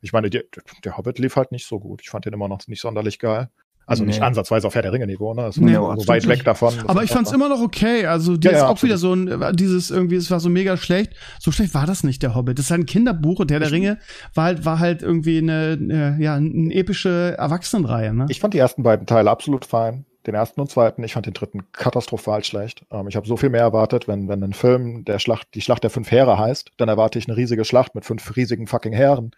ich 0.00 0.12
meine, 0.12 0.30
die, 0.30 0.42
der 0.84 0.96
Hobbit 0.96 1.18
lief 1.18 1.36
halt 1.36 1.52
nicht 1.52 1.66
so 1.66 1.80
gut. 1.80 2.02
Ich 2.02 2.10
fand 2.10 2.24
den 2.26 2.32
immer 2.32 2.48
noch 2.48 2.66
nicht 2.68 2.80
sonderlich 2.80 3.18
geil. 3.18 3.50
Also 3.88 4.04
nicht 4.04 4.20
Nee. 4.20 4.26
ansatzweise 4.26 4.66
auf 4.66 4.74
Herr 4.74 4.82
der 4.82 4.92
Ringe-Niveau, 4.92 5.34
ne? 5.34 5.42
Das 5.42 5.56
Nee, 5.56 5.74
so 5.74 5.86
absolut 5.88 6.08
weit 6.08 6.22
weg 6.28 6.36
nicht. 6.36 6.46
davon. 6.46 6.74
Aber 6.86 7.02
ich 7.02 7.10
fand's 7.10 7.32
immer 7.32 7.48
noch 7.48 7.60
okay. 7.60 8.06
Also, 8.06 8.36
die 8.36 8.46
Ja, 8.46 8.52
ist 8.52 8.58
ja, 8.58 8.68
auch 8.68 8.82
wieder 8.82 8.98
so 8.98 9.14
ein, 9.14 9.56
dieses 9.56 9.90
irgendwie, 9.90 10.16
es 10.16 10.30
war 10.30 10.40
so 10.40 10.50
mega 10.50 10.76
schlecht. 10.76 11.14
So 11.40 11.50
schlecht 11.50 11.74
war 11.74 11.86
das 11.86 12.04
nicht, 12.04 12.22
der 12.22 12.34
Hobbit. 12.34 12.58
Das 12.58 12.66
ist 12.66 12.70
halt 12.70 12.82
ein 12.82 12.86
Kinderbuch 12.86 13.40
und 13.40 13.50
der 13.50 13.58
der 13.60 13.72
Ringe 13.72 13.98
war 14.34 14.44
halt, 14.44 14.64
war 14.64 14.78
halt 14.78 15.02
irgendwie 15.02 15.38
eine, 15.38 15.78
äh, 16.18 16.22
ja, 16.22 16.34
eine 16.34 16.72
epische 16.74 17.34
Erwachsenenreihe, 17.38 18.12
ne? 18.14 18.26
Ich 18.28 18.40
fand 18.40 18.54
die 18.54 18.58
ersten 18.58 18.82
beiden 18.82 19.06
Teile 19.06 19.30
absolut 19.30 19.64
fein. 19.64 20.04
den 20.26 20.34
ersten 20.34 20.60
und 20.60 20.68
zweiten. 20.70 21.02
Ich 21.04 21.14
fand 21.14 21.24
den 21.24 21.32
dritten 21.32 21.72
katastrophal 21.72 22.44
schlecht. 22.44 22.84
Ähm, 22.90 23.08
ich 23.08 23.16
habe 23.16 23.26
so 23.26 23.38
viel 23.38 23.48
mehr 23.48 23.62
erwartet, 23.62 24.08
wenn, 24.08 24.28
wenn 24.28 24.42
ein 24.44 24.52
Film 24.52 25.04
der 25.06 25.18
Schlacht, 25.20 25.48
die 25.54 25.62
Schlacht 25.62 25.82
der 25.84 25.90
fünf 25.90 26.10
Heere 26.10 26.36
heißt, 26.38 26.72
dann 26.76 26.90
erwarte 26.90 27.18
ich 27.18 27.26
eine 27.28 27.36
riesige 27.38 27.64
Schlacht 27.64 27.94
mit 27.94 28.04
fünf 28.04 28.36
riesigen 28.36 28.66
fucking 28.66 28.92
Heeren, 28.92 29.30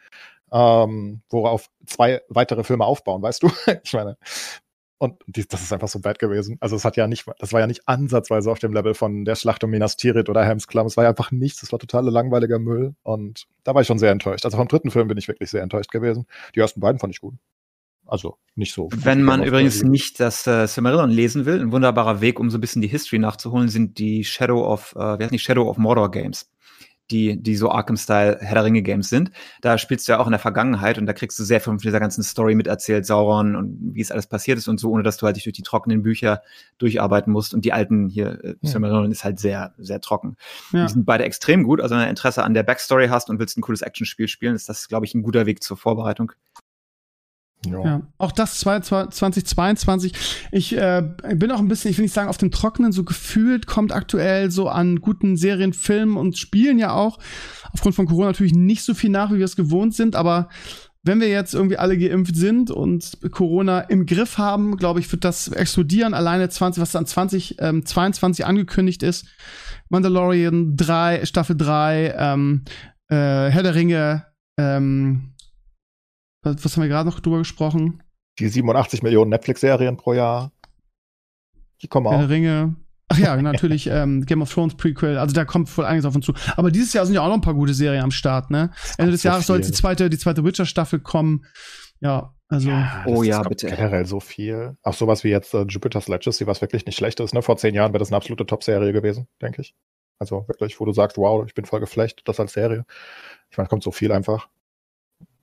ähm, 0.53 1.23
worauf 1.31 1.69
zwei 1.87 2.23
weitere 2.29 2.65
Filme 2.65 2.85
aufbauen, 2.85 3.23
weißt 3.23 3.43
du? 3.43 3.51
ich 3.83 3.93
meine, 3.93 4.17
und 5.03 5.15
die, 5.27 5.49
das 5.49 5.63
ist 5.63 5.73
einfach 5.73 5.89
so 5.89 5.99
bad 6.01 6.19
gewesen. 6.19 6.59
Also 6.61 6.77
es 6.77 6.85
hat 6.85 6.99
ja 6.99 7.07
nicht, 7.07 7.25
das 7.39 7.55
war 7.55 7.61
ja 7.61 7.67
nicht 7.67 7.89
ansatzweise 7.89 8.51
auf 8.51 8.59
dem 8.59 8.75
Level 8.75 8.93
von 8.93 9.25
der 9.25 9.35
Schlacht 9.35 9.65
um 9.65 9.71
Minas 9.71 9.97
Tirith 9.97 10.29
oder 10.29 10.45
Helms 10.45 10.67
Klamm. 10.67 10.87
Es 10.87 10.99
war 10.99 11.05
ja 11.05 11.11
einfach 11.11 11.31
nichts. 11.31 11.63
Es 11.63 11.73
war 11.73 11.79
total 11.79 12.05
langweiliger 12.11 12.59
Müll. 12.59 12.95
Und 13.03 13.47
da 13.65 13.75
war 13.75 13.81
ich 13.81 13.87
schon 13.87 13.99
sehr 13.99 14.11
enttäuscht. 14.11 14.45
Also 14.45 14.59
vom 14.59 14.69
dritten 14.69 14.91
Film 14.91 15.09
bin 15.09 15.17
ich 15.17 15.27
wirklich 15.27 15.49
sehr 15.49 15.63
enttäuscht 15.63 15.91
gewesen. 15.91 16.27
Die 16.55 16.61
ersten 16.61 16.81
beiden 16.81 16.99
fand 16.99 17.15
ich 17.15 17.23
gut. 17.23 17.35
Also 18.05 18.37
nicht 18.57 18.75
so. 18.75 18.91
Wenn 18.95 19.23
man 19.23 19.43
übrigens 19.43 19.83
nicht 19.83 20.21
das 20.21 20.47
äh, 20.47 20.67
Silmarillion 20.67 21.11
lesen 21.11 21.47
will, 21.47 21.61
ein 21.61 21.73
wunderbarer 21.73 22.21
Weg, 22.21 22.39
um 22.39 22.51
so 22.51 22.59
ein 22.59 22.61
bisschen 22.61 22.83
die 22.83 22.89
History 22.89 23.19
nachzuholen, 23.19 23.71
sind 23.71 23.99
die 23.99 24.25
Shadow 24.25 24.67
of, 24.71 24.95
äh, 24.97 25.19
wie 25.19 25.23
heißt 25.23 25.33
nicht 25.33 25.45
Shadow 25.45 25.67
of 25.67 25.79
Mordor 25.79 26.11
Games 26.11 26.51
die, 27.11 27.43
die 27.43 27.57
so 27.57 27.71
Arkham-Style 27.71 28.39
Herr 28.41 28.55
der 28.55 28.65
Ringe-Games 28.65 29.09
sind. 29.09 29.31
Da 29.61 29.79
spielst 29.79 30.07
du 30.07 30.13
ja 30.13 30.19
auch 30.19 30.27
in 30.27 30.33
der 30.33 30.41
Vergangenheit 30.41 30.99
und 30.99 31.07
da 31.07 31.13
kriegst 31.13 31.39
du 31.39 31.45
sehr 31.45 31.61
viel 31.61 31.71
von 31.71 31.79
dieser 31.79 32.01
ganzen 32.01 32.23
Story 32.23 32.55
miterzählt, 32.55 33.07
Sauron 33.07 33.57
und 33.57 33.95
wie 33.95 34.01
es 34.01 34.11
alles 34.11 34.27
passiert 34.27 34.59
ist 34.59 34.69
und 34.69 34.79
so, 34.79 34.91
ohne 34.91 35.03
dass 35.03 35.17
du 35.17 35.27
halt 35.27 35.37
dich 35.37 35.45
durch 35.45 35.57
die 35.57 35.63
trockenen 35.63 36.03
Bücher 36.03 36.43
durcharbeiten 36.79 37.33
musst. 37.33 37.55
Und 37.55 37.65
die 37.65 37.73
alten 37.73 38.09
hier, 38.09 38.43
äh, 38.45 38.55
Silmarillion 38.63 39.07
ja. 39.07 39.11
ist 39.11 39.25
halt 39.25 39.39
sehr, 39.39 39.75
sehr 39.79 40.01
trocken. 40.01 40.37
Ja. 40.73 40.87
Die 40.87 40.93
sind 40.93 41.05
beide 41.05 41.25
extrem 41.25 41.65
gut. 41.65 41.81
Also 41.81 41.95
wenn 41.95 42.03
du 42.03 42.09
Interesse 42.09 42.45
an 42.45 42.55
der 42.55 42.63
Backstory 42.63 43.09
hast 43.09 43.31
und 43.31 43.39
willst 43.39 43.57
ein 43.59 43.63
cooles 43.63 43.83
Actionspiel 43.83 44.29
spielen, 44.29 44.55
ist 44.55 44.69
das, 44.69 44.89
glaube 44.89 45.07
ich, 45.07 45.15
ein 45.15 45.23
guter 45.23 45.47
Weg 45.47 45.63
zur 45.63 45.77
Vorbereitung. 45.77 46.33
Ja. 47.67 47.85
ja. 47.85 48.03
Auch 48.19 48.33
das 48.33 48.59
2022. 48.59 50.13
Ich 50.51 50.77
äh, 50.77 51.03
bin 51.35 51.51
auch 51.51 51.59
ein 51.59 51.69
bisschen, 51.69 51.91
ich 51.91 51.99
will 51.99 52.05
nicht 52.05 52.15
sagen 52.15 52.29
auf 52.29 52.39
dem 52.39 52.51
Trockenen, 52.51 52.93
so 52.93 53.05
gefühlt 53.05 53.67
kommt 53.67 53.93
aktuell 53.93 54.51
so 54.51 54.69
an 54.69 55.01
guten 55.01 55.37
Serien, 55.37 55.73
Filmen 55.73 56.17
und 56.17 56.39
Spielen 56.39 56.79
ja 56.79 56.93
auch. 56.93 57.19
Aufgrund 57.73 57.95
von 57.95 58.07
Corona 58.07 58.29
natürlich 58.29 58.55
nicht 58.55 58.83
so 58.83 58.95
viel 58.95 59.11
nach, 59.11 59.31
wie 59.31 59.39
wir 59.39 59.45
es 59.45 59.57
gewohnt 59.57 59.95
sind, 59.95 60.17
aber 60.17 60.49
wenn 61.03 61.21
wir 61.21 61.29
jetzt 61.29 61.55
irgendwie 61.55 61.79
alle 61.79 61.97
geimpft 61.97 62.37
sind 62.37 62.71
und 62.71 63.19
Corona 63.31 63.81
im 63.81 64.05
Griff 64.05 64.37
haben, 64.37 64.77
glaube 64.77 65.01
ich, 65.01 65.11
wird 65.11 65.25
das 65.25 65.49
explodieren. 65.49 66.13
Alleine 66.13 66.49
20, 66.49 66.81
was 66.81 66.93
dann 66.93 67.07
2022 67.07 68.41
ähm, 68.41 68.49
angekündigt 68.49 69.03
ist. 69.03 69.27
Mandalorian 69.89 70.77
3, 70.77 71.25
Staffel 71.25 71.57
3, 71.57 72.15
ähm, 72.17 72.65
äh, 73.09 73.17
Herr 73.17 73.63
der 73.63 73.75
Ringe, 73.75 74.27
ähm, 74.59 75.33
was, 76.43 76.65
was 76.65 76.77
haben 76.77 76.83
wir 76.83 76.89
gerade 76.89 77.09
noch 77.09 77.21
drüber 77.21 77.39
gesprochen? 77.39 78.03
Die 78.39 78.49
87 78.49 79.03
Millionen 79.03 79.31
Netflix-Serien 79.31 79.97
pro 79.97 80.15
Jahr. 80.15 80.53
Die 81.83 81.89
kommen 81.89 82.07
auch. 82.07 82.29
Ringe. 82.29 82.77
Ach 83.09 83.19
ja, 83.19 83.37
natürlich 83.43 83.87
ähm, 83.89 84.25
Game 84.25 84.43
of 84.43 84.53
Thrones 84.53 84.77
Prequel. 84.77 85.19
Also 85.19 85.35
da 85.35 85.45
kommt 85.45 85.69
voll 85.69 85.85
einiges 85.85 86.05
auf 86.05 86.15
uns 86.15 86.25
zu. 86.25 86.33
Aber 86.57 86.71
dieses 86.71 86.93
Jahr 86.93 87.05
sind 87.05 87.15
ja 87.15 87.23
auch 87.23 87.29
noch 87.29 87.35
ein 87.35 87.41
paar 87.43 87.55
gute 87.55 87.75
Serien 87.75 88.03
am 88.03 88.11
Start, 88.11 88.51
ne? 88.51 88.71
Ende 88.99 89.13
des 89.13 89.23
so 89.23 89.29
Jahres 89.29 89.47
soll 89.47 89.61
die 89.61 89.73
zweite, 89.73 90.09
die 90.09 90.19
zweite 90.19 90.45
Witcher-Staffel 90.45 91.01
kommen. 91.01 91.45
Ja, 92.01 92.35
also. 92.49 92.71
Ja, 92.71 93.05
oh 93.07 93.23
ja, 93.23 93.43
bitte. 93.43 93.67
Generell 93.69 94.07
so 94.07 94.21
viel. 94.21 94.77
Auch 94.83 94.95
sowas 94.95 95.25
wie 95.25 95.29
jetzt 95.29 95.53
äh, 95.55 95.63
Jupiter's 95.63 96.09
Legacy, 96.09 96.47
was 96.47 96.61
wirklich 96.61 96.87
nicht 96.87 96.97
schlecht 96.97 97.21
ist, 97.21 97.35
ne? 97.35 97.43
Vor 97.43 97.57
zehn 97.57 97.75
Jahren 97.75 97.93
wäre 97.93 97.99
das 97.99 98.09
eine 98.09 98.17
absolute 98.17 98.47
Top-Serie 98.47 98.93
gewesen, 98.93 99.27
denke 99.43 99.61
ich. 99.63 99.75
Also 100.19 100.47
wirklich, 100.49 100.79
wo 100.79 100.85
du 100.85 100.93
sagst, 100.93 101.17
wow, 101.17 101.45
ich 101.47 101.55
bin 101.55 101.65
voll 101.65 101.81
geflecht, 101.81 102.23
das 102.27 102.39
als 102.39 102.53
Serie. 102.53 102.85
Ich 103.51 103.57
meine, 103.57 103.69
kommt 103.69 103.83
so 103.83 103.91
viel 103.91 104.13
einfach. 104.13 104.49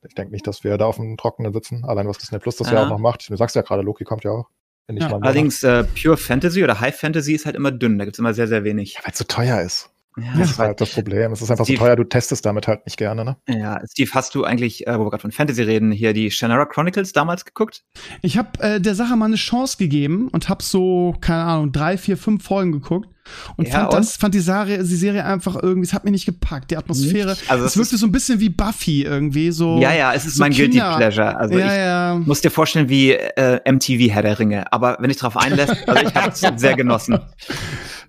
Ich 0.08 0.16
denke 0.16 0.32
nicht, 0.32 0.48
dass 0.48 0.64
wir 0.64 0.78
da 0.78 0.86
auf 0.86 0.98
dem 0.98 1.18
Trockenen 1.18 1.54
sitzen. 1.54 1.84
Allein 1.86 2.08
was 2.08 2.18
Disney 2.18 2.40
Plus 2.40 2.58
das 2.58 2.72
ja, 2.72 2.84
auch 2.84 2.90
noch 2.90 3.00
macht. 3.00 3.30
Du 3.30 3.36
sagst 3.36 3.56
ja 3.56 3.62
gerade, 3.62 3.82
Loki 3.82 4.04
kommt 4.04 4.24
ja 4.24 4.32
auch. 4.32 4.50
Ja. 4.90 5.18
Allerdings 5.18 5.64
äh, 5.64 5.84
Pure 5.84 6.16
Fantasy 6.16 6.64
oder 6.64 6.80
High 6.80 6.98
Fantasy 6.98 7.34
ist 7.34 7.46
halt 7.46 7.56
immer 7.56 7.72
dünn. 7.72 7.98
Da 7.98 8.06
gibt 8.06 8.16
es 8.16 8.20
immer 8.20 8.34
sehr, 8.34 8.48
sehr 8.48 8.64
wenig. 8.64 8.94
Ja, 8.94 9.02
weil 9.04 9.12
es 9.12 9.18
zu 9.18 9.24
so 9.24 9.28
teuer 9.28 9.62
ist. 9.62 9.90
Ja, 10.18 10.38
das 10.38 10.52
ist 10.52 10.60
halt 10.60 10.82
das 10.82 10.92
Problem. 10.92 11.32
Es 11.32 11.42
ist 11.42 11.52
einfach 11.52 11.66
Steve, 11.66 11.80
so 11.80 11.86
teuer, 11.86 11.96
du 11.96 12.04
testest 12.04 12.46
damit 12.46 12.68
halt 12.68 12.86
nicht 12.86 12.98
gerne, 12.98 13.24
ne? 13.24 13.38
Ja, 13.48 13.80
Steve, 13.90 14.10
hast 14.14 14.34
du 14.36 14.44
eigentlich, 14.44 14.88
äh, 14.88 14.98
wo 14.98 15.06
wir 15.06 15.12
gerade 15.12 15.22
von 15.22 15.32
Fantasy 15.32 15.62
reden, 15.62 15.92
hier 15.92 16.14
die 16.14 16.32
Shannara 16.32 16.66
Chronicles 16.66 17.14
damals 17.14 17.46
geguckt? 17.46 17.84
Ich 18.22 18.38
habe 18.38 18.60
äh, 18.60 18.82
der 18.82 18.96
Sache 18.96 19.16
mal 19.16 19.26
eine 19.26 19.36
Chance 19.36 19.78
gegeben 19.78 20.30
und 20.30 20.50
habe 20.50 20.64
so, 20.64 21.16
keine 21.22 21.44
Ahnung, 21.44 21.72
drei, 21.72 21.98
vier, 21.98 22.18
fünf 22.18 22.44
Folgen 22.44 22.72
geguckt 22.72 23.10
und 23.56 23.68
ja, 23.68 23.74
fand 23.74 23.94
und? 23.94 24.00
das, 24.00 24.16
fand 24.18 24.34
die 24.34 24.40
Serie, 24.40 24.80
die 24.80 24.96
Serie 24.96 25.24
einfach 25.26 25.56
irgendwie, 25.62 25.88
es 25.88 25.94
hat 25.94 26.04
mich 26.04 26.12
nicht 26.12 26.26
gepackt. 26.26 26.72
Die 26.72 26.78
Atmosphäre, 26.78 27.36
also 27.48 27.66
es, 27.66 27.72
es 27.72 27.78
wirkte 27.78 27.98
so 27.98 28.06
ein 28.06 28.12
bisschen 28.12 28.40
wie 28.40 28.50
Buffy 28.50 29.04
irgendwie, 29.04 29.52
so. 29.52 29.80
Ja, 29.80 29.94
ja, 29.94 30.14
es 30.14 30.26
ist 30.26 30.36
so 30.36 30.44
mein 30.44 30.52
Kinder. 30.52 30.98
Guilty 30.98 30.98
Pleasure. 30.98 31.38
Also 31.38 31.58
ja, 31.58 31.66
ich 31.66 31.72
ja. 31.74 32.22
muss 32.26 32.42
dir 32.42 32.52
vorstellen 32.52 32.90
wie 32.90 33.12
äh, 33.12 33.60
MTV 33.72 34.14
Herr 34.14 34.22
der 34.22 34.40
Ringe. 34.40 34.72
Aber 34.72 34.98
wenn 35.00 35.10
ich 35.10 35.18
drauf 35.18 35.38
einlässt, 35.38 35.88
also 35.88 36.06
ich 36.06 36.16
habe 36.16 36.30
es 36.30 36.40
sehr 36.62 36.76
genossen. 36.76 37.20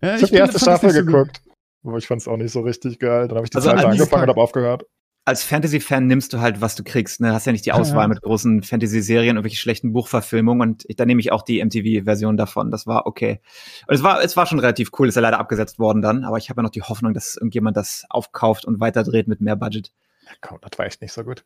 Ja, 0.03 0.15
ich, 0.15 0.17
ich 0.17 0.23
habe 0.23 0.33
die 0.33 0.37
erste 0.37 0.59
Staffel 0.59 0.93
geguckt. 0.93 1.43
Aber 1.85 1.99
ich 1.99 2.07
fand 2.07 2.21
es 2.21 2.29
auch 2.29 2.37
nicht 2.37 2.53
so 2.53 2.61
richtig 2.61 2.99
geil. 2.99 3.29
Dann 3.29 3.37
habe 3.37 3.47
ich 3.47 3.51
die 3.51 3.57
also 3.57 3.71
zweite 3.71 3.89
angefangen 3.89 4.25
und 4.25 4.29
habe 4.31 4.41
aufgehört. 4.41 4.87
Als 5.25 5.43
Fantasy-Fan 5.45 6.07
nimmst 6.07 6.33
du 6.33 6.41
halt, 6.41 6.63
was 6.63 6.75
du 6.75 6.83
kriegst. 6.83 7.21
Ne? 7.21 7.35
Hast 7.35 7.45
ja 7.45 7.53
nicht 7.53 7.67
die 7.67 7.73
Auswahl 7.73 8.05
ja. 8.05 8.09
mit 8.09 8.23
großen 8.23 8.63
Fantasy-Serien 8.63 9.37
und 9.37 9.45
wirklich 9.45 9.61
schlechten 9.61 9.93
Buchverfilmungen. 9.93 10.67
Und 10.67 10.85
ich, 10.89 10.97
da 10.97 11.05
nehme 11.05 11.21
ich 11.21 11.33
auch 11.33 11.43
die 11.43 11.63
MTV-Version 11.63 12.39
davon. 12.39 12.71
Das 12.71 12.87
war 12.87 13.07
okay. 13.07 13.41
Und 13.87 13.95
es 13.95 14.03
war, 14.03 14.23
es 14.23 14.37
war 14.37 14.47
schon 14.47 14.59
relativ 14.59 14.91
cool. 14.99 15.09
Ist 15.09 15.17
ja 15.17 15.21
leider 15.21 15.39
abgesetzt 15.39 15.79
worden 15.79 16.01
dann. 16.01 16.25
Aber 16.25 16.39
ich 16.39 16.49
habe 16.49 16.61
ja 16.61 16.63
noch 16.63 16.71
die 16.71 16.83
Hoffnung, 16.83 17.13
dass 17.13 17.37
irgendjemand 17.37 17.77
das 17.77 18.07
aufkauft 18.09 18.65
und 18.65 18.81
weiterdreht 18.81 19.29
mit 19.29 19.43
mehr 19.43 19.57
Budget. 19.57 19.93
Ja, 20.25 20.33
komm, 20.41 20.59
das 20.63 20.79
war 20.79 20.87
echt 20.87 21.03
nicht 21.03 21.13
so 21.13 21.23
gut. 21.25 21.45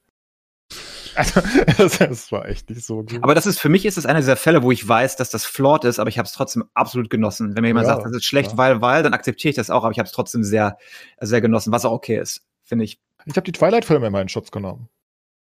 Also, 1.78 1.98
das, 1.98 2.32
war 2.32 2.48
echt 2.48 2.70
nicht 2.70 2.84
so 2.84 3.02
gut. 3.02 3.22
Aber 3.22 3.34
das 3.34 3.46
ist, 3.46 3.60
für 3.60 3.68
mich 3.68 3.86
ist 3.86 3.98
es 3.98 4.06
einer 4.06 4.20
dieser 4.20 4.36
Fälle, 4.36 4.62
wo 4.62 4.70
ich 4.70 4.86
weiß, 4.86 5.16
dass 5.16 5.30
das 5.30 5.44
flawed 5.44 5.84
ist, 5.84 5.98
aber 5.98 6.08
ich 6.08 6.18
habe 6.18 6.26
es 6.26 6.32
trotzdem 6.32 6.64
absolut 6.74 7.10
genossen. 7.10 7.54
Wenn 7.54 7.62
mir 7.62 7.68
jemand 7.68 7.86
ja, 7.86 7.94
sagt, 7.94 8.06
das 8.06 8.12
ist 8.12 8.24
schlecht, 8.24 8.52
ja. 8.52 8.58
weil, 8.58 8.80
weil, 8.80 9.02
dann 9.02 9.14
akzeptiere 9.14 9.50
ich 9.50 9.56
das 9.56 9.70
auch, 9.70 9.84
aber 9.84 9.92
ich 9.92 9.98
habe 9.98 10.06
es 10.06 10.12
trotzdem 10.12 10.44
sehr, 10.44 10.78
sehr 11.20 11.40
genossen, 11.40 11.72
was 11.72 11.84
auch 11.84 11.92
okay 11.92 12.18
ist, 12.18 12.42
finde 12.62 12.84
ich. 12.84 13.00
Ich 13.24 13.36
habe 13.36 13.44
die 13.44 13.52
Twilight-Filme 13.52 14.06
in 14.06 14.12
meinen 14.12 14.28
Schutz 14.28 14.50
genommen. 14.50 14.88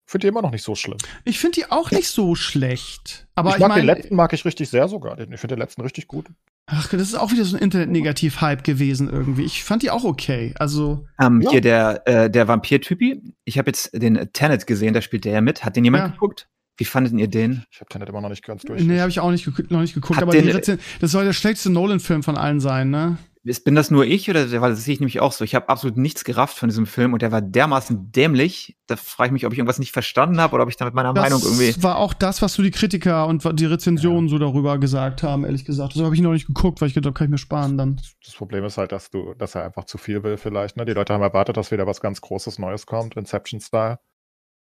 Finde 0.05 0.25
die 0.25 0.27
immer 0.29 0.41
noch 0.41 0.51
nicht 0.51 0.63
so 0.63 0.75
schlimm. 0.75 0.97
Ich 1.23 1.39
finde 1.39 1.61
die 1.61 1.71
auch 1.71 1.89
nicht 1.89 2.09
so 2.09 2.35
schlecht. 2.35 3.27
Aber 3.35 3.51
ich, 3.51 3.59
mag 3.59 3.61
ich 3.61 3.67
mein, 3.69 3.77
den 3.77 3.85
letzten 3.85 4.15
mag 4.15 4.33
ich 4.33 4.43
richtig 4.43 4.69
sehr 4.69 4.87
sogar. 4.87 5.17
Ich 5.17 5.39
finde 5.39 5.55
den 5.55 5.59
letzten 5.59 5.81
richtig 5.81 6.07
gut. 6.07 6.27
Ach, 6.67 6.87
das 6.87 7.01
ist 7.01 7.15
auch 7.15 7.31
wieder 7.31 7.43
so 7.43 7.57
ein 7.57 7.61
Internet-Negativ-Hype 7.61 8.63
gewesen 8.63 9.09
irgendwie. 9.09 9.43
Ich 9.43 9.63
fand 9.63 9.83
die 9.83 9.91
auch 9.91 10.03
okay. 10.03 10.53
Also. 10.57 11.05
Ähm, 11.19 11.41
ja. 11.41 11.51
Hier 11.51 11.61
der, 11.61 12.07
äh, 12.07 12.29
der 12.29 12.47
Vampir-Typi. 12.47 13.21
Ich 13.43 13.57
habe 13.57 13.69
jetzt 13.69 13.89
den 13.93 14.29
Tenet 14.31 14.67
gesehen, 14.67 14.93
da 14.93 15.01
spielt 15.01 15.25
der 15.25 15.33
ja 15.33 15.41
mit. 15.41 15.65
Hat 15.65 15.75
den 15.75 15.83
jemand 15.83 16.05
ja. 16.05 16.07
geguckt? 16.11 16.47
Wie 16.77 16.85
fandet 16.85 17.13
ihr 17.13 17.27
den? 17.27 17.65
Ich 17.69 17.79
habe 17.81 17.89
Tenet 17.89 18.09
immer 18.09 18.21
noch 18.21 18.29
nicht 18.29 18.45
ganz 18.45 18.63
durch. 18.63 18.81
Nee, 18.83 18.99
habe 18.99 19.09
ich 19.09 19.19
auch 19.19 19.31
nicht, 19.31 19.45
noch 19.69 19.81
nicht 19.81 19.93
geguckt. 19.93 20.17
Hat 20.17 20.23
aber 20.23 20.31
den, 20.31 20.79
das 20.99 21.11
soll 21.11 21.25
der 21.25 21.33
schlechteste 21.33 21.69
Nolan-Film 21.69 22.23
von 22.23 22.37
allen 22.37 22.59
sein, 22.59 22.89
ne? 22.89 23.17
Bin 23.43 23.73
das 23.73 23.89
nur 23.89 24.05
ich 24.05 24.29
oder 24.29 24.49
weil 24.61 24.71
das 24.71 24.83
sehe 24.83 24.93
ich 24.93 24.99
nämlich 24.99 25.19
auch 25.19 25.31
so. 25.31 25.43
Ich 25.43 25.55
habe 25.55 25.67
absolut 25.67 25.97
nichts 25.97 26.23
gerafft 26.23 26.57
von 26.57 26.69
diesem 26.69 26.85
Film 26.85 27.13
und 27.13 27.21
der 27.23 27.31
war 27.31 27.41
dermaßen 27.41 28.11
dämlich. 28.11 28.77
Da 28.85 28.95
frage 28.95 29.29
ich 29.29 29.31
mich, 29.31 29.45
ob 29.47 29.53
ich 29.53 29.57
irgendwas 29.57 29.79
nicht 29.79 29.91
verstanden 29.91 30.39
habe 30.39 30.53
oder 30.53 30.63
ob 30.63 30.69
ich 30.69 30.77
da 30.77 30.85
mit 30.85 30.93
meiner 30.93 31.13
das 31.13 31.23
Meinung 31.23 31.41
irgendwie. 31.41 31.71
Das 31.71 31.81
war 31.81 31.97
auch 31.97 32.13
das, 32.13 32.41
was 32.43 32.53
so 32.53 32.61
die 32.61 32.69
Kritiker 32.69 33.25
und 33.25 33.43
die 33.59 33.65
Rezensionen 33.65 34.27
ja. 34.27 34.31
so 34.31 34.37
darüber 34.37 34.77
gesagt 34.77 35.23
haben, 35.23 35.43
ehrlich 35.43 35.65
gesagt. 35.65 35.95
Das 35.95 36.03
habe 36.03 36.13
ich 36.13 36.21
noch 36.21 36.33
nicht 36.33 36.45
geguckt, 36.45 36.81
weil 36.81 36.89
ich 36.89 36.93
gedacht, 36.93 37.15
kann 37.15 37.25
ich 37.25 37.31
mir 37.31 37.39
sparen 37.39 37.77
dann. 37.77 37.99
Das 38.23 38.35
Problem 38.35 38.63
ist 38.63 38.77
halt, 38.77 38.91
dass 38.91 39.09
du, 39.09 39.33
dass 39.33 39.55
er 39.55 39.65
einfach 39.65 39.85
zu 39.85 39.97
viel 39.97 40.21
will 40.23 40.37
vielleicht. 40.37 40.77
Ne? 40.77 40.85
Die 40.85 40.93
Leute 40.93 41.13
haben 41.13 41.23
erwartet, 41.23 41.57
dass 41.57 41.71
wieder 41.71 41.87
was 41.87 41.99
ganz 41.99 42.21
Großes 42.21 42.59
Neues 42.59 42.85
kommt, 42.85 43.15
Inception-Style. 43.17 43.97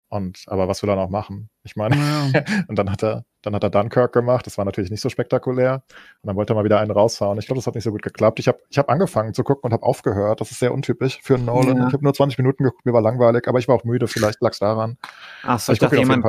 Und 0.09 0.45
aber 0.47 0.69
was 0.69 0.83
will 0.83 0.91
er 0.91 0.97
noch 0.97 1.11
machen? 1.11 1.51
Ich 1.63 1.77
meine, 1.77 1.97
ja. 1.97 2.45
und 2.69 2.79
dann 2.79 2.91
hat 2.91 3.03
er, 3.03 3.25
dann 3.43 3.55
hat 3.55 3.63
er 3.65 3.71
Dunkirk 3.71 4.13
gemacht. 4.13 4.47
Das 4.47 4.59
war 4.59 4.65
natürlich 4.65 4.91
nicht 4.91 5.01
so 5.01 5.09
spektakulär. 5.09 5.83
Und 6.23 6.29
dann 6.29 6.37
wollte 6.37 6.53
er 6.53 6.57
mal 6.57 6.65
wieder 6.65 6.79
einen 6.81 6.91
raushauen. 6.91 7.39
Ich 7.39 7.47
glaube, 7.47 7.59
das 7.59 7.67
hat 7.67 7.75
nicht 7.75 7.85
so 7.85 7.91
gut 7.91 8.03
geklappt. 8.03 8.39
Ich 8.39 8.49
habe 8.49 8.59
ich 8.71 8.79
hab 8.79 8.89
angefangen 8.89 9.35
zu 9.35 9.45
gucken 9.45 9.63
und 9.65 9.73
habe 9.73 9.83
aufgehört. 9.83 10.41
Das 10.41 10.51
ist 10.51 10.61
sehr 10.61 10.73
untypisch 10.73 11.19
für 11.23 11.35
einen 11.35 11.45
Nolan. 11.45 11.77
Ja. 11.77 11.89
Ich 11.89 11.93
habe 11.93 12.05
nur 12.05 12.15
20 12.15 12.39
Minuten 12.39 12.65
geguckt, 12.65 12.87
mir 12.87 12.93
war 12.93 13.03
langweilig, 13.03 13.49
aber 13.49 13.59
ich 13.59 13.69
war 13.69 13.75
auch 13.75 13.85
müde. 13.85 14.09
Vielleicht 14.09 14.41
lag 14.41 14.53
es 14.53 14.59
daran. 14.59 14.97
Ach 15.43 15.59
so, 15.59 15.73
ich, 15.73 15.77
ich 15.77 15.81
dachte, 15.81 15.97
jemand, 15.97 16.25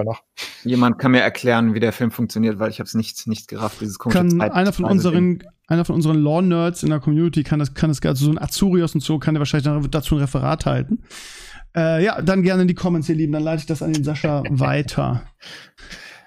jemand 0.64 0.99
kann 0.99 1.11
mir 1.11 1.22
erklären, 1.22 1.74
wie 1.74 1.80
der 1.80 1.93
Film 1.93 2.11
funktioniert, 2.11 2.59
weil 2.59 2.70
ich 2.70 2.80
habe 2.80 2.88
es 2.88 2.95
nicht, 2.95 3.28
nicht 3.28 3.47
gerafft, 3.47 3.82
dieses 3.82 3.99
komische 3.99 4.20
kann 4.20 4.39
Zeit 4.39 4.51
einer 4.51 4.74
von 4.74 4.86
unseren 4.86 5.43
einer 5.68 5.86
von 5.86 5.95
unseren 5.95 6.22
Law-Nerds 6.22 6.84
in 6.84 6.89
der 6.89 6.99
Community 6.99 7.43
kann 7.43 7.59
das, 7.59 7.74
kann 7.74 7.89
das, 7.89 8.01
also 8.03 8.26
so 8.26 8.32
ein 8.32 8.38
Azurios 8.38 8.93
und 8.95 9.01
so, 9.01 9.18
kann 9.18 9.34
der 9.34 9.39
wahrscheinlich 9.39 9.89
dazu 9.89 10.16
ein 10.16 10.22
Referat 10.22 10.66
halten. 10.66 11.03
Äh, 11.76 12.03
ja, 12.03 12.22
dann 12.22 12.43
gerne 12.43 12.64
in 12.64 12.68
die 12.68 12.76
Comments, 12.76 13.07
ihr 13.09 13.16
Lieben. 13.16 13.34
Dann 13.34 13.43
leite 13.43 13.61
ich 13.61 13.66
das 13.66 13.82
an 13.82 13.93
den 13.93 14.03
Sascha 14.03 14.43
weiter. 14.49 15.24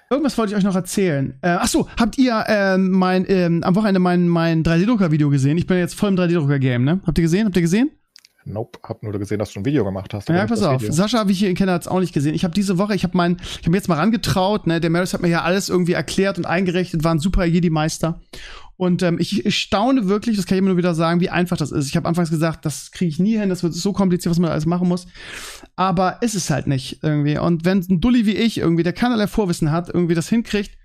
Irgendwas 0.09 0.37
wollte 0.37 0.53
ich 0.53 0.57
euch 0.57 0.63
noch 0.63 0.75
erzählen. 0.75 1.37
Äh, 1.41 1.49
ach 1.49 1.67
so, 1.67 1.87
habt 1.99 2.17
ihr 2.17 2.45
äh, 2.47 2.77
mein, 2.77 3.25
ähm, 3.27 3.61
am 3.63 3.75
Wochenende 3.75 3.99
mein, 3.99 4.29
mein 4.29 4.63
3D-Drucker-Video 4.63 5.29
gesehen? 5.29 5.57
Ich 5.57 5.67
bin 5.67 5.77
jetzt 5.77 5.95
voll 5.95 6.09
im 6.09 6.15
3D-Drucker-Game, 6.15 6.83
ne? 6.85 7.01
Habt 7.05 7.17
ihr 7.17 7.23
gesehen? 7.23 7.45
Habt 7.45 7.57
ihr 7.57 7.61
gesehen? 7.61 7.91
Nope, 8.45 8.79
hab 8.83 9.03
nur 9.03 9.11
gesehen, 9.11 9.39
dass 9.39 9.51
du 9.51 9.59
ein 9.59 9.65
Video 9.65 9.83
gemacht 9.83 10.13
hast. 10.13 10.29
Ja, 10.29 10.45
pass 10.45 10.63
auf. 10.63 10.81
Video. 10.81 10.93
Sascha, 10.93 11.27
wie 11.27 11.33
ich 11.33 11.43
ihn 11.43 11.55
kenne, 11.55 11.73
hat 11.73 11.81
es 11.81 11.87
auch 11.89 11.99
nicht 11.99 12.13
gesehen. 12.13 12.33
Ich 12.33 12.45
habe 12.45 12.53
diese 12.53 12.77
Woche, 12.77 12.95
ich 12.95 13.03
habe 13.03 13.17
mein, 13.17 13.35
ich 13.41 13.57
habe 13.59 13.71
mir 13.71 13.77
jetzt 13.77 13.89
mal 13.89 13.95
rangetraut, 13.95 14.65
ne? 14.67 14.79
Der 14.79 14.89
Maris 14.89 15.13
hat 15.13 15.21
mir 15.21 15.27
ja 15.27 15.41
alles 15.41 15.67
irgendwie 15.67 15.91
erklärt 15.91 16.37
und 16.37 16.45
eingerichtet, 16.45 17.03
war 17.03 17.13
ein 17.13 17.19
super 17.19 17.43
Jedi-Meister. 17.43 18.21
Und 18.77 19.01
ähm, 19.01 19.17
ich, 19.19 19.43
staune 19.57 20.07
wirklich, 20.07 20.37
das 20.37 20.45
kann 20.45 20.55
ich 20.55 20.59
immer 20.59 20.69
nur 20.69 20.77
wieder 20.77 20.93
sagen, 20.93 21.19
wie 21.19 21.31
einfach 21.31 21.57
das 21.57 21.71
ist. 21.71 21.87
Ich 21.87 21.95
habe 21.95 22.07
anfangs 22.07 22.29
gesagt, 22.29 22.63
das 22.63 22.91
kriege 22.91 23.09
ich 23.09 23.19
nie 23.19 23.37
hin, 23.37 23.49
das 23.49 23.63
wird 23.63 23.73
so 23.73 23.91
kompliziert, 23.91 24.29
was 24.29 24.39
man 24.39 24.51
alles 24.51 24.67
machen 24.67 24.87
muss. 24.87 25.07
Aber 25.75 26.21
ist 26.21 26.35
es 26.35 26.51
halt 26.51 26.67
nicht 26.67 26.99
irgendwie. 27.01 27.39
Und 27.39 27.65
wenn 27.65 27.79
ein 27.79 27.99
Dulli 27.99 28.27
wie 28.27 28.35
ich 28.35 28.59
irgendwie, 28.59 28.83
der 28.83 28.93
keinerlei 28.93 29.25
Vorwissen 29.25 29.71
hat, 29.71 29.89
irgendwie 29.89 30.13
das 30.13 30.29
hinkriegt, 30.29 30.77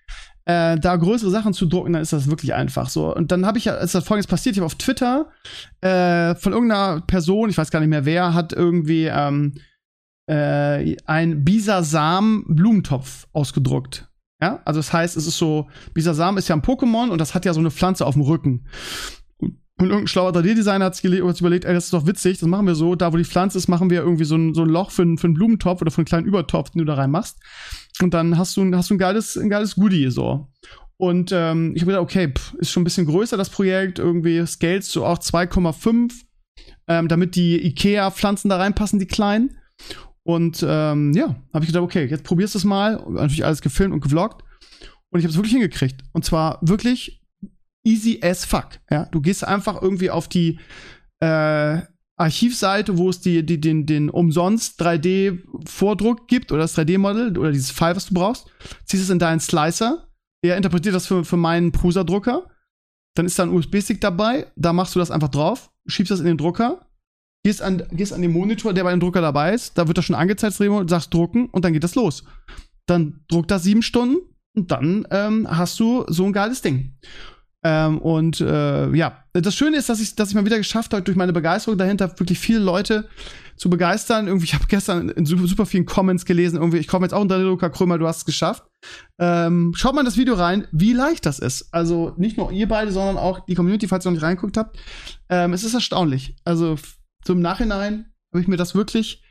äh, 0.47 0.79
da 0.79 0.97
größere 0.97 1.31
Sachen 1.31 1.53
zu 1.53 1.67
drucken, 1.67 1.93
dann 1.93 2.03
ist 2.03 2.15
das 2.15 2.29
wirklich 2.29 2.55
einfach 2.55 2.89
so. 2.89 3.15
Und 3.15 3.31
dann 3.31 3.45
habe 3.45 3.59
ich 3.59 3.67
ja, 3.67 3.75
ist 3.75 3.95
das 3.95 4.05
folgendes 4.05 4.27
passiert, 4.27 4.57
ich 4.57 4.61
habe 4.61 4.67
auf 4.67 4.75
Twitter 4.77 5.31
äh, 5.83 6.35
von 6.35 6.53
irgendeiner 6.53 7.03
Person, 7.03 7.51
ich 7.51 7.59
weiß 7.59 7.71
gar 7.71 7.81
nicht 7.81 7.91
mehr 7.91 8.07
wer, 8.07 8.33
hat 8.33 8.55
irgendwie 8.55 9.05
ähm, 9.05 9.55
äh, 10.27 10.97
ein 11.05 11.45
Bisasam 11.45 12.45
Blumentopf 12.49 13.29
ausgedruckt. 13.33 14.09
Ja, 14.43 14.61
also 14.65 14.81
das 14.81 14.93
heißt, 14.93 15.17
es 15.17 15.29
ist 15.29 15.39
so, 15.39 15.69
Bisasam 15.95 16.37
ist 16.37 16.49
ja 16.49 16.57
ein 16.57 16.63
Pokémon 16.63 17.11
und 17.11 17.21
das 17.21 17.33
hat 17.33 17.45
ja 17.45 17.55
so 17.55 17.61
eine 17.61 17.71
Pflanze 17.71 18.05
auf 18.05 18.15
dem 18.15 18.23
Rücken. 18.23 18.67
Und 19.39 19.61
irgendein 19.79 20.09
schlauer 20.09 20.33
3D-Designer 20.33 20.87
hat 20.87 20.97
sich 20.97 21.05
überlegt, 21.05 21.65
ey, 21.65 21.73
das 21.73 21.85
ist 21.85 21.93
doch 21.93 22.09
witzig, 22.09 22.41
das 22.41 22.49
machen 22.49 22.67
wir 22.67 22.75
so, 22.75 22.97
da 22.97 23.13
wo 23.13 23.17
die 23.17 23.25
Pflanze 23.25 23.57
ist, 23.57 23.69
machen 23.69 23.89
wir 23.89 24.01
irgendwie 24.01 24.25
so 24.25 24.35
ein, 24.35 24.53
so 24.53 24.63
ein 24.63 24.69
Loch 24.69 24.91
für, 24.91 25.03
einen, 25.03 25.17
für 25.17 25.29
einen 25.29 25.35
Blumentopf 25.35 25.81
oder 25.81 25.93
für 25.93 25.99
einen 25.99 26.07
kleinen 26.07 26.27
Übertopf, 26.27 26.71
den 26.71 26.81
du 26.81 26.85
da 26.85 26.95
reinmachst. 26.95 27.39
Und 28.03 28.15
dann 28.15 28.37
hast 28.37 28.57
du, 28.57 28.69
hast 28.75 28.91
du 28.91 28.95
ein 28.95 28.99
geiles, 28.99 29.37
ein 29.37 29.49
geiles 29.49 29.77
Goodie 29.77 30.11
so. 30.11 30.49
Und 30.97 31.31
ähm, 31.31 31.73
ich 31.77 31.83
habe 31.83 31.93
gedacht, 31.93 32.03
okay, 32.03 32.33
pff, 32.37 32.55
ist 32.55 32.73
schon 32.73 32.81
ein 32.81 32.85
bisschen 32.85 33.07
größer 33.07 33.37
das 33.37 33.49
Projekt, 33.49 34.01
irgendwie 34.01 34.45
scales 34.45 34.91
du 34.91 35.05
auch 35.05 35.21
2,5, 35.21 36.15
ähm, 36.89 37.07
damit 37.07 37.37
die 37.37 37.65
Ikea-Pflanzen 37.65 38.49
da 38.49 38.57
reinpassen, 38.57 38.99
die 38.99 39.07
kleinen. 39.07 39.57
Und 40.25 40.65
ähm, 40.67 41.13
ja, 41.15 41.37
habe 41.53 41.65
ich 41.65 41.67
gedacht, 41.67 41.83
okay, 41.83 42.07
jetzt 42.07 42.25
probierst 42.25 42.55
du 42.55 42.59
es 42.59 42.65
mal. 42.65 43.05
Natürlich 43.09 43.45
alles 43.45 43.61
gefilmt 43.61 43.93
und 43.93 44.01
gevloggt. 44.01 44.43
Und 45.11 45.19
ich 45.19 45.25
habe 45.25 45.31
es 45.31 45.37
wirklich 45.37 45.53
hingekriegt. 45.53 46.03
Und 46.13 46.25
zwar 46.25 46.59
wirklich 46.63 47.23
easy 47.85 48.21
as 48.23 48.45
fuck. 48.45 48.79
Ja, 48.91 49.07
du 49.07 49.21
gehst 49.21 49.45
einfach 49.47 49.83
irgendwie 49.83 50.11
auf 50.11 50.29
die 50.29 50.59
äh, 51.21 51.81
Archivseite, 52.17 52.99
wo 52.99 53.11
es 53.11 53.21
die, 53.21 53.45
die, 53.45 53.61
den, 53.61 53.87
den 53.87 54.09
umsonst 54.11 54.81
3D-Vordruck 54.81 56.29
gibt 56.29 56.53
oder 56.53 56.63
das 56.63 56.77
3D-Model 56.79 57.37
oder 57.37 57.51
dieses 57.51 57.71
File, 57.71 57.97
was 57.97 58.07
du 58.07 58.15
brauchst, 58.15 58.47
ziehst 58.85 59.03
es 59.03 59.11
in 59.11 59.19
deinen 59.19 59.41
Slicer. 59.41 60.09
Er 60.43 60.57
interpretiert 60.57 60.95
das 60.95 61.07
für, 61.07 61.25
für 61.25 61.37
meinen 61.37 61.73
Prusa-Drucker. 61.73 62.47
Dann 63.15 63.27
ist 63.27 63.39
da 63.39 63.43
ein 63.43 63.51
USB-Stick 63.51 64.01
dabei. 64.01 64.47
Da 64.57 64.73
machst 64.73 64.95
du 64.95 64.99
das 64.99 65.11
einfach 65.11 65.29
drauf, 65.29 65.71
schiebst 65.87 66.11
das 66.11 66.21
in 66.21 66.27
den 66.27 66.39
Drucker, 66.39 66.87
gehst 67.45 67.63
an, 67.63 67.83
gehst 67.91 68.13
an 68.13 68.23
den 68.23 68.33
Monitor, 68.33 68.73
der 68.73 68.85
bei 68.85 68.91
dem 68.91 69.01
Drucker 69.01 69.21
dabei 69.21 69.55
ist. 69.55 69.77
Da 69.77 69.87
wird 69.87 69.99
das 69.99 70.05
schon 70.05 70.17
angezeigt, 70.17 70.55
sagst 70.89 71.13
drucken 71.13 71.47
und 71.47 71.65
dann 71.65 71.73
geht 71.73 71.85
das 71.85 71.95
los. 71.95 72.25
Dann 72.87 73.21
druckt 73.29 73.51
das 73.51 73.63
sieben 73.63 73.83
Stunden 73.83 74.17
und 74.55 74.71
dann 74.71 75.07
ähm, 75.11 75.47
hast 75.51 75.79
du 75.81 76.05
so 76.09 76.25
ein 76.25 76.33
geiles 76.33 76.63
Ding. 76.63 76.97
Ähm, 77.65 77.99
und 77.99 78.41
äh, 78.41 78.93
ja, 78.93 79.25
das 79.33 79.55
Schöne 79.55 79.77
ist, 79.77 79.89
dass 79.89 80.01
ich, 80.01 80.17
dass 80.17 80.31
ich 80.31 80.35
mal 80.35 80.45
wieder 80.45 80.59
geschafft 80.59 80.93
habe, 80.93 81.03
durch 81.03 81.17
meine 81.17 81.33
Begeisterung 81.33 81.79
dahinter 81.79 82.19
wirklich 82.19 82.39
viele 82.39 82.59
Leute 82.59 83.09
zu 83.57 83.71
begeistern. 83.71 84.27
Irgendwie, 84.27 84.47
ich 84.47 84.55
habe 84.55 84.65
gestern 84.67 85.11
in 85.11 85.27
super, 85.27 85.47
super, 85.47 85.65
vielen 85.65 85.87
Comments 85.87 86.25
gelesen, 86.25 86.57
irgendwie, 86.57 86.79
ich 86.79 86.89
komme 86.89 87.07
jetzt 87.07 87.13
auch 87.13 87.21
unter 87.21 87.39
Luca 87.39 87.69
Krömer, 87.69 87.99
du 87.99 88.09
hast 88.09 88.19
es 88.19 88.25
geschafft. 88.25 88.65
Ähm, 89.21 89.73
schaut 89.77 89.95
mal 89.95 90.01
in 90.01 90.07
das 90.07 90.17
Video 90.17 90.35
rein, 90.35 90.67
wie 90.73 90.93
leicht 90.93 91.25
das 91.25 91.39
ist. 91.39 91.73
Also 91.73 92.15
nicht 92.17 92.37
nur 92.37 92.51
ihr 92.51 92.67
beide, 92.67 92.91
sondern 92.91 93.17
auch 93.17 93.47
die 93.47 93.55
Community, 93.55 93.87
falls 93.87 94.05
ihr 94.05 94.11
noch 94.11 94.17
nicht 94.17 94.25
reinguckt 94.25 94.57
habt. 94.57 94.77
Ähm, 95.29 95.53
es 95.53 95.63
ist 95.63 95.75
erstaunlich. 95.75 96.35
Also 96.45 96.77
zum 97.25 97.41
Nachhinein 97.41 98.13
habe 98.33 98.41
ich 98.41 98.49
mir 98.49 98.57
das 98.57 98.75
wirklich 98.75 99.23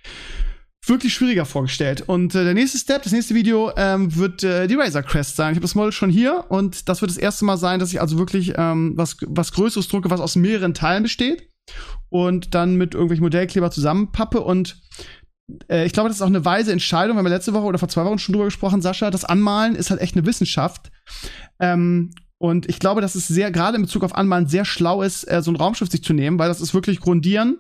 wirklich 0.88 1.14
schwieriger 1.14 1.46
vorgestellt. 1.46 2.02
Und 2.08 2.34
äh, 2.34 2.44
der 2.44 2.54
nächste 2.54 2.78
Step, 2.78 3.04
das 3.04 3.12
nächste 3.12 3.36
Video 3.36 3.72
ähm, 3.78 4.16
wird 4.16 4.44
äh, 4.44 4.68
die 4.68 4.76
Razor 4.76 5.04
Crest 5.04 5.36
sein. 5.36 5.52
Ich 5.52 5.58
habe 5.58 5.62
das 5.62 5.76
Model 5.76 5.92
schon 5.92 6.10
hier 6.10 6.46
und 6.50 6.90
das 6.90 7.02
wird 7.02 7.12
das 7.12 7.18
erste 7.18 7.46
Mal 7.46 7.58
sein, 7.58 7.80
dass 7.80 7.92
ich 7.92 8.02
also 8.02 8.18
wirklich 8.18 8.54
ähm, 8.58 8.94
was, 8.96 9.18
was 9.28 9.52
Größeres 9.52 9.88
drucke, 9.88 10.10
was 10.10 10.20
aus 10.20 10.36
mehreren 10.36 10.74
Teilen 10.74 11.04
besteht 11.04 11.50
und 12.10 12.56
dann 12.56 12.76
mit 12.76 12.94
irgendwelchen 12.94 13.24
Modellkleber 13.24 13.70
zusammenpappe 13.70 14.42
und 14.42 14.82
äh, 15.70 15.86
ich 15.86 15.94
glaube, 15.94 16.10
das 16.10 16.18
ist 16.18 16.22
auch 16.24 16.28
eine 16.28 16.46
weise 16.46 16.72
Entscheidung. 16.72 17.16
Wir 17.16 17.20
haben 17.20 17.28
letzte 17.28 17.54
Woche 17.54 17.66
oder 17.66 17.78
vor 17.78 17.90
zwei 17.90 18.06
Wochen 18.06 18.20
schon 18.20 18.34
drüber 18.34 18.46
gesprochen, 18.46 18.82
Sascha. 18.82 19.12
Das 19.12 19.26
Anmalen 19.26 19.76
ist 19.76 19.92
halt 19.92 20.02
echt 20.02 20.16
eine 20.16 20.26
Wissenschaft. 20.26 20.92
Ähm, 21.60 22.12
und 22.40 22.68
ich 22.70 22.80
glaube, 22.80 23.02
dass 23.02 23.14
es 23.14 23.28
sehr, 23.28 23.52
gerade 23.52 23.76
in 23.76 23.84
Bezug 23.84 24.04
auf 24.04 24.16
Anmalen, 24.16 24.48
sehr 24.48 24.66
schlau 24.66 25.04
ist, 25.04 25.30
äh, 25.30 25.44
so 25.44 25.52
ein 25.52 25.58
Raumschiff 25.58 25.92
sich 25.92 26.04
zu 26.04 26.14
nehmen, 26.14 26.40
weil 26.40 26.48
das 26.48 26.62
ist 26.62 26.74
wirklich 26.74 27.00
grundieren 27.00 27.60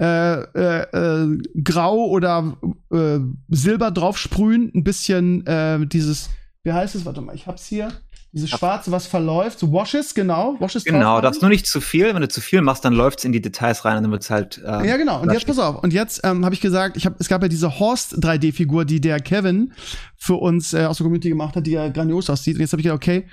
äh, 0.00 0.40
äh, 0.40 0.82
äh, 0.92 1.38
grau 1.62 2.06
oder 2.06 2.56
äh, 2.92 3.18
silber 3.48 3.90
draufsprühen, 3.90 4.70
ein 4.74 4.84
bisschen 4.84 5.46
äh, 5.46 5.86
dieses, 5.86 6.30
wie 6.64 6.72
heißt 6.72 6.94
es, 6.94 7.04
warte 7.04 7.20
mal, 7.20 7.34
ich 7.34 7.46
hab's 7.46 7.66
hier, 7.66 7.92
dieses 8.32 8.48
schwarze, 8.48 8.90
was 8.90 9.06
verläuft, 9.06 9.58
so 9.58 9.72
Washes, 9.72 10.14
genau, 10.14 10.56
Washes 10.58 10.84
Genau, 10.84 11.20
das 11.20 11.42
nur 11.42 11.50
nicht 11.50 11.66
zu 11.66 11.82
viel, 11.82 12.14
wenn 12.14 12.22
du 12.22 12.28
zu 12.28 12.40
viel 12.40 12.62
machst, 12.62 12.84
dann 12.84 12.94
läuft's 12.94 13.24
in 13.24 13.32
die 13.32 13.42
Details 13.42 13.84
rein 13.84 13.98
und 13.98 14.04
dann 14.04 14.12
wird's 14.12 14.30
halt 14.30 14.58
äh, 14.64 14.88
Ja, 14.88 14.96
genau, 14.96 15.20
und 15.20 15.30
jetzt 15.30 15.46
pass 15.46 15.58
auf, 15.58 15.82
und 15.82 15.92
jetzt 15.92 16.22
ähm, 16.24 16.44
habe 16.44 16.54
ich 16.54 16.62
gesagt, 16.62 16.96
ich 16.96 17.04
hab, 17.04 17.20
es 17.20 17.28
gab 17.28 17.42
ja 17.42 17.48
diese 17.48 17.78
Horst 17.78 18.16
3D 18.16 18.54
Figur, 18.54 18.86
die 18.86 19.02
der 19.02 19.20
Kevin 19.20 19.74
für 20.16 20.36
uns 20.36 20.72
äh, 20.72 20.86
aus 20.86 20.96
der 20.96 21.04
Community 21.04 21.28
gemacht 21.28 21.56
hat, 21.56 21.66
die 21.66 21.72
ja 21.72 21.88
grandios 21.88 22.30
aussieht. 22.30 22.54
Und 22.54 22.60
jetzt 22.62 22.72
habe 22.72 22.80
ich 22.80 22.84
gedacht, 22.84 22.96
okay, 22.96 23.26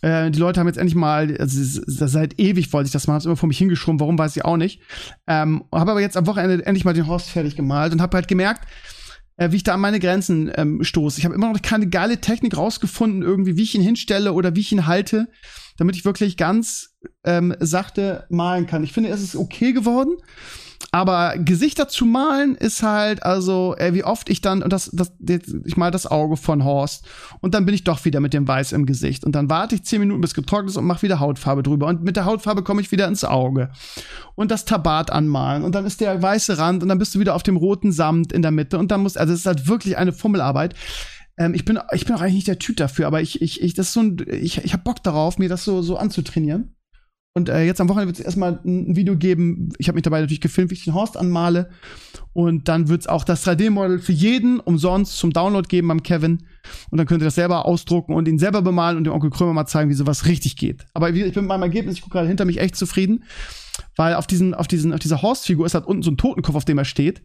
äh, 0.00 0.30
die 0.30 0.38
Leute 0.40 0.58
haben 0.58 0.66
jetzt 0.66 0.78
endlich 0.78 0.96
mal, 0.96 1.36
also 1.38 1.80
seit 1.86 2.40
ewig 2.40 2.72
wollte 2.72 2.86
ich 2.86 2.92
das 2.92 3.06
machen, 3.06 3.16
hab's 3.16 3.24
immer 3.24 3.36
vor 3.36 3.46
mich 3.46 3.58
hingeschoben, 3.58 4.00
warum 4.00 4.18
weiß 4.18 4.36
ich 4.36 4.44
auch 4.44 4.56
nicht. 4.56 4.80
Ähm, 5.28 5.64
habe 5.72 5.92
aber 5.92 6.00
jetzt 6.00 6.16
am 6.16 6.26
Wochenende 6.26 6.66
endlich 6.66 6.84
mal 6.84 6.94
den 6.94 7.06
Horst 7.06 7.30
fertig 7.30 7.54
gemalt 7.54 7.92
und 7.92 8.02
habe 8.02 8.16
halt 8.16 8.26
gemerkt, 8.26 8.66
äh, 9.42 9.52
wie 9.52 9.56
ich 9.56 9.64
da 9.64 9.74
an 9.74 9.80
meine 9.80 9.98
Grenzen 9.98 10.52
ähm, 10.56 10.84
stoße. 10.84 11.18
Ich 11.18 11.24
habe 11.24 11.34
immer 11.34 11.52
noch 11.52 11.60
keine 11.62 11.88
geile 11.88 12.20
Technik 12.20 12.56
rausgefunden, 12.56 13.22
irgendwie, 13.22 13.56
wie 13.56 13.62
ich 13.62 13.74
ihn 13.74 13.82
hinstelle 13.82 14.32
oder 14.32 14.54
wie 14.54 14.60
ich 14.60 14.72
ihn 14.72 14.86
halte, 14.86 15.28
damit 15.78 15.96
ich 15.96 16.04
wirklich 16.04 16.36
ganz 16.36 16.94
ähm, 17.24 17.54
sachte 17.58 18.26
malen 18.30 18.66
kann. 18.66 18.84
Ich 18.84 18.92
finde, 18.92 19.10
es 19.10 19.22
ist 19.22 19.36
okay 19.36 19.72
geworden. 19.72 20.16
Aber 20.90 21.34
Gesichter 21.38 21.88
zu 21.88 22.04
malen 22.04 22.54
ist 22.54 22.82
halt, 22.82 23.22
also, 23.22 23.74
ey, 23.76 23.94
wie 23.94 24.04
oft 24.04 24.28
ich 24.28 24.40
dann, 24.40 24.62
und 24.62 24.72
das, 24.72 24.90
das, 24.92 25.12
ich 25.64 25.76
mal 25.76 25.90
das 25.90 26.06
Auge 26.06 26.36
von 26.36 26.64
Horst. 26.64 27.06
Und 27.40 27.54
dann 27.54 27.64
bin 27.64 27.74
ich 27.74 27.84
doch 27.84 28.04
wieder 28.04 28.20
mit 28.20 28.34
dem 28.34 28.46
Weiß 28.46 28.72
im 28.72 28.84
Gesicht. 28.84 29.24
Und 29.24 29.32
dann 29.32 29.48
warte 29.48 29.74
ich 29.74 29.84
zehn 29.84 30.00
Minuten, 30.00 30.20
bis 30.20 30.34
getrocknet 30.34 30.70
ist 30.70 30.76
und 30.76 30.84
mache 30.84 31.02
wieder 31.02 31.20
Hautfarbe 31.20 31.62
drüber. 31.62 31.86
Und 31.86 32.02
mit 32.02 32.16
der 32.16 32.24
Hautfarbe 32.24 32.62
komme 32.62 32.80
ich 32.80 32.92
wieder 32.92 33.06
ins 33.06 33.24
Auge. 33.24 33.70
Und 34.34 34.50
das 34.50 34.64
Tabat 34.64 35.10
anmalen. 35.10 35.62
Und 35.62 35.74
dann 35.74 35.86
ist 35.86 36.00
der 36.00 36.20
weiße 36.20 36.58
Rand 36.58 36.82
und 36.82 36.88
dann 36.88 36.98
bist 36.98 37.14
du 37.14 37.20
wieder 37.20 37.34
auf 37.34 37.42
dem 37.42 37.56
roten 37.56 37.92
Samt 37.92 38.32
in 38.32 38.42
der 38.42 38.50
Mitte. 38.50 38.78
Und 38.78 38.90
dann 38.90 39.02
muss, 39.02 39.16
also 39.16 39.32
es 39.32 39.40
ist 39.40 39.46
halt 39.46 39.68
wirklich 39.68 39.96
eine 39.96 40.12
Fummelarbeit. 40.12 40.74
Ähm, 41.38 41.54
ich 41.54 41.64
bin, 41.64 41.78
ich 41.92 42.04
bin 42.04 42.14
auch 42.14 42.20
eigentlich 42.20 42.34
nicht 42.34 42.48
der 42.48 42.58
Typ 42.58 42.76
dafür, 42.76 43.06
aber 43.06 43.20
ich, 43.20 43.40
ich, 43.40 43.62
ich, 43.62 43.74
das 43.74 43.88
ist 43.88 43.92
so 43.94 44.00
ein, 44.00 44.18
ich, 44.28 44.58
ich 44.58 44.72
habe 44.72 44.82
Bock 44.82 45.02
darauf, 45.02 45.38
mir 45.38 45.48
das 45.48 45.64
so, 45.64 45.82
so 45.82 45.96
anzutrainieren. 45.96 46.74
Und 47.34 47.48
äh, 47.48 47.64
jetzt 47.64 47.80
am 47.80 47.88
Wochenende 47.88 48.08
wird 48.08 48.18
es 48.18 48.24
erstmal 48.24 48.60
ein 48.64 48.94
Video 48.94 49.16
geben. 49.16 49.70
Ich 49.78 49.88
habe 49.88 49.96
mich 49.96 50.02
dabei 50.02 50.20
natürlich 50.20 50.42
gefilmt, 50.42 50.70
wie 50.70 50.74
ich 50.74 50.84
den 50.84 50.92
Horst 50.92 51.16
anmale. 51.16 51.70
Und 52.34 52.68
dann 52.68 52.88
wird 52.88 53.02
es 53.02 53.06
auch 53.06 53.24
das 53.24 53.46
3D-Model 53.46 54.00
für 54.00 54.12
jeden 54.12 54.60
umsonst 54.60 55.16
zum 55.16 55.32
Download 55.32 55.66
geben 55.66 55.88
beim 55.88 56.02
Kevin. 56.02 56.46
Und 56.90 56.98
dann 56.98 57.06
könnt 57.06 57.22
ihr 57.22 57.26
das 57.26 57.36
selber 57.36 57.64
ausdrucken 57.64 58.12
und 58.12 58.28
ihn 58.28 58.38
selber 58.38 58.60
bemalen 58.60 58.98
und 58.98 59.04
dem 59.04 59.14
Onkel 59.14 59.30
Krömer 59.30 59.54
mal 59.54 59.66
zeigen, 59.66 59.88
wie 59.88 59.94
sowas 59.94 60.26
richtig 60.26 60.56
geht. 60.56 60.84
Aber 60.92 61.08
ich 61.08 61.14
bin 61.32 61.44
mit 61.44 61.48
meinem 61.48 61.62
Ergebnis, 61.62 61.96
ich 61.96 62.02
gucke 62.02 62.12
gerade 62.12 62.28
hinter 62.28 62.44
mich 62.44 62.58
echt 62.58 62.76
zufrieden. 62.76 63.24
Weil 63.96 64.14
auf, 64.14 64.26
diesen, 64.26 64.52
auf, 64.52 64.68
diesen, 64.68 64.92
auf 64.92 65.00
dieser 65.00 65.22
Horst-Figur 65.22 65.64
ist 65.64 65.74
halt 65.74 65.86
unten 65.86 66.02
so 66.02 66.10
ein 66.10 66.18
Totenkopf, 66.18 66.54
auf 66.54 66.64
dem 66.66 66.76
er 66.76 66.84
steht. 66.84 67.22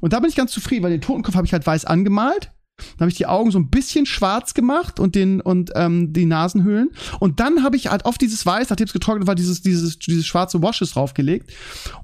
Und 0.00 0.14
da 0.14 0.20
bin 0.20 0.30
ich 0.30 0.36
ganz 0.36 0.52
zufrieden, 0.52 0.82
weil 0.84 0.90
den 0.90 1.02
Totenkopf 1.02 1.34
habe 1.34 1.46
ich 1.46 1.52
halt 1.52 1.66
weiß 1.66 1.84
angemalt. 1.84 2.50
Dann 2.96 3.00
habe 3.00 3.10
ich 3.10 3.16
die 3.16 3.26
Augen 3.26 3.50
so 3.50 3.58
ein 3.58 3.70
bisschen 3.70 4.06
schwarz 4.06 4.54
gemacht 4.54 5.00
und 5.00 5.14
den 5.14 5.40
und 5.40 5.70
ähm, 5.74 6.12
die 6.12 6.26
Nasenhöhlen. 6.26 6.90
Und 7.18 7.40
dann 7.40 7.62
habe 7.62 7.76
ich 7.76 7.88
halt 7.88 8.04
auf 8.04 8.18
dieses 8.18 8.44
Weiß, 8.44 8.70
nachdem 8.70 8.86
es 8.86 8.92
getrocknet 8.92 9.26
war, 9.26 9.34
dieses, 9.34 9.62
dieses, 9.62 9.98
dieses 9.98 10.26
schwarze 10.26 10.62
Washes 10.62 10.92
draufgelegt. 10.92 11.50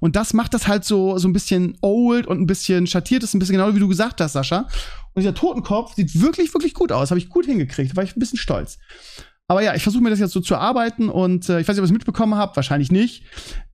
Und 0.00 0.16
das 0.16 0.34
macht 0.34 0.54
das 0.54 0.68
halt 0.68 0.84
so, 0.84 1.18
so 1.18 1.28
ein 1.28 1.32
bisschen 1.32 1.76
old 1.80 2.26
und 2.26 2.40
ein 2.40 2.46
bisschen 2.46 2.86
schattiert 2.86 3.22
ist, 3.22 3.34
ein 3.34 3.38
bisschen 3.38 3.56
genau 3.56 3.74
wie 3.74 3.80
du 3.80 3.88
gesagt 3.88 4.20
hast, 4.20 4.32
Sascha. 4.32 4.68
Und 5.14 5.22
dieser 5.22 5.34
Totenkopf 5.34 5.94
sieht 5.94 6.20
wirklich, 6.20 6.52
wirklich 6.52 6.74
gut 6.74 6.92
aus. 6.92 7.10
Habe 7.10 7.18
ich 7.18 7.28
gut 7.28 7.46
hingekriegt. 7.46 7.92
Da 7.92 7.96
war 7.96 8.04
ich 8.04 8.14
ein 8.14 8.20
bisschen 8.20 8.38
stolz. 8.38 8.78
Aber 9.48 9.62
ja, 9.62 9.74
ich 9.74 9.82
versuche 9.82 10.02
mir 10.02 10.10
das 10.10 10.18
jetzt 10.18 10.32
so 10.32 10.40
zu 10.40 10.56
arbeiten 10.56 11.08
und 11.08 11.48
äh, 11.48 11.60
ich 11.60 11.68
weiß 11.68 11.76
nicht, 11.76 11.78
ob 11.78 11.84
ihr 11.84 11.84
es 11.84 11.92
mitbekommen 11.92 12.34
habt, 12.34 12.56
wahrscheinlich 12.56 12.90
nicht. 12.90 13.22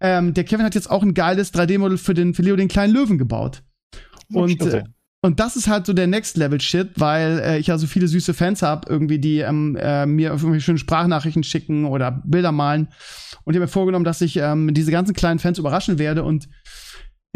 Ähm, 0.01 0.35
der 0.35 0.45
Kevin 0.45 0.67
hat 0.67 0.75
jetzt 0.75 0.91
auch 0.91 1.03
ein 1.03 1.15
geiles 1.15 1.55
3D-Modell 1.55 1.97
für 1.97 2.13
den 2.13 2.35
für 2.35 2.43
Leo 2.43 2.57
den 2.57 2.69
kleinen 2.69 2.93
Löwen 2.93 3.17
gebaut. 3.17 3.63
Und 4.33 4.61
äh, 4.63 4.85
und 5.25 5.39
das 5.39 5.55
ist 5.55 5.69
halt 5.69 5.87
so 5.87 5.93
der 5.93 6.09
Next 6.09 6.37
Level 6.37 6.61
Shit, 6.61 6.91
weil 6.97 7.39
äh, 7.39 7.59
ich 7.59 7.69
ja 7.69 7.79
so 7.79 7.87
viele 7.87 8.09
süße 8.09 8.35
Fans 8.35 8.61
habe, 8.61 8.91
irgendwie, 8.91 9.21
die 9.21 9.39
ähm, 9.39 9.77
äh, 9.81 10.05
mir 10.05 10.31
irgendwie 10.31 10.61
schöne 10.61 10.79
Sprachnachrichten 10.79 11.45
schicken 11.45 11.85
oder 11.85 12.23
Bilder 12.25 12.51
malen. 12.51 12.89
Und 13.45 13.55
ich 13.55 13.57
habe 13.57 13.67
mir 13.67 13.69
vorgenommen, 13.69 14.05
dass 14.05 14.21
ich 14.21 14.37
ähm, 14.37 14.75
diese 14.75 14.91
ganzen 14.91 15.15
kleinen 15.15 15.39
Fans 15.39 15.59
überraschen 15.59 16.01
werde 16.01 16.25
und 16.25 16.49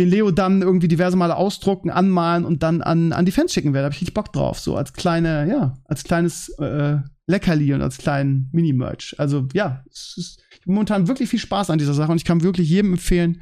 den 0.01 0.09
Leo 0.09 0.33
dann 0.33 0.63
irgendwie 0.63 0.89
diverse 0.89 1.17
Male 1.17 1.37
ausdrucken, 1.37 1.91
anmalen 1.91 2.45
und 2.45 2.65
dann 2.65 2.83
an, 2.83 3.13
an 3.13 3.25
die 3.25 3.33
Fans 3.33 3.53
schicken 3.53 3.73
werde. 3.73 3.85
Da 3.85 3.87
habe 3.87 3.95
ich 3.95 4.01
richtig 4.01 4.15
Bock 4.15 4.33
drauf. 4.33 4.59
So 4.59 4.77
als 4.77 4.93
kleine, 4.93 5.49
ja, 5.49 5.75
als 5.85 6.03
kleines 6.03 6.49
äh, 6.59 6.97
Leckerli 7.29 7.73
und 7.73 7.83
als 7.83 7.99
kleinen 7.99 8.51
Mini-Merch. 8.53 9.15
Also 9.19 9.47
ja, 9.55 9.85
es 9.91 10.15
ist 10.17 10.43
momentan 10.67 11.07
wirklich 11.07 11.29
viel 11.29 11.39
Spaß 11.39 11.71
an 11.71 11.79
dieser 11.79 11.95
Sache 11.95 12.11
und 12.11 12.19
ich 12.19 12.25
kann 12.25 12.43
wirklich 12.43 12.69
jedem 12.69 12.95
empfehlen, 12.95 13.41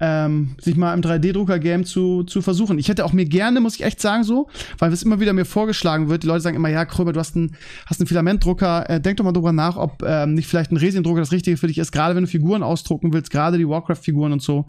ähm, 0.00 0.56
sich 0.60 0.76
mal 0.76 0.94
im 0.94 1.02
3D-Drucker-Game 1.02 1.84
zu, 1.84 2.24
zu 2.24 2.40
versuchen. 2.42 2.78
Ich 2.78 2.88
hätte 2.88 3.04
auch 3.04 3.12
mir 3.12 3.26
gerne, 3.26 3.60
muss 3.60 3.74
ich 3.74 3.84
echt 3.84 4.00
sagen, 4.00 4.24
so, 4.24 4.48
weil 4.78 4.92
es 4.92 5.02
immer 5.02 5.20
wieder 5.20 5.32
mir 5.32 5.44
vorgeschlagen 5.44 6.08
wird, 6.08 6.22
die 6.22 6.26
Leute 6.26 6.40
sagen 6.40 6.56
immer, 6.56 6.70
ja, 6.70 6.84
Krömer, 6.86 7.12
du 7.12 7.20
hast 7.20 7.36
einen, 7.36 7.56
hast 7.86 8.00
einen 8.00 8.06
Filamentdrucker, 8.06 8.88
äh, 8.88 9.00
denk 9.00 9.18
doch 9.18 9.24
mal 9.24 9.32
drüber 9.32 9.52
nach, 9.52 9.76
ob 9.76 10.02
ähm, 10.02 10.34
nicht 10.34 10.48
vielleicht 10.48 10.72
ein 10.72 10.78
Resindrucker 10.78 11.20
das 11.20 11.32
Richtige 11.32 11.56
für 11.56 11.66
dich 11.66 11.78
ist, 11.78 11.92
gerade 11.92 12.14
wenn 12.14 12.24
du 12.24 12.30
Figuren 12.30 12.62
ausdrucken 12.62 13.12
willst, 13.12 13.30
gerade 13.30 13.58
die 13.58 13.68
Warcraft-Figuren 13.68 14.32
und 14.32 14.42
so. 14.42 14.66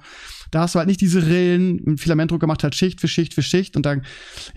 Da 0.51 0.61
hast 0.61 0.75
du 0.75 0.79
halt 0.79 0.89
nicht 0.89 0.99
diese 0.99 1.25
Rillen, 1.25 1.82
ein 1.88 1.97
Filamentdrucker 1.97 2.45
macht 2.45 2.63
halt 2.63 2.75
Schicht 2.75 2.99
für 2.99 3.07
Schicht 3.07 3.34
für 3.34 3.41
Schicht 3.41 3.77
und 3.77 3.86
dann 3.86 4.03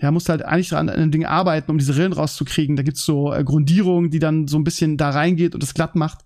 ja, 0.01 0.11
musst 0.11 0.27
du 0.27 0.31
halt 0.31 0.43
eigentlich 0.43 0.73
an 0.73 0.87
den 0.87 1.11
Dingen 1.11 1.25
arbeiten, 1.25 1.71
um 1.71 1.77
diese 1.77 1.95
Rillen 1.95 2.11
rauszukriegen. 2.11 2.75
Da 2.75 2.83
gibt's 2.83 3.05
so 3.05 3.33
äh, 3.33 3.45
Grundierung, 3.45 4.09
die 4.09 4.19
dann 4.19 4.49
so 4.49 4.57
ein 4.57 4.65
bisschen 4.65 4.97
da 4.97 5.11
reingeht 5.11 5.53
und 5.53 5.63
das 5.63 5.73
glatt 5.73 5.95
macht. 5.95 6.24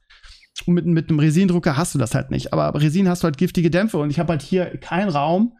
Und 0.65 0.73
mit, 0.73 0.85
mit 0.85 1.09
einem 1.09 1.19
Resindrucker 1.19 1.77
hast 1.77 1.95
du 1.95 1.99
das 1.99 2.15
halt 2.15 2.31
nicht. 2.31 2.53
Aber 2.53 2.79
Resin 2.79 3.07
hast 3.07 3.23
du 3.23 3.25
halt 3.25 3.37
giftige 3.37 3.69
Dämpfe 3.69 3.97
und 3.97 4.09
ich 4.09 4.19
habe 4.19 4.31
halt 4.31 4.41
hier 4.41 4.65
keinen 4.77 5.09
Raum. 5.09 5.53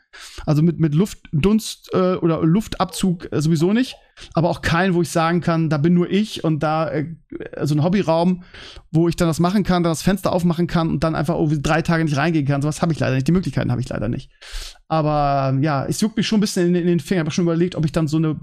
Also 0.46 0.64
mit, 0.64 0.80
mit 0.80 0.96
Luftdunst 0.96 1.92
äh, 1.94 2.16
oder 2.16 2.42
Luftabzug 2.42 3.32
äh, 3.32 3.42
sowieso 3.42 3.74
nicht. 3.74 3.96
Aber 4.34 4.50
auch 4.50 4.62
keinen, 4.62 4.96
wo 4.96 5.04
ich 5.04 5.10
sagen 5.10 5.40
kann, 5.40 5.70
da 5.70 5.78
bin 5.78 5.94
nur 5.94 6.10
ich 6.10 6.44
und 6.44 6.64
da, 6.64 6.90
äh, 6.90 7.14
also 7.56 7.76
ein 7.76 7.84
Hobbyraum, 7.84 8.44
wo 8.92 9.08
ich 9.08 9.16
dann 9.16 9.28
das 9.28 9.40
machen 9.40 9.64
kann, 9.64 9.84
dann 9.84 9.92
das 9.92 10.02
Fenster 10.02 10.34
aufmachen 10.34 10.66
kann 10.66 10.90
und 10.90 11.04
dann 11.04 11.14
einfach 11.14 11.36
irgendwie 11.36 11.62
drei 11.62 11.84
Tage 11.84 12.04
nicht 12.04 12.18
reingehen 12.18 12.48
kann. 12.48 12.64
Sowas 12.64 12.82
habe 12.82 12.92
ich 12.92 13.00
leider 13.00 13.16
nicht. 13.16 13.28
Die 13.28 13.32
Möglichkeiten 13.32 13.70
habe 13.70 13.82
ich 13.82 13.90
leider 13.90 14.10
nicht. 14.10 14.32
Aber 14.88 15.56
ja, 15.62 15.86
es 15.86 16.02
juckt 16.02 16.18
mich 16.18 16.28
schon 16.28 16.40
ein 16.40 16.42
bisschen 16.42 16.70
in, 16.70 16.76
in 16.76 16.88
den 16.88 17.00
Finger. 17.00 17.22
Ich 17.22 17.26
habe 17.26 17.32
schon 17.32 17.46
überlegt, 17.46 17.76
ob 17.76 17.86
ich 17.86 17.92
dann 17.92 18.08
so 18.08 18.18
eine 18.18 18.40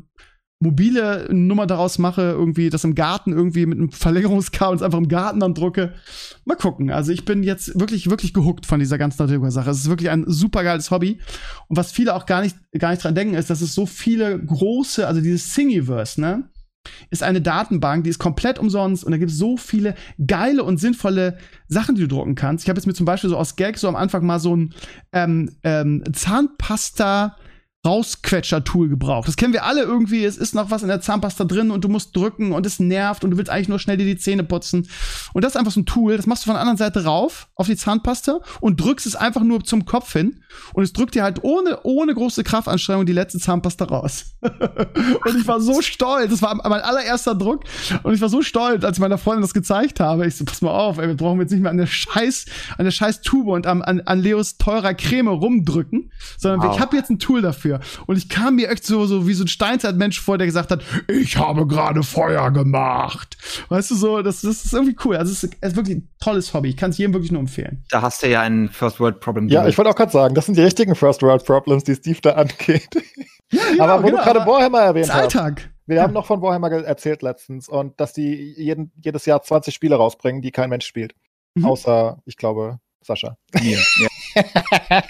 mobile 0.59 1.29
Nummer 1.31 1.67
daraus 1.67 1.99
mache, 1.99 2.23
irgendwie 2.23 2.71
das 2.71 2.85
im 2.85 2.95
Garten 2.95 3.33
irgendwie 3.33 3.67
mit 3.67 3.79
einem 3.79 3.91
Verlängerungskabel 3.91 4.83
einfach 4.83 4.99
im 4.99 5.09
Garten 5.09 5.41
dann 5.41 5.55
drucke. 5.55 5.95
Mal 6.45 6.57
gucken. 6.57 6.91
Also 6.91 7.13
ich 7.13 7.25
bin 7.25 7.43
jetzt 7.43 7.79
wirklich, 7.79 8.09
wirklich 8.09 8.33
gehuckt 8.33 8.65
von 8.65 8.81
dieser 8.81 8.97
ganzen 8.97 9.23
Natursache. 9.23 9.69
Es 9.71 9.81
ist 9.81 9.91
wirklich 9.91 10.11
ein 10.11 10.25
super 10.27 10.65
geiles 10.65 10.91
Hobby. 10.91 11.21
Und 11.69 11.77
was 11.77 11.93
viele 11.93 12.15
auch 12.15 12.25
gar 12.25 12.41
nicht, 12.41 12.57
gar 12.79 12.91
nicht 12.91 13.05
dran 13.05 13.15
denken, 13.15 13.35
ist, 13.35 13.51
dass 13.51 13.61
es 13.61 13.75
so 13.75 13.85
viele 13.85 14.39
große, 14.39 15.07
also 15.07 15.21
dieses 15.21 15.53
Thingiverse, 15.53 16.21
ne? 16.21 16.49
Ist 17.11 17.25
eine 17.25 17.43
Datenbank, 17.43 18.05
die 18.05 18.11
ist 18.11 18.21
komplett 18.21 18.61
umsonst 18.61 19.03
und 19.03 19.11
da 19.11 19.19
gibt 19.19 19.33
es 19.33 19.39
so 19.39 19.57
viele 19.57 19.97
geile 20.25 20.63
und 20.63 20.79
sinnvolle 20.79 21.37
Sachen, 21.67 21.97
die 21.97 22.03
du 22.03 22.09
drucken 22.09 22.37
kannst. 22.37 22.65
Ich 22.65 22.69
habe 22.69 22.79
jetzt 22.79 22.87
mir 22.87 22.95
zum 22.95 23.07
Beispiel 23.07 23.29
so 23.29 23.37
aus 23.37 23.57
Gag 23.57 23.77
so 23.77 23.89
am 23.89 23.97
Anfang 23.97 24.25
mal 24.25 24.39
so 24.39 24.55
ein 24.55 24.73
ähm, 25.13 25.51
ähm, 25.65 26.05
Zahnpasta 26.13 27.37
Rausquetscher-Tool 27.87 28.89
gebraucht. 28.89 29.29
Das 29.29 29.37
kennen 29.37 29.53
wir 29.53 29.65
alle 29.65 29.83
irgendwie. 29.83 30.25
Es 30.25 30.37
ist 30.37 30.55
noch 30.55 30.71
was 30.71 30.83
in 30.83 30.89
der 30.89 31.01
Zahnpasta 31.01 31.45
drin 31.45 31.71
und 31.71 31.85
du 31.85 31.89
musst 31.89 32.15
drücken 32.15 32.53
und 32.53 32.67
es 32.67 32.81
nervt 32.81 33.25
und 33.25 33.31
du 33.31 33.37
willst 33.37 33.51
eigentlich 33.51 33.69
nur 33.69 33.79
schnell 33.79 33.97
dir 33.97 34.05
die 34.05 34.19
Zähne 34.19 34.45
putzen. 34.45 34.89
Und 35.33 35.45
das 35.45 35.53
ist 35.53 35.57
einfach 35.57 35.73
so 35.73 35.81
ein 35.81 35.87
Tool, 35.87 36.17
das 36.17 36.27
machst 36.27 36.45
du 36.45 36.47
von 36.47 36.55
der 36.55 36.61
anderen 36.61 36.77
Seite 36.77 37.05
rauf 37.05 37.49
auf 37.55 37.67
die 37.67 37.77
Zahnpasta 37.77 38.41
und 38.61 38.81
drückst 38.81 39.07
es 39.07 39.17
einfach 39.17 39.43
nur 39.43 39.65
zum 39.65 39.85
Kopf 39.85 40.13
hin 40.13 40.43
und 40.75 40.83
es 40.83 40.93
drückt 40.93 41.15
dir 41.15 41.23
halt 41.23 41.43
ohne, 41.43 41.81
ohne 41.85 42.15
große 42.15 42.45
Kraftanstrengung 42.45 43.07
die 43.07 43.13
letzte 43.13 43.39
Zahnpasta 43.39 43.85
raus. 43.85 44.37
und 44.43 45.37
ich 45.39 45.47
war 45.47 45.61
so 45.61 45.81
stolz. 45.83 46.31
Das 46.31 46.43
war 46.43 46.55
mein 46.55 46.81
allererster 46.81 47.35
Druck 47.35 47.65
und 48.03 48.15
ich 48.15 48.21
war 48.21 48.29
so 48.29 48.43
stolz, 48.43 48.85
als 48.85 48.99
ich 48.99 49.01
meiner 49.01 49.19
Freundin 49.19 49.43
das 49.43 49.55
gezeigt 49.55 50.01
habe. 50.01 50.27
Ich 50.27 50.37
so, 50.37 50.45
pass 50.45 50.63
mal 50.63 50.71
auf, 50.71 50.99
ey, 50.99 51.09
wir 51.09 51.17
brauchen 51.17 51.41
jetzt 51.41 51.53
nicht 51.53 51.61
mehr 51.61 51.71
an 51.71 51.77
der 51.77 51.87
Scheiß, 51.87 52.47
an 52.79 52.85
der 52.85 52.93
Scheiß 52.93 53.21
Tube 53.21 53.49
und 53.49 53.67
an, 53.67 53.83
an, 53.83 54.01
an 54.01 54.21
Leos 54.21 54.57
teurer 54.59 54.95
Creme 54.95 55.29
rumdrücken, 55.29 56.11
sondern 56.39 56.63
wow. 56.63 56.75
ich 56.75 56.81
habe 56.81 56.97
jetzt 56.97 57.11
ein 57.11 57.19
Tool 57.19 57.43
dafür. 57.43 57.76
Und 58.07 58.17
ich 58.17 58.29
kam 58.29 58.57
mir 58.57 58.71
echt 58.71 58.85
so, 58.85 59.07
so 59.07 59.27
wie 59.27 59.35
so 59.35 59.45
ein 59.45 59.49
Steinzeitmensch 59.49 60.21
vor, 60.21 60.39
der 60.39 60.47
gesagt 60.47 60.71
hat, 60.71 60.83
ich 61.09 61.37
habe 61.37 61.67
gerade 61.67 62.03
Feuer 62.03 62.51
gemacht. 62.51 63.37
Weißt 63.69 63.91
du 63.91 63.95
so, 63.95 64.23
das, 64.23 64.43
das 64.43 64.65
ist 64.65 64.73
irgendwie 64.73 64.97
cool. 65.05 65.17
Also 65.17 65.33
es 65.33 65.45
ist, 65.45 65.57
es 65.61 65.71
ist 65.71 65.77
wirklich 65.77 65.99
ein 65.99 66.09
tolles 66.21 66.53
Hobby. 66.55 66.71
Ich 66.71 66.77
kann 66.77 66.91
es 66.91 66.99
jedem 66.99 67.15
wirklich 67.15 67.33
nur 67.33 67.41
empfehlen. 67.41 67.85
Da 67.91 68.03
hast 68.03 68.23
du 68.23 68.29
ja 68.29 68.41
ein 68.43 68.69
First 68.69 69.01
World 69.01 69.21
Problem. 69.21 69.49
Ja, 69.49 69.67
ich 69.67 69.77
wollte 69.79 69.91
auch 69.91 69.97
gerade 69.97 70.13
sagen, 70.13 70.35
das 70.35 70.47
sind 70.47 70.57
die 70.57 70.63
richtigen 70.63 70.95
First 70.95 71.23
World 71.23 71.45
Problems, 71.45 71.85
die 71.85 71.95
Steve 71.95 72.19
da 72.23 72.33
angeht. 72.33 72.89
Ja, 73.53 73.61
ja, 73.77 73.85
aber 73.85 74.03
wo 74.03 74.07
genau, 74.07 74.19
du 74.19 74.25
gerade 74.25 74.41
Warhammer 74.41 74.81
erwähnt 74.81 75.13
hast. 75.13 75.21
Alltag. 75.21 75.71
Wir 75.87 75.97
ja. 75.97 76.03
haben 76.03 76.13
noch 76.13 76.27
von 76.27 76.43
Warhammer 76.43 76.71
erzählt 76.73 77.23
letztens 77.23 77.69
und 77.69 78.01
dass 78.01 78.13
die 78.13 78.55
jeden, 78.57 78.93
jedes 78.97 79.25
Jahr 79.25 79.43
20 79.43 79.73
Spiele 79.73 79.95
rausbringen, 79.95 80.43
die 80.43 80.51
kein 80.51 80.69
Mensch 80.69 80.87
spielt. 80.87 81.15
Mhm. 81.55 81.65
Außer, 81.65 82.19
ich 82.25 82.37
glaube, 82.37 82.81
Sascha. 83.07 83.37
Mir, 83.61 83.79
ja. 83.99 85.03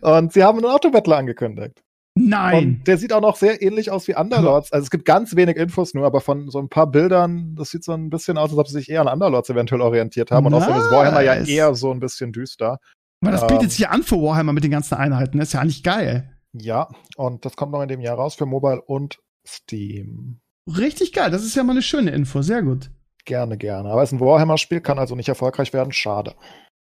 und 0.16 0.32
sie 0.32 0.42
haben 0.42 0.58
einen 0.58 0.72
Autobattler 0.72 1.18
angekündigt. 1.18 1.82
Nein. 2.18 2.56
Und 2.56 2.88
der 2.88 2.96
sieht 2.96 3.12
auch 3.12 3.20
noch 3.20 3.36
sehr 3.36 3.60
ähnlich 3.60 3.90
aus 3.90 4.08
wie 4.08 4.16
Underlords. 4.16 4.72
Also 4.72 4.84
es 4.84 4.90
gibt 4.90 5.04
ganz 5.04 5.36
wenig 5.36 5.56
Infos 5.56 5.92
nur, 5.92 6.06
aber 6.06 6.22
von 6.22 6.48
so 6.48 6.58
ein 6.58 6.70
paar 6.70 6.86
Bildern, 6.86 7.54
das 7.56 7.70
sieht 7.70 7.84
so 7.84 7.92
ein 7.92 8.08
bisschen 8.08 8.38
aus, 8.38 8.50
als 8.50 8.58
ob 8.58 8.68
sie 8.68 8.74
sich 8.74 8.88
eher 8.88 9.02
an 9.02 9.08
Underlords 9.08 9.50
eventuell 9.50 9.82
orientiert 9.82 10.30
haben. 10.30 10.46
Und 10.46 10.52
nice. 10.52 10.62
außerdem 10.62 10.82
ist 10.82 10.90
Warhammer 10.90 11.20
ja 11.20 11.34
eher 11.34 11.74
so 11.74 11.90
ein 11.90 12.00
bisschen 12.00 12.32
düster. 12.32 12.78
Aber 13.20 13.32
das 13.32 13.46
bietet 13.46 13.64
ähm, 13.64 13.68
sich 13.70 13.78
ja 13.80 13.90
an 13.90 14.02
für 14.02 14.16
Warhammer 14.16 14.54
mit 14.54 14.64
den 14.64 14.70
ganzen 14.70 14.94
Einheiten. 14.94 15.38
Das 15.38 15.48
ist 15.48 15.52
ja 15.52 15.60
eigentlich 15.60 15.82
geil. 15.82 16.32
Ja, 16.54 16.88
und 17.16 17.44
das 17.44 17.54
kommt 17.54 17.72
noch 17.72 17.82
in 17.82 17.88
dem 17.88 18.00
Jahr 18.00 18.16
raus 18.16 18.34
für 18.34 18.46
Mobile 18.46 18.80
und 18.80 19.18
Steam. 19.46 20.40
Richtig 20.66 21.12
geil. 21.12 21.30
Das 21.30 21.44
ist 21.44 21.54
ja 21.54 21.62
mal 21.64 21.72
eine 21.72 21.82
schöne 21.82 22.12
Info. 22.12 22.40
Sehr 22.40 22.62
gut. 22.62 22.90
Gerne, 23.26 23.58
gerne. 23.58 23.90
Aber 23.90 24.02
es 24.02 24.10
ist 24.10 24.18
ein 24.18 24.20
Warhammer-Spiel, 24.20 24.80
kann 24.80 24.98
also 24.98 25.16
nicht 25.16 25.28
erfolgreich 25.28 25.72
werden. 25.72 25.92
Schade. 25.92 26.34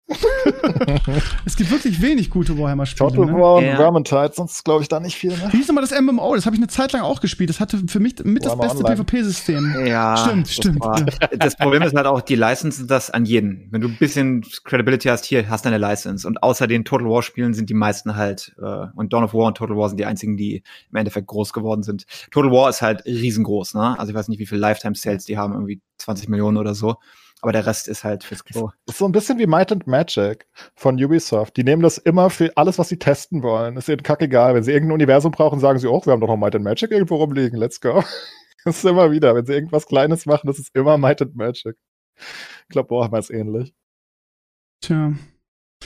es 1.46 1.58
gibt 1.58 1.70
wirklich 1.70 2.02
wenig 2.02 2.30
gute 2.30 2.58
Warhammer-Spiele. 2.58 3.10
Total 3.10 3.26
ne? 3.26 3.34
War 3.34 3.56
und 3.56 3.66
ja. 3.66 3.76
Vermintide, 3.76 4.32
sonst 4.34 4.64
glaube 4.64 4.82
ich 4.82 4.88
da 4.88 5.02
nicht 5.02 5.18
viel. 5.18 5.32
Ne? 5.32 5.50
Wie 5.52 5.58
hieß 5.58 5.68
nochmal 5.68 5.86
das 5.86 6.00
MMO? 6.00 6.34
Das 6.34 6.46
habe 6.46 6.56
ich 6.56 6.62
eine 6.62 6.70
Zeit 6.70 6.94
lang 6.94 7.02
auch 7.02 7.20
gespielt. 7.20 7.50
Das 7.50 7.60
hatte 7.60 7.78
für 7.88 8.00
mich 8.00 8.16
mit 8.24 8.46
das 8.46 8.58
beste 8.58 8.84
PvP-System. 8.84 9.86
Ja. 9.86 10.16
Stimmt, 10.16 10.48
stimmt. 10.48 10.84
Ja. 10.84 10.96
Das 11.38 11.58
Problem 11.58 11.82
ist 11.84 11.94
halt 11.94 12.08
auch, 12.08 12.22
die 12.22 12.36
License 12.36 12.86
das 12.88 13.12
an 13.12 13.26
jeden. 13.26 13.68
Wenn 13.72 13.82
du 13.82 13.90
ein 13.90 13.98
bisschen 13.98 14.46
Credibility 14.64 15.10
hast, 15.10 15.26
hier 15.26 15.50
hast 15.50 15.66
du 15.66 15.70
eine 15.70 15.78
License. 15.78 16.26
Und 16.26 16.42
außer 16.42 16.68
den 16.68 16.86
Total 16.86 17.08
War-Spielen 17.08 17.54
sind 17.54 17.70
die 17.70 17.74
meisten 17.74 18.16
halt, 18.16 18.56
äh, 18.62 18.86
und 18.96 19.12
Dawn 19.12 19.26
of 19.26 19.34
War 19.34 19.48
und 19.48 19.58
Total 19.58 19.76
War 19.76 19.90
sind 19.90 20.00
die 20.00 20.06
einzigen, 20.06 20.38
die 20.38 20.64
im 20.90 20.96
Endeffekt 20.96 21.28
groß 21.28 21.52
geworden 21.52 21.84
sind. 21.84 22.06
Total 22.32 22.52
War 22.52 22.70
ist 22.70 22.82
halt 22.82 23.04
riesengroß, 23.06 23.74
ne? 23.74 24.00
Also 24.00 24.12
ich 24.12 24.16
weiß 24.16 24.30
nicht, 24.30 24.40
wie 24.40 24.46
viele 24.46 24.62
Lifetime-Sales 24.62 25.26
die 25.26 25.38
haben, 25.38 25.52
irgendwie 25.54 25.82
20 25.98 26.30
Millionen 26.30 26.56
oder 26.58 26.74
so. 26.74 26.96
Aber 27.42 27.52
der 27.52 27.66
Rest 27.66 27.88
ist 27.88 28.04
halt 28.04 28.24
fürs 28.24 28.44
Klo. 28.44 28.72
Ist 28.88 28.98
so 28.98 29.06
ein 29.06 29.12
bisschen 29.12 29.38
wie 29.38 29.46
Might 29.46 29.72
and 29.72 29.86
Magic 29.86 30.48
von 30.76 31.02
Ubisoft. 31.02 31.56
Die 31.56 31.64
nehmen 31.64 31.84
das 31.84 31.98
immer 32.00 32.30
für 32.30 32.56
alles, 32.58 32.80
was 32.80 32.90
sie 32.90 32.98
testen 32.98 33.44
wollen. 33.44 33.78
Ist 33.78 33.90
ihnen 33.90 34.02
kackegal. 34.02 34.56
Wenn 34.56 34.64
sie 34.64 34.72
irgendein 34.72 34.96
Universum 34.96 35.32
brauchen, 35.32 35.60
sagen 35.60 35.78
sie, 35.78 35.88
oh, 35.88 36.02
wir 36.04 36.14
haben 36.14 36.22
doch 36.22 36.28
noch 36.28 36.38
Might 36.38 36.56
and 36.56 36.64
Magic 36.64 36.92
irgendwo 36.92 37.18
rumliegen. 37.18 37.58
Let's 37.58 37.82
go. 37.82 38.04
Das 38.66 38.80
ist 38.80 38.86
immer 38.86 39.12
wieder. 39.12 39.34
Wenn 39.34 39.46
sie 39.46 39.54
irgendwas 39.54 39.86
Kleines 39.86 40.26
machen, 40.26 40.48
das 40.48 40.60
ist 40.60 40.76
immer 40.76 40.98
Might 40.98 41.22
and 41.22 41.38
Magic. 41.38 41.78
Ich 42.18 42.68
glaube, 42.68 42.90
Warhammer 42.90 43.20
ist 43.20 43.30
ähnlich. 43.30 43.74
Tja. 44.82 45.14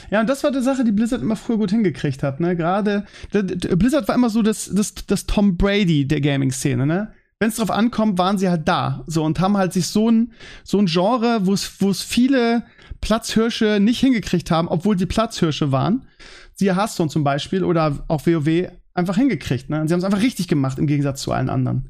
Ja, 0.09 0.21
und 0.21 0.27
das 0.27 0.43
war 0.43 0.51
die 0.51 0.61
Sache, 0.61 0.83
die 0.83 0.91
Blizzard 0.91 1.21
immer 1.21 1.35
früher 1.35 1.57
gut 1.57 1.69
hingekriegt 1.69 2.23
hat, 2.23 2.39
ne? 2.39 2.55
Gerade, 2.55 3.05
Blizzard 3.31 4.07
war 4.07 4.15
immer 4.15 4.29
so 4.29 4.41
das, 4.41 4.71
das, 4.73 4.95
das 4.95 5.27
Tom 5.27 5.57
Brady 5.57 6.07
der 6.07 6.21
Gaming-Szene, 6.21 6.85
ne? 6.87 7.13
Wenn 7.41 7.49
es 7.49 7.55
drauf 7.55 7.71
ankommt, 7.71 8.19
waren 8.19 8.37
sie 8.37 8.49
halt 8.49 8.67
da. 8.67 9.03
So 9.07 9.23
und 9.23 9.39
haben 9.39 9.57
halt 9.57 9.73
sich 9.73 9.87
so 9.87 10.11
ein, 10.11 10.31
so 10.63 10.77
ein 10.77 10.85
Genre, 10.85 11.39
wo 11.41 11.53
es, 11.53 12.03
viele 12.03 12.63
Platzhirsche 13.01 13.79
nicht 13.81 13.99
hingekriegt 13.99 14.51
haben, 14.51 14.67
obwohl 14.67 14.95
die 14.95 15.07
Platzhirsche 15.07 15.71
waren. 15.71 16.05
Siehe 16.53 16.75
Hearthstone 16.75 17.09
zum 17.09 17.23
Beispiel 17.23 17.63
oder 17.63 18.05
auch 18.07 18.27
WoW 18.27 18.69
einfach 18.93 19.15
hingekriegt. 19.15 19.71
Ne? 19.71 19.81
Und 19.81 19.87
sie 19.87 19.93
haben 19.95 20.01
es 20.01 20.05
einfach 20.05 20.21
richtig 20.21 20.49
gemacht 20.49 20.77
im 20.77 20.85
Gegensatz 20.85 21.23
zu 21.23 21.31
allen 21.31 21.49
anderen. 21.49 21.89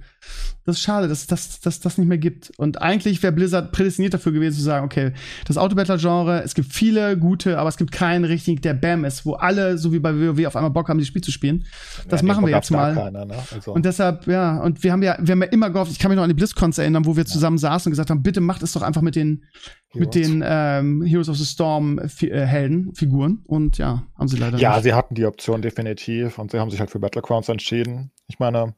Das 0.65 0.77
ist 0.77 0.83
schade, 0.83 1.07
dass 1.07 1.25
das 1.25 1.59
dass, 1.59 1.79
das 1.79 1.97
nicht 1.97 2.07
mehr 2.07 2.17
gibt. 2.17 2.51
Und 2.57 2.81
eigentlich 2.81 3.21
wäre 3.23 3.33
Blizzard 3.33 3.71
prädestiniert 3.71 4.13
dafür 4.13 4.31
gewesen 4.31 4.57
zu 4.57 4.61
sagen, 4.61 4.85
okay, 4.85 5.13
das 5.45 5.57
Autobattler-Genre, 5.57 6.43
es 6.43 6.53
gibt 6.53 6.71
viele 6.71 7.17
gute, 7.17 7.57
aber 7.57 7.69
es 7.69 7.77
gibt 7.77 7.91
keinen 7.91 8.25
richtigen, 8.25 8.61
der 8.61 8.75
Bam 8.75 9.03
ist, 9.03 9.25
wo 9.25 9.33
alle, 9.33 9.77
so 9.77 9.91
wie 9.91 9.99
bei 9.99 10.13
WoW, 10.13 10.45
auf 10.45 10.55
einmal 10.55 10.71
Bock 10.71 10.89
haben, 10.89 10.99
das 10.99 11.07
Spiel 11.07 11.23
zu 11.23 11.31
spielen. 11.31 11.65
Das 12.09 12.21
ja, 12.21 12.27
machen 12.27 12.45
wir 12.45 12.53
jetzt 12.53 12.69
mal. 12.69 12.93
Keiner, 12.93 13.25
ne? 13.25 13.35
also. 13.51 13.73
Und 13.73 13.85
deshalb, 13.85 14.27
ja, 14.27 14.59
und 14.59 14.83
wir 14.83 14.91
haben 14.91 15.01
ja, 15.01 15.17
wir 15.19 15.31
haben 15.31 15.41
ja 15.41 15.49
immer 15.49 15.69
gehofft, 15.71 15.91
ich 15.91 15.99
kann 15.99 16.09
mich 16.09 16.15
noch 16.15 16.23
an 16.23 16.29
die 16.29 16.35
BlizzCons 16.35 16.77
erinnern, 16.77 17.05
wo 17.05 17.15
wir 17.15 17.25
zusammen 17.25 17.57
ja. 17.57 17.71
saßen 17.71 17.89
und 17.89 17.93
gesagt 17.93 18.11
haben, 18.11 18.21
bitte 18.21 18.41
macht 18.41 18.61
es 18.61 18.73
doch 18.73 18.83
einfach 18.83 19.01
mit 19.01 19.15
den, 19.15 19.45
mit 19.93 20.13
den 20.13 20.43
ähm, 20.45 21.01
Heroes 21.01 21.29
of 21.29 21.37
the 21.37 21.45
Storm 21.45 21.99
äh, 21.99 22.45
Helden, 22.45 22.93
Figuren. 22.93 23.43
Und 23.45 23.77
ja, 23.79 24.03
haben 24.17 24.27
sie 24.27 24.37
leider 24.37 24.57
Ja, 24.59 24.75
nicht. 24.75 24.83
sie 24.83 24.93
hatten 24.93 25.15
die 25.15 25.25
Option 25.25 25.61
definitiv 25.61 26.37
und 26.37 26.51
sie 26.51 26.59
haben 26.59 26.69
sich 26.69 26.79
halt 26.79 26.91
für 26.91 26.99
Battlegrounds 26.99 27.49
entschieden. 27.49 28.11
Ich 28.27 28.39
meine, 28.39 28.75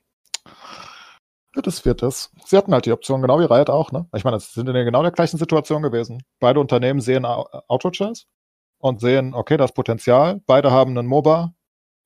das 1.61 1.85
wird 1.85 2.03
es. 2.03 2.31
Sie 2.45 2.57
hatten 2.57 2.73
halt 2.73 2.85
die 2.85 2.91
Option, 2.91 3.21
genau 3.21 3.39
wie 3.39 3.45
Riot 3.45 3.69
auch, 3.69 3.91
ne? 3.91 4.07
Ich 4.15 4.23
meine, 4.23 4.39
sie 4.39 4.51
sind 4.51 4.67
in 4.67 4.85
genau 4.85 5.03
der 5.03 5.11
gleichen 5.11 5.37
Situation 5.37 5.83
gewesen. 5.83 6.23
Beide 6.39 6.59
Unternehmen 6.59 7.01
sehen 7.01 7.25
Auto-Chess 7.25 8.25
und 8.79 8.99
sehen, 8.99 9.33
okay, 9.33 9.57
das 9.57 9.73
Potenzial. 9.73 10.41
Beide 10.45 10.71
haben 10.71 10.97
einen 10.97 11.07
MOBA 11.07 11.53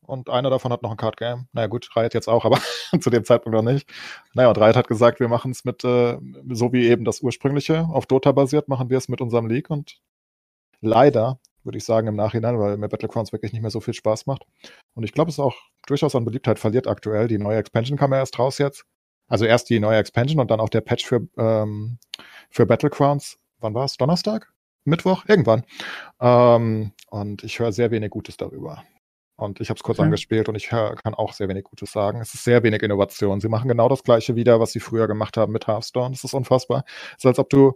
und 0.01 0.29
einer 0.29 0.49
davon 0.49 0.71
hat 0.71 0.83
noch 0.83 0.91
ein 0.91 0.97
Card 0.97 1.17
Game. 1.17 1.47
Naja, 1.53 1.67
gut, 1.67 1.89
Riot 1.95 2.13
jetzt 2.13 2.27
auch, 2.27 2.45
aber 2.45 2.59
zu 2.99 3.09
dem 3.09 3.23
Zeitpunkt 3.25 3.55
noch 3.55 3.63
nicht. 3.63 3.89
Naja, 4.33 4.49
und 4.49 4.57
Riot 4.57 4.75
hat 4.75 4.87
gesagt, 4.87 5.19
wir 5.19 5.27
machen 5.27 5.51
es 5.51 5.65
mit, 5.65 5.83
äh, 5.83 6.17
so 6.49 6.73
wie 6.73 6.87
eben 6.87 7.05
das 7.05 7.21
ursprüngliche, 7.21 7.87
auf 7.91 8.05
Dota 8.05 8.31
basiert, 8.31 8.67
machen 8.67 8.89
wir 8.89 8.97
es 8.97 9.09
mit 9.09 9.21
unserem 9.21 9.47
League 9.47 9.69
und 9.69 9.99
leider, 10.81 11.39
würde 11.63 11.77
ich 11.77 11.85
sagen, 11.85 12.07
im 12.07 12.15
Nachhinein, 12.15 12.59
weil 12.59 12.77
mir 12.77 12.89
Battlegrounds 12.89 13.33
wirklich 13.33 13.53
nicht 13.53 13.61
mehr 13.61 13.71
so 13.71 13.81
viel 13.81 13.93
Spaß 13.93 14.25
macht. 14.25 14.45
Und 14.93 15.03
ich 15.03 15.13
glaube, 15.13 15.29
es 15.29 15.39
auch 15.39 15.55
durchaus 15.87 16.15
an 16.15 16.25
Beliebtheit 16.25 16.59
verliert 16.59 16.87
aktuell. 16.87 17.27
Die 17.27 17.37
neue 17.37 17.57
Expansion 17.57 17.97
kam 17.97 18.13
ja 18.13 18.19
erst 18.19 18.39
raus 18.39 18.57
jetzt. 18.57 18.85
Also 19.27 19.45
erst 19.45 19.69
die 19.69 19.79
neue 19.79 19.97
Expansion 19.97 20.39
und 20.39 20.49
dann 20.51 20.59
auch 20.59 20.69
der 20.69 20.81
Patch 20.81 21.05
für, 21.05 21.27
ähm, 21.37 21.97
für 22.49 22.65
Battlegrounds. 22.65 23.39
Wann 23.59 23.73
war 23.73 23.85
es? 23.85 23.97
Donnerstag? 23.97 24.51
Mittwoch? 24.85 25.25
Irgendwann. 25.27 25.63
Ähm, 26.21 26.91
und 27.09 27.43
ich 27.43 27.59
höre 27.59 27.71
sehr 27.71 27.91
wenig 27.91 28.09
Gutes 28.09 28.37
darüber. 28.37 28.83
Und 29.35 29.59
ich 29.59 29.69
habe 29.69 29.77
es 29.77 29.83
kurz 29.83 29.99
Okay. 29.99 30.05
angespielt 30.05 30.49
und 30.49 30.55
ich 30.55 30.71
hör, 30.71 30.95
kann 30.95 31.13
auch 31.13 31.33
sehr 31.33 31.47
wenig 31.47 31.65
Gutes 31.65 31.91
sagen. 31.91 32.21
Es 32.21 32.33
ist 32.33 32.43
sehr 32.43 32.63
wenig 32.63 32.81
Innovation. 32.81 33.39
Sie 33.39 33.49
machen 33.49 33.67
genau 33.67 33.87
das 33.89 34.03
Gleiche 34.03 34.35
wieder, 34.35 34.59
was 34.59 34.71
sie 34.71 34.79
früher 34.79 35.07
gemacht 35.07 35.37
haben 35.37 35.53
mit 35.53 35.67
Hearthstone. 35.67 36.11
Das 36.11 36.23
ist 36.23 36.33
unfassbar. 36.33 36.85
Es 37.11 37.17
ist, 37.19 37.25
als 37.25 37.37
ob 37.39 37.49
du, 37.49 37.73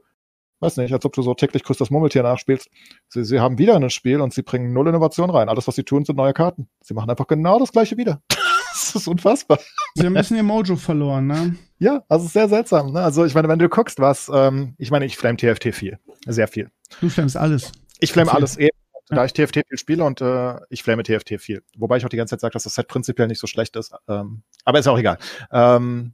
weiß 0.59 0.77
nicht, 0.77 0.91
als 0.93 1.05
ob 1.05 1.13
du 1.13 1.21
so 1.21 1.33
täglich 1.35 1.63
Grüß 1.63 1.77
das 1.77 1.91
Murmeltier 1.91 2.23
nachspielst. 2.23 2.67
Sie, 3.09 3.23
sie 3.25 3.39
haben 3.39 3.57
wieder 3.59 3.75
ein 3.75 3.89
Spiel 3.91 4.21
und 4.21 4.33
sie 4.33 4.41
bringen 4.41 4.73
null 4.73 4.87
Innovation 4.87 5.29
rein. 5.29 5.49
Alles, 5.49 5.67
was 5.67 5.75
sie 5.75 5.83
tun, 5.83 6.03
sind 6.05 6.15
neue 6.15 6.33
Karten. 6.33 6.67
Sie 6.81 6.93
machen 6.95 7.09
einfach 7.11 7.27
genau 7.27 7.59
das 7.59 7.71
Gleiche 7.71 7.97
wieder. 7.97 8.21
das 8.93 8.95
ist 8.95 9.07
unfassbar. 9.07 9.59
Sie 9.95 10.05
haben 10.05 10.15
ein 10.15 10.21
bisschen 10.21 10.37
ihr 10.37 10.43
Mojo 10.43 10.75
verloren, 10.75 11.27
ne? 11.27 11.55
Ja, 11.79 12.03
also 12.07 12.27
sehr 12.27 12.47
seltsam. 12.47 12.93
Ne? 12.93 13.01
Also 13.01 13.25
ich 13.25 13.33
meine, 13.33 13.47
wenn 13.47 13.59
du 13.59 13.67
guckst, 13.69 13.99
was, 13.99 14.29
ähm, 14.33 14.75
ich 14.77 14.91
meine, 14.91 15.05
ich 15.05 15.17
flame 15.17 15.37
TFT 15.37 15.73
viel. 15.73 15.99
Sehr 16.27 16.47
viel. 16.47 16.69
Du 16.99 17.09
flammst 17.09 17.35
alles. 17.35 17.71
Ich 17.99 18.13
flame 18.13 18.31
alles 18.31 18.57
eh, 18.57 18.69
da 19.09 19.25
ich 19.25 19.33
TFT 19.33 19.63
viel 19.67 19.77
spiele 19.77 20.03
und 20.03 20.21
äh, 20.21 20.59
ich 20.69 20.83
flame 20.83 21.03
TFT 21.03 21.39
viel. 21.39 21.63
Wobei 21.77 21.97
ich 21.97 22.05
auch 22.05 22.09
die 22.09 22.17
ganze 22.17 22.31
Zeit 22.31 22.41
sage, 22.41 22.53
dass 22.53 22.63
das 22.63 22.75
Set 22.75 22.87
prinzipiell 22.87 23.27
nicht 23.27 23.39
so 23.39 23.47
schlecht 23.47 23.75
ist. 23.75 23.93
Ähm, 24.07 24.43
aber 24.63 24.79
ist 24.79 24.87
auch 24.87 24.97
egal. 24.97 25.17
Ähm, 25.51 26.13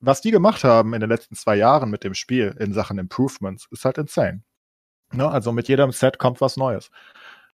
was 0.00 0.20
die 0.20 0.30
gemacht 0.30 0.64
haben 0.64 0.94
in 0.94 1.00
den 1.00 1.10
letzten 1.10 1.34
zwei 1.34 1.56
Jahren 1.56 1.90
mit 1.90 2.04
dem 2.04 2.14
Spiel 2.14 2.56
in 2.58 2.72
Sachen 2.72 2.98
Improvements, 2.98 3.66
ist 3.70 3.84
halt 3.84 3.98
insane. 3.98 4.42
Ne? 5.12 5.28
Also 5.28 5.52
mit 5.52 5.68
jedem 5.68 5.92
Set 5.92 6.18
kommt 6.18 6.40
was 6.40 6.56
Neues. 6.56 6.90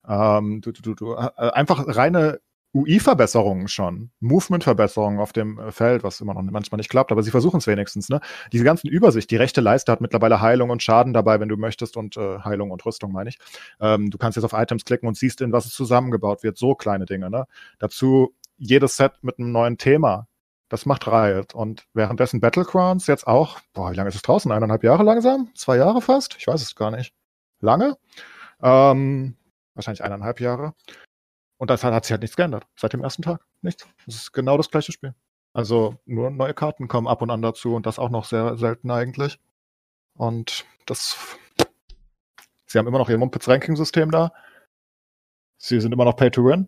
Ähm, 0.08 0.60
du, 0.60 0.72
du, 0.72 0.82
du, 0.82 0.94
du, 0.94 1.14
äh, 1.14 1.50
einfach 1.52 1.84
reine 1.86 2.40
UI-Verbesserungen 2.74 3.68
schon, 3.68 4.10
Movement-Verbesserungen 4.20 5.20
auf 5.20 5.32
dem 5.32 5.58
äh, 5.58 5.72
Feld, 5.72 6.02
was 6.04 6.20
immer 6.20 6.34
noch 6.34 6.42
manchmal 6.42 6.78
nicht 6.78 6.88
klappt, 6.88 7.12
aber 7.12 7.22
sie 7.22 7.30
versuchen 7.30 7.58
es 7.58 7.66
wenigstens. 7.66 8.08
Ne? 8.08 8.20
Diese 8.52 8.64
ganzen 8.64 8.88
Übersicht, 8.88 9.30
die 9.30 9.36
rechte 9.36 9.60
Leiste 9.60 9.92
hat 9.92 10.00
mittlerweile 10.00 10.40
Heilung 10.40 10.70
und 10.70 10.82
Schaden 10.82 11.12
dabei, 11.12 11.38
wenn 11.40 11.48
du 11.48 11.56
möchtest, 11.56 11.96
und 11.96 12.16
äh, 12.16 12.38
Heilung 12.38 12.70
und 12.70 12.84
Rüstung, 12.86 13.12
meine 13.12 13.28
ich. 13.28 13.38
Ähm, 13.80 14.10
du 14.10 14.16
kannst 14.16 14.36
jetzt 14.36 14.44
auf 14.44 14.54
Items 14.54 14.84
klicken 14.84 15.06
und 15.06 15.16
siehst, 15.16 15.40
in 15.42 15.52
was 15.52 15.66
es 15.66 15.74
zusammengebaut 15.74 16.42
wird. 16.42 16.56
So 16.56 16.74
kleine 16.74 17.04
Dinge. 17.04 17.30
Ne? 17.30 17.44
Dazu 17.78 18.34
jedes 18.56 18.96
Set 18.96 19.12
mit 19.22 19.38
einem 19.38 19.52
neuen 19.52 19.76
Thema. 19.76 20.28
Das 20.70 20.86
macht 20.86 21.06
Riot. 21.06 21.54
Und 21.54 21.84
währenddessen 21.92 22.40
Battlegrounds 22.40 23.06
jetzt 23.06 23.26
auch, 23.26 23.60
boah, 23.74 23.92
wie 23.92 23.96
lange 23.96 24.08
ist 24.08 24.14
es 24.14 24.22
draußen? 24.22 24.50
Eineinhalb 24.50 24.82
Jahre 24.82 25.02
langsam? 25.02 25.50
Zwei 25.54 25.76
Jahre 25.76 26.00
fast? 26.00 26.36
Ich 26.38 26.46
weiß 26.46 26.62
es 26.62 26.74
gar 26.74 26.90
nicht. 26.90 27.12
Lange? 27.60 27.98
Ähm, 28.62 29.36
wahrscheinlich 29.74 30.02
eineinhalb 30.02 30.40
Jahre. 30.40 30.72
Und 31.62 31.70
hat, 31.70 31.84
hat 31.84 32.04
sich 32.04 32.10
halt 32.10 32.22
nichts 32.22 32.34
geändert. 32.34 32.66
Seit 32.74 32.92
dem 32.92 33.04
ersten 33.04 33.22
Tag. 33.22 33.40
Nichts. 33.60 33.86
Es 34.08 34.16
ist 34.16 34.32
genau 34.32 34.56
das 34.56 34.68
gleiche 34.68 34.90
Spiel. 34.90 35.14
Also 35.52 35.94
nur 36.06 36.28
neue 36.30 36.54
Karten 36.54 36.88
kommen 36.88 37.06
ab 37.06 37.22
und 37.22 37.30
an 37.30 37.40
dazu 37.40 37.76
und 37.76 37.86
das 37.86 38.00
auch 38.00 38.10
noch 38.10 38.24
sehr 38.24 38.56
selten 38.56 38.90
eigentlich. 38.90 39.38
Und 40.14 40.66
das. 40.86 41.16
Sie 42.66 42.78
haben 42.80 42.88
immer 42.88 42.98
noch 42.98 43.08
ihr 43.08 43.16
Mumpitz-Ranking-System 43.16 44.10
da. 44.10 44.32
Sie 45.56 45.80
sind 45.80 45.92
immer 45.92 46.04
noch 46.04 46.16
Pay 46.16 46.32
to 46.32 46.44
Win. 46.44 46.66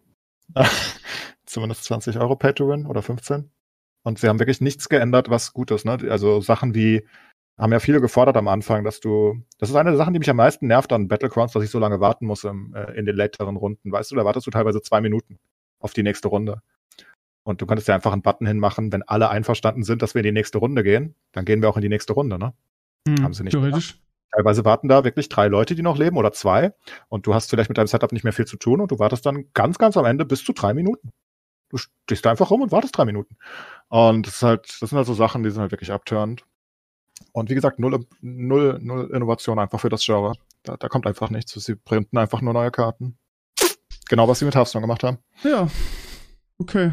Zumindest 1.44 1.82
20 1.86 2.20
Euro 2.20 2.36
Pay 2.36 2.52
to 2.52 2.68
Win 2.68 2.86
oder 2.86 3.02
15. 3.02 3.50
Und 4.04 4.20
sie 4.20 4.28
haben 4.28 4.38
wirklich 4.38 4.60
nichts 4.60 4.88
geändert, 4.88 5.28
was 5.28 5.54
gut 5.54 5.72
ist. 5.72 5.84
Ne? 5.84 5.98
Also 6.08 6.40
Sachen 6.40 6.76
wie, 6.76 7.04
haben 7.56 7.72
ja 7.72 7.78
viele 7.78 8.00
gefordert 8.00 8.36
am 8.36 8.48
Anfang, 8.48 8.84
dass 8.84 9.00
du, 9.00 9.40
das 9.58 9.70
ist 9.70 9.76
eine 9.76 9.90
der 9.90 9.96
Sachen, 9.96 10.12
die 10.12 10.18
mich 10.18 10.30
am 10.30 10.36
meisten 10.36 10.66
nervt 10.66 10.92
an 10.92 11.08
Battlegrounds, 11.08 11.52
dass 11.52 11.62
ich 11.62 11.70
so 11.70 11.78
lange 11.78 12.00
warten 12.00 12.26
muss 12.26 12.44
im, 12.44 12.74
äh, 12.74 12.92
in 12.98 13.06
den 13.06 13.16
lateren 13.16 13.56
Runden. 13.56 13.92
Weißt 13.92 14.10
du, 14.10 14.16
da 14.16 14.24
wartest 14.24 14.46
du 14.46 14.50
teilweise 14.50 14.82
zwei 14.82 15.00
Minuten 15.00 15.38
auf 15.78 15.92
die 15.92 16.02
nächste 16.02 16.28
Runde. 16.28 16.62
Und 17.44 17.60
du 17.60 17.66
könntest 17.66 17.88
ja 17.88 17.94
einfach 17.94 18.12
einen 18.12 18.22
Button 18.22 18.46
hinmachen, 18.46 18.90
wenn 18.90 19.02
alle 19.02 19.28
einverstanden 19.28 19.84
sind, 19.84 20.02
dass 20.02 20.14
wir 20.14 20.20
in 20.20 20.24
die 20.24 20.32
nächste 20.32 20.58
Runde 20.58 20.82
gehen, 20.82 21.14
dann 21.32 21.44
gehen 21.44 21.62
wir 21.62 21.68
auch 21.68 21.76
in 21.76 21.82
die 21.82 21.88
nächste 21.88 22.14
Runde, 22.14 22.38
ne? 22.38 22.54
Hm, 23.06 23.22
Haben 23.22 23.34
sie 23.34 23.44
nicht 23.44 23.52
Theoretisch. 23.52 24.00
Teilweise 24.32 24.64
warten 24.64 24.88
da 24.88 25.04
wirklich 25.04 25.28
drei 25.28 25.46
Leute, 25.46 25.76
die 25.76 25.82
noch 25.82 25.96
leben 25.96 26.16
oder 26.16 26.32
zwei. 26.32 26.74
Und 27.08 27.26
du 27.26 27.34
hast 27.34 27.50
vielleicht 27.50 27.68
mit 27.68 27.78
deinem 27.78 27.86
Setup 27.86 28.10
nicht 28.10 28.24
mehr 28.24 28.32
viel 28.32 28.46
zu 28.46 28.56
tun 28.56 28.80
und 28.80 28.90
du 28.90 28.98
wartest 28.98 29.24
dann 29.26 29.44
ganz, 29.52 29.78
ganz 29.78 29.96
am 29.96 30.06
Ende 30.06 30.24
bis 30.24 30.44
zu 30.44 30.52
drei 30.52 30.74
Minuten. 30.74 31.12
Du 31.68 31.76
stehst 31.76 32.24
da 32.24 32.30
einfach 32.30 32.50
rum 32.50 32.62
und 32.62 32.72
wartest 32.72 32.96
drei 32.96 33.04
Minuten. 33.04 33.36
Und 33.88 34.26
das 34.26 34.36
ist 34.36 34.42
halt, 34.42 34.78
das 34.80 34.90
sind 34.90 34.96
halt 34.96 35.06
so 35.06 35.14
Sachen, 35.14 35.44
die 35.44 35.50
sind 35.50 35.60
halt 35.60 35.70
wirklich 35.70 35.92
abtörend. 35.92 36.44
Und 37.34 37.50
wie 37.50 37.54
gesagt, 37.56 37.80
null, 37.80 38.06
null, 38.20 38.78
null 38.80 39.10
Innovation 39.12 39.58
einfach 39.58 39.80
für 39.80 39.88
das 39.88 40.04
Genre. 40.04 40.34
Da, 40.62 40.76
da 40.76 40.88
kommt 40.88 41.06
einfach 41.06 41.30
nichts. 41.30 41.52
Sie 41.52 41.74
printen 41.74 42.16
einfach 42.16 42.40
nur 42.40 42.54
neue 42.54 42.70
Karten. 42.70 43.18
Genau, 44.08 44.28
was 44.28 44.38
sie 44.38 44.44
mit 44.44 44.54
Hearthstone 44.54 44.82
gemacht 44.82 45.02
haben. 45.02 45.18
Ja. 45.42 45.68
Okay. 46.58 46.92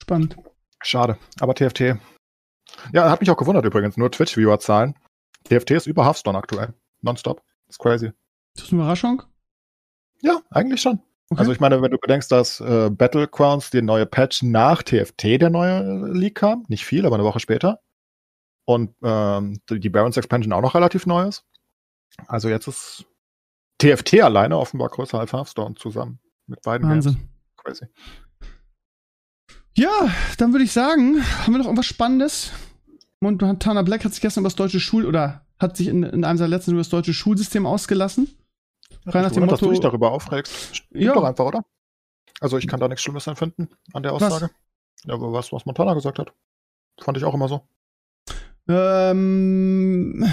Spannend. 0.00 0.36
Schade. 0.82 1.18
Aber 1.40 1.54
TFT. 1.54 1.96
Ja, 2.92 3.10
hat 3.10 3.20
mich 3.20 3.30
auch 3.30 3.36
gewundert 3.36 3.64
übrigens. 3.64 3.96
Nur 3.96 4.12
Twitch-Viewer-Zahlen. 4.12 4.94
TFT 5.44 5.72
ist 5.72 5.86
über 5.88 6.04
Hearthstone 6.04 6.38
aktuell. 6.38 6.72
Nonstop. 7.00 7.42
ist 7.68 7.80
crazy. 7.80 8.12
Ist 8.54 8.66
das 8.66 8.72
eine 8.72 8.82
Überraschung? 8.82 9.24
Ja, 10.22 10.40
eigentlich 10.50 10.80
schon. 10.80 11.00
Okay. 11.30 11.40
Also 11.40 11.50
ich 11.50 11.58
meine, 11.58 11.82
wenn 11.82 11.90
du 11.90 11.98
bedenkst, 11.98 12.30
dass 12.30 12.60
äh, 12.60 12.88
Battlegrounds 12.90 13.70
die 13.70 13.82
neue 13.82 14.06
Patch 14.06 14.44
nach 14.44 14.84
TFT 14.84 15.40
der 15.40 15.50
neue 15.50 16.12
League 16.12 16.36
kam, 16.36 16.64
nicht 16.68 16.84
viel, 16.84 17.04
aber 17.04 17.16
eine 17.16 17.24
Woche 17.24 17.40
später. 17.40 17.80
Und 18.70 18.94
ähm, 19.02 19.60
die 19.68 19.88
Barons 19.88 20.16
Expansion 20.16 20.52
auch 20.52 20.60
noch 20.60 20.76
relativ 20.76 21.04
neu 21.04 21.26
ist. 21.26 21.44
Also 22.28 22.48
jetzt 22.48 22.68
ist 22.68 23.04
TFT 23.78 24.20
alleine 24.22 24.56
offenbar 24.58 24.88
größer 24.90 25.18
als 25.18 25.32
Hearthstone 25.32 25.74
zusammen. 25.74 26.20
Mit 26.46 26.62
beiden 26.62 26.88
Wahnsinn. 26.88 27.14
Games. 27.14 27.28
Crazy. 27.56 27.86
Ja, 29.76 29.90
dann 30.38 30.52
würde 30.52 30.64
ich 30.64 30.72
sagen, 30.72 31.20
haben 31.42 31.52
wir 31.52 31.58
noch 31.58 31.64
irgendwas 31.66 31.86
Spannendes? 31.86 32.52
Montana 33.18 33.82
Black 33.82 34.04
hat 34.04 34.12
sich 34.12 34.20
gestern 34.22 34.42
über 34.42 34.48
das 34.50 34.56
deutsche 34.56 34.78
Schul- 34.78 35.04
oder 35.06 35.44
hat 35.58 35.76
sich 35.76 35.88
in, 35.88 36.04
in 36.04 36.24
einem 36.24 36.38
seiner 36.38 36.48
letzten 36.48 36.70
über 36.70 36.80
das 36.80 36.88
deutsche 36.90 37.12
Schulsystem 37.12 37.66
ausgelassen. 37.66 38.28
Rein 39.06 39.22
nach 39.24 39.30
dem 39.32 39.42
Wundert, 39.42 39.52
dass 39.54 39.60
du 39.60 39.66
Motto- 39.66 39.72
dich 39.72 39.80
darüber 39.80 40.12
aufregst. 40.12 40.76
Stimmt 40.76 41.02
Ja. 41.02 41.12
doch 41.14 41.24
einfach, 41.24 41.44
oder? 41.44 41.64
Also 42.40 42.56
ich 42.56 42.68
kann 42.68 42.78
da 42.78 42.86
nichts 42.86 43.02
Schlimmes 43.02 43.26
empfinden 43.26 43.68
an 43.92 44.02
der 44.04 44.12
Was? 44.14 44.22
Aussage. 44.22 44.52
Ja, 45.06 45.14
aber 45.14 45.32
was, 45.32 45.52
was 45.52 45.66
Montana 45.66 45.94
gesagt 45.94 46.20
hat. 46.20 46.32
Fand 47.00 47.16
ich 47.18 47.24
auch 47.24 47.34
immer 47.34 47.48
so. 47.48 47.66
Ähm, 48.70 50.24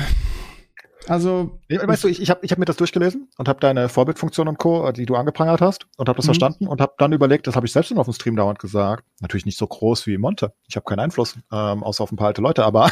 also, 1.08 1.60
Ja, 1.70 1.88
Weißt 1.88 2.04
du, 2.04 2.08
ich, 2.10 2.22
ich 2.22 2.30
habe 2.30 2.42
ich 2.44 2.52
hab 2.52 2.58
mir 2.60 2.66
das 2.66 2.76
durchgelesen 2.78 3.30
und 3.38 3.48
habe 3.48 3.60
deine 3.60 3.88
Vorbildfunktion 3.90 4.48
und 4.48 4.58
Co., 4.58 4.88
äh, 4.88 4.94
die 4.94 5.06
du 5.06 5.16
angeprangert 5.16 5.62
hast, 5.62 5.88
und 5.98 6.10
habe 6.10 6.18
das 6.18 6.26
Mhm. 6.26 6.30
verstanden 6.30 6.68
und 6.68 6.82
habe 6.82 6.94
dann 6.98 7.14
überlegt, 7.14 7.48
das 7.48 7.56
habe 7.56 7.66
ich 7.66 7.72
selbst 7.72 7.90
schon 7.90 7.98
auf 7.98 8.08
dem 8.08 8.14
Stream 8.14 8.36
dauernd 8.36 8.60
gesagt. 8.60 9.06
Natürlich 9.22 9.46
nicht 9.46 9.58
so 9.58 9.68
groß 9.68 10.06
wie 10.08 10.18
Monte. 10.18 10.54
Ich 10.68 10.76
habe 10.76 10.84
keinen 10.86 11.00
Einfluss, 11.00 11.36
ähm, 11.52 11.84
außer 11.84 12.04
auf 12.04 12.12
ein 12.12 12.18
paar 12.18 12.28
alte 12.28 12.42
Leute, 12.42 12.66
aber 12.66 12.92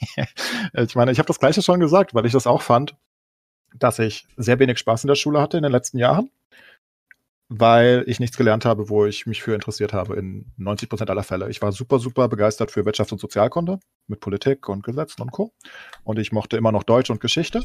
ich 0.74 0.96
meine, 0.96 1.12
ich 1.12 1.18
habe 1.18 1.26
das 1.26 1.38
Gleiche 1.38 1.62
schon 1.62 1.80
gesagt, 1.80 2.14
weil 2.14 2.24
ich 2.26 2.32
das 2.32 2.46
auch 2.46 2.62
fand, 2.62 2.96
dass 3.78 3.98
ich 3.98 4.26
sehr 4.36 4.58
wenig 4.58 4.78
Spaß 4.78 5.04
in 5.04 5.08
der 5.08 5.14
Schule 5.14 5.40
hatte 5.40 5.56
in 5.58 5.62
den 5.62 5.72
letzten 5.72 5.98
Jahren, 5.98 6.30
weil 7.50 8.04
ich 8.06 8.20
nichts 8.20 8.36
gelernt 8.36 8.64
habe, 8.64 8.88
wo 8.88 9.04
ich 9.06 9.26
mich 9.26 9.42
für 9.42 9.54
interessiert 9.54 9.92
habe 9.92 10.14
in 10.14 10.52
90 10.56 10.88
Prozent 10.88 11.10
aller 11.10 11.24
Fälle. 11.24 11.50
Ich 11.50 11.60
war 11.60 11.72
super, 11.72 11.98
super 11.98 12.28
begeistert 12.28 12.70
für 12.70 12.86
Wirtschaft 12.86 13.10
und 13.10 13.20
Sozialkunde 13.20 13.80
mit 14.06 14.20
Politik 14.20 14.68
und 14.68 14.84
Gesetzen 14.84 15.20
und 15.22 15.32
Co. 15.32 15.52
Und 16.04 16.20
ich 16.20 16.30
mochte 16.30 16.56
immer 16.56 16.70
noch 16.70 16.84
Deutsch 16.84 17.10
und 17.10 17.20
Geschichte. 17.20 17.62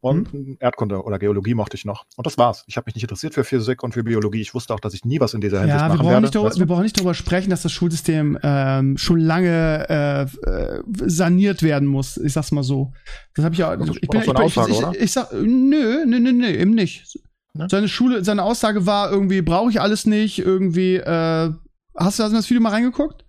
Und 0.00 0.28
Erdkunde 0.60 1.02
oder 1.02 1.18
Geologie 1.18 1.54
mochte 1.54 1.76
ich 1.76 1.84
noch. 1.84 2.04
Und 2.16 2.26
das 2.26 2.38
war's. 2.38 2.62
Ich 2.68 2.76
habe 2.76 2.84
mich 2.86 2.94
nicht 2.94 3.02
interessiert 3.02 3.34
für 3.34 3.42
Physik 3.42 3.82
und 3.82 3.94
für 3.94 4.04
Biologie. 4.04 4.40
Ich 4.40 4.54
wusste 4.54 4.72
auch, 4.74 4.78
dass 4.78 4.94
ich 4.94 5.04
nie 5.04 5.18
was 5.18 5.34
in 5.34 5.40
dieser 5.40 5.60
Hinsicht 5.60 5.80
ja, 5.80 5.86
wir 5.86 5.88
machen 5.88 5.98
brauchen, 5.98 6.10
werde. 6.10 6.22
nicht 6.22 6.34
darüber, 6.34 6.54
wir 6.54 6.66
brauchen 6.66 6.82
nicht 6.82 6.96
darüber 6.96 7.14
sprechen, 7.14 7.50
dass 7.50 7.62
das 7.62 7.72
Schulsystem 7.72 8.38
ähm, 8.42 8.96
schon 8.98 9.18
lange 9.18 9.86
äh, 9.88 10.48
äh, 10.48 10.82
saniert 11.06 11.64
werden 11.64 11.88
muss. 11.88 12.18
Ich 12.18 12.34
sag's 12.34 12.52
mal 12.52 12.62
so. 12.62 12.92
Das 13.34 13.44
habe 13.44 13.54
ich 13.54 13.58
ja. 13.58 13.72
Ist 13.72 13.98
ich 14.00 14.08
auch 14.08 14.50
so 14.50 14.68
ich, 14.68 14.76
oder? 14.76 14.92
ich, 14.92 15.00
ich 15.00 15.12
sag, 15.12 15.32
nö, 15.32 16.04
nö, 16.06 16.20
nö, 16.20 16.32
nö, 16.32 16.46
eben 16.46 16.74
nicht. 16.74 17.18
Ne? 17.56 17.66
Seine 17.70 17.88
Schule, 17.88 18.24
seine 18.24 18.42
Aussage 18.42 18.86
war 18.86 19.10
irgendwie, 19.10 19.42
brauche 19.42 19.70
ich 19.70 19.80
alles 19.80 20.06
nicht, 20.06 20.38
irgendwie, 20.38 20.96
äh, 20.96 21.52
hast 21.96 22.18
du 22.18 22.22
hast 22.22 22.32
du 22.32 22.36
das 22.36 22.48
Video 22.50 22.60
mal 22.62 22.70
reingeguckt? 22.70 23.24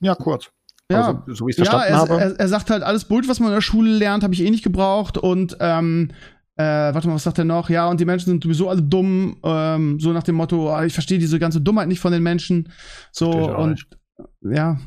Ja, 0.00 0.14
kurz. 0.14 0.50
Ja. 0.90 1.06
Also, 1.06 1.22
so 1.34 1.46
wie 1.46 1.50
ich 1.50 1.58
es 1.58 1.66
Ja, 1.66 1.78
verstanden 1.78 1.92
er, 1.94 1.98
habe. 1.98 2.20
er, 2.34 2.40
er 2.40 2.48
sagt 2.48 2.70
halt, 2.70 2.82
alles 2.82 3.04
Bullshit, 3.04 3.30
was 3.30 3.40
man 3.40 3.50
in 3.50 3.54
der 3.54 3.60
Schule 3.60 3.90
lernt, 3.90 4.24
habe 4.24 4.34
ich 4.34 4.42
eh 4.42 4.50
nicht 4.50 4.64
gebraucht. 4.64 5.18
Und, 5.18 5.56
ähm, 5.60 6.10
äh, 6.56 6.62
warte 6.62 7.08
mal, 7.08 7.14
was 7.14 7.22
sagt 7.22 7.38
er 7.38 7.44
noch? 7.44 7.70
Ja, 7.70 7.88
und 7.88 8.00
die 8.00 8.04
Menschen 8.04 8.26
sind 8.26 8.42
sowieso 8.42 8.68
alle 8.68 8.82
dumm. 8.82 9.38
Ähm, 9.42 9.98
so 10.00 10.12
nach 10.12 10.24
dem 10.24 10.34
Motto, 10.34 10.74
ah, 10.74 10.84
ich 10.84 10.92
verstehe 10.92 11.18
diese 11.18 11.38
ganze 11.38 11.60
Dummheit 11.60 11.88
nicht 11.88 12.00
von 12.00 12.12
den 12.12 12.22
Menschen. 12.22 12.70
So, 13.12 13.30
und 13.30 13.70
nicht. 13.70 13.98
ja. 14.42 14.78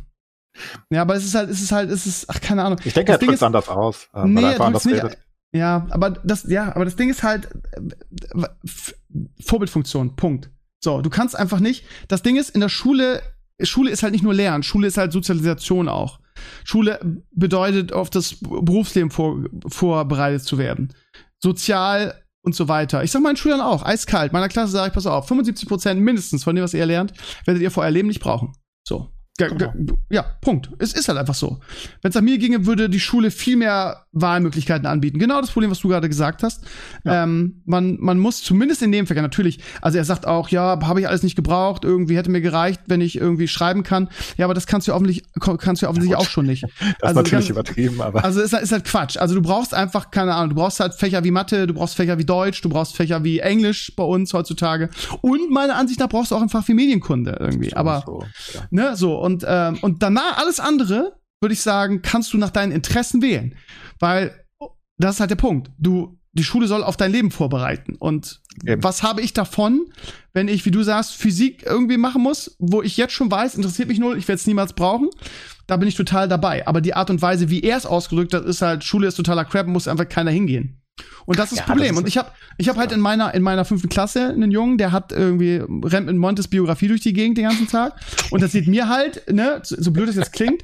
Ja, 0.91 1.01
aber 1.01 1.15
es 1.15 1.25
ist 1.25 1.33
halt, 1.33 1.49
es 1.49 1.61
ist 1.61 1.71
halt, 1.71 1.89
es 1.89 2.05
ist, 2.05 2.29
ach, 2.29 2.39
keine 2.39 2.63
Ahnung. 2.63 2.79
ich 2.83 2.93
denke, 2.93 3.11
das 3.11 3.15
er 3.15 3.19
Ding 3.19 3.29
drückt 3.29 3.41
anders 3.43 3.69
aus, 3.69 4.07
ähm, 4.13 4.33
Nee, 4.33 4.41
er 4.41 4.45
er 4.45 4.51
einfach 4.51 4.65
anders 4.67 4.85
nicht. 4.85 5.03
Ja, 5.53 5.87
aber 5.91 6.09
das, 6.09 6.43
ja, 6.49 6.75
aber 6.75 6.85
das 6.85 6.95
Ding 6.95 7.09
ist 7.09 7.23
halt 7.23 7.47
äh, 7.73 8.47
Vorbildfunktion. 9.41 10.15
Punkt. 10.15 10.49
So, 10.83 11.01
du 11.01 11.09
kannst 11.09 11.37
einfach 11.37 11.59
nicht. 11.59 11.85
Das 12.07 12.23
Ding 12.23 12.35
ist, 12.35 12.49
in 12.49 12.59
der 12.59 12.69
Schule, 12.69 13.21
Schule 13.61 13.91
ist 13.91 14.03
halt 14.03 14.13
nicht 14.13 14.23
nur 14.23 14.33
Lernen, 14.33 14.63
Schule 14.63 14.87
ist 14.87 14.97
halt 14.97 15.11
Sozialisation 15.13 15.87
auch. 15.87 16.19
Schule 16.63 17.23
bedeutet, 17.31 17.93
auf 17.93 18.09
das 18.09 18.35
Berufsleben 18.39 19.11
vor, 19.11 19.43
vorbereitet 19.67 20.43
zu 20.43 20.57
werden. 20.57 20.93
Sozial 21.41 22.23
und 22.41 22.55
so 22.55 22.67
weiter. 22.67 23.03
Ich 23.03 23.11
sag 23.11 23.21
meinen 23.21 23.37
Schülern 23.37 23.61
auch, 23.61 23.83
eiskalt. 23.83 24.33
Meiner 24.33 24.49
Klasse 24.49 24.71
sage 24.71 24.87
ich, 24.87 24.93
pass 24.93 25.05
auf, 25.05 25.31
75% 25.31 25.95
mindestens 25.95 26.43
von 26.43 26.55
dem, 26.55 26.63
was 26.63 26.73
ihr 26.73 26.85
lernt, 26.85 27.13
werdet 27.45 27.61
ihr 27.61 27.71
vor 27.71 27.83
euer 27.83 27.91
Leben 27.91 28.07
nicht 28.07 28.21
brauchen. 28.21 28.53
So. 28.85 29.09
Ge- 29.37 29.49
ge- 29.49 29.69
Genau. 29.73 29.93
Ja, 30.11 30.23
Punkt. 30.41 30.69
Es 30.77 30.93
ist 30.93 31.07
halt 31.07 31.17
einfach 31.17 31.33
so. 31.33 31.59
Wenn 32.03 32.09
es 32.09 32.15
nach 32.15 32.21
mir 32.21 32.37
ginge, 32.37 32.67
würde 32.67 32.87
die 32.87 32.99
Schule 32.99 33.31
viel 33.31 33.57
mehr 33.57 34.05
Wahlmöglichkeiten 34.11 34.85
anbieten. 34.85 35.17
Genau 35.17 35.41
das 35.41 35.49
Problem, 35.49 35.71
was 35.71 35.79
du 35.79 35.87
gerade 35.87 36.07
gesagt 36.07 36.43
hast. 36.43 36.63
Ja. 37.03 37.23
Ähm, 37.23 37.63
man, 37.65 37.97
man 37.99 38.19
muss 38.19 38.43
zumindest 38.43 38.83
in 38.83 38.91
dem 38.91 39.07
Fächer 39.07 39.23
natürlich, 39.23 39.59
also 39.81 39.97
er 39.97 40.05
sagt 40.05 40.27
auch, 40.27 40.49
ja, 40.49 40.79
habe 40.83 40.99
ich 40.99 41.07
alles 41.07 41.23
nicht 41.23 41.35
gebraucht, 41.35 41.83
irgendwie 41.83 42.15
hätte 42.15 42.29
mir 42.29 42.41
gereicht, 42.41 42.81
wenn 42.85 43.01
ich 43.01 43.15
irgendwie 43.17 43.47
schreiben 43.47 43.81
kann. 43.81 44.07
Ja, 44.37 44.45
aber 44.45 44.53
das 44.53 44.67
kannst 44.67 44.87
du 44.87 44.91
ja 44.91 44.95
offensichtlich, 44.95 45.27
kannst 45.57 45.81
du 45.81 45.87
offensichtlich 45.89 46.15
auch 46.19 46.29
schon 46.29 46.45
nicht. 46.45 46.63
Das 46.79 46.87
ist 46.89 47.03
Also 47.03 47.19
natürlich 47.21 47.31
ganz- 47.47 47.49
übertrieben, 47.49 48.01
aber 48.01 48.23
Also 48.23 48.39
ist, 48.39 48.53
halt- 48.53 48.63
ist 48.63 48.71
halt 48.71 48.85
Quatsch. 48.85 49.17
Also 49.17 49.33
du 49.33 49.41
brauchst 49.41 49.73
einfach, 49.73 50.11
keine 50.11 50.35
Ahnung, 50.35 50.49
du 50.51 50.55
brauchst 50.57 50.79
halt 50.79 50.93
Fächer 50.93 51.23
wie 51.23 51.31
Mathe, 51.31 51.65
du 51.65 51.73
brauchst 51.73 51.95
Fächer 51.95 52.19
wie 52.19 52.25
Deutsch, 52.25 52.61
du 52.61 52.69
brauchst 52.69 52.95
Fächer 52.95 53.23
wie 53.23 53.39
Englisch 53.39 53.93
bei 53.95 54.03
uns 54.03 54.31
heutzutage. 54.33 54.89
Und 55.21 55.49
meiner 55.49 55.75
Ansicht 55.75 55.99
nach 55.99 56.07
brauchst 56.09 56.29
du 56.29 56.35
auch 56.35 56.41
ein 56.43 56.49
Fach 56.49 56.67
wie 56.67 56.75
Medienkunde 56.75 57.35
irgendwie. 57.39 57.75
Aber 57.75 58.03
so, 58.05 58.23
ja. 58.53 58.61
Ne, 58.69 58.95
so, 58.95 59.17
und, 59.23 59.32
ähm, 59.47 59.79
und 59.81 60.03
danach 60.03 60.37
alles 60.37 60.59
andere, 60.59 61.19
würde 61.41 61.53
ich 61.53 61.61
sagen, 61.61 62.01
kannst 62.01 62.33
du 62.33 62.37
nach 62.37 62.51
deinen 62.51 62.71
Interessen 62.71 63.21
wählen. 63.21 63.55
Weil 63.99 64.45
das 64.97 65.15
ist 65.15 65.19
halt 65.19 65.31
der 65.31 65.35
Punkt. 65.35 65.71
Du, 65.77 66.19
die 66.33 66.43
Schule 66.43 66.67
soll 66.67 66.83
auf 66.83 66.97
dein 66.97 67.11
Leben 67.11 67.31
vorbereiten. 67.31 67.95
Und 67.95 68.41
Eben. 68.65 68.83
was 68.83 69.03
habe 69.03 69.21
ich 69.21 69.33
davon, 69.33 69.85
wenn 70.33 70.47
ich, 70.47 70.65
wie 70.65 70.71
du 70.71 70.83
sagst, 70.83 71.13
Physik 71.15 71.63
irgendwie 71.63 71.97
machen 71.97 72.21
muss, 72.21 72.55
wo 72.59 72.81
ich 72.81 72.97
jetzt 72.97 73.13
schon 73.13 73.31
weiß, 73.31 73.55
interessiert 73.55 73.87
mich 73.87 73.99
null, 73.99 74.17
ich 74.17 74.27
werde 74.27 74.39
es 74.39 74.47
niemals 74.47 74.73
brauchen. 74.73 75.09
Da 75.67 75.77
bin 75.77 75.87
ich 75.87 75.95
total 75.95 76.27
dabei. 76.27 76.67
Aber 76.67 76.81
die 76.81 76.93
Art 76.93 77.09
und 77.09 77.21
Weise, 77.21 77.49
wie 77.49 77.61
er 77.61 77.77
es 77.77 77.85
ausgedrückt 77.85 78.33
hat, 78.33 78.45
ist 78.45 78.61
halt, 78.61 78.83
Schule 78.83 79.07
ist 79.07 79.15
totaler 79.15 79.45
Crap, 79.45 79.67
muss 79.67 79.87
einfach 79.87 80.09
keiner 80.09 80.31
hingehen. 80.31 80.82
Und 81.25 81.39
das 81.39 81.51
ist 81.51 81.59
Ja, 81.59 81.63
das 81.63 81.71
Problem. 81.71 81.95
das 81.95 81.97
und 81.99 82.07
ich 82.07 82.17
habe 82.17 82.31
ich 82.57 82.69
hab 82.69 82.77
halt 82.77 82.91
in 82.91 82.99
meiner, 82.99 83.33
in 83.33 83.41
meiner 83.41 83.65
fünften 83.65 83.89
Klasse 83.89 84.29
einen 84.29 84.51
Jungen, 84.51 84.77
der 84.77 84.91
hat 84.91 85.11
irgendwie, 85.11 85.63
rennt 85.85 86.05
mit 86.05 86.15
Montes 86.17 86.47
Biografie 86.47 86.87
durch 86.87 87.01
die 87.01 87.13
Gegend 87.13 87.37
den 87.37 87.45
ganzen 87.45 87.67
Tag 87.67 87.95
und 88.29 88.41
erzählt 88.41 88.67
mir 88.67 88.87
halt, 88.89 89.31
ne, 89.31 89.59
so 89.63 89.75
so 89.81 89.91
blöd 89.91 90.09
es 90.09 90.15
jetzt 90.15 90.33
klingt, 90.33 90.63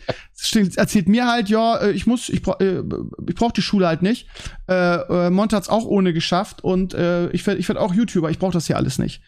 erzählt 0.76 1.08
mir 1.08 1.28
halt, 1.28 1.50
ja, 1.50 1.78
äh, 1.78 1.92
ich 1.92 2.06
muss, 2.06 2.30
ich, 2.30 2.46
äh, 2.60 2.84
ich 3.28 3.36
brauche 3.36 3.54
die 3.54 3.62
Schule 3.62 3.88
halt 3.88 4.02
nicht. 4.02 4.28
Äh, 4.68 5.28
äh, 5.28 5.30
Monte 5.30 5.56
hat's 5.56 5.70
auch 5.70 5.86
ohne 5.86 6.14
geschafft 6.14 6.64
und 6.64 6.94
äh, 6.94 7.30
ich 7.32 7.46
werde 7.48 7.60
ich 7.60 7.68
werd 7.68 7.80
auch 7.80 7.94
YouTuber, 7.94 8.30
ich 8.30 8.40
brauche 8.40 8.54
das 8.54 8.68
hier 8.68 8.78
alles 8.78 9.00
nicht. 9.00 9.22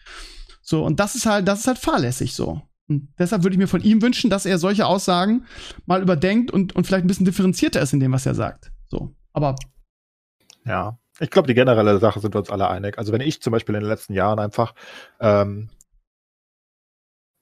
So, 0.62 0.84
und 0.84 1.00
das 1.00 1.16
ist 1.16 1.26
halt, 1.26 1.48
das 1.48 1.60
ist 1.60 1.66
halt 1.66 1.78
fahrlässig 1.78 2.34
so. 2.34 2.62
Und 2.88 3.08
deshalb 3.18 3.42
würde 3.42 3.54
ich 3.54 3.58
mir 3.58 3.68
von 3.68 3.82
ihm 3.82 4.02
wünschen, 4.02 4.30
dass 4.30 4.46
er 4.46 4.58
solche 4.58 4.86
Aussagen 4.86 5.46
mal 5.86 6.02
überdenkt 6.02 6.50
und, 6.50 6.76
und 6.76 6.86
vielleicht 6.86 7.04
ein 7.04 7.08
bisschen 7.08 7.26
differenzierter 7.26 7.80
ist 7.80 7.92
in 7.92 8.00
dem, 8.00 8.12
was 8.12 8.26
er 8.26 8.34
sagt. 8.34 8.70
So. 8.88 9.14
Aber 9.32 9.56
Ja, 10.64 10.98
ich 11.20 11.30
glaube, 11.30 11.48
die 11.48 11.54
generelle 11.54 11.98
Sache 11.98 12.20
sind 12.20 12.34
wir 12.34 12.38
uns 12.40 12.50
alle 12.50 12.68
einig. 12.68 12.98
Also 12.98 13.12
wenn 13.12 13.20
ich 13.20 13.42
zum 13.42 13.52
Beispiel 13.52 13.74
in 13.74 13.82
den 13.82 13.88
letzten 13.90 14.14
Jahren 14.14 14.38
einfach, 14.38 14.74
ähm, 15.20 15.68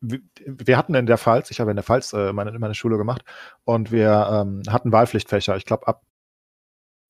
wir, 0.00 0.20
wir 0.46 0.76
hatten 0.78 0.94
in 0.94 1.06
der 1.06 1.18
Pfalz, 1.18 1.50
ich 1.50 1.60
habe 1.60 1.70
in 1.70 1.76
der 1.76 1.84
Pfalz 1.84 2.12
äh, 2.12 2.32
meine, 2.32 2.58
meine 2.58 2.74
Schule 2.74 2.96
gemacht 2.96 3.22
und 3.64 3.92
wir 3.92 4.28
ähm, 4.32 4.62
hatten 4.68 4.92
Wahlpflichtfächer, 4.92 5.56
ich 5.56 5.66
glaube 5.66 5.86
ab 5.88 6.02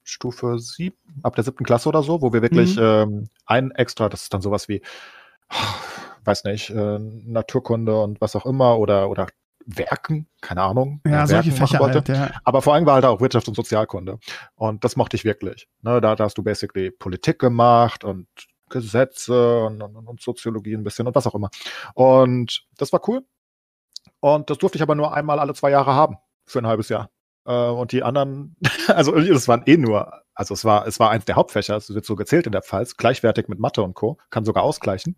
Stufe 0.02 0.58
sieben, 0.58 0.96
ab 1.22 1.36
der 1.36 1.44
siebten 1.44 1.64
Klasse 1.64 1.88
oder 1.88 2.02
so, 2.02 2.20
wo 2.22 2.32
wir 2.32 2.42
wirklich 2.42 2.76
Mhm. 2.76 2.82
ähm, 2.82 3.28
ein 3.46 3.70
extra, 3.70 4.08
das 4.08 4.22
ist 4.22 4.34
dann 4.34 4.42
sowas 4.42 4.68
wie, 4.68 4.82
weiß 6.24 6.44
nicht, 6.44 6.70
äh, 6.70 6.98
Naturkunde 6.98 8.00
und 8.00 8.20
was 8.20 8.34
auch 8.36 8.46
immer 8.46 8.78
oder, 8.78 9.08
oder 9.10 9.26
Werken, 9.78 10.26
keine 10.40 10.62
Ahnung. 10.62 11.00
ja, 11.06 11.26
solche 11.26 11.50
Werken 11.56 11.60
machen 11.60 11.68
Fächer 11.68 11.94
halt, 11.94 12.08
ja. 12.08 12.40
Aber 12.44 12.62
vor 12.62 12.74
allem 12.74 12.86
war 12.86 12.94
halt 12.94 13.04
auch 13.04 13.20
Wirtschaft 13.20 13.48
und 13.48 13.54
Sozialkunde. 13.54 14.18
Und 14.54 14.84
das 14.84 14.96
mochte 14.96 15.16
ich 15.16 15.24
wirklich. 15.24 15.68
Ne, 15.82 16.00
da, 16.00 16.16
da 16.16 16.24
hast 16.24 16.38
du 16.38 16.42
basically 16.42 16.90
Politik 16.90 17.38
gemacht 17.38 18.04
und 18.04 18.26
Gesetze 18.68 19.64
und, 19.64 19.82
und, 19.82 19.96
und 19.96 20.20
Soziologie 20.20 20.74
ein 20.74 20.84
bisschen 20.84 21.06
und 21.06 21.14
was 21.14 21.26
auch 21.26 21.34
immer. 21.34 21.50
Und 21.94 22.66
das 22.78 22.92
war 22.92 23.00
cool. 23.08 23.22
Und 24.20 24.48
das 24.50 24.58
durfte 24.58 24.78
ich 24.78 24.82
aber 24.82 24.94
nur 24.94 25.12
einmal 25.14 25.38
alle 25.38 25.54
zwei 25.54 25.70
Jahre 25.70 25.94
haben. 25.94 26.16
Für 26.46 26.60
ein 26.60 26.66
halbes 26.66 26.88
Jahr. 26.88 27.10
Äh, 27.44 27.52
und 27.52 27.92
die 27.92 28.02
anderen, 28.02 28.56
also 28.88 29.12
das 29.12 29.48
waren 29.48 29.62
eh 29.66 29.76
nur, 29.76 30.12
also 30.34 30.54
es 30.54 30.64
war, 30.64 30.86
es 30.86 30.98
war 31.00 31.10
eins 31.10 31.24
der 31.24 31.36
Hauptfächer, 31.36 31.76
es 31.76 31.92
wird 31.92 32.04
so 32.04 32.16
gezählt 32.16 32.46
in 32.46 32.52
der 32.52 32.62
Pfalz, 32.62 32.96
gleichwertig 32.96 33.48
mit 33.48 33.58
Mathe 33.58 33.82
und 33.82 33.94
Co., 33.94 34.18
kann 34.30 34.44
sogar 34.44 34.62
ausgleichen. 34.62 35.16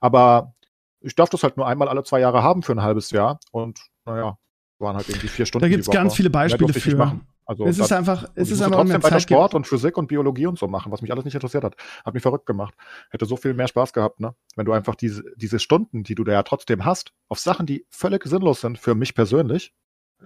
Aber 0.00 0.54
ich 1.00 1.14
darf 1.14 1.28
das 1.28 1.42
halt 1.42 1.56
nur 1.56 1.66
einmal 1.66 1.88
alle 1.88 2.02
zwei 2.04 2.20
Jahre 2.20 2.42
haben 2.42 2.62
für 2.62 2.72
ein 2.72 2.82
halbes 2.82 3.10
Jahr. 3.10 3.40
Und 3.52 3.80
naja, 4.04 4.38
waren 4.78 4.96
halt 4.96 5.08
irgendwie 5.08 5.28
vier 5.28 5.46
Stunden. 5.46 5.62
Da 5.62 5.68
gibt's 5.68 5.88
Woche. 5.88 5.96
ganz 5.96 6.14
viele 6.14 6.30
Beispiele 6.30 6.72
für. 6.72 6.96
machen. 6.96 7.26
Also 7.48 7.64
es 7.64 7.78
ist 7.78 7.92
einfach, 7.92 8.28
es 8.34 8.50
ist 8.50 8.60
einfach 8.60 8.76
trotzdem 8.76 8.88
mehr 8.88 9.02
weiter 9.02 9.16
gibt. 9.16 9.30
Sport 9.30 9.54
und 9.54 9.66
Physik 9.66 9.96
und 9.96 10.06
Biologie 10.06 10.46
und 10.46 10.58
so 10.58 10.68
machen, 10.68 10.92
was 10.92 11.00
mich 11.00 11.10
alles 11.10 11.24
nicht 11.24 11.34
interessiert 11.34 11.64
hat. 11.64 11.76
Hat 12.04 12.12
mich 12.12 12.22
verrückt 12.22 12.44
gemacht. 12.44 12.74
Hätte 13.10 13.24
so 13.24 13.38
viel 13.38 13.54
mehr 13.54 13.68
Spaß 13.68 13.94
gehabt, 13.94 14.20
ne? 14.20 14.34
Wenn 14.54 14.66
du 14.66 14.72
einfach 14.72 14.94
diese, 14.94 15.24
diese 15.36 15.58
Stunden, 15.58 16.02
die 16.02 16.14
du 16.14 16.24
da 16.24 16.32
ja 16.32 16.42
trotzdem 16.42 16.84
hast, 16.84 17.14
auf 17.28 17.38
Sachen, 17.38 17.64
die 17.64 17.86
völlig 17.88 18.22
sinnlos 18.24 18.60
sind 18.60 18.78
für 18.78 18.94
mich 18.94 19.14
persönlich. 19.14 19.72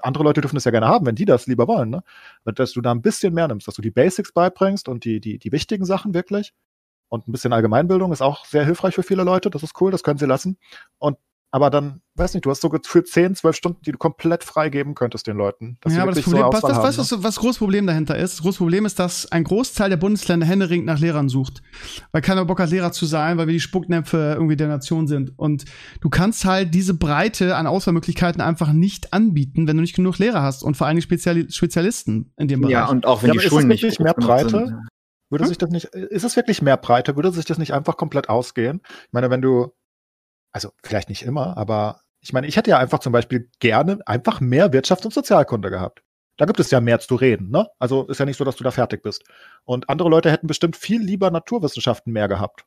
Andere 0.00 0.24
Leute 0.24 0.40
dürfen 0.40 0.56
das 0.56 0.64
ja 0.64 0.72
gerne 0.72 0.88
haben, 0.88 1.06
wenn 1.06 1.14
die 1.14 1.26
das 1.26 1.46
lieber 1.46 1.68
wollen, 1.68 1.90
ne? 1.90 2.02
Dass 2.44 2.72
du 2.72 2.80
da 2.80 2.90
ein 2.90 3.02
bisschen 3.02 3.34
mehr 3.34 3.46
nimmst, 3.46 3.68
dass 3.68 3.76
du 3.76 3.82
die 3.82 3.92
Basics 3.92 4.32
beibringst 4.32 4.88
und 4.88 5.04
die, 5.04 5.20
die, 5.20 5.38
die 5.38 5.52
wichtigen 5.52 5.84
Sachen 5.84 6.14
wirklich. 6.14 6.52
Und 7.12 7.28
ein 7.28 7.32
bisschen 7.32 7.52
Allgemeinbildung 7.52 8.10
ist 8.10 8.22
auch 8.22 8.46
sehr 8.46 8.64
hilfreich 8.64 8.94
für 8.94 9.02
viele 9.02 9.22
Leute. 9.22 9.50
Das 9.50 9.62
ist 9.62 9.78
cool, 9.82 9.90
das 9.90 10.02
können 10.02 10.18
sie 10.18 10.24
lassen. 10.24 10.56
Und 10.96 11.18
aber 11.54 11.68
dann, 11.68 12.00
weiß 12.14 12.32
nicht, 12.32 12.46
du 12.46 12.50
hast 12.50 12.62
so 12.62 12.70
gefühlt 12.70 13.06
10, 13.06 13.34
12 13.34 13.54
Stunden, 13.54 13.82
die 13.84 13.92
du 13.92 13.98
komplett 13.98 14.42
freigeben 14.42 14.94
könntest 14.94 15.26
den 15.26 15.36
Leuten. 15.36 15.76
dass 15.82 15.92
sie 15.92 15.98
Ja, 15.98 16.04
aber 16.04 16.12
das 16.12 16.24
wirklich 16.24 16.34
so 16.34 16.42
Problem, 16.42 16.54
was, 16.54 16.62
was, 16.62 16.76
haben, 16.78 16.84
weißt 16.84 16.96
du, 16.96 17.02
ne? 17.02 17.08
was, 17.10 17.24
was 17.24 17.34
das 17.34 17.36
große 17.42 17.58
Problem 17.58 17.86
dahinter 17.86 18.16
ist? 18.16 18.38
Das 18.38 18.42
große 18.42 18.56
Problem 18.56 18.86
ist, 18.86 18.98
dass 18.98 19.30
ein 19.30 19.44
Großteil 19.44 19.90
der 19.90 19.98
Bundesländer 19.98 20.46
händeringend 20.46 20.86
nach 20.86 20.98
Lehrern 20.98 21.28
sucht. 21.28 21.62
Weil 22.10 22.22
keiner 22.22 22.46
Bock 22.46 22.58
hat, 22.58 22.70
Lehrer 22.70 22.92
zu 22.92 23.04
sein, 23.04 23.36
weil 23.36 23.48
wir 23.48 23.52
die 23.52 23.60
Spucknäpfe 23.60 24.32
irgendwie 24.32 24.56
der 24.56 24.68
Nation 24.68 25.06
sind. 25.06 25.38
Und 25.38 25.66
du 26.00 26.08
kannst 26.08 26.46
halt 26.46 26.72
diese 26.72 26.94
Breite 26.94 27.54
an 27.56 27.66
Auswahlmöglichkeiten 27.66 28.40
einfach 28.40 28.72
nicht 28.72 29.12
anbieten, 29.12 29.68
wenn 29.68 29.76
du 29.76 29.82
nicht 29.82 29.94
genug 29.94 30.16
Lehrer 30.16 30.40
hast 30.40 30.62
und 30.62 30.78
vor 30.78 30.86
allem 30.86 31.02
Speziali 31.02 31.50
Spezialisten 31.50 32.32
in 32.38 32.48
dem 32.48 32.62
Bereich. 32.62 32.72
Ja, 32.72 32.88
und 32.88 33.04
auch 33.04 33.22
wenn 33.22 33.34
Ja, 33.34 33.42
die 33.42 33.46
Schulen 33.46 33.68
nicht 33.68 34.00
mehr 34.00 34.14
Breite? 34.14 34.48
sind. 34.48 34.72
Würde 35.32 35.44
Hm? 35.44 35.48
sich 35.48 35.58
das 35.58 35.70
nicht, 35.70 35.86
ist 35.86 36.22
es 36.24 36.36
wirklich 36.36 36.62
mehr 36.62 36.76
Breite? 36.76 37.16
Würde 37.16 37.32
sich 37.32 37.44
das 37.46 37.58
nicht 37.58 37.72
einfach 37.74 37.96
komplett 37.96 38.28
ausgehen? 38.28 38.82
Ich 39.06 39.12
meine, 39.12 39.30
wenn 39.30 39.42
du, 39.42 39.72
also 40.52 40.70
vielleicht 40.84 41.08
nicht 41.08 41.22
immer, 41.22 41.56
aber 41.56 42.00
ich 42.20 42.32
meine, 42.32 42.46
ich 42.46 42.56
hätte 42.56 42.70
ja 42.70 42.78
einfach 42.78 43.00
zum 43.00 43.12
Beispiel 43.12 43.50
gerne 43.58 43.98
einfach 44.06 44.40
mehr 44.40 44.72
Wirtschaft 44.72 45.04
und 45.04 45.12
Sozialkunde 45.12 45.70
gehabt. 45.70 46.02
Da 46.36 46.44
gibt 46.46 46.60
es 46.60 46.70
ja 46.70 46.80
mehr 46.80 47.00
zu 47.00 47.14
reden, 47.16 47.50
ne? 47.50 47.68
Also 47.78 48.06
ist 48.06 48.18
ja 48.20 48.24
nicht 48.26 48.36
so, 48.36 48.44
dass 48.44 48.56
du 48.56 48.64
da 48.64 48.70
fertig 48.70 49.02
bist. 49.02 49.24
Und 49.64 49.88
andere 49.90 50.08
Leute 50.08 50.30
hätten 50.30 50.46
bestimmt 50.46 50.76
viel 50.76 51.00
lieber 51.02 51.30
Naturwissenschaften 51.30 52.12
mehr 52.12 52.28
gehabt. 52.28 52.64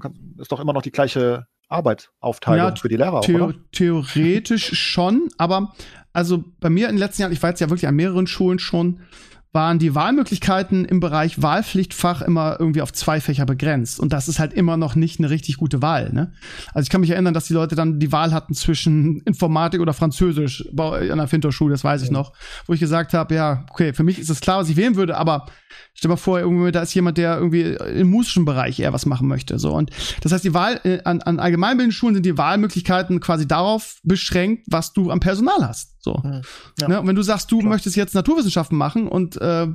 Kann, 0.00 0.34
ist 0.38 0.52
doch 0.52 0.60
immer 0.60 0.72
noch 0.74 0.82
die 0.82 0.92
gleiche 0.92 1.46
Arbeitsaufteilung 1.68 2.68
Ja, 2.68 2.76
für 2.76 2.88
die 2.88 2.96
Lehrer 2.96 3.14
auch, 3.14 3.24
Theo 3.24 3.44
oder? 3.46 3.54
theoretisch 3.72 4.70
schon, 4.78 5.28
aber 5.38 5.74
also 6.12 6.44
bei 6.60 6.70
mir 6.70 6.88
in 6.88 6.96
den 6.96 6.98
letzten 7.00 7.22
Jahren, 7.22 7.32
ich 7.32 7.42
war 7.42 7.50
jetzt 7.50 7.60
ja 7.60 7.68
wirklich 7.70 7.86
an 7.88 7.96
mehreren 7.96 8.26
Schulen 8.26 8.58
schon, 8.58 9.00
waren 9.56 9.78
die 9.78 9.94
Wahlmöglichkeiten 9.94 10.84
im 10.84 11.00
Bereich 11.00 11.40
Wahlpflichtfach 11.40 12.20
immer 12.20 12.60
irgendwie 12.60 12.82
auf 12.82 12.92
zwei 12.92 13.22
Fächer 13.22 13.46
begrenzt. 13.46 13.98
Und 13.98 14.12
das 14.12 14.28
ist 14.28 14.38
halt 14.38 14.52
immer 14.52 14.76
noch 14.76 14.94
nicht 14.94 15.18
eine 15.18 15.30
richtig 15.30 15.56
gute 15.56 15.80
Wahl. 15.80 16.12
Ne? 16.12 16.30
Also 16.74 16.84
ich 16.84 16.90
kann 16.90 17.00
mich 17.00 17.08
erinnern, 17.08 17.32
dass 17.32 17.46
die 17.46 17.54
Leute 17.54 17.74
dann 17.74 17.98
die 17.98 18.12
Wahl 18.12 18.34
hatten 18.34 18.52
zwischen 18.52 19.20
Informatik 19.22 19.80
oder 19.80 19.94
Französisch 19.94 20.68
an 20.76 21.16
der 21.16 21.26
Finterschule, 21.26 21.72
das 21.72 21.84
weiß 21.84 22.02
ich 22.02 22.10
noch. 22.10 22.34
Wo 22.66 22.74
ich 22.74 22.80
gesagt 22.80 23.14
habe, 23.14 23.34
ja, 23.34 23.64
okay, 23.70 23.94
für 23.94 24.04
mich 24.04 24.18
ist 24.18 24.28
es 24.28 24.42
klar, 24.42 24.58
was 24.58 24.68
ich 24.68 24.76
wählen 24.76 24.94
würde, 24.94 25.16
aber 25.16 25.46
stell 25.94 26.10
mal 26.10 26.16
vor, 26.16 26.38
irgendwie, 26.38 26.70
da 26.70 26.82
ist 26.82 26.92
jemand, 26.92 27.16
der 27.16 27.38
irgendwie 27.38 27.62
im 27.62 28.10
musischen 28.10 28.44
Bereich 28.44 28.78
eher 28.78 28.92
was 28.92 29.06
machen 29.06 29.26
möchte. 29.26 29.58
So. 29.58 29.72
Und 29.72 29.90
das 30.20 30.32
heißt, 30.32 30.44
die 30.44 30.52
Wahl, 30.52 30.80
äh, 30.84 31.00
an, 31.04 31.22
an 31.22 31.40
allgemeinbildenden 31.40 31.96
Schulen 31.96 32.14
sind 32.14 32.26
die 32.26 32.36
Wahlmöglichkeiten 32.36 33.20
quasi 33.20 33.48
darauf 33.48 34.00
beschränkt, 34.02 34.66
was 34.68 34.92
du 34.92 35.10
am 35.10 35.20
Personal 35.20 35.66
hast. 35.66 35.95
So. 36.06 36.22
Hm. 36.22 36.42
Ja. 36.80 36.88
Ne? 36.88 37.00
Und 37.00 37.08
wenn 37.08 37.16
du 37.16 37.22
sagst, 37.22 37.50
du 37.50 37.58
Klar. 37.58 37.70
möchtest 37.70 37.96
jetzt 37.96 38.14
Naturwissenschaften 38.14 38.78
machen 38.78 39.08
und 39.08 39.36
äh, 39.40 39.66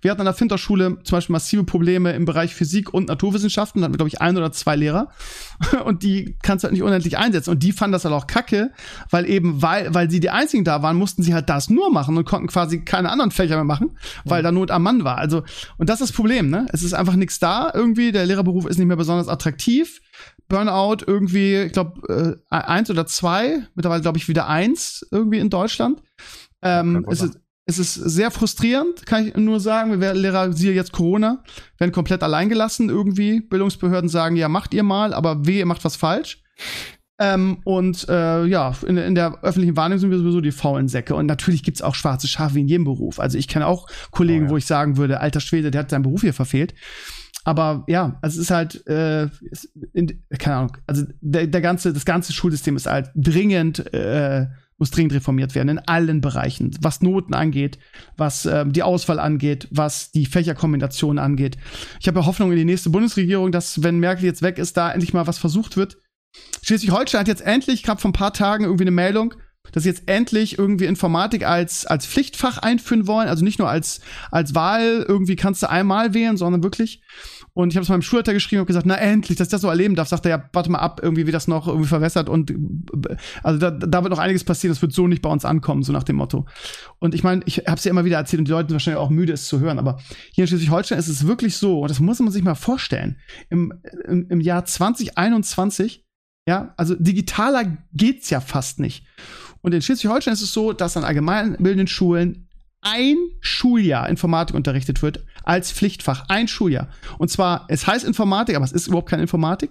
wir 0.00 0.10
hatten 0.10 0.20
an 0.20 0.26
der 0.26 0.34
Finterschule 0.34 0.98
zum 1.04 1.16
Beispiel 1.16 1.32
massive 1.32 1.62
Probleme 1.62 2.12
im 2.12 2.24
Bereich 2.24 2.56
Physik 2.56 2.92
und 2.92 3.06
Naturwissenschaften. 3.06 3.80
Da 3.80 3.84
hatten 3.84 3.94
wir, 3.94 3.98
glaube 3.98 4.08
ich, 4.08 4.20
ein 4.20 4.36
oder 4.36 4.50
zwei 4.50 4.74
Lehrer. 4.74 5.10
Und 5.84 6.02
die 6.02 6.36
kannst 6.42 6.64
du 6.64 6.66
halt 6.66 6.72
nicht 6.72 6.82
unendlich 6.82 7.18
einsetzen. 7.18 7.50
Und 7.50 7.62
die 7.62 7.70
fanden 7.70 7.92
das 7.92 8.04
halt 8.04 8.12
auch 8.12 8.26
kacke, 8.26 8.72
weil 9.10 9.30
eben, 9.30 9.62
weil, 9.62 9.94
weil 9.94 10.10
sie 10.10 10.18
die 10.18 10.30
einzigen 10.30 10.64
da 10.64 10.82
waren, 10.82 10.96
mussten 10.96 11.22
sie 11.22 11.34
halt 11.34 11.48
das 11.48 11.70
nur 11.70 11.92
machen 11.92 12.16
und 12.16 12.24
konnten 12.24 12.48
quasi 12.48 12.80
keine 12.84 13.10
anderen 13.10 13.30
Fächer 13.30 13.54
mehr 13.54 13.64
machen, 13.64 13.96
weil 14.24 14.42
da 14.42 14.50
Not 14.50 14.72
am 14.72 14.82
Mann 14.82 15.04
war. 15.04 15.18
Also, 15.18 15.44
und 15.78 15.88
das 15.88 16.00
ist 16.00 16.10
das 16.10 16.16
Problem, 16.16 16.50
ne? 16.50 16.66
Es 16.72 16.82
ist 16.82 16.92
einfach 16.92 17.14
nichts 17.14 17.38
da 17.38 17.70
irgendwie. 17.72 18.10
Der 18.10 18.26
Lehrerberuf 18.26 18.66
ist 18.66 18.78
nicht 18.78 18.88
mehr 18.88 18.96
besonders 18.96 19.28
attraktiv. 19.28 20.00
Burnout 20.48 21.04
irgendwie, 21.06 21.56
ich 21.62 21.72
glaube, 21.72 22.38
äh, 22.50 22.54
eins 22.54 22.90
oder 22.90 23.06
zwei, 23.06 23.66
mittlerweile 23.74 24.02
glaube 24.02 24.18
ich 24.18 24.28
wieder 24.28 24.48
eins 24.48 25.06
irgendwie 25.10 25.38
in 25.38 25.50
Deutschland. 25.50 26.02
Ähm, 26.62 27.04
es, 27.10 27.20
ist, 27.20 27.40
es 27.66 27.78
ist 27.78 27.94
sehr 27.94 28.30
frustrierend, 28.30 29.06
kann 29.06 29.26
ich 29.26 29.36
nur 29.36 29.60
sagen. 29.60 29.90
Wir 29.90 30.00
werden 30.00 30.22
Lehrer, 30.22 30.52
siehe 30.52 30.72
jetzt 30.72 30.92
Corona, 30.92 31.42
werden 31.78 31.92
komplett 31.92 32.22
alleingelassen 32.22 32.88
irgendwie. 32.88 33.40
Bildungsbehörden 33.40 34.08
sagen, 34.08 34.36
ja, 34.36 34.48
macht 34.48 34.72
ihr 34.74 34.82
mal, 34.82 35.12
aber 35.14 35.46
weh, 35.46 35.58
ihr 35.58 35.66
macht 35.66 35.84
was 35.84 35.96
falsch. 35.96 36.42
Ähm, 37.18 37.58
und 37.64 38.06
äh, 38.08 38.44
ja, 38.44 38.74
in, 38.86 38.98
in 38.98 39.14
der 39.14 39.42
öffentlichen 39.42 39.76
Wahrnehmung 39.76 40.00
sind 40.00 40.10
wir 40.10 40.18
sowieso 40.18 40.40
die 40.42 40.52
faulen 40.52 40.88
Säcke. 40.88 41.14
Und 41.14 41.26
natürlich 41.26 41.62
gibt's 41.62 41.80
auch 41.82 41.94
schwarze 41.94 42.28
Schafe 42.28 42.58
in 42.58 42.68
jedem 42.68 42.84
Beruf. 42.84 43.18
Also 43.20 43.38
ich 43.38 43.48
kenne 43.48 43.66
auch 43.66 43.88
Kollegen, 44.10 44.44
Oh 44.44 44.46
ja. 44.46 44.50
wo 44.50 44.56
ich 44.58 44.66
sagen 44.66 44.96
würde, 44.96 45.20
alter 45.20 45.40
Schwede, 45.40 45.70
der 45.70 45.80
hat 45.82 45.90
seinen 45.90 46.02
Beruf 46.02 46.20
hier 46.20 46.34
verfehlt. 46.34 46.74
Aber 47.46 47.84
ja, 47.86 48.18
also 48.22 48.40
es 48.40 48.46
ist 48.46 48.50
halt, 48.50 48.84
äh, 48.88 49.28
in, 49.92 50.20
keine 50.36 50.56
Ahnung, 50.56 50.76
also 50.88 51.04
der, 51.20 51.46
der 51.46 51.60
ganze, 51.60 51.92
das 51.92 52.04
ganze 52.04 52.32
Schulsystem 52.32 52.74
ist 52.74 52.86
halt 52.86 53.12
dringend 53.14 53.94
äh, 53.94 54.46
muss 54.78 54.90
dringend 54.90 55.14
reformiert 55.14 55.54
werden 55.54 55.68
in 55.68 55.78
allen 55.78 56.20
Bereichen, 56.20 56.76
was 56.80 57.02
Noten 57.02 57.34
angeht, 57.34 57.78
was 58.16 58.46
äh, 58.46 58.66
die 58.66 58.82
Auswahl 58.82 59.20
angeht, 59.20 59.68
was 59.70 60.10
die 60.10 60.26
Fächerkombination 60.26 61.20
angeht. 61.20 61.56
Ich 62.00 62.08
habe 62.08 62.18
ja 62.18 62.26
Hoffnung 62.26 62.50
in 62.50 62.58
die 62.58 62.64
nächste 62.64 62.90
Bundesregierung, 62.90 63.52
dass 63.52 63.82
wenn 63.84 64.00
Merkel 64.00 64.24
jetzt 64.24 64.42
weg 64.42 64.58
ist, 64.58 64.76
da 64.76 64.90
endlich 64.90 65.14
mal 65.14 65.28
was 65.28 65.38
versucht 65.38 65.76
wird. 65.76 65.98
Schleswig-Holstein 66.62 67.20
hat 67.20 67.28
jetzt 67.28 67.46
endlich, 67.46 67.84
gerade 67.84 68.00
vor 68.00 68.10
ein 68.10 68.12
paar 68.12 68.34
Tagen 68.34 68.64
irgendwie 68.64 68.84
eine 68.84 68.90
Meldung, 68.90 69.34
dass 69.72 69.82
sie 69.82 69.88
jetzt 69.88 70.08
endlich 70.08 70.58
irgendwie 70.58 70.86
Informatik 70.86 71.46
als, 71.46 71.86
als 71.86 72.06
Pflichtfach 72.06 72.58
einführen 72.58 73.06
wollen. 73.06 73.28
Also 73.28 73.44
nicht 73.44 73.58
nur 73.58 73.68
als, 73.68 74.00
als 74.30 74.54
Wahl, 74.54 75.04
irgendwie 75.06 75.36
kannst 75.36 75.62
du 75.62 75.70
einmal 75.70 76.14
wählen, 76.14 76.36
sondern 76.36 76.62
wirklich. 76.62 77.02
Und 77.56 77.70
ich 77.70 77.76
habe 77.76 77.84
es 77.84 77.88
meinem 77.88 78.02
Schulleiter 78.02 78.34
geschrieben 78.34 78.60
und 78.60 78.66
gesagt, 78.66 78.84
na 78.84 78.96
endlich, 78.96 79.38
dass 79.38 79.46
ich 79.46 79.50
das 79.50 79.62
so 79.62 79.68
erleben 79.68 79.94
darf. 79.94 80.08
Sagt 80.08 80.26
er, 80.26 80.30
ja, 80.30 80.50
warte 80.52 80.70
mal 80.70 80.78
ab, 80.78 81.00
irgendwie 81.02 81.26
wie 81.26 81.32
das 81.32 81.48
noch 81.48 81.66
irgendwie 81.66 81.88
verwässert 81.88 82.28
und 82.28 82.52
also 83.42 83.58
da, 83.58 83.70
da 83.70 84.02
wird 84.02 84.10
noch 84.10 84.18
einiges 84.18 84.44
passieren, 84.44 84.74
das 84.74 84.82
wird 84.82 84.92
so 84.92 85.08
nicht 85.08 85.22
bei 85.22 85.30
uns 85.30 85.46
ankommen, 85.46 85.82
so 85.82 85.90
nach 85.90 86.02
dem 86.02 86.16
Motto. 86.16 86.44
Und 86.98 87.14
ich 87.14 87.24
meine, 87.24 87.40
ich 87.46 87.60
habe 87.60 87.76
es 87.76 87.84
ja 87.84 87.92
immer 87.92 88.04
wieder 88.04 88.18
erzählt 88.18 88.40
und 88.40 88.48
die 88.48 88.52
Leute 88.52 88.68
sind 88.68 88.74
wahrscheinlich 88.74 89.00
auch 89.00 89.08
müde, 89.08 89.32
es 89.32 89.48
zu 89.48 89.58
hören, 89.58 89.78
aber 89.78 89.98
hier 90.32 90.44
in 90.44 90.48
Schleswig-Holstein 90.48 90.98
ist 90.98 91.08
es 91.08 91.26
wirklich 91.26 91.56
so, 91.56 91.80
und 91.80 91.90
das 91.90 91.98
muss 91.98 92.18
man 92.18 92.30
sich 92.30 92.44
mal 92.44 92.56
vorstellen, 92.56 93.16
im, 93.48 93.72
im, 94.06 94.26
im 94.28 94.40
Jahr 94.42 94.66
2021, 94.66 96.04
ja, 96.46 96.74
also 96.76 96.94
digitaler 96.94 97.78
geht's 97.94 98.28
ja 98.28 98.40
fast 98.40 98.80
nicht. 98.80 99.06
Und 99.62 99.72
in 99.72 99.80
Schleswig-Holstein 99.80 100.34
ist 100.34 100.42
es 100.42 100.52
so, 100.52 100.74
dass 100.74 100.98
an 100.98 101.04
allgemeinbildenden 101.04 101.86
Schulen 101.86 102.46
ein 102.82 103.16
Schuljahr 103.40 104.10
Informatik 104.10 104.54
unterrichtet 104.54 105.00
wird 105.00 105.24
als 105.46 105.72
Pflichtfach. 105.72 106.24
Ein 106.28 106.48
Schuljahr. 106.48 106.88
Und 107.18 107.30
zwar, 107.30 107.64
es 107.68 107.86
heißt 107.86 108.04
Informatik, 108.04 108.56
aber 108.56 108.64
es 108.64 108.72
ist 108.72 108.88
überhaupt 108.88 109.08
keine 109.08 109.22
Informatik. 109.22 109.70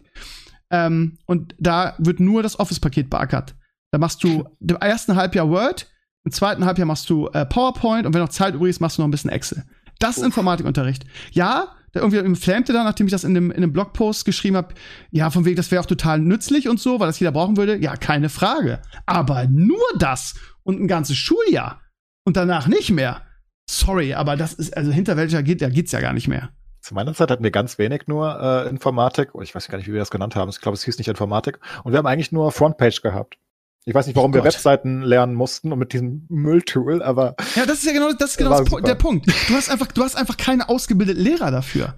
Ähm, 0.72 1.20
und 1.28 1.54
da 1.60 1.94
wird 2.00 2.20
nur 2.20 2.42
das 2.42 2.60
Office-Paket 2.60 3.10
beackert. 3.10 3.56
Da 3.92 4.00
machst 4.00 4.24
du 4.24 4.46
im 4.60 4.76
ersten 4.78 5.16
Halbjahr 5.16 5.50
Word, 5.50 5.88
im 6.24 6.32
zweiten 6.32 6.66
Halbjahr 6.66 6.88
machst 6.88 7.10
du 7.10 7.28
äh, 7.28 7.46
PowerPoint 7.46 8.08
und 8.08 8.14
wenn 8.14 8.22
noch 8.22 8.30
Zeit 8.30 8.56
übrig 8.56 8.72
ist, 8.72 8.80
machst 8.80 8.98
du 8.98 9.04
noch 9.04 9.08
ein 9.08 9.12
bisschen 9.12 9.30
Excel. 9.30 9.64
Das 10.00 10.18
ist 10.18 10.20
Uff. 10.20 10.26
Informatikunterricht. 10.26 11.06
Ja, 11.32 11.76
da 11.92 12.02
irgendwie 12.02 12.36
flammte 12.36 12.74
da, 12.74 12.84
nachdem 12.84 13.08
ich 13.08 13.12
das 13.12 13.24
in 13.24 13.34
dem, 13.34 13.52
in 13.52 13.62
dem 13.62 13.72
Blogpost 13.72 14.26
geschrieben 14.26 14.58
habe, 14.58 14.74
ja, 15.12 15.30
von 15.30 15.46
wegen, 15.46 15.56
das 15.56 15.72
wäre 15.72 15.82
auch 15.82 15.86
total 15.86 16.20
nützlich 16.20 16.68
und 16.68 16.80
so, 16.80 17.00
weil 17.00 17.08
das 17.08 17.20
jeder 17.20 17.32
brauchen 17.32 17.56
würde. 17.56 17.78
Ja, 17.78 17.96
keine 17.96 18.28
Frage. 18.28 18.82
Aber 19.06 19.48
nur 19.48 19.86
das 19.98 20.36
und 20.64 20.82
ein 20.82 20.88
ganzes 20.88 21.16
Schuljahr 21.16 21.80
und 22.26 22.36
danach 22.36 22.68
nicht 22.68 22.92
mehr. 22.92 23.22
Sorry, 23.68 24.14
aber 24.14 24.36
das 24.36 24.54
ist, 24.54 24.76
also 24.76 24.92
hinter 24.92 25.18
welcher 25.18 25.44
geht, 25.44 25.62
da 25.62 25.70
geht's 25.70 25.92
ja 25.92 26.02
gar 26.02 26.14
nicht 26.14 26.28
mehr. 26.28 26.50
Zu 26.82 26.94
meiner 26.94 27.14
Zeit 27.16 27.32
hatten 27.32 27.44
wir 27.44 27.52
ganz 27.52 27.80
wenig 27.80 28.04
nur 28.06 28.40
äh, 28.40 28.70
Informatik. 28.70 29.34
Oh, 29.34 29.42
ich 29.42 29.56
weiß 29.56 29.68
gar 29.70 29.80
nicht, 29.80 29.88
wie 29.88 29.94
wir 29.94 30.00
das 30.00 30.12
genannt 30.12 30.36
haben. 30.36 30.50
Ich 30.50 30.62
glaube, 30.62 30.76
es 30.76 30.84
hieß 30.84 31.00
nicht 31.00 31.08
Informatik. 31.08 31.60
Und 31.84 31.94
wir 31.94 31.98
haben 31.98 32.06
eigentlich 32.06 32.32
nur 32.32 32.52
Frontpage 32.52 33.02
gehabt. 33.02 33.38
Ich 33.86 33.94
weiß 33.94 34.06
nicht, 34.08 34.16
warum 34.16 34.32
oh 34.32 34.34
wir 34.36 34.44
Webseiten 34.44 35.02
lernen 35.02 35.34
mussten 35.34 35.72
und 35.72 35.80
mit 35.80 35.94
diesem 35.94 36.26
Mülltool, 36.30 37.02
aber. 37.02 37.36
Ja, 37.56 37.66
das 37.66 37.80
ist 37.80 37.86
ja 37.86 37.94
genau, 37.94 38.12
das 38.14 38.32
ist 38.32 38.38
genau 38.38 38.64
das 38.64 38.82
der 38.84 38.96
Punkt. 38.96 39.28
Du 39.28 39.54
hast 39.54 39.70
einfach, 39.70 39.88
du 39.88 40.04
hast 40.04 40.16
einfach 40.16 40.38
keine 40.38 40.70
ausgebildeten 40.70 41.24
Lehrer 41.24 41.52
dafür. 41.52 41.96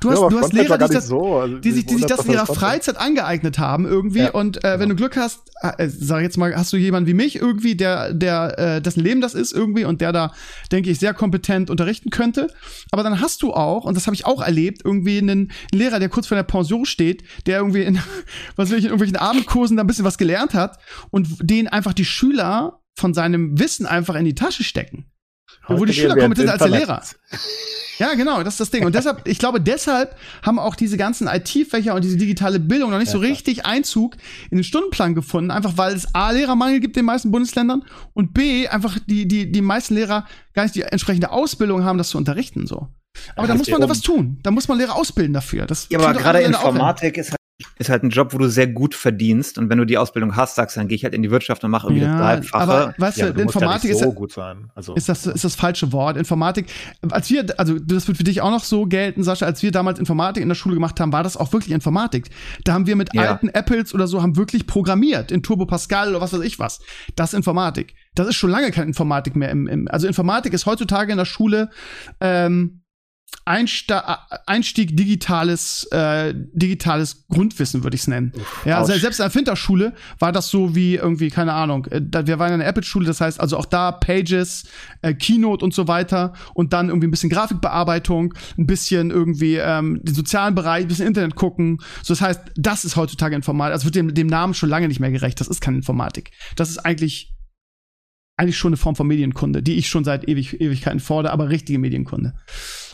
Du 0.00 0.10
hast, 0.10 0.20
ja, 0.20 0.28
du 0.28 0.38
hast 0.38 0.52
Lehrer, 0.52 0.78
die, 0.78 0.92
das, 0.92 1.06
so. 1.08 1.36
also 1.36 1.58
die, 1.58 1.72
sich, 1.72 1.86
die 1.86 1.94
sich 1.94 2.06
das 2.06 2.24
in 2.24 2.32
ihrer 2.32 2.46
Freizeit 2.46 2.96
angeeignet 2.96 3.58
haben 3.58 3.86
irgendwie. 3.86 4.20
Ja, 4.20 4.30
und 4.30 4.62
äh, 4.64 4.78
wenn 4.78 4.88
du 4.88 4.94
Glück 4.94 5.16
hast, 5.16 5.50
äh, 5.62 5.88
sag 5.88 6.22
jetzt 6.22 6.36
mal, 6.36 6.54
hast 6.54 6.72
du 6.72 6.76
jemanden 6.76 7.08
wie 7.08 7.14
mich 7.14 7.36
irgendwie, 7.36 7.76
der, 7.76 8.12
der, 8.12 8.58
äh, 8.58 8.82
dessen 8.82 9.00
Leben 9.00 9.20
das 9.20 9.34
ist 9.34 9.52
irgendwie 9.52 9.84
und 9.84 10.00
der 10.00 10.12
da, 10.12 10.32
denke 10.70 10.90
ich, 10.90 10.98
sehr 10.98 11.14
kompetent 11.14 11.70
unterrichten 11.70 12.10
könnte. 12.10 12.48
Aber 12.90 13.02
dann 13.02 13.20
hast 13.20 13.42
du 13.42 13.52
auch, 13.52 13.84
und 13.84 13.96
das 13.96 14.06
habe 14.06 14.14
ich 14.14 14.26
auch 14.26 14.42
erlebt, 14.42 14.82
irgendwie 14.84 15.18
einen 15.18 15.52
Lehrer, 15.72 15.98
der 15.98 16.08
kurz 16.08 16.26
vor 16.26 16.36
der 16.36 16.44
Pension 16.44 16.84
steht, 16.84 17.24
der 17.46 17.58
irgendwie 17.58 17.82
in, 17.82 17.98
was 18.56 18.70
will 18.70 18.78
ich, 18.78 18.84
in 18.84 18.90
irgendwelchen 18.90 19.16
Abendkursen 19.16 19.76
da 19.76 19.84
ein 19.84 19.86
bisschen 19.86 20.04
was 20.04 20.18
gelernt 20.18 20.54
hat 20.54 20.78
und 21.10 21.28
den 21.40 21.68
einfach 21.68 21.92
die 21.92 22.04
Schüler 22.04 22.80
von 22.94 23.14
seinem 23.14 23.58
Wissen 23.58 23.86
einfach 23.86 24.14
in 24.14 24.24
die 24.24 24.34
Tasche 24.34 24.64
stecken. 24.64 25.06
Heute 25.68 25.80
wo 25.80 25.84
die 25.84 25.92
Schüler 25.92 26.16
kompetenter 26.16 26.52
als 26.52 26.62
der 26.62 26.70
Lehrer. 26.70 27.02
Ja, 27.98 28.14
genau, 28.14 28.42
das 28.42 28.54
ist 28.54 28.60
das 28.60 28.70
Ding. 28.70 28.84
Und 28.84 28.94
deshalb, 28.94 29.26
ich 29.26 29.38
glaube, 29.38 29.60
deshalb 29.60 30.16
haben 30.42 30.58
auch 30.58 30.74
diese 30.74 30.96
ganzen 30.96 31.28
IT-Fächer 31.28 31.94
und 31.94 32.04
diese 32.04 32.16
digitale 32.16 32.60
Bildung 32.60 32.90
noch 32.90 32.98
nicht 32.98 33.08
ja, 33.08 33.12
so 33.12 33.18
richtig 33.18 33.64
Einzug 33.64 34.16
in 34.50 34.58
den 34.58 34.64
Stundenplan 34.64 35.14
gefunden, 35.14 35.50
einfach 35.50 35.76
weil 35.76 35.94
es 35.94 36.14
A, 36.14 36.30
Lehrermangel 36.30 36.80
gibt 36.80 36.96
in 36.96 37.02
den 37.02 37.06
meisten 37.06 37.30
Bundesländern 37.30 37.84
und 38.12 38.34
B, 38.34 38.68
einfach 38.68 38.98
die, 39.06 39.26
die, 39.26 39.50
die 39.50 39.62
meisten 39.62 39.94
Lehrer 39.94 40.26
gar 40.52 40.64
nicht 40.64 40.74
die 40.74 40.82
entsprechende 40.82 41.30
Ausbildung 41.30 41.84
haben, 41.84 41.98
das 41.98 42.10
zu 42.10 42.18
unterrichten, 42.18 42.66
so. 42.66 42.88
Aber 43.34 43.46
ja, 43.46 43.54
da 43.54 43.54
muss 43.54 43.70
man 43.70 43.80
da 43.80 43.88
was 43.88 44.02
tun. 44.02 44.40
Da 44.42 44.50
muss 44.50 44.68
man 44.68 44.76
Lehrer 44.76 44.94
ausbilden 44.94 45.32
dafür. 45.32 45.64
Das 45.64 45.88
ja, 45.88 45.98
aber 45.98 46.12
gerade 46.12 46.40
Informatik 46.40 47.16
ist 47.16 47.35
ist 47.78 47.88
halt 47.88 48.02
ein 48.02 48.10
Job, 48.10 48.34
wo 48.34 48.38
du 48.38 48.50
sehr 48.50 48.66
gut 48.66 48.94
verdienst 48.94 49.56
und 49.56 49.70
wenn 49.70 49.78
du 49.78 49.86
die 49.86 49.96
Ausbildung 49.96 50.36
hast, 50.36 50.56
sagst 50.56 50.76
du, 50.76 50.80
dann 50.80 50.88
gehe 50.88 50.96
ich 50.96 51.04
halt 51.04 51.14
in 51.14 51.22
die 51.22 51.30
Wirtschaft 51.30 51.64
und 51.64 51.70
mache 51.70 51.86
irgendwie 51.86 52.04
ja, 52.04 52.12
das 52.12 52.18
Dreifache. 52.18 52.62
Aber 52.62 52.94
weißt 52.98 53.16
ja, 53.16 53.30
du, 53.30 53.40
Informatik 53.40 53.90
ja 53.90 53.96
so 53.96 54.10
ist, 54.10 54.14
gut 54.14 54.32
sein. 54.32 54.70
Also, 54.74 54.94
ist 54.94 55.08
das 55.08 55.26
ist 55.26 55.42
das 55.42 55.54
falsche 55.54 55.90
Wort. 55.92 56.18
Informatik, 56.18 56.66
als 57.10 57.30
wir, 57.30 57.46
also 57.58 57.78
das 57.78 58.06
wird 58.08 58.18
für 58.18 58.24
dich 58.24 58.42
auch 58.42 58.50
noch 58.50 58.62
so 58.62 58.84
gelten, 58.84 59.22
Sascha, 59.22 59.46
als 59.46 59.62
wir 59.62 59.72
damals 59.72 59.98
Informatik 59.98 60.42
in 60.42 60.48
der 60.50 60.54
Schule 60.54 60.74
gemacht 60.74 61.00
haben, 61.00 61.12
war 61.12 61.22
das 61.22 61.38
auch 61.38 61.50
wirklich 61.54 61.72
Informatik. 61.72 62.28
Da 62.64 62.74
haben 62.74 62.86
wir 62.86 62.94
mit 62.94 63.14
ja. 63.14 63.22
alten 63.22 63.48
Apples 63.48 63.94
oder 63.94 64.06
so 64.06 64.20
haben 64.20 64.36
wirklich 64.36 64.66
programmiert 64.66 65.32
in 65.32 65.42
Turbo 65.42 65.64
Pascal 65.64 66.10
oder 66.10 66.20
was 66.20 66.34
weiß 66.34 66.42
ich 66.42 66.58
was. 66.58 66.80
Das 67.14 67.32
ist 67.32 67.38
Informatik. 67.38 67.94
Das 68.14 68.28
ist 68.28 68.36
schon 68.36 68.50
lange 68.50 68.70
keine 68.70 68.88
Informatik 68.88 69.34
mehr 69.34 69.50
im, 69.50 69.66
im 69.66 69.88
also 69.88 70.06
Informatik 70.06 70.52
ist 70.52 70.66
heutzutage 70.66 71.10
in 71.10 71.18
der 71.18 71.24
Schule 71.24 71.70
ähm, 72.20 72.82
Einsta 73.46 74.26
Einstieg 74.46 74.96
digitales, 74.96 75.84
äh, 75.92 76.34
digitales 76.34 77.28
Grundwissen, 77.28 77.84
würde 77.84 77.94
ich 77.94 78.02
es 78.02 78.08
nennen. 78.08 78.32
Uff, 78.34 78.66
ja, 78.66 78.78
also 78.78 78.92
selbst 78.94 79.20
in 79.20 79.22
der 79.22 79.30
Finterschule 79.30 79.92
war 80.18 80.32
das 80.32 80.48
so 80.48 80.74
wie 80.74 80.96
irgendwie, 80.96 81.30
keine 81.30 81.52
Ahnung, 81.52 81.86
äh, 81.86 82.00
wir 82.26 82.40
waren 82.40 82.54
in 82.54 82.58
der 82.58 82.68
Apple-Schule, 82.68 83.06
das 83.06 83.20
heißt 83.20 83.38
also 83.38 83.56
auch 83.56 83.66
da 83.66 83.92
Pages, 83.92 84.64
äh, 85.02 85.14
Keynote 85.14 85.64
und 85.64 85.72
so 85.72 85.86
weiter 85.86 86.32
und 86.54 86.72
dann 86.72 86.88
irgendwie 86.88 87.06
ein 87.06 87.12
bisschen 87.12 87.30
Grafikbearbeitung, 87.30 88.34
ein 88.58 88.66
bisschen 88.66 89.12
irgendwie 89.12 89.56
ähm, 89.56 90.00
den 90.02 90.14
sozialen 90.14 90.56
Bereich, 90.56 90.84
ein 90.84 90.88
bisschen 90.88 91.06
Internet 91.06 91.36
gucken. 91.36 91.78
So, 92.02 92.14
das 92.14 92.20
heißt, 92.20 92.40
das 92.56 92.84
ist 92.84 92.96
heutzutage 92.96 93.36
Informatik. 93.36 93.74
Also 93.74 93.84
wird 93.84 93.94
dem, 93.94 94.12
dem 94.12 94.26
Namen 94.26 94.54
schon 94.54 94.68
lange 94.68 94.88
nicht 94.88 94.98
mehr 94.98 95.12
gerecht. 95.12 95.38
Das 95.38 95.46
ist 95.46 95.60
keine 95.60 95.76
Informatik. 95.76 96.32
Das 96.56 96.68
ist 96.70 96.78
eigentlich 96.78 97.35
eigentlich 98.36 98.58
schon 98.58 98.70
eine 98.70 98.76
Form 98.76 98.96
von 98.96 99.06
Medienkunde, 99.06 99.62
die 99.62 99.78
ich 99.78 99.88
schon 99.88 100.04
seit 100.04 100.28
ewig, 100.28 100.60
Ewigkeiten 100.60 101.00
fordere, 101.00 101.32
aber 101.32 101.48
richtige 101.48 101.78
Medienkunde. 101.78 102.34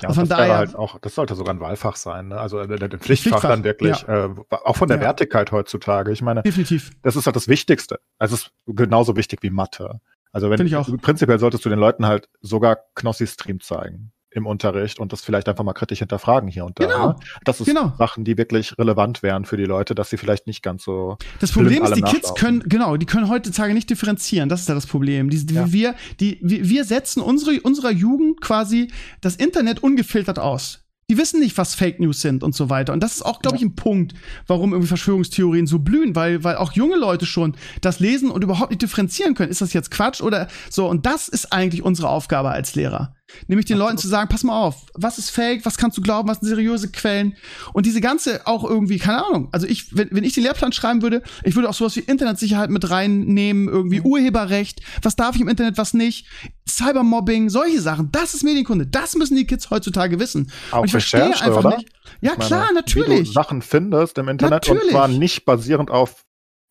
Ja, 0.01 0.09
also 0.09 0.20
von 0.20 0.28
das 0.28 0.39
daher 0.39 0.56
halt 0.56 0.74
auch, 0.77 0.98
das 1.01 1.14
sollte 1.14 1.35
sogar 1.35 1.55
ein 1.55 1.60
Wahlfach 1.60 1.97
sein, 1.97 2.28
ne? 2.28 2.39
also 2.39 2.59
ein 2.59 2.70
äh, 2.70 2.77
Pflichtfach, 2.77 3.01
Pflichtfach 3.01 3.43
dann 3.43 3.64
wirklich, 3.64 4.02
ja. 4.02 4.27
äh, 4.27 4.35
auch 4.51 4.77
von 4.77 4.89
der 4.89 4.98
ja. 4.98 5.05
Wertigkeit 5.05 5.51
heutzutage. 5.51 6.12
Ich 6.12 6.23
meine, 6.23 6.43
definitiv. 6.43 6.93
Das 7.02 7.16
ist 7.16 7.27
halt 7.27 7.36
das 7.36 7.48
Wichtigste. 7.48 8.01
Also 8.19 8.36
es 8.36 8.43
ist 8.43 8.52
genauso 8.66 9.16
wichtig 9.16 9.43
wie 9.43 9.51
Mathe. 9.51 10.01
Also 10.31 10.48
wenn 10.48 10.64
ich 10.64 10.77
auch. 10.77 10.89
prinzipiell 11.02 11.39
solltest 11.39 11.64
du 11.64 11.69
den 11.69 11.78
Leuten 11.78 12.06
halt 12.06 12.28
sogar 12.40 12.78
Knossi-Stream 12.94 13.60
zeigen 13.60 14.12
im 14.34 14.46
Unterricht 14.46 14.98
und 14.98 15.12
das 15.12 15.22
vielleicht 15.22 15.48
einfach 15.48 15.64
mal 15.64 15.72
kritisch 15.72 16.00
hinterfragen 16.00 16.48
hier 16.48 16.64
und 16.64 16.78
da. 16.78 16.86
Genau. 16.86 17.09
Ne? 17.09 17.16
Das 17.44 17.60
ist 17.60 17.66
genau. 17.66 17.92
Sachen, 17.98 18.24
die 18.24 18.38
wirklich 18.38 18.76
relevant 18.78 19.22
wären 19.22 19.44
für 19.44 19.56
die 19.56 19.64
Leute, 19.64 19.94
dass 19.94 20.10
sie 20.10 20.16
vielleicht 20.16 20.46
nicht 20.46 20.62
ganz 20.62 20.84
so. 20.84 21.16
Das 21.40 21.52
Problem 21.52 21.84
ist, 21.84 21.94
die 21.94 22.02
Kids 22.02 22.34
können, 22.34 22.62
genau, 22.66 22.96
die 22.96 23.06
können 23.06 23.28
heutzutage 23.28 23.74
nicht 23.74 23.90
differenzieren. 23.90 24.48
Das 24.48 24.60
ist 24.60 24.68
ja 24.68 24.74
das 24.74 24.86
Problem. 24.86 25.30
Die, 25.30 25.46
die, 25.46 25.54
ja. 25.54 25.72
Wir, 25.72 25.94
die, 26.20 26.38
wir 26.42 26.84
setzen 26.84 27.20
unsere, 27.20 27.60
unserer 27.60 27.90
Jugend 27.90 28.40
quasi 28.40 28.90
das 29.20 29.36
Internet 29.36 29.82
ungefiltert 29.82 30.38
aus. 30.38 30.82
Die 31.10 31.18
wissen 31.18 31.40
nicht, 31.40 31.59
was 31.59 31.74
Fake 31.74 32.00
News 32.00 32.22
sind 32.22 32.42
und 32.42 32.54
so 32.54 32.70
weiter. 32.70 32.92
Und 32.92 33.02
das 33.02 33.16
ist 33.16 33.22
auch, 33.22 33.40
glaube 33.40 33.56
ich, 33.56 33.62
ein 33.62 33.74
Punkt, 33.74 34.14
warum 34.46 34.72
irgendwie 34.72 34.88
Verschwörungstheorien 34.88 35.66
so 35.66 35.78
blühen, 35.78 36.16
weil, 36.16 36.42
weil 36.42 36.56
auch 36.56 36.72
junge 36.72 36.96
Leute 36.96 37.26
schon 37.26 37.54
das 37.82 38.00
lesen 38.00 38.30
und 38.30 38.42
überhaupt 38.42 38.70
nicht 38.70 38.80
differenzieren 38.80 39.34
können. 39.34 39.50
Ist 39.50 39.60
das 39.60 39.74
jetzt 39.74 39.90
Quatsch 39.90 40.22
oder 40.22 40.48
so? 40.70 40.88
Und 40.88 41.04
das 41.04 41.28
ist 41.28 41.52
eigentlich 41.52 41.82
unsere 41.82 42.09
Aufgabe 42.09 42.50
als 42.50 42.74
Lehrer. 42.74 43.14
Nämlich 43.46 43.66
den 43.66 43.78
Leuten 43.78 43.98
zu 43.98 44.09
sagen, 44.09 44.28
pass 44.28 44.44
mal 44.44 44.59
auf, 44.59 44.86
was 44.94 45.18
ist 45.18 45.30
fake, 45.30 45.64
was 45.64 45.76
kannst 45.76 45.96
du 45.98 46.02
glauben, 46.02 46.28
was 46.28 46.40
sind 46.40 46.48
seriöse 46.48 46.90
Quellen 46.90 47.36
und 47.72 47.86
diese 47.86 48.00
ganze 48.00 48.46
auch 48.46 48.64
irgendwie, 48.64 48.98
keine 48.98 49.24
Ahnung. 49.26 49.48
Also 49.52 49.66
ich, 49.66 49.96
wenn, 49.96 50.09
wenn 50.10 50.24
ich 50.24 50.34
den 50.34 50.44
Lehrplan 50.44 50.72
schreiben 50.72 51.02
würde, 51.02 51.22
ich 51.44 51.54
würde 51.54 51.68
auch 51.68 51.74
sowas 51.74 51.96
wie 51.96 52.00
Internetsicherheit 52.00 52.70
mit 52.70 52.88
reinnehmen, 52.90 53.68
irgendwie 53.68 54.00
mhm. 54.00 54.06
Urheberrecht, 54.06 54.80
was 55.02 55.16
darf 55.16 55.34
ich 55.34 55.40
im 55.40 55.48
Internet, 55.48 55.78
was 55.78 55.94
nicht, 55.94 56.26
Cybermobbing, 56.68 57.50
solche 57.50 57.80
Sachen. 57.80 58.10
Das 58.12 58.34
ist 58.34 58.44
Medienkunde. 58.44 58.86
Das 58.86 59.14
müssen 59.14 59.36
die 59.36 59.46
Kids 59.46 59.70
heutzutage 59.70 60.18
wissen. 60.18 60.50
Auch 60.70 60.80
und 60.80 60.84
ich 60.86 60.92
verstehe 60.92 61.24
einfach 61.24 61.64
oder? 61.64 61.76
nicht. 61.76 61.88
Ja, 62.20 62.32
meine, 62.32 62.44
klar, 62.44 62.72
natürlich. 62.72 63.20
Wie 63.20 63.24
du 63.24 63.32
Sachen 63.32 63.62
findest 63.62 64.18
im 64.18 64.28
Internet 64.28 64.52
natürlich. 64.52 64.84
und 64.84 64.90
zwar 64.90 65.09
nicht 65.09 65.44
basierend 65.44 65.90
auf 65.90 66.24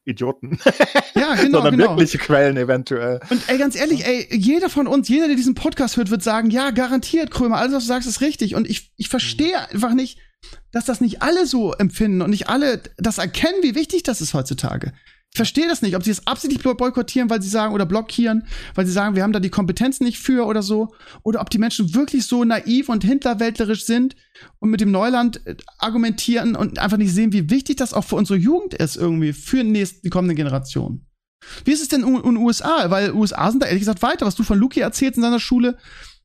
Idioten. 0.06 0.58
Ja, 1.14 1.36
genau. 1.36 1.60
Sondern 1.60 1.78
genau. 1.78 1.90
wirkliche 1.92 2.18
Quellen 2.18 2.58
eventuell. 2.58 3.20
Und 3.30 3.44
ey, 3.48 3.58
ganz 3.58 3.76
ehrlich, 3.76 4.06
ey, 4.06 4.28
jeder 4.32 4.70
von 4.70 4.88
uns, 4.88 5.08
jeder, 5.10 5.28
der 5.28 5.36
diesen 5.36 5.56
Podcast 5.56 5.98
hört, 5.98 6.10
wird 6.10 6.24
sagen, 6.24 6.50
ja, 6.50 6.72
garantiert, 6.72 7.32
Krömer, 7.32 7.58
alles, 7.58 7.74
was 7.74 7.84
du 7.84 7.88
sagst, 7.88 8.08
ist 8.08 8.22
richtig. 8.22 8.56
Und 8.56 8.68
ich, 8.68 8.92
ich 8.98 9.10
verstehe 9.10 9.52
mhm. 9.52 9.74
einfach 9.74 9.94
nicht, 9.94 10.18
dass 10.72 10.86
das 10.86 11.02
nicht 11.02 11.22
alle 11.22 11.46
so 11.46 11.74
empfinden 11.74 12.22
und 12.22 12.30
nicht 12.30 12.50
alle 12.50 12.82
das 12.98 13.18
erkennen, 13.18 13.62
wie 13.62 13.76
wichtig 13.76 14.04
das 14.04 14.22
ist 14.22 14.34
heutzutage. 14.34 14.94
Verstehe 15.34 15.68
das 15.68 15.82
nicht, 15.82 15.96
ob 15.96 16.04
sie 16.04 16.12
es 16.12 16.28
absichtlich 16.28 16.62
boykottieren, 16.62 17.30
weil 17.30 17.42
sie 17.42 17.48
sagen, 17.48 17.74
oder 17.74 17.86
blockieren, 17.86 18.46
weil 18.76 18.86
sie 18.86 18.92
sagen, 18.92 19.16
wir 19.16 19.24
haben 19.24 19.32
da 19.32 19.40
die 19.40 19.50
Kompetenz 19.50 20.02
nicht 20.02 20.20
für 20.20 20.46
oder 20.46 20.62
so, 20.62 20.94
oder 21.24 21.40
ob 21.40 21.50
die 21.50 21.58
Menschen 21.58 21.96
wirklich 21.96 22.26
so 22.26 22.44
naiv 22.44 22.90
und 22.90 23.06
hinterwäldlerisch 23.06 23.86
sind 23.86 24.18
und 24.60 24.72
mit 24.72 24.82
dem 24.82 24.92
Neuland 24.92 25.46
äh, 25.48 25.56
argumentieren 25.78 26.58
und 26.58 26.80
einfach 26.80 26.98
nicht 26.98 27.14
sehen, 27.14 27.32
wie 27.32 27.50
wichtig 27.50 27.78
das 27.78 27.94
auch 27.94 28.04
für 28.04 28.18
unsere 28.18 28.38
Jugend 28.38 28.74
ist, 28.74 28.98
irgendwie, 28.98 29.32
für 29.32 29.64
nächsten, 29.64 30.02
die 30.02 30.10
kommenden 30.10 30.36
Generationen. 30.36 31.08
Wie 31.64 31.72
ist 31.72 31.82
es 31.82 31.88
denn 31.88 32.04
in 32.04 32.22
den 32.22 32.38
USA? 32.38 32.92
Weil 32.92 33.14
USA 33.14 33.50
sind 33.50 33.64
da 33.64 33.68
ehrlich 33.68 33.82
gesagt 33.82 34.02
weiter. 34.02 34.26
Was 34.26 34.36
du 34.36 34.44
von 34.44 34.60
Luki 34.60 34.82
erzählst 34.82 35.18
in 35.18 35.24
seiner 35.24 35.40
Schule, 35.40 35.78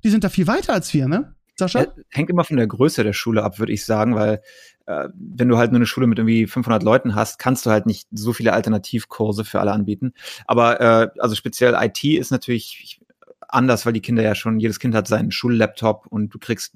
die 0.04 0.10
sind 0.10 0.24
da 0.24 0.28
viel 0.28 0.46
weiter 0.46 0.72
als 0.72 0.92
wir, 0.92 1.08
ne? 1.08 1.34
Sascha? 1.58 1.86
Hängt 2.10 2.28
immer 2.28 2.44
von 2.44 2.56
der 2.56 2.66
Größe 2.66 3.02
der 3.02 3.14
Schule 3.14 3.42
ab, 3.42 3.58
würde 3.58 3.72
ich 3.72 3.84
sagen, 3.84 4.14
weil 4.14 4.42
äh, 4.86 5.08
wenn 5.14 5.48
du 5.48 5.58
halt 5.58 5.72
nur 5.72 5.78
eine 5.78 5.86
Schule 5.86 6.06
mit 6.06 6.18
irgendwie 6.18 6.46
500 6.46 6.82
Leuten 6.82 7.14
hast, 7.14 7.38
kannst 7.38 7.66
du 7.66 7.70
halt 7.70 7.86
nicht 7.86 8.08
so 8.12 8.32
viele 8.32 8.52
Alternativkurse 8.52 9.44
für 9.44 9.60
alle 9.60 9.72
anbieten. 9.72 10.12
Aber 10.46 10.80
äh, 10.80 11.10
also 11.18 11.34
speziell 11.34 11.76
IT 11.78 12.02
ist 12.04 12.30
natürlich 12.30 13.00
anders, 13.48 13.86
weil 13.86 13.92
die 13.92 14.00
Kinder 14.00 14.22
ja 14.22 14.34
schon, 14.34 14.60
jedes 14.60 14.78
Kind 14.78 14.94
hat 14.94 15.08
seinen 15.08 15.30
Schullaptop 15.30 16.06
und 16.06 16.32
du 16.34 16.38
kriegst 16.38 16.74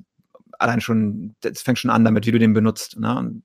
allein 0.59 0.81
schon, 0.81 1.35
das 1.41 1.63
fängt 1.63 1.79
schon 1.79 1.91
an 1.91 2.05
damit, 2.05 2.27
wie 2.27 2.33
du 2.33 2.39
den 2.39 2.53
benutzt. 2.53 2.99
Ne? 2.99 3.43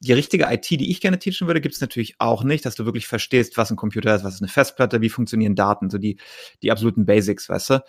Die 0.00 0.12
richtige 0.12 0.46
IT, 0.50 0.70
die 0.70 0.90
ich 0.90 1.00
gerne 1.00 1.18
teachen 1.18 1.46
würde, 1.46 1.60
gibt 1.60 1.74
es 1.74 1.80
natürlich 1.80 2.14
auch 2.18 2.44
nicht, 2.44 2.64
dass 2.64 2.74
du 2.74 2.86
wirklich 2.86 3.06
verstehst, 3.06 3.56
was 3.56 3.70
ein 3.70 3.76
Computer 3.76 4.14
ist, 4.14 4.24
was 4.24 4.34
ist 4.34 4.42
eine 4.42 4.48
Festplatte, 4.48 5.00
wie 5.00 5.10
funktionieren 5.10 5.54
Daten, 5.54 5.90
so 5.90 5.98
die, 5.98 6.18
die 6.62 6.72
absoluten 6.72 7.04
Basics, 7.04 7.48
weißt 7.48 7.70
du. 7.70 7.84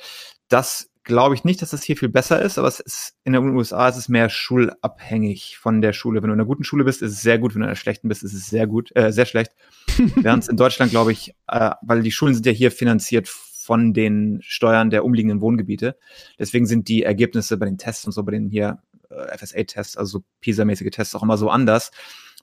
Das 0.50 0.90
glaube 1.08 1.34
ich 1.36 1.46
nicht, 1.46 1.62
dass 1.62 1.72
das 1.72 1.84
hier 1.84 1.96
viel 1.96 2.10
besser 2.10 2.42
ist, 2.42 2.58
aber 2.58 2.68
es 2.68 2.80
ist, 2.80 3.16
in 3.24 3.34
den 3.34 3.56
USA 3.56 3.88
ist 3.88 3.96
es 3.96 4.10
mehr 4.10 4.30
schulabhängig 4.30 5.58
von 5.58 5.82
der 5.82 5.94
Schule. 5.94 6.22
Wenn 6.22 6.28
du 6.28 6.34
in 6.34 6.40
einer 6.40 6.48
guten 6.48 6.66
Schule 6.66 6.84
bist, 6.84 7.02
ist 7.02 7.14
es 7.14 7.22
sehr 7.22 7.40
gut, 7.40 7.56
wenn 7.56 7.62
du 7.62 7.66
in 7.66 7.70
einer 7.70 7.76
schlechten 7.76 8.10
bist, 8.10 8.24
ist 8.24 8.34
es 8.34 8.48
sehr 8.48 8.68
gut, 8.68 8.96
äh, 8.96 9.12
sehr 9.12 9.26
schlecht. 9.26 9.54
Während 10.16 10.44
es 10.44 10.50
in 10.50 10.58
Deutschland, 10.58 10.92
glaube 10.92 11.14
ich, 11.14 11.34
äh, 11.48 11.72
weil 11.82 12.04
die 12.04 12.12
Schulen 12.12 12.34
sind 12.34 12.46
ja 12.46 12.52
hier 12.52 12.72
finanziert 12.72 13.30
von 13.30 13.94
den 13.94 14.40
Steuern 14.42 14.90
der 14.90 15.06
umliegenden 15.06 15.42
Wohngebiete. 15.42 15.98
Deswegen 16.38 16.66
sind 16.66 16.90
die 16.90 17.04
Ergebnisse 17.04 17.58
bei 17.58 17.66
den 17.66 17.78
Tests 17.78 18.06
und 18.06 18.12
so, 18.12 18.24
bei 18.24 18.34
den 18.34 18.50
hier 18.50 18.84
äh, 19.10 19.38
FSA-Tests, 19.38 19.96
also 19.98 20.20
so 20.20 20.26
PISA-mäßige 20.42 20.92
Tests 20.92 21.16
auch 21.16 21.24
immer 21.24 21.38
so 21.38 21.50
anders, 21.50 21.92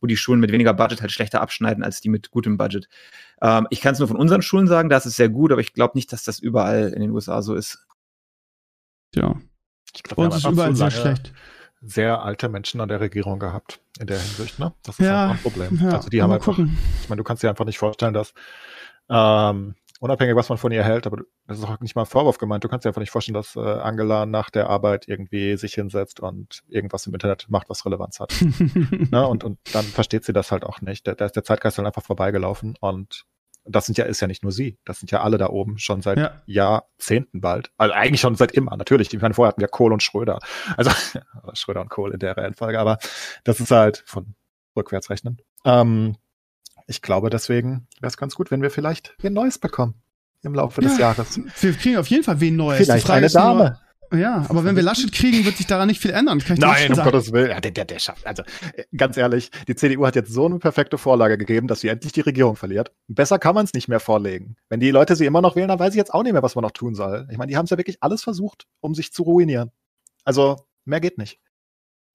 wo 0.01 0.07
die 0.07 0.16
Schulen 0.16 0.41
mit 0.41 0.53
weniger 0.53 0.73
Budget 0.73 1.03
halt 1.03 1.12
schlechter 1.12 1.43
abschneiden 1.43 1.85
als 1.85 2.01
die 2.01 2.09
mit 2.09 2.31
gutem 2.31 2.57
Budget. 2.57 2.89
Ähm, 3.43 3.66
ich 3.69 3.82
kann 3.82 3.93
es 3.93 3.99
nur 3.99 4.09
von 4.09 4.16
unseren 4.16 4.43
Schulen 4.43 4.66
sagen, 4.66 4.89
da 4.89 4.97
ist 4.97 5.07
es 5.07 5.16
sehr 5.16 5.28
gut, 5.28 5.53
aber 5.53 5.61
ich 5.61 5.74
glaube 5.74 5.97
nicht, 5.97 6.12
dass 6.12 6.24
das 6.24 6.39
überall 6.39 6.93
in 6.95 7.01
den 7.01 7.11
USA 7.11 7.43
so 7.43 7.55
ist. 7.55 7.86
Ja. 9.15 9.36
Ich 9.95 10.03
glaube, 10.03 10.23
uns 10.23 10.36
ist 10.36 10.47
überall 10.47 10.74
sehr 10.74 10.91
schlecht. 10.91 11.32
Sehr 11.81 12.23
alte 12.23 12.49
Menschen 12.49 12.81
an 12.81 12.89
der 12.89 13.01
Regierung 13.01 13.39
gehabt 13.39 13.81
in 14.01 14.07
der 14.07 14.19
Hinsicht, 14.19 14.59
ne? 14.59 14.73
Das 14.82 14.99
ist 14.99 15.05
ja, 15.05 15.28
halt 15.28 15.31
ein 15.32 15.43
Problem. 15.43 15.78
Ja, 15.82 15.91
also 15.97 16.09
die 16.09 16.23
haben 16.23 16.32
einfach, 16.32 16.57
gucken. 16.57 16.78
ich 17.03 17.09
meine, 17.11 17.19
du 17.19 17.24
kannst 17.24 17.43
dir 17.43 17.51
einfach 17.51 17.66
nicht 17.66 17.78
vorstellen, 17.78 18.15
dass 18.15 18.32
ähm, 19.11 19.74
unabhängig, 20.01 20.35
was 20.35 20.49
man 20.49 20.59
von 20.59 20.73
ihr 20.73 20.82
hält, 20.82 21.07
aber 21.07 21.23
das 21.47 21.59
ist 21.59 21.65
auch 21.65 21.81
nicht 21.81 21.95
mal 21.95 22.03
ein 22.03 22.07
Vorwurf 22.07 22.39
gemeint. 22.39 22.65
Du 22.65 22.69
kannst 22.69 22.85
dir 22.85 22.91
einfach 22.91 23.01
nicht 23.01 23.11
vorstellen, 23.11 23.35
dass 23.35 23.57
äh, 23.57 23.61
Angela 23.61 24.27
nach 24.27 24.51
der 24.51 24.69
Arbeit 24.69 25.09
irgendwie 25.09 25.57
sich 25.57 25.74
hinsetzt 25.74 26.20
und 26.20 26.62
irgendwas 26.69 27.07
im 27.07 27.15
Internet 27.15 27.47
macht, 27.49 27.69
was 27.69 27.85
Relevanz 27.85 28.20
hat. 28.20 28.35
ne? 29.11 29.27
und, 29.27 29.45
und 29.45 29.59
dann 29.73 29.85
versteht 29.85 30.24
sie 30.24 30.32
das 30.32 30.53
halt 30.53 30.65
auch 30.65 30.81
nicht. 30.81 31.07
Da, 31.07 31.15
da 31.15 31.27
ist 31.27 31.36
der 31.36 31.45
Zeitgeist 31.45 31.78
halt 31.78 31.86
einfach 31.86 32.03
vorbeigelaufen 32.03 32.77
und 32.81 33.24
das 33.65 33.86
sind 33.86 33.99
ja, 33.99 34.05
ist 34.05 34.20
ja 34.20 34.27
nicht 34.27 34.43
nur 34.43 34.53
sie, 34.53 34.78
das 34.85 35.01
sind 35.01 35.11
ja 35.11 35.23
alle 35.23 35.39
da 35.39 35.49
oben 35.49 35.78
schon 35.78 36.03
seit 36.03 36.19
ja. 36.19 36.43
Jahrzehnten 36.47 37.41
bald. 37.41 37.70
Also 37.78 37.95
eigentlich 37.95 38.20
schon 38.20 38.35
seit 38.35 38.53
immer, 38.53 38.77
natürlich. 38.77 39.12
Ich 39.12 39.20
meine, 39.20 39.35
vorher 39.35 39.49
hatten 39.49 39.61
wir 39.61 39.69
Kohl 39.69 39.93
und 39.93 40.03
Schröder. 40.03 40.39
Also 40.77 40.91
Schröder 41.55 41.81
und 41.81 41.89
Kohl 41.89 42.12
in 42.12 42.19
der 42.19 42.36
Reihenfolge, 42.36 42.78
aber 42.78 42.99
das 43.45 43.61
ist 43.61 43.70
halt 43.70 44.03
von 44.07 44.35
rückwärts 44.77 45.11
rechnen. 45.11 45.41
Ähm, 45.65 46.16
ich 46.86 47.01
glaube, 47.01 47.31
deswegen 47.31 47.86
wäre 48.01 48.09
es 48.09 48.16
ganz 48.16 48.35
gut, 48.35 48.51
wenn 48.51 48.61
wir 48.61 48.70
vielleicht 48.70 49.15
wen 49.20 49.32
Neues 49.32 49.59
bekommen 49.59 49.95
im 50.43 50.55
Laufe 50.55 50.82
ja, 50.82 50.89
des 50.89 50.99
Jahres. 50.99 51.41
Wir 51.61 51.73
kriegen 51.73 51.97
auf 51.97 52.09
jeden 52.09 52.24
Fall 52.24 52.41
wen 52.41 52.57
Neues. 52.57 52.85
Vielleicht 52.85 53.09
eine 53.09 53.31
Dame. 53.31 53.65
Nur, 53.65 53.81
ja, 54.19 54.45
aber 54.49 54.65
wenn 54.65 54.77
wir 54.77 54.82
Laschet 54.82 55.12
kriegen, 55.12 55.45
wird 55.45 55.57
sich 55.57 55.66
daran 55.66 55.89
nicht 55.89 56.01
viel 56.01 56.11
ändern. 56.11 56.43
Nein, 56.57 56.93
um 56.93 57.03
Gottes 57.03 57.32
Willen. 57.32 57.51
Ja, 57.51 57.61
der, 57.61 57.70
der, 57.70 57.85
der 57.85 57.99
schafft. 57.99 58.27
Also, 58.27 58.43
äh, 58.74 58.85
ganz 58.97 59.16
ehrlich, 59.16 59.51
die 59.69 59.74
CDU 59.74 60.07
hat 60.07 60.16
jetzt 60.16 60.32
so 60.32 60.47
eine 60.47 60.59
perfekte 60.59 60.99
Vorlage 60.99 61.39
gegeben, 61.39 61.66
dass 61.69 61.81
sie 61.81 61.89
endlich 61.89 62.12
die 62.12 62.20
Regierung 62.20 62.57
verliert. 62.57 62.93
Besser 63.09 63.39
kann 63.39 63.55
man 63.55 63.65
es 63.65 63.74
nicht 63.74 63.89
mehr 63.89 64.01
vorlegen. 64.01 64.57
Wenn 64.69 64.81
die 64.81 64.91
Leute 64.91 65.16
sie 65.16 65.27
immer 65.27 65.41
noch 65.41 65.57
wählen, 65.57 65.69
dann 65.69 65.78
weiß 65.78 65.91
ich 65.91 65.99
jetzt 65.99 66.12
auch 66.12 66.23
nicht 66.23 66.32
mehr, 66.32 66.43
was 66.43 66.55
man 66.55 66.62
noch 66.62 66.73
tun 66.73 66.95
soll. 66.95 67.27
Ich 67.31 67.39
meine, 67.39 67.51
die 67.51 67.57
haben 67.57 67.65
es 67.65 67.70
ja 67.70 67.77
wirklich 67.77 68.03
alles 68.03 68.23
versucht, 68.23 68.66
um 68.81 68.95
sich 68.95 69.12
zu 69.12 69.23
ruinieren. 69.23 69.70
Also, 70.24 70.57
mehr 70.85 71.01
geht 71.01 71.19
nicht. 71.19 71.41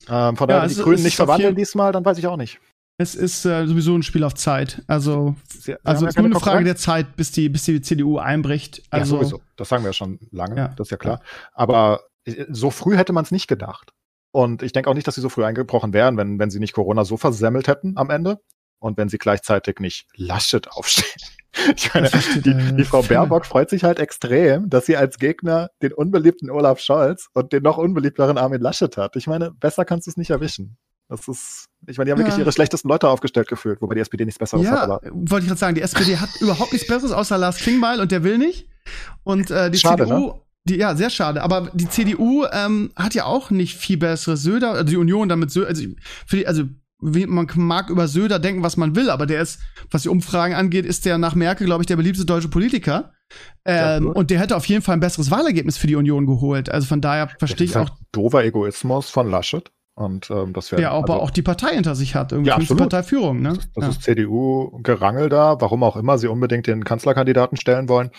Ähm, 0.08 0.38
von 0.38 0.48
daher, 0.48 0.64
ja, 0.64 0.70
wenn 0.70 0.76
die 0.76 0.82
Grünen 0.82 1.04
nicht 1.04 1.16
verwandeln 1.16 1.56
diesmal, 1.56 1.92
dann 1.92 2.06
weiß 2.06 2.18
ich 2.18 2.28
auch 2.28 2.38
nicht. 2.38 2.60
Es 3.02 3.16
ist 3.16 3.46
äh, 3.46 3.66
sowieso 3.66 3.96
ein 3.96 4.04
Spiel 4.04 4.26
auf 4.26 4.36
Zeit. 4.36 4.84
Also, 4.88 5.34
Sie, 5.48 5.74
also 5.86 6.06
es 6.06 6.16
ist 6.16 6.18
nur 6.18 6.26
eine 6.26 6.38
Frage 6.38 6.66
der 6.66 6.76
Zeit, 6.76 7.16
bis 7.16 7.32
die, 7.32 7.48
bis 7.48 7.64
die 7.64 7.80
CDU 7.80 8.18
einbricht. 8.18 8.84
Also, 8.90 9.16
ja, 9.16 9.22
sowieso. 9.22 9.42
Das 9.56 9.70
sagen 9.70 9.84
wir 9.84 9.90
ja 9.90 9.94
schon 9.94 10.20
lange, 10.32 10.58
ja. 10.58 10.68
das 10.76 10.88
ist 10.88 10.92
ja 10.92 10.98
klar. 10.98 11.22
Aber 11.54 12.02
äh, 12.26 12.46
so 12.50 12.72
früh 12.72 12.98
hätte 12.98 13.14
man 13.14 13.24
es 13.24 13.32
nicht 13.32 13.48
gedacht. 13.48 13.94
Und 14.32 14.64
ich 14.64 14.74
denke 14.74 14.90
auch 14.90 14.96
nicht, 14.96 15.08
dass 15.08 15.16
sie 15.16 15.22
so 15.22 15.30
früh 15.30 15.46
eingebrochen 15.46 15.94
wären, 15.94 16.18
wenn, 16.18 16.40
wenn 16.40 16.50
sie 16.50 16.60
nicht 16.60 16.74
Corona 16.74 17.06
so 17.06 17.16
versemmelt 17.16 17.70
hätten 17.70 17.96
am 17.96 18.10
Ende 18.10 18.42
und 18.80 18.98
wenn 18.98 19.08
sie 19.08 19.18
gleichzeitig 19.18 19.80
nicht 19.80 20.06
Laschet 20.16 20.70
aufstehen. 20.70 21.08
Ich 21.76 21.92
meine, 21.96 22.12
die, 22.36 22.76
die 22.76 22.86
Frau 22.86 23.02
Baerbock 23.02 23.44
freut 23.44 23.72
sich 23.72 23.84
halt 23.84 23.98
extrem, 23.98 24.70
dass 24.70 24.86
sie 24.86 24.96
als 24.96 25.18
Gegner 25.18 25.72
den 25.82 25.94
unbeliebten 25.94 26.52
Olaf 26.52 26.80
Scholz 26.80 27.28
und 27.34 27.54
den 27.54 27.64
noch 27.64 27.80
unbeliebteren 27.80 28.38
Armin 28.38 28.62
Laschet 28.62 28.96
hat. 28.98 29.16
Ich 29.16 29.26
meine, 29.26 29.50
besser 29.52 29.84
kannst 29.84 30.06
du 30.06 30.12
es 30.12 30.18
nicht 30.18 30.30
erwischen. 30.30 30.78
Das 31.10 31.27
ist, 31.27 31.65
ich 31.88 31.98
meine, 31.98 32.06
die 32.06 32.11
haben 32.11 32.19
ja. 32.19 32.26
wirklich 32.26 32.40
ihre 32.40 32.52
schlechtesten 32.52 32.88
Leute 32.88 33.10
aufgestellt 33.10 33.48
gefühlt, 33.48 33.81
wobei 33.81 33.95
die 33.95 34.02
SPD 34.02 34.26
nichts 34.26 34.38
Besseres 34.38 34.64
ja, 34.64 34.72
hat. 34.72 34.81
Aber 34.84 35.02
wollte 35.03 35.44
ich 35.44 35.48
gerade 35.48 35.60
sagen, 35.60 35.76
die 35.76 35.81
SPD 35.81 36.18
hat 36.18 36.30
überhaupt 36.40 36.72
nichts 36.72 36.88
Besseres 36.88 37.11
außer 37.11 37.38
Lars 37.38 37.57
Klingbeil 37.57 37.99
und 37.99 38.11
der 38.11 38.23
will 38.23 38.38
nicht. 38.38 38.69
Und 39.23 39.49
äh, 39.49 39.72
die 39.72 39.80
schade, 39.80 40.03
CDU, 40.03 40.27
ne? 40.27 40.34
die, 40.65 40.76
ja, 40.76 40.95
sehr 40.95 41.10
schade. 41.10 41.41
Aber 41.41 41.72
die 41.73 41.90
CDU 41.90 42.45
ähm, 42.52 42.91
hat 42.95 43.15
ja 43.15 43.26
auch 43.26 43.49
nicht 43.49 43.76
viel 43.76 43.98
besseres 43.98 44.44
Söder, 44.44 44.72
also 44.73 44.84
die 44.84 44.98
Union 44.98 45.27
damit 45.30 45.49
Söder, 45.49 45.68
also, 45.68 45.84
für 46.27 46.38
die, 46.38 46.48
also 46.48 46.64
man 47.02 47.48
mag 47.56 47.90
über 47.90 48.07
Söder 48.07 48.40
denken, 48.40 48.61
was 48.61 48.77
man 48.77 48.95
will, 48.95 49.10
aber 49.10 49.26
der 49.26 49.41
ist, 49.41 49.60
was 49.90 50.03
die 50.03 50.10
Umfragen 50.10 50.53
angeht, 50.53 50.86
ist 50.86 51.06
der 51.06 51.18
nach 51.18 51.34
Merkel, 51.34 51.65
glaube 51.65 51.81
ich, 51.81 51.88
der 51.88 51.95
beliebteste 51.95 52.26
deutsche 52.26 52.49
Politiker. 52.49 53.14
Ähm, 53.64 54.06
ja, 54.06 54.11
und 54.11 54.30
der 54.31 54.40
hätte 54.40 54.56
auf 54.56 54.65
jeden 54.65 54.81
Fall 54.81 54.98
ein 54.98 54.99
besseres 54.99 55.31
Wahlergebnis 55.31 55.77
für 55.77 55.88
die 55.88 55.95
Union 55.95 56.26
geholt. 56.26 56.69
Also 56.69 56.88
von 56.88 56.99
daher 56.99 57.30
verstehe 57.40 57.65
ich 57.65 57.77
auch. 57.77 57.90
Dover 58.11 58.44
Egoismus 58.44 59.10
von 59.10 59.30
Laschet. 59.30 59.72
Und 60.00 60.32
ähm, 60.32 60.54
das 60.54 60.72
wäre. 60.72 60.82
Ja, 60.82 60.92
aber 60.92 61.16
also, 61.16 61.26
auch 61.26 61.30
die 61.30 61.42
Partei 61.42 61.74
hinter 61.74 61.94
sich 61.94 62.16
hat, 62.16 62.32
irgendwie 62.32 62.52
ja, 62.52 62.76
Parteiführung, 62.78 63.42
ne? 63.42 63.50
Das, 63.50 63.72
das 63.74 63.84
ja. 63.84 63.90
ist 63.90 64.04
CDU-Gerangel 64.04 65.28
da, 65.28 65.60
warum 65.60 65.84
auch 65.84 65.98
immer 65.98 66.18
sie 66.18 66.30
unbedingt 66.30 66.68
den 66.68 66.86
Kanzlerkandidaten 66.86 67.58
stellen 67.58 67.90
wollen. 67.90 68.10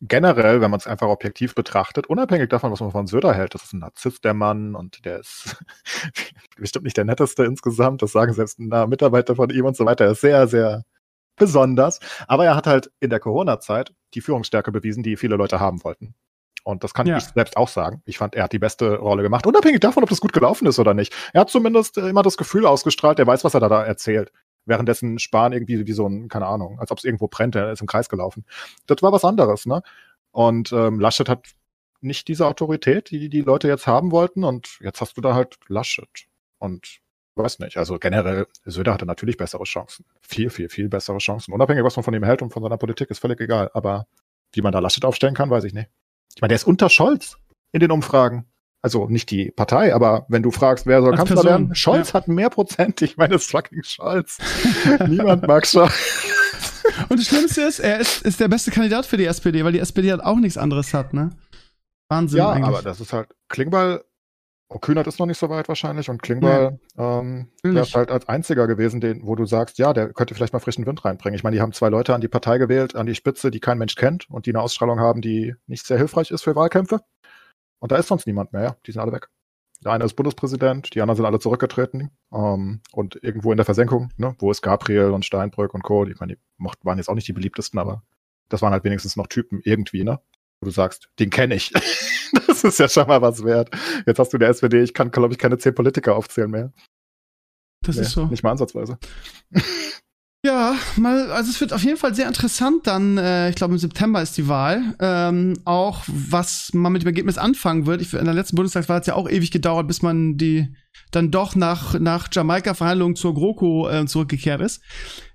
Generell, 0.00 0.62
wenn 0.62 0.70
man 0.70 0.80
es 0.80 0.86
einfach 0.86 1.08
objektiv 1.08 1.54
betrachtet, 1.54 2.06
unabhängig 2.06 2.48
davon, 2.48 2.72
was 2.72 2.80
man 2.80 2.92
von 2.92 3.06
Söder 3.06 3.34
hält, 3.34 3.54
das 3.54 3.64
ist 3.64 3.74
ein 3.74 3.80
Narzisst, 3.80 4.24
der 4.24 4.32
Mann, 4.32 4.74
und 4.74 5.04
der 5.04 5.20
ist 5.20 5.62
bestimmt 6.56 6.86
nicht 6.86 6.96
der 6.96 7.04
netteste 7.04 7.44
insgesamt, 7.44 8.00
das 8.00 8.12
sagen 8.12 8.32
selbst 8.32 8.58
Mitarbeiter 8.58 9.36
von 9.36 9.50
ihm 9.50 9.66
und 9.66 9.76
so 9.76 9.84
weiter, 9.84 10.06
er 10.06 10.12
ist 10.12 10.22
sehr, 10.22 10.48
sehr 10.48 10.82
besonders. 11.36 12.00
Aber 12.26 12.46
er 12.46 12.56
hat 12.56 12.66
halt 12.66 12.90
in 13.00 13.10
der 13.10 13.20
Corona-Zeit 13.20 13.92
die 14.14 14.22
Führungsstärke 14.22 14.72
bewiesen, 14.72 15.02
die 15.02 15.18
viele 15.18 15.36
Leute 15.36 15.60
haben 15.60 15.84
wollten. 15.84 16.14
Und 16.64 16.84
das 16.84 16.94
kann 16.94 17.06
ja. 17.06 17.16
ich 17.16 17.24
selbst 17.24 17.56
auch 17.56 17.68
sagen. 17.68 18.02
Ich 18.04 18.18
fand, 18.18 18.34
er 18.34 18.44
hat 18.44 18.52
die 18.52 18.58
beste 18.58 18.96
Rolle 18.98 19.22
gemacht, 19.22 19.46
unabhängig 19.46 19.80
davon, 19.80 20.02
ob 20.02 20.08
das 20.08 20.20
gut 20.20 20.32
gelaufen 20.32 20.66
ist 20.66 20.78
oder 20.78 20.94
nicht. 20.94 21.14
Er 21.32 21.42
hat 21.42 21.50
zumindest 21.50 21.98
immer 21.98 22.22
das 22.22 22.36
Gefühl 22.36 22.66
ausgestrahlt, 22.66 23.18
er 23.18 23.26
weiß, 23.26 23.44
was 23.44 23.54
er 23.54 23.60
da, 23.60 23.68
da 23.68 23.84
erzählt. 23.84 24.32
Währenddessen 24.64 25.18
Spahn 25.18 25.52
irgendwie 25.52 25.86
wie 25.86 25.92
so 25.92 26.06
ein, 26.06 26.28
keine 26.28 26.46
Ahnung, 26.46 26.78
als 26.78 26.92
ob 26.92 26.98
es 26.98 27.04
irgendwo 27.04 27.26
brennt, 27.26 27.56
er 27.56 27.72
ist 27.72 27.80
im 27.80 27.88
Kreis 27.88 28.08
gelaufen. 28.08 28.44
Das 28.86 29.02
war 29.02 29.10
was 29.10 29.24
anderes, 29.24 29.66
ne? 29.66 29.82
Und 30.30 30.72
ähm, 30.72 31.00
Laschet 31.00 31.28
hat 31.28 31.48
nicht 32.02 32.28
diese 32.28 32.46
Autorität, 32.46 33.10
die 33.10 33.28
die 33.28 33.42
Leute 33.42 33.68
jetzt 33.68 33.86
haben 33.86 34.10
wollten. 34.10 34.44
Und 34.44 34.78
jetzt 34.80 35.00
hast 35.00 35.16
du 35.16 35.20
da 35.20 35.34
halt 35.34 35.58
Laschet. 35.68 36.26
Und 36.58 37.00
weiß 37.36 37.60
nicht. 37.60 37.76
Also 37.76 37.98
generell, 37.98 38.46
Söder 38.64 38.92
hatte 38.92 39.06
natürlich 39.06 39.36
bessere 39.36 39.64
Chancen. 39.64 40.04
Viel, 40.20 40.50
viel, 40.50 40.68
viel 40.68 40.88
bessere 40.88 41.18
Chancen. 41.18 41.52
Unabhängig, 41.52 41.84
was 41.84 41.96
man 41.96 42.04
von 42.04 42.14
ihm 42.14 42.24
hält 42.24 42.42
und 42.42 42.52
von 42.52 42.62
seiner 42.62 42.76
Politik, 42.76 43.10
ist 43.10 43.20
völlig 43.20 43.40
egal. 43.40 43.70
Aber 43.74 44.06
wie 44.52 44.62
man 44.62 44.72
da 44.72 44.80
Laschet 44.80 45.04
aufstellen 45.04 45.34
kann, 45.34 45.50
weiß 45.50 45.64
ich 45.64 45.72
nicht. 45.72 45.88
Ich 46.34 46.40
meine, 46.40 46.50
der 46.50 46.56
ist 46.56 46.66
unter 46.66 46.88
Scholz 46.88 47.36
in 47.72 47.80
den 47.80 47.90
Umfragen. 47.90 48.46
Also 48.84 49.08
nicht 49.08 49.30
die 49.30 49.52
Partei, 49.52 49.94
aber 49.94 50.26
wenn 50.28 50.42
du 50.42 50.50
fragst, 50.50 50.86
wer 50.86 51.00
soll 51.00 51.12
Als 51.12 51.18
Kanzler 51.18 51.34
Person, 51.36 51.50
werden, 51.50 51.74
Scholz 51.74 52.08
ja. 52.08 52.14
hat 52.14 52.28
mehr 52.28 52.50
Prozent. 52.50 53.00
Ich 53.02 53.16
meine, 53.16 53.36
es 53.36 53.42
ist 53.42 53.50
fucking 53.52 53.84
Scholz. 53.84 54.38
Niemand 55.06 55.46
mag 55.46 55.66
Scholz. 55.66 55.92
Und 57.08 57.20
das 57.20 57.26
Schlimmste 57.26 57.62
ist, 57.62 57.78
er 57.78 58.00
ist, 58.00 58.22
ist 58.22 58.40
der 58.40 58.48
beste 58.48 58.72
Kandidat 58.72 59.06
für 59.06 59.16
die 59.16 59.26
SPD, 59.26 59.64
weil 59.64 59.72
die 59.72 59.78
SPD 59.78 60.10
halt 60.10 60.22
auch 60.22 60.36
nichts 60.36 60.58
anderes 60.58 60.92
hat, 60.94 61.14
ne? 61.14 61.30
Wahnsinn. 62.08 62.38
Ja, 62.38 62.50
eigentlich. 62.50 62.66
aber 62.66 62.82
das 62.82 63.00
ist 63.00 63.12
halt, 63.12 63.28
Klingbeil 63.48 64.02
Kühnert 64.80 65.06
ist 65.06 65.18
noch 65.18 65.26
nicht 65.26 65.38
so 65.38 65.48
weit 65.48 65.68
wahrscheinlich 65.68 66.08
und 66.08 66.22
Klingbeil 66.22 66.78
ja. 66.96 67.20
ähm, 67.20 67.48
wäre 67.62 67.86
halt 67.86 68.10
als 68.10 68.28
einziger 68.28 68.66
gewesen, 68.66 69.00
den, 69.00 69.26
wo 69.26 69.34
du 69.34 69.44
sagst, 69.44 69.78
ja, 69.78 69.92
der 69.92 70.12
könnte 70.12 70.34
vielleicht 70.34 70.52
mal 70.52 70.60
frischen 70.60 70.86
Wind 70.86 71.04
reinbringen. 71.04 71.34
Ich 71.34 71.42
meine, 71.42 71.56
die 71.56 71.60
haben 71.60 71.72
zwei 71.72 71.88
Leute 71.88 72.14
an 72.14 72.20
die 72.20 72.28
Partei 72.28 72.58
gewählt, 72.58 72.96
an 72.96 73.06
die 73.06 73.14
Spitze, 73.14 73.50
die 73.50 73.60
kein 73.60 73.78
Mensch 73.78 73.94
kennt 73.94 74.28
und 74.30 74.46
die 74.46 74.50
eine 74.50 74.60
Ausstrahlung 74.60 75.00
haben, 75.00 75.20
die 75.20 75.54
nicht 75.66 75.86
sehr 75.86 75.98
hilfreich 75.98 76.30
ist 76.30 76.42
für 76.42 76.56
Wahlkämpfe. 76.56 77.00
Und 77.78 77.92
da 77.92 77.96
ist 77.96 78.08
sonst 78.08 78.26
niemand 78.26 78.52
mehr, 78.52 78.62
ja. 78.62 78.76
Die 78.86 78.92
sind 78.92 79.00
alle 79.00 79.12
weg. 79.12 79.28
Der 79.84 79.92
eine 79.92 80.04
ist 80.04 80.14
Bundespräsident, 80.14 80.94
die 80.94 81.00
anderen 81.00 81.16
sind 81.16 81.26
alle 81.26 81.40
zurückgetreten 81.40 82.10
ähm, 82.32 82.80
und 82.92 83.18
irgendwo 83.22 83.50
in 83.50 83.56
der 83.56 83.64
Versenkung, 83.64 84.10
ne, 84.16 84.36
wo 84.38 84.50
ist 84.50 84.62
Gabriel 84.62 85.10
und 85.10 85.24
Steinbrück 85.24 85.74
und 85.74 85.82
Co. 85.82 86.06
Ich 86.06 86.20
meine, 86.20 86.36
die 86.36 86.40
waren 86.82 86.98
jetzt 86.98 87.08
auch 87.08 87.16
nicht 87.16 87.26
die 87.26 87.32
beliebtesten, 87.32 87.80
aber 87.80 88.04
das 88.48 88.62
waren 88.62 88.72
halt 88.72 88.84
wenigstens 88.84 89.16
noch 89.16 89.26
Typen 89.26 89.60
irgendwie, 89.64 90.04
ne? 90.04 90.20
Wo 90.62 90.66
du 90.66 90.70
sagst, 90.70 91.08
den 91.18 91.28
kenne 91.30 91.56
ich. 91.56 91.72
das 92.46 92.62
ist 92.62 92.78
ja 92.78 92.88
schon 92.88 93.08
mal 93.08 93.20
was 93.20 93.42
wert. 93.42 93.68
Jetzt 94.06 94.20
hast 94.20 94.32
du 94.32 94.38
der 94.38 94.48
SPD, 94.48 94.80
ich 94.80 94.94
kann, 94.94 95.10
glaube 95.10 95.32
ich, 95.32 95.38
keine 95.38 95.58
zehn 95.58 95.74
Politiker 95.74 96.14
aufzählen 96.14 96.48
mehr. 96.48 96.72
Das 97.84 97.96
nee, 97.96 98.02
ist 98.02 98.12
so. 98.12 98.26
Nicht 98.26 98.44
mal 98.44 98.52
ansatzweise. 98.52 98.96
Ja, 100.44 100.74
mal, 100.96 101.30
also 101.30 101.50
es 101.50 101.60
wird 101.60 101.72
auf 101.72 101.84
jeden 101.84 101.96
Fall 101.96 102.16
sehr 102.16 102.26
interessant 102.26 102.88
dann, 102.88 103.16
äh, 103.16 103.50
ich 103.50 103.54
glaube 103.54 103.74
im 103.74 103.78
September 103.78 104.20
ist 104.20 104.36
die 104.36 104.48
Wahl, 104.48 104.96
ähm, 104.98 105.56
auch 105.64 106.02
was 106.08 106.70
man 106.72 106.92
mit 106.92 107.02
dem 107.02 107.06
Ergebnis 107.06 107.38
anfangen 107.38 107.86
wird. 107.86 108.02
Ich, 108.02 108.12
in 108.12 108.24
der 108.24 108.34
letzten 108.34 108.56
Bundestagswahl 108.56 108.96
hat 108.96 109.02
es 109.04 109.06
ja 109.06 109.14
auch 109.14 109.30
ewig 109.30 109.52
gedauert, 109.52 109.86
bis 109.86 110.02
man 110.02 110.38
die 110.38 110.74
dann 111.12 111.30
doch 111.30 111.54
nach, 111.54 111.96
nach 112.00 112.28
Jamaika-Verhandlungen 112.32 113.14
zur 113.14 113.34
GroKo 113.34 113.88
äh, 113.88 114.04
zurückgekehrt 114.06 114.60
ist. 114.60 114.82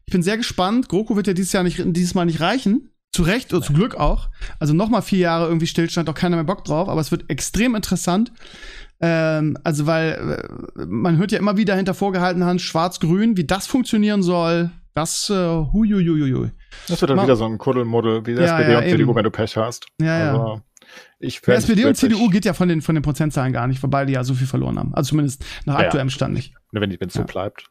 Ich 0.05 0.11
bin 0.11 0.23
sehr 0.23 0.35
gespannt. 0.35 0.89
GroKo 0.89 1.15
wird 1.15 1.27
ja 1.27 1.33
dieses 1.33 1.53
Jahr 1.53 1.63
nicht, 1.63 1.81
dieses 1.81 2.13
Mal 2.13 2.25
nicht 2.25 2.41
reichen. 2.41 2.89
Zu 3.17 3.23
Recht 3.23 3.51
oder 3.53 3.63
zu 3.65 3.73
Glück 3.73 3.95
auch. 3.95 4.29
Also 4.59 4.73
nochmal 4.75 5.01
vier 5.01 5.17
Jahre 5.19 5.47
irgendwie 5.47 5.65
Stillstand, 5.65 6.07
auch 6.07 6.13
keiner 6.13 6.35
mehr 6.37 6.45
Bock 6.45 6.63
drauf, 6.65 6.87
aber 6.87 7.01
es 7.01 7.09
wird 7.11 7.29
extrem 7.31 7.73
interessant. 7.73 8.31
Ähm, 8.99 9.57
also, 9.63 9.85
weil 9.87 10.39
äh, 10.77 10.85
man 10.85 11.17
hört 11.17 11.31
ja 11.31 11.39
immer 11.39 11.57
wieder 11.57 11.75
hinter 11.75 11.93
vorgehaltener 11.95 12.45
Hand 12.45 12.61
Schwarz-Grün, 12.61 13.35
wie 13.37 13.45
das 13.45 13.65
funktionieren 13.65 14.21
soll. 14.21 14.69
Das, 14.93 15.29
äh, 15.29 15.33
huiuiuiui. 15.35 16.51
Das 16.87 17.01
wird 17.01 17.09
dann 17.09 17.17
Mal- 17.17 17.23
wieder 17.23 17.35
so 17.35 17.45
ein 17.45 17.57
Kuddelmuddel 17.57 18.25
wie 18.27 18.35
der 18.35 18.45
Ja, 18.45 18.51
SPD 18.59 18.71
ja, 18.73 18.77
und 18.79 18.83
CDU, 18.85 19.01
eben. 19.09 19.15
wenn 19.15 19.23
du 19.23 19.31
Pech 19.31 19.57
hast. 19.57 19.87
Ja, 19.99 20.17
ja. 20.19 20.31
Also, 20.31 20.61
ich 21.19 21.41
Ja, 21.45 21.53
SPD 21.55 21.85
und 21.85 21.95
CDU 21.95 22.29
geht 22.29 22.45
ja 22.45 22.53
von 22.53 22.67
den, 22.69 22.81
von 22.83 22.93
den 22.95 23.01
Prozentzahlen 23.01 23.51
gar 23.51 23.65
nicht, 23.67 23.81
wobei 23.81 24.05
die 24.05 24.13
ja 24.13 24.23
so 24.23 24.33
viel 24.35 24.45
verloren 24.47 24.77
haben. 24.77 24.93
Also 24.93 25.09
zumindest 25.09 25.43
nach 25.65 25.73
Ja, 25.75 25.79
ja. 25.81 25.85
aktuellem 25.87 26.09
Stand 26.11 26.33
nicht. 26.35 26.53
Ne, 26.71 26.81
wenn 26.81 26.91
es 27.07 27.13
so 27.13 27.21
Ja. 27.21 27.25
bleibt. 27.25 27.65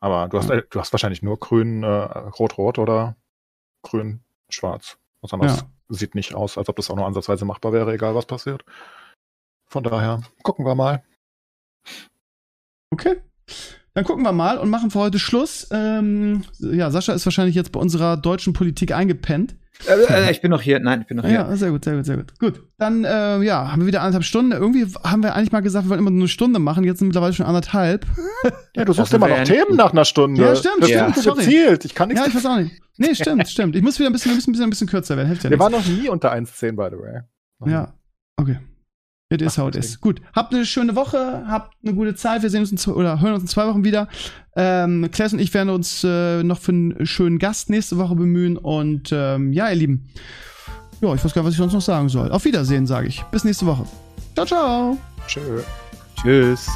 Aber 0.00 0.28
du 0.28 0.36
hast, 0.38 0.50
äh, 0.50 0.62
du 0.70 0.78
hast 0.78 0.92
wahrscheinlich 0.92 1.22
nur 1.22 1.38
grün, 1.38 1.82
äh, 1.82 1.86
rot-rot 1.88 2.78
oder 2.78 3.16
grün-schwarz. 4.50 4.98
Was 5.22 5.32
anderes 5.32 5.64
sieht 5.88 6.14
nicht 6.14 6.34
aus, 6.34 6.56
als 6.58 6.68
ob 6.68 6.76
das 6.76 6.90
auch 6.90 6.96
nur 6.96 7.06
ansatzweise 7.06 7.44
machbar 7.44 7.72
wäre, 7.72 7.92
egal 7.92 8.14
was 8.14 8.26
passiert. 8.26 8.64
Von 9.68 9.84
daher, 9.84 10.22
gucken 10.42 10.64
wir 10.64 10.74
mal. 10.74 11.04
Okay. 12.90 13.22
Dann 13.94 14.04
gucken 14.04 14.24
wir 14.24 14.32
mal 14.32 14.58
und 14.58 14.70
machen 14.70 14.90
für 14.90 15.00
heute 15.00 15.18
Schluss. 15.18 15.66
Ähm, 15.72 16.44
ja, 16.58 16.90
Sascha 16.90 17.12
ist 17.12 17.26
wahrscheinlich 17.26 17.56
jetzt 17.56 17.72
bei 17.72 17.80
unserer 17.80 18.16
deutschen 18.16 18.52
Politik 18.52 18.92
eingepennt. 18.92 19.56
Äh, 19.88 20.26
äh, 20.26 20.30
ich 20.30 20.42
bin 20.42 20.50
noch 20.50 20.60
hier. 20.60 20.78
Nein, 20.78 21.00
ich 21.02 21.06
bin 21.06 21.16
noch 21.16 21.24
hier. 21.24 21.32
Ja, 21.32 21.56
sehr 21.56 21.70
gut, 21.70 21.84
sehr 21.84 21.96
gut, 21.96 22.04
sehr 22.04 22.16
gut. 22.18 22.38
Gut, 22.38 22.62
dann 22.78 23.04
äh, 23.04 23.40
ja, 23.42 23.72
haben 23.72 23.80
wir 23.80 23.86
wieder 23.86 24.00
anderthalb 24.02 24.24
Stunden. 24.24 24.52
Irgendwie 24.52 24.86
haben 25.02 25.22
wir 25.22 25.34
eigentlich 25.34 25.52
mal 25.52 25.60
gesagt, 25.60 25.86
wir 25.86 25.90
wollen 25.90 26.00
immer 26.00 26.10
nur 26.10 26.20
eine 26.20 26.28
Stunde 26.28 26.58
machen. 26.58 26.84
Jetzt 26.84 26.98
sind 26.98 27.08
mittlerweile 27.08 27.32
schon 27.32 27.46
anderthalb. 27.46 28.06
Ja, 28.76 28.84
du 28.84 28.92
suchst 28.92 29.12
Das 29.12 29.16
immer 29.16 29.28
noch 29.28 29.38
ja 29.38 29.44
Themen 29.44 29.76
nach 29.76 29.90
einer 29.92 30.04
Stunde. 30.04 30.40
Ja, 30.40 30.54
stimmt, 30.54 30.76
das 30.80 30.90
stimmt, 30.90 31.16
sorry. 31.16 31.44
gezielt. 31.44 31.84
Ich 31.84 31.94
kann 31.94 32.08
nichts. 32.08 32.22
Ja, 32.22 32.28
ich 32.28 32.34
weiß 32.36 32.46
auch 32.46 32.56
nicht. 32.56 32.80
Nee, 32.98 33.14
stimmt, 33.16 33.48
stimmt. 33.48 33.74
Ich 33.74 33.82
muss 33.82 33.98
wieder 33.98 34.08
ein 34.08 34.12
bisschen, 34.12 34.30
ein 34.30 34.36
bisschen, 34.36 34.62
ein 34.62 34.70
bisschen, 34.70 34.86
kürzer 34.86 35.16
werden. 35.16 35.26
Hilft 35.26 35.42
ja 35.42 35.50
wir 35.50 35.56
nichts. 35.58 35.72
waren 35.72 35.72
noch 35.72 35.86
nie 35.86 36.08
unter 36.08 36.32
1,10, 36.32 36.76
by 36.76 36.88
the 36.94 37.02
way. 37.02 37.20
Ja, 37.66 37.92
okay. 38.36 38.58
It 39.32 39.42
is 39.42 39.56
Ach, 39.56 39.62
how 39.62 39.68
it 39.68 39.76
is. 39.76 40.00
Gut, 40.00 40.20
habt 40.34 40.52
eine 40.52 40.66
schöne 40.66 40.96
Woche, 40.96 41.44
habt 41.46 41.76
eine 41.84 41.94
gute 41.94 42.16
Zeit. 42.16 42.42
Wir 42.42 42.50
sehen 42.50 42.62
uns 42.62 42.72
in 42.72 42.78
zwei, 42.78 42.92
oder 42.92 43.20
hören 43.20 43.34
uns 43.34 43.42
in 43.42 43.48
zwei 43.48 43.68
Wochen 43.68 43.84
wieder. 43.84 44.08
Ähm, 44.56 45.08
Klaas 45.12 45.32
und 45.32 45.38
ich 45.38 45.54
werden 45.54 45.70
uns 45.70 46.02
äh, 46.02 46.42
noch 46.42 46.58
für 46.58 46.72
einen 46.72 47.06
schönen 47.06 47.38
Gast 47.38 47.70
nächste 47.70 47.96
Woche 47.96 48.16
bemühen. 48.16 48.56
Und 48.56 49.10
ähm, 49.12 49.52
ja, 49.52 49.70
ihr 49.70 49.76
Lieben. 49.76 50.08
Ja, 51.00 51.14
ich 51.14 51.24
weiß 51.24 51.32
gar 51.32 51.42
nicht, 51.42 51.46
was 51.46 51.54
ich 51.54 51.58
sonst 51.58 51.72
noch 51.74 51.80
sagen 51.80 52.08
soll. 52.08 52.32
Auf 52.32 52.44
Wiedersehen, 52.44 52.88
sage 52.88 53.06
ich. 53.06 53.22
Bis 53.30 53.44
nächste 53.44 53.66
Woche. 53.66 53.84
Ciao, 54.34 54.46
ciao. 54.46 54.98
Tschö. 55.28 55.62
Tschüss. 56.20 56.68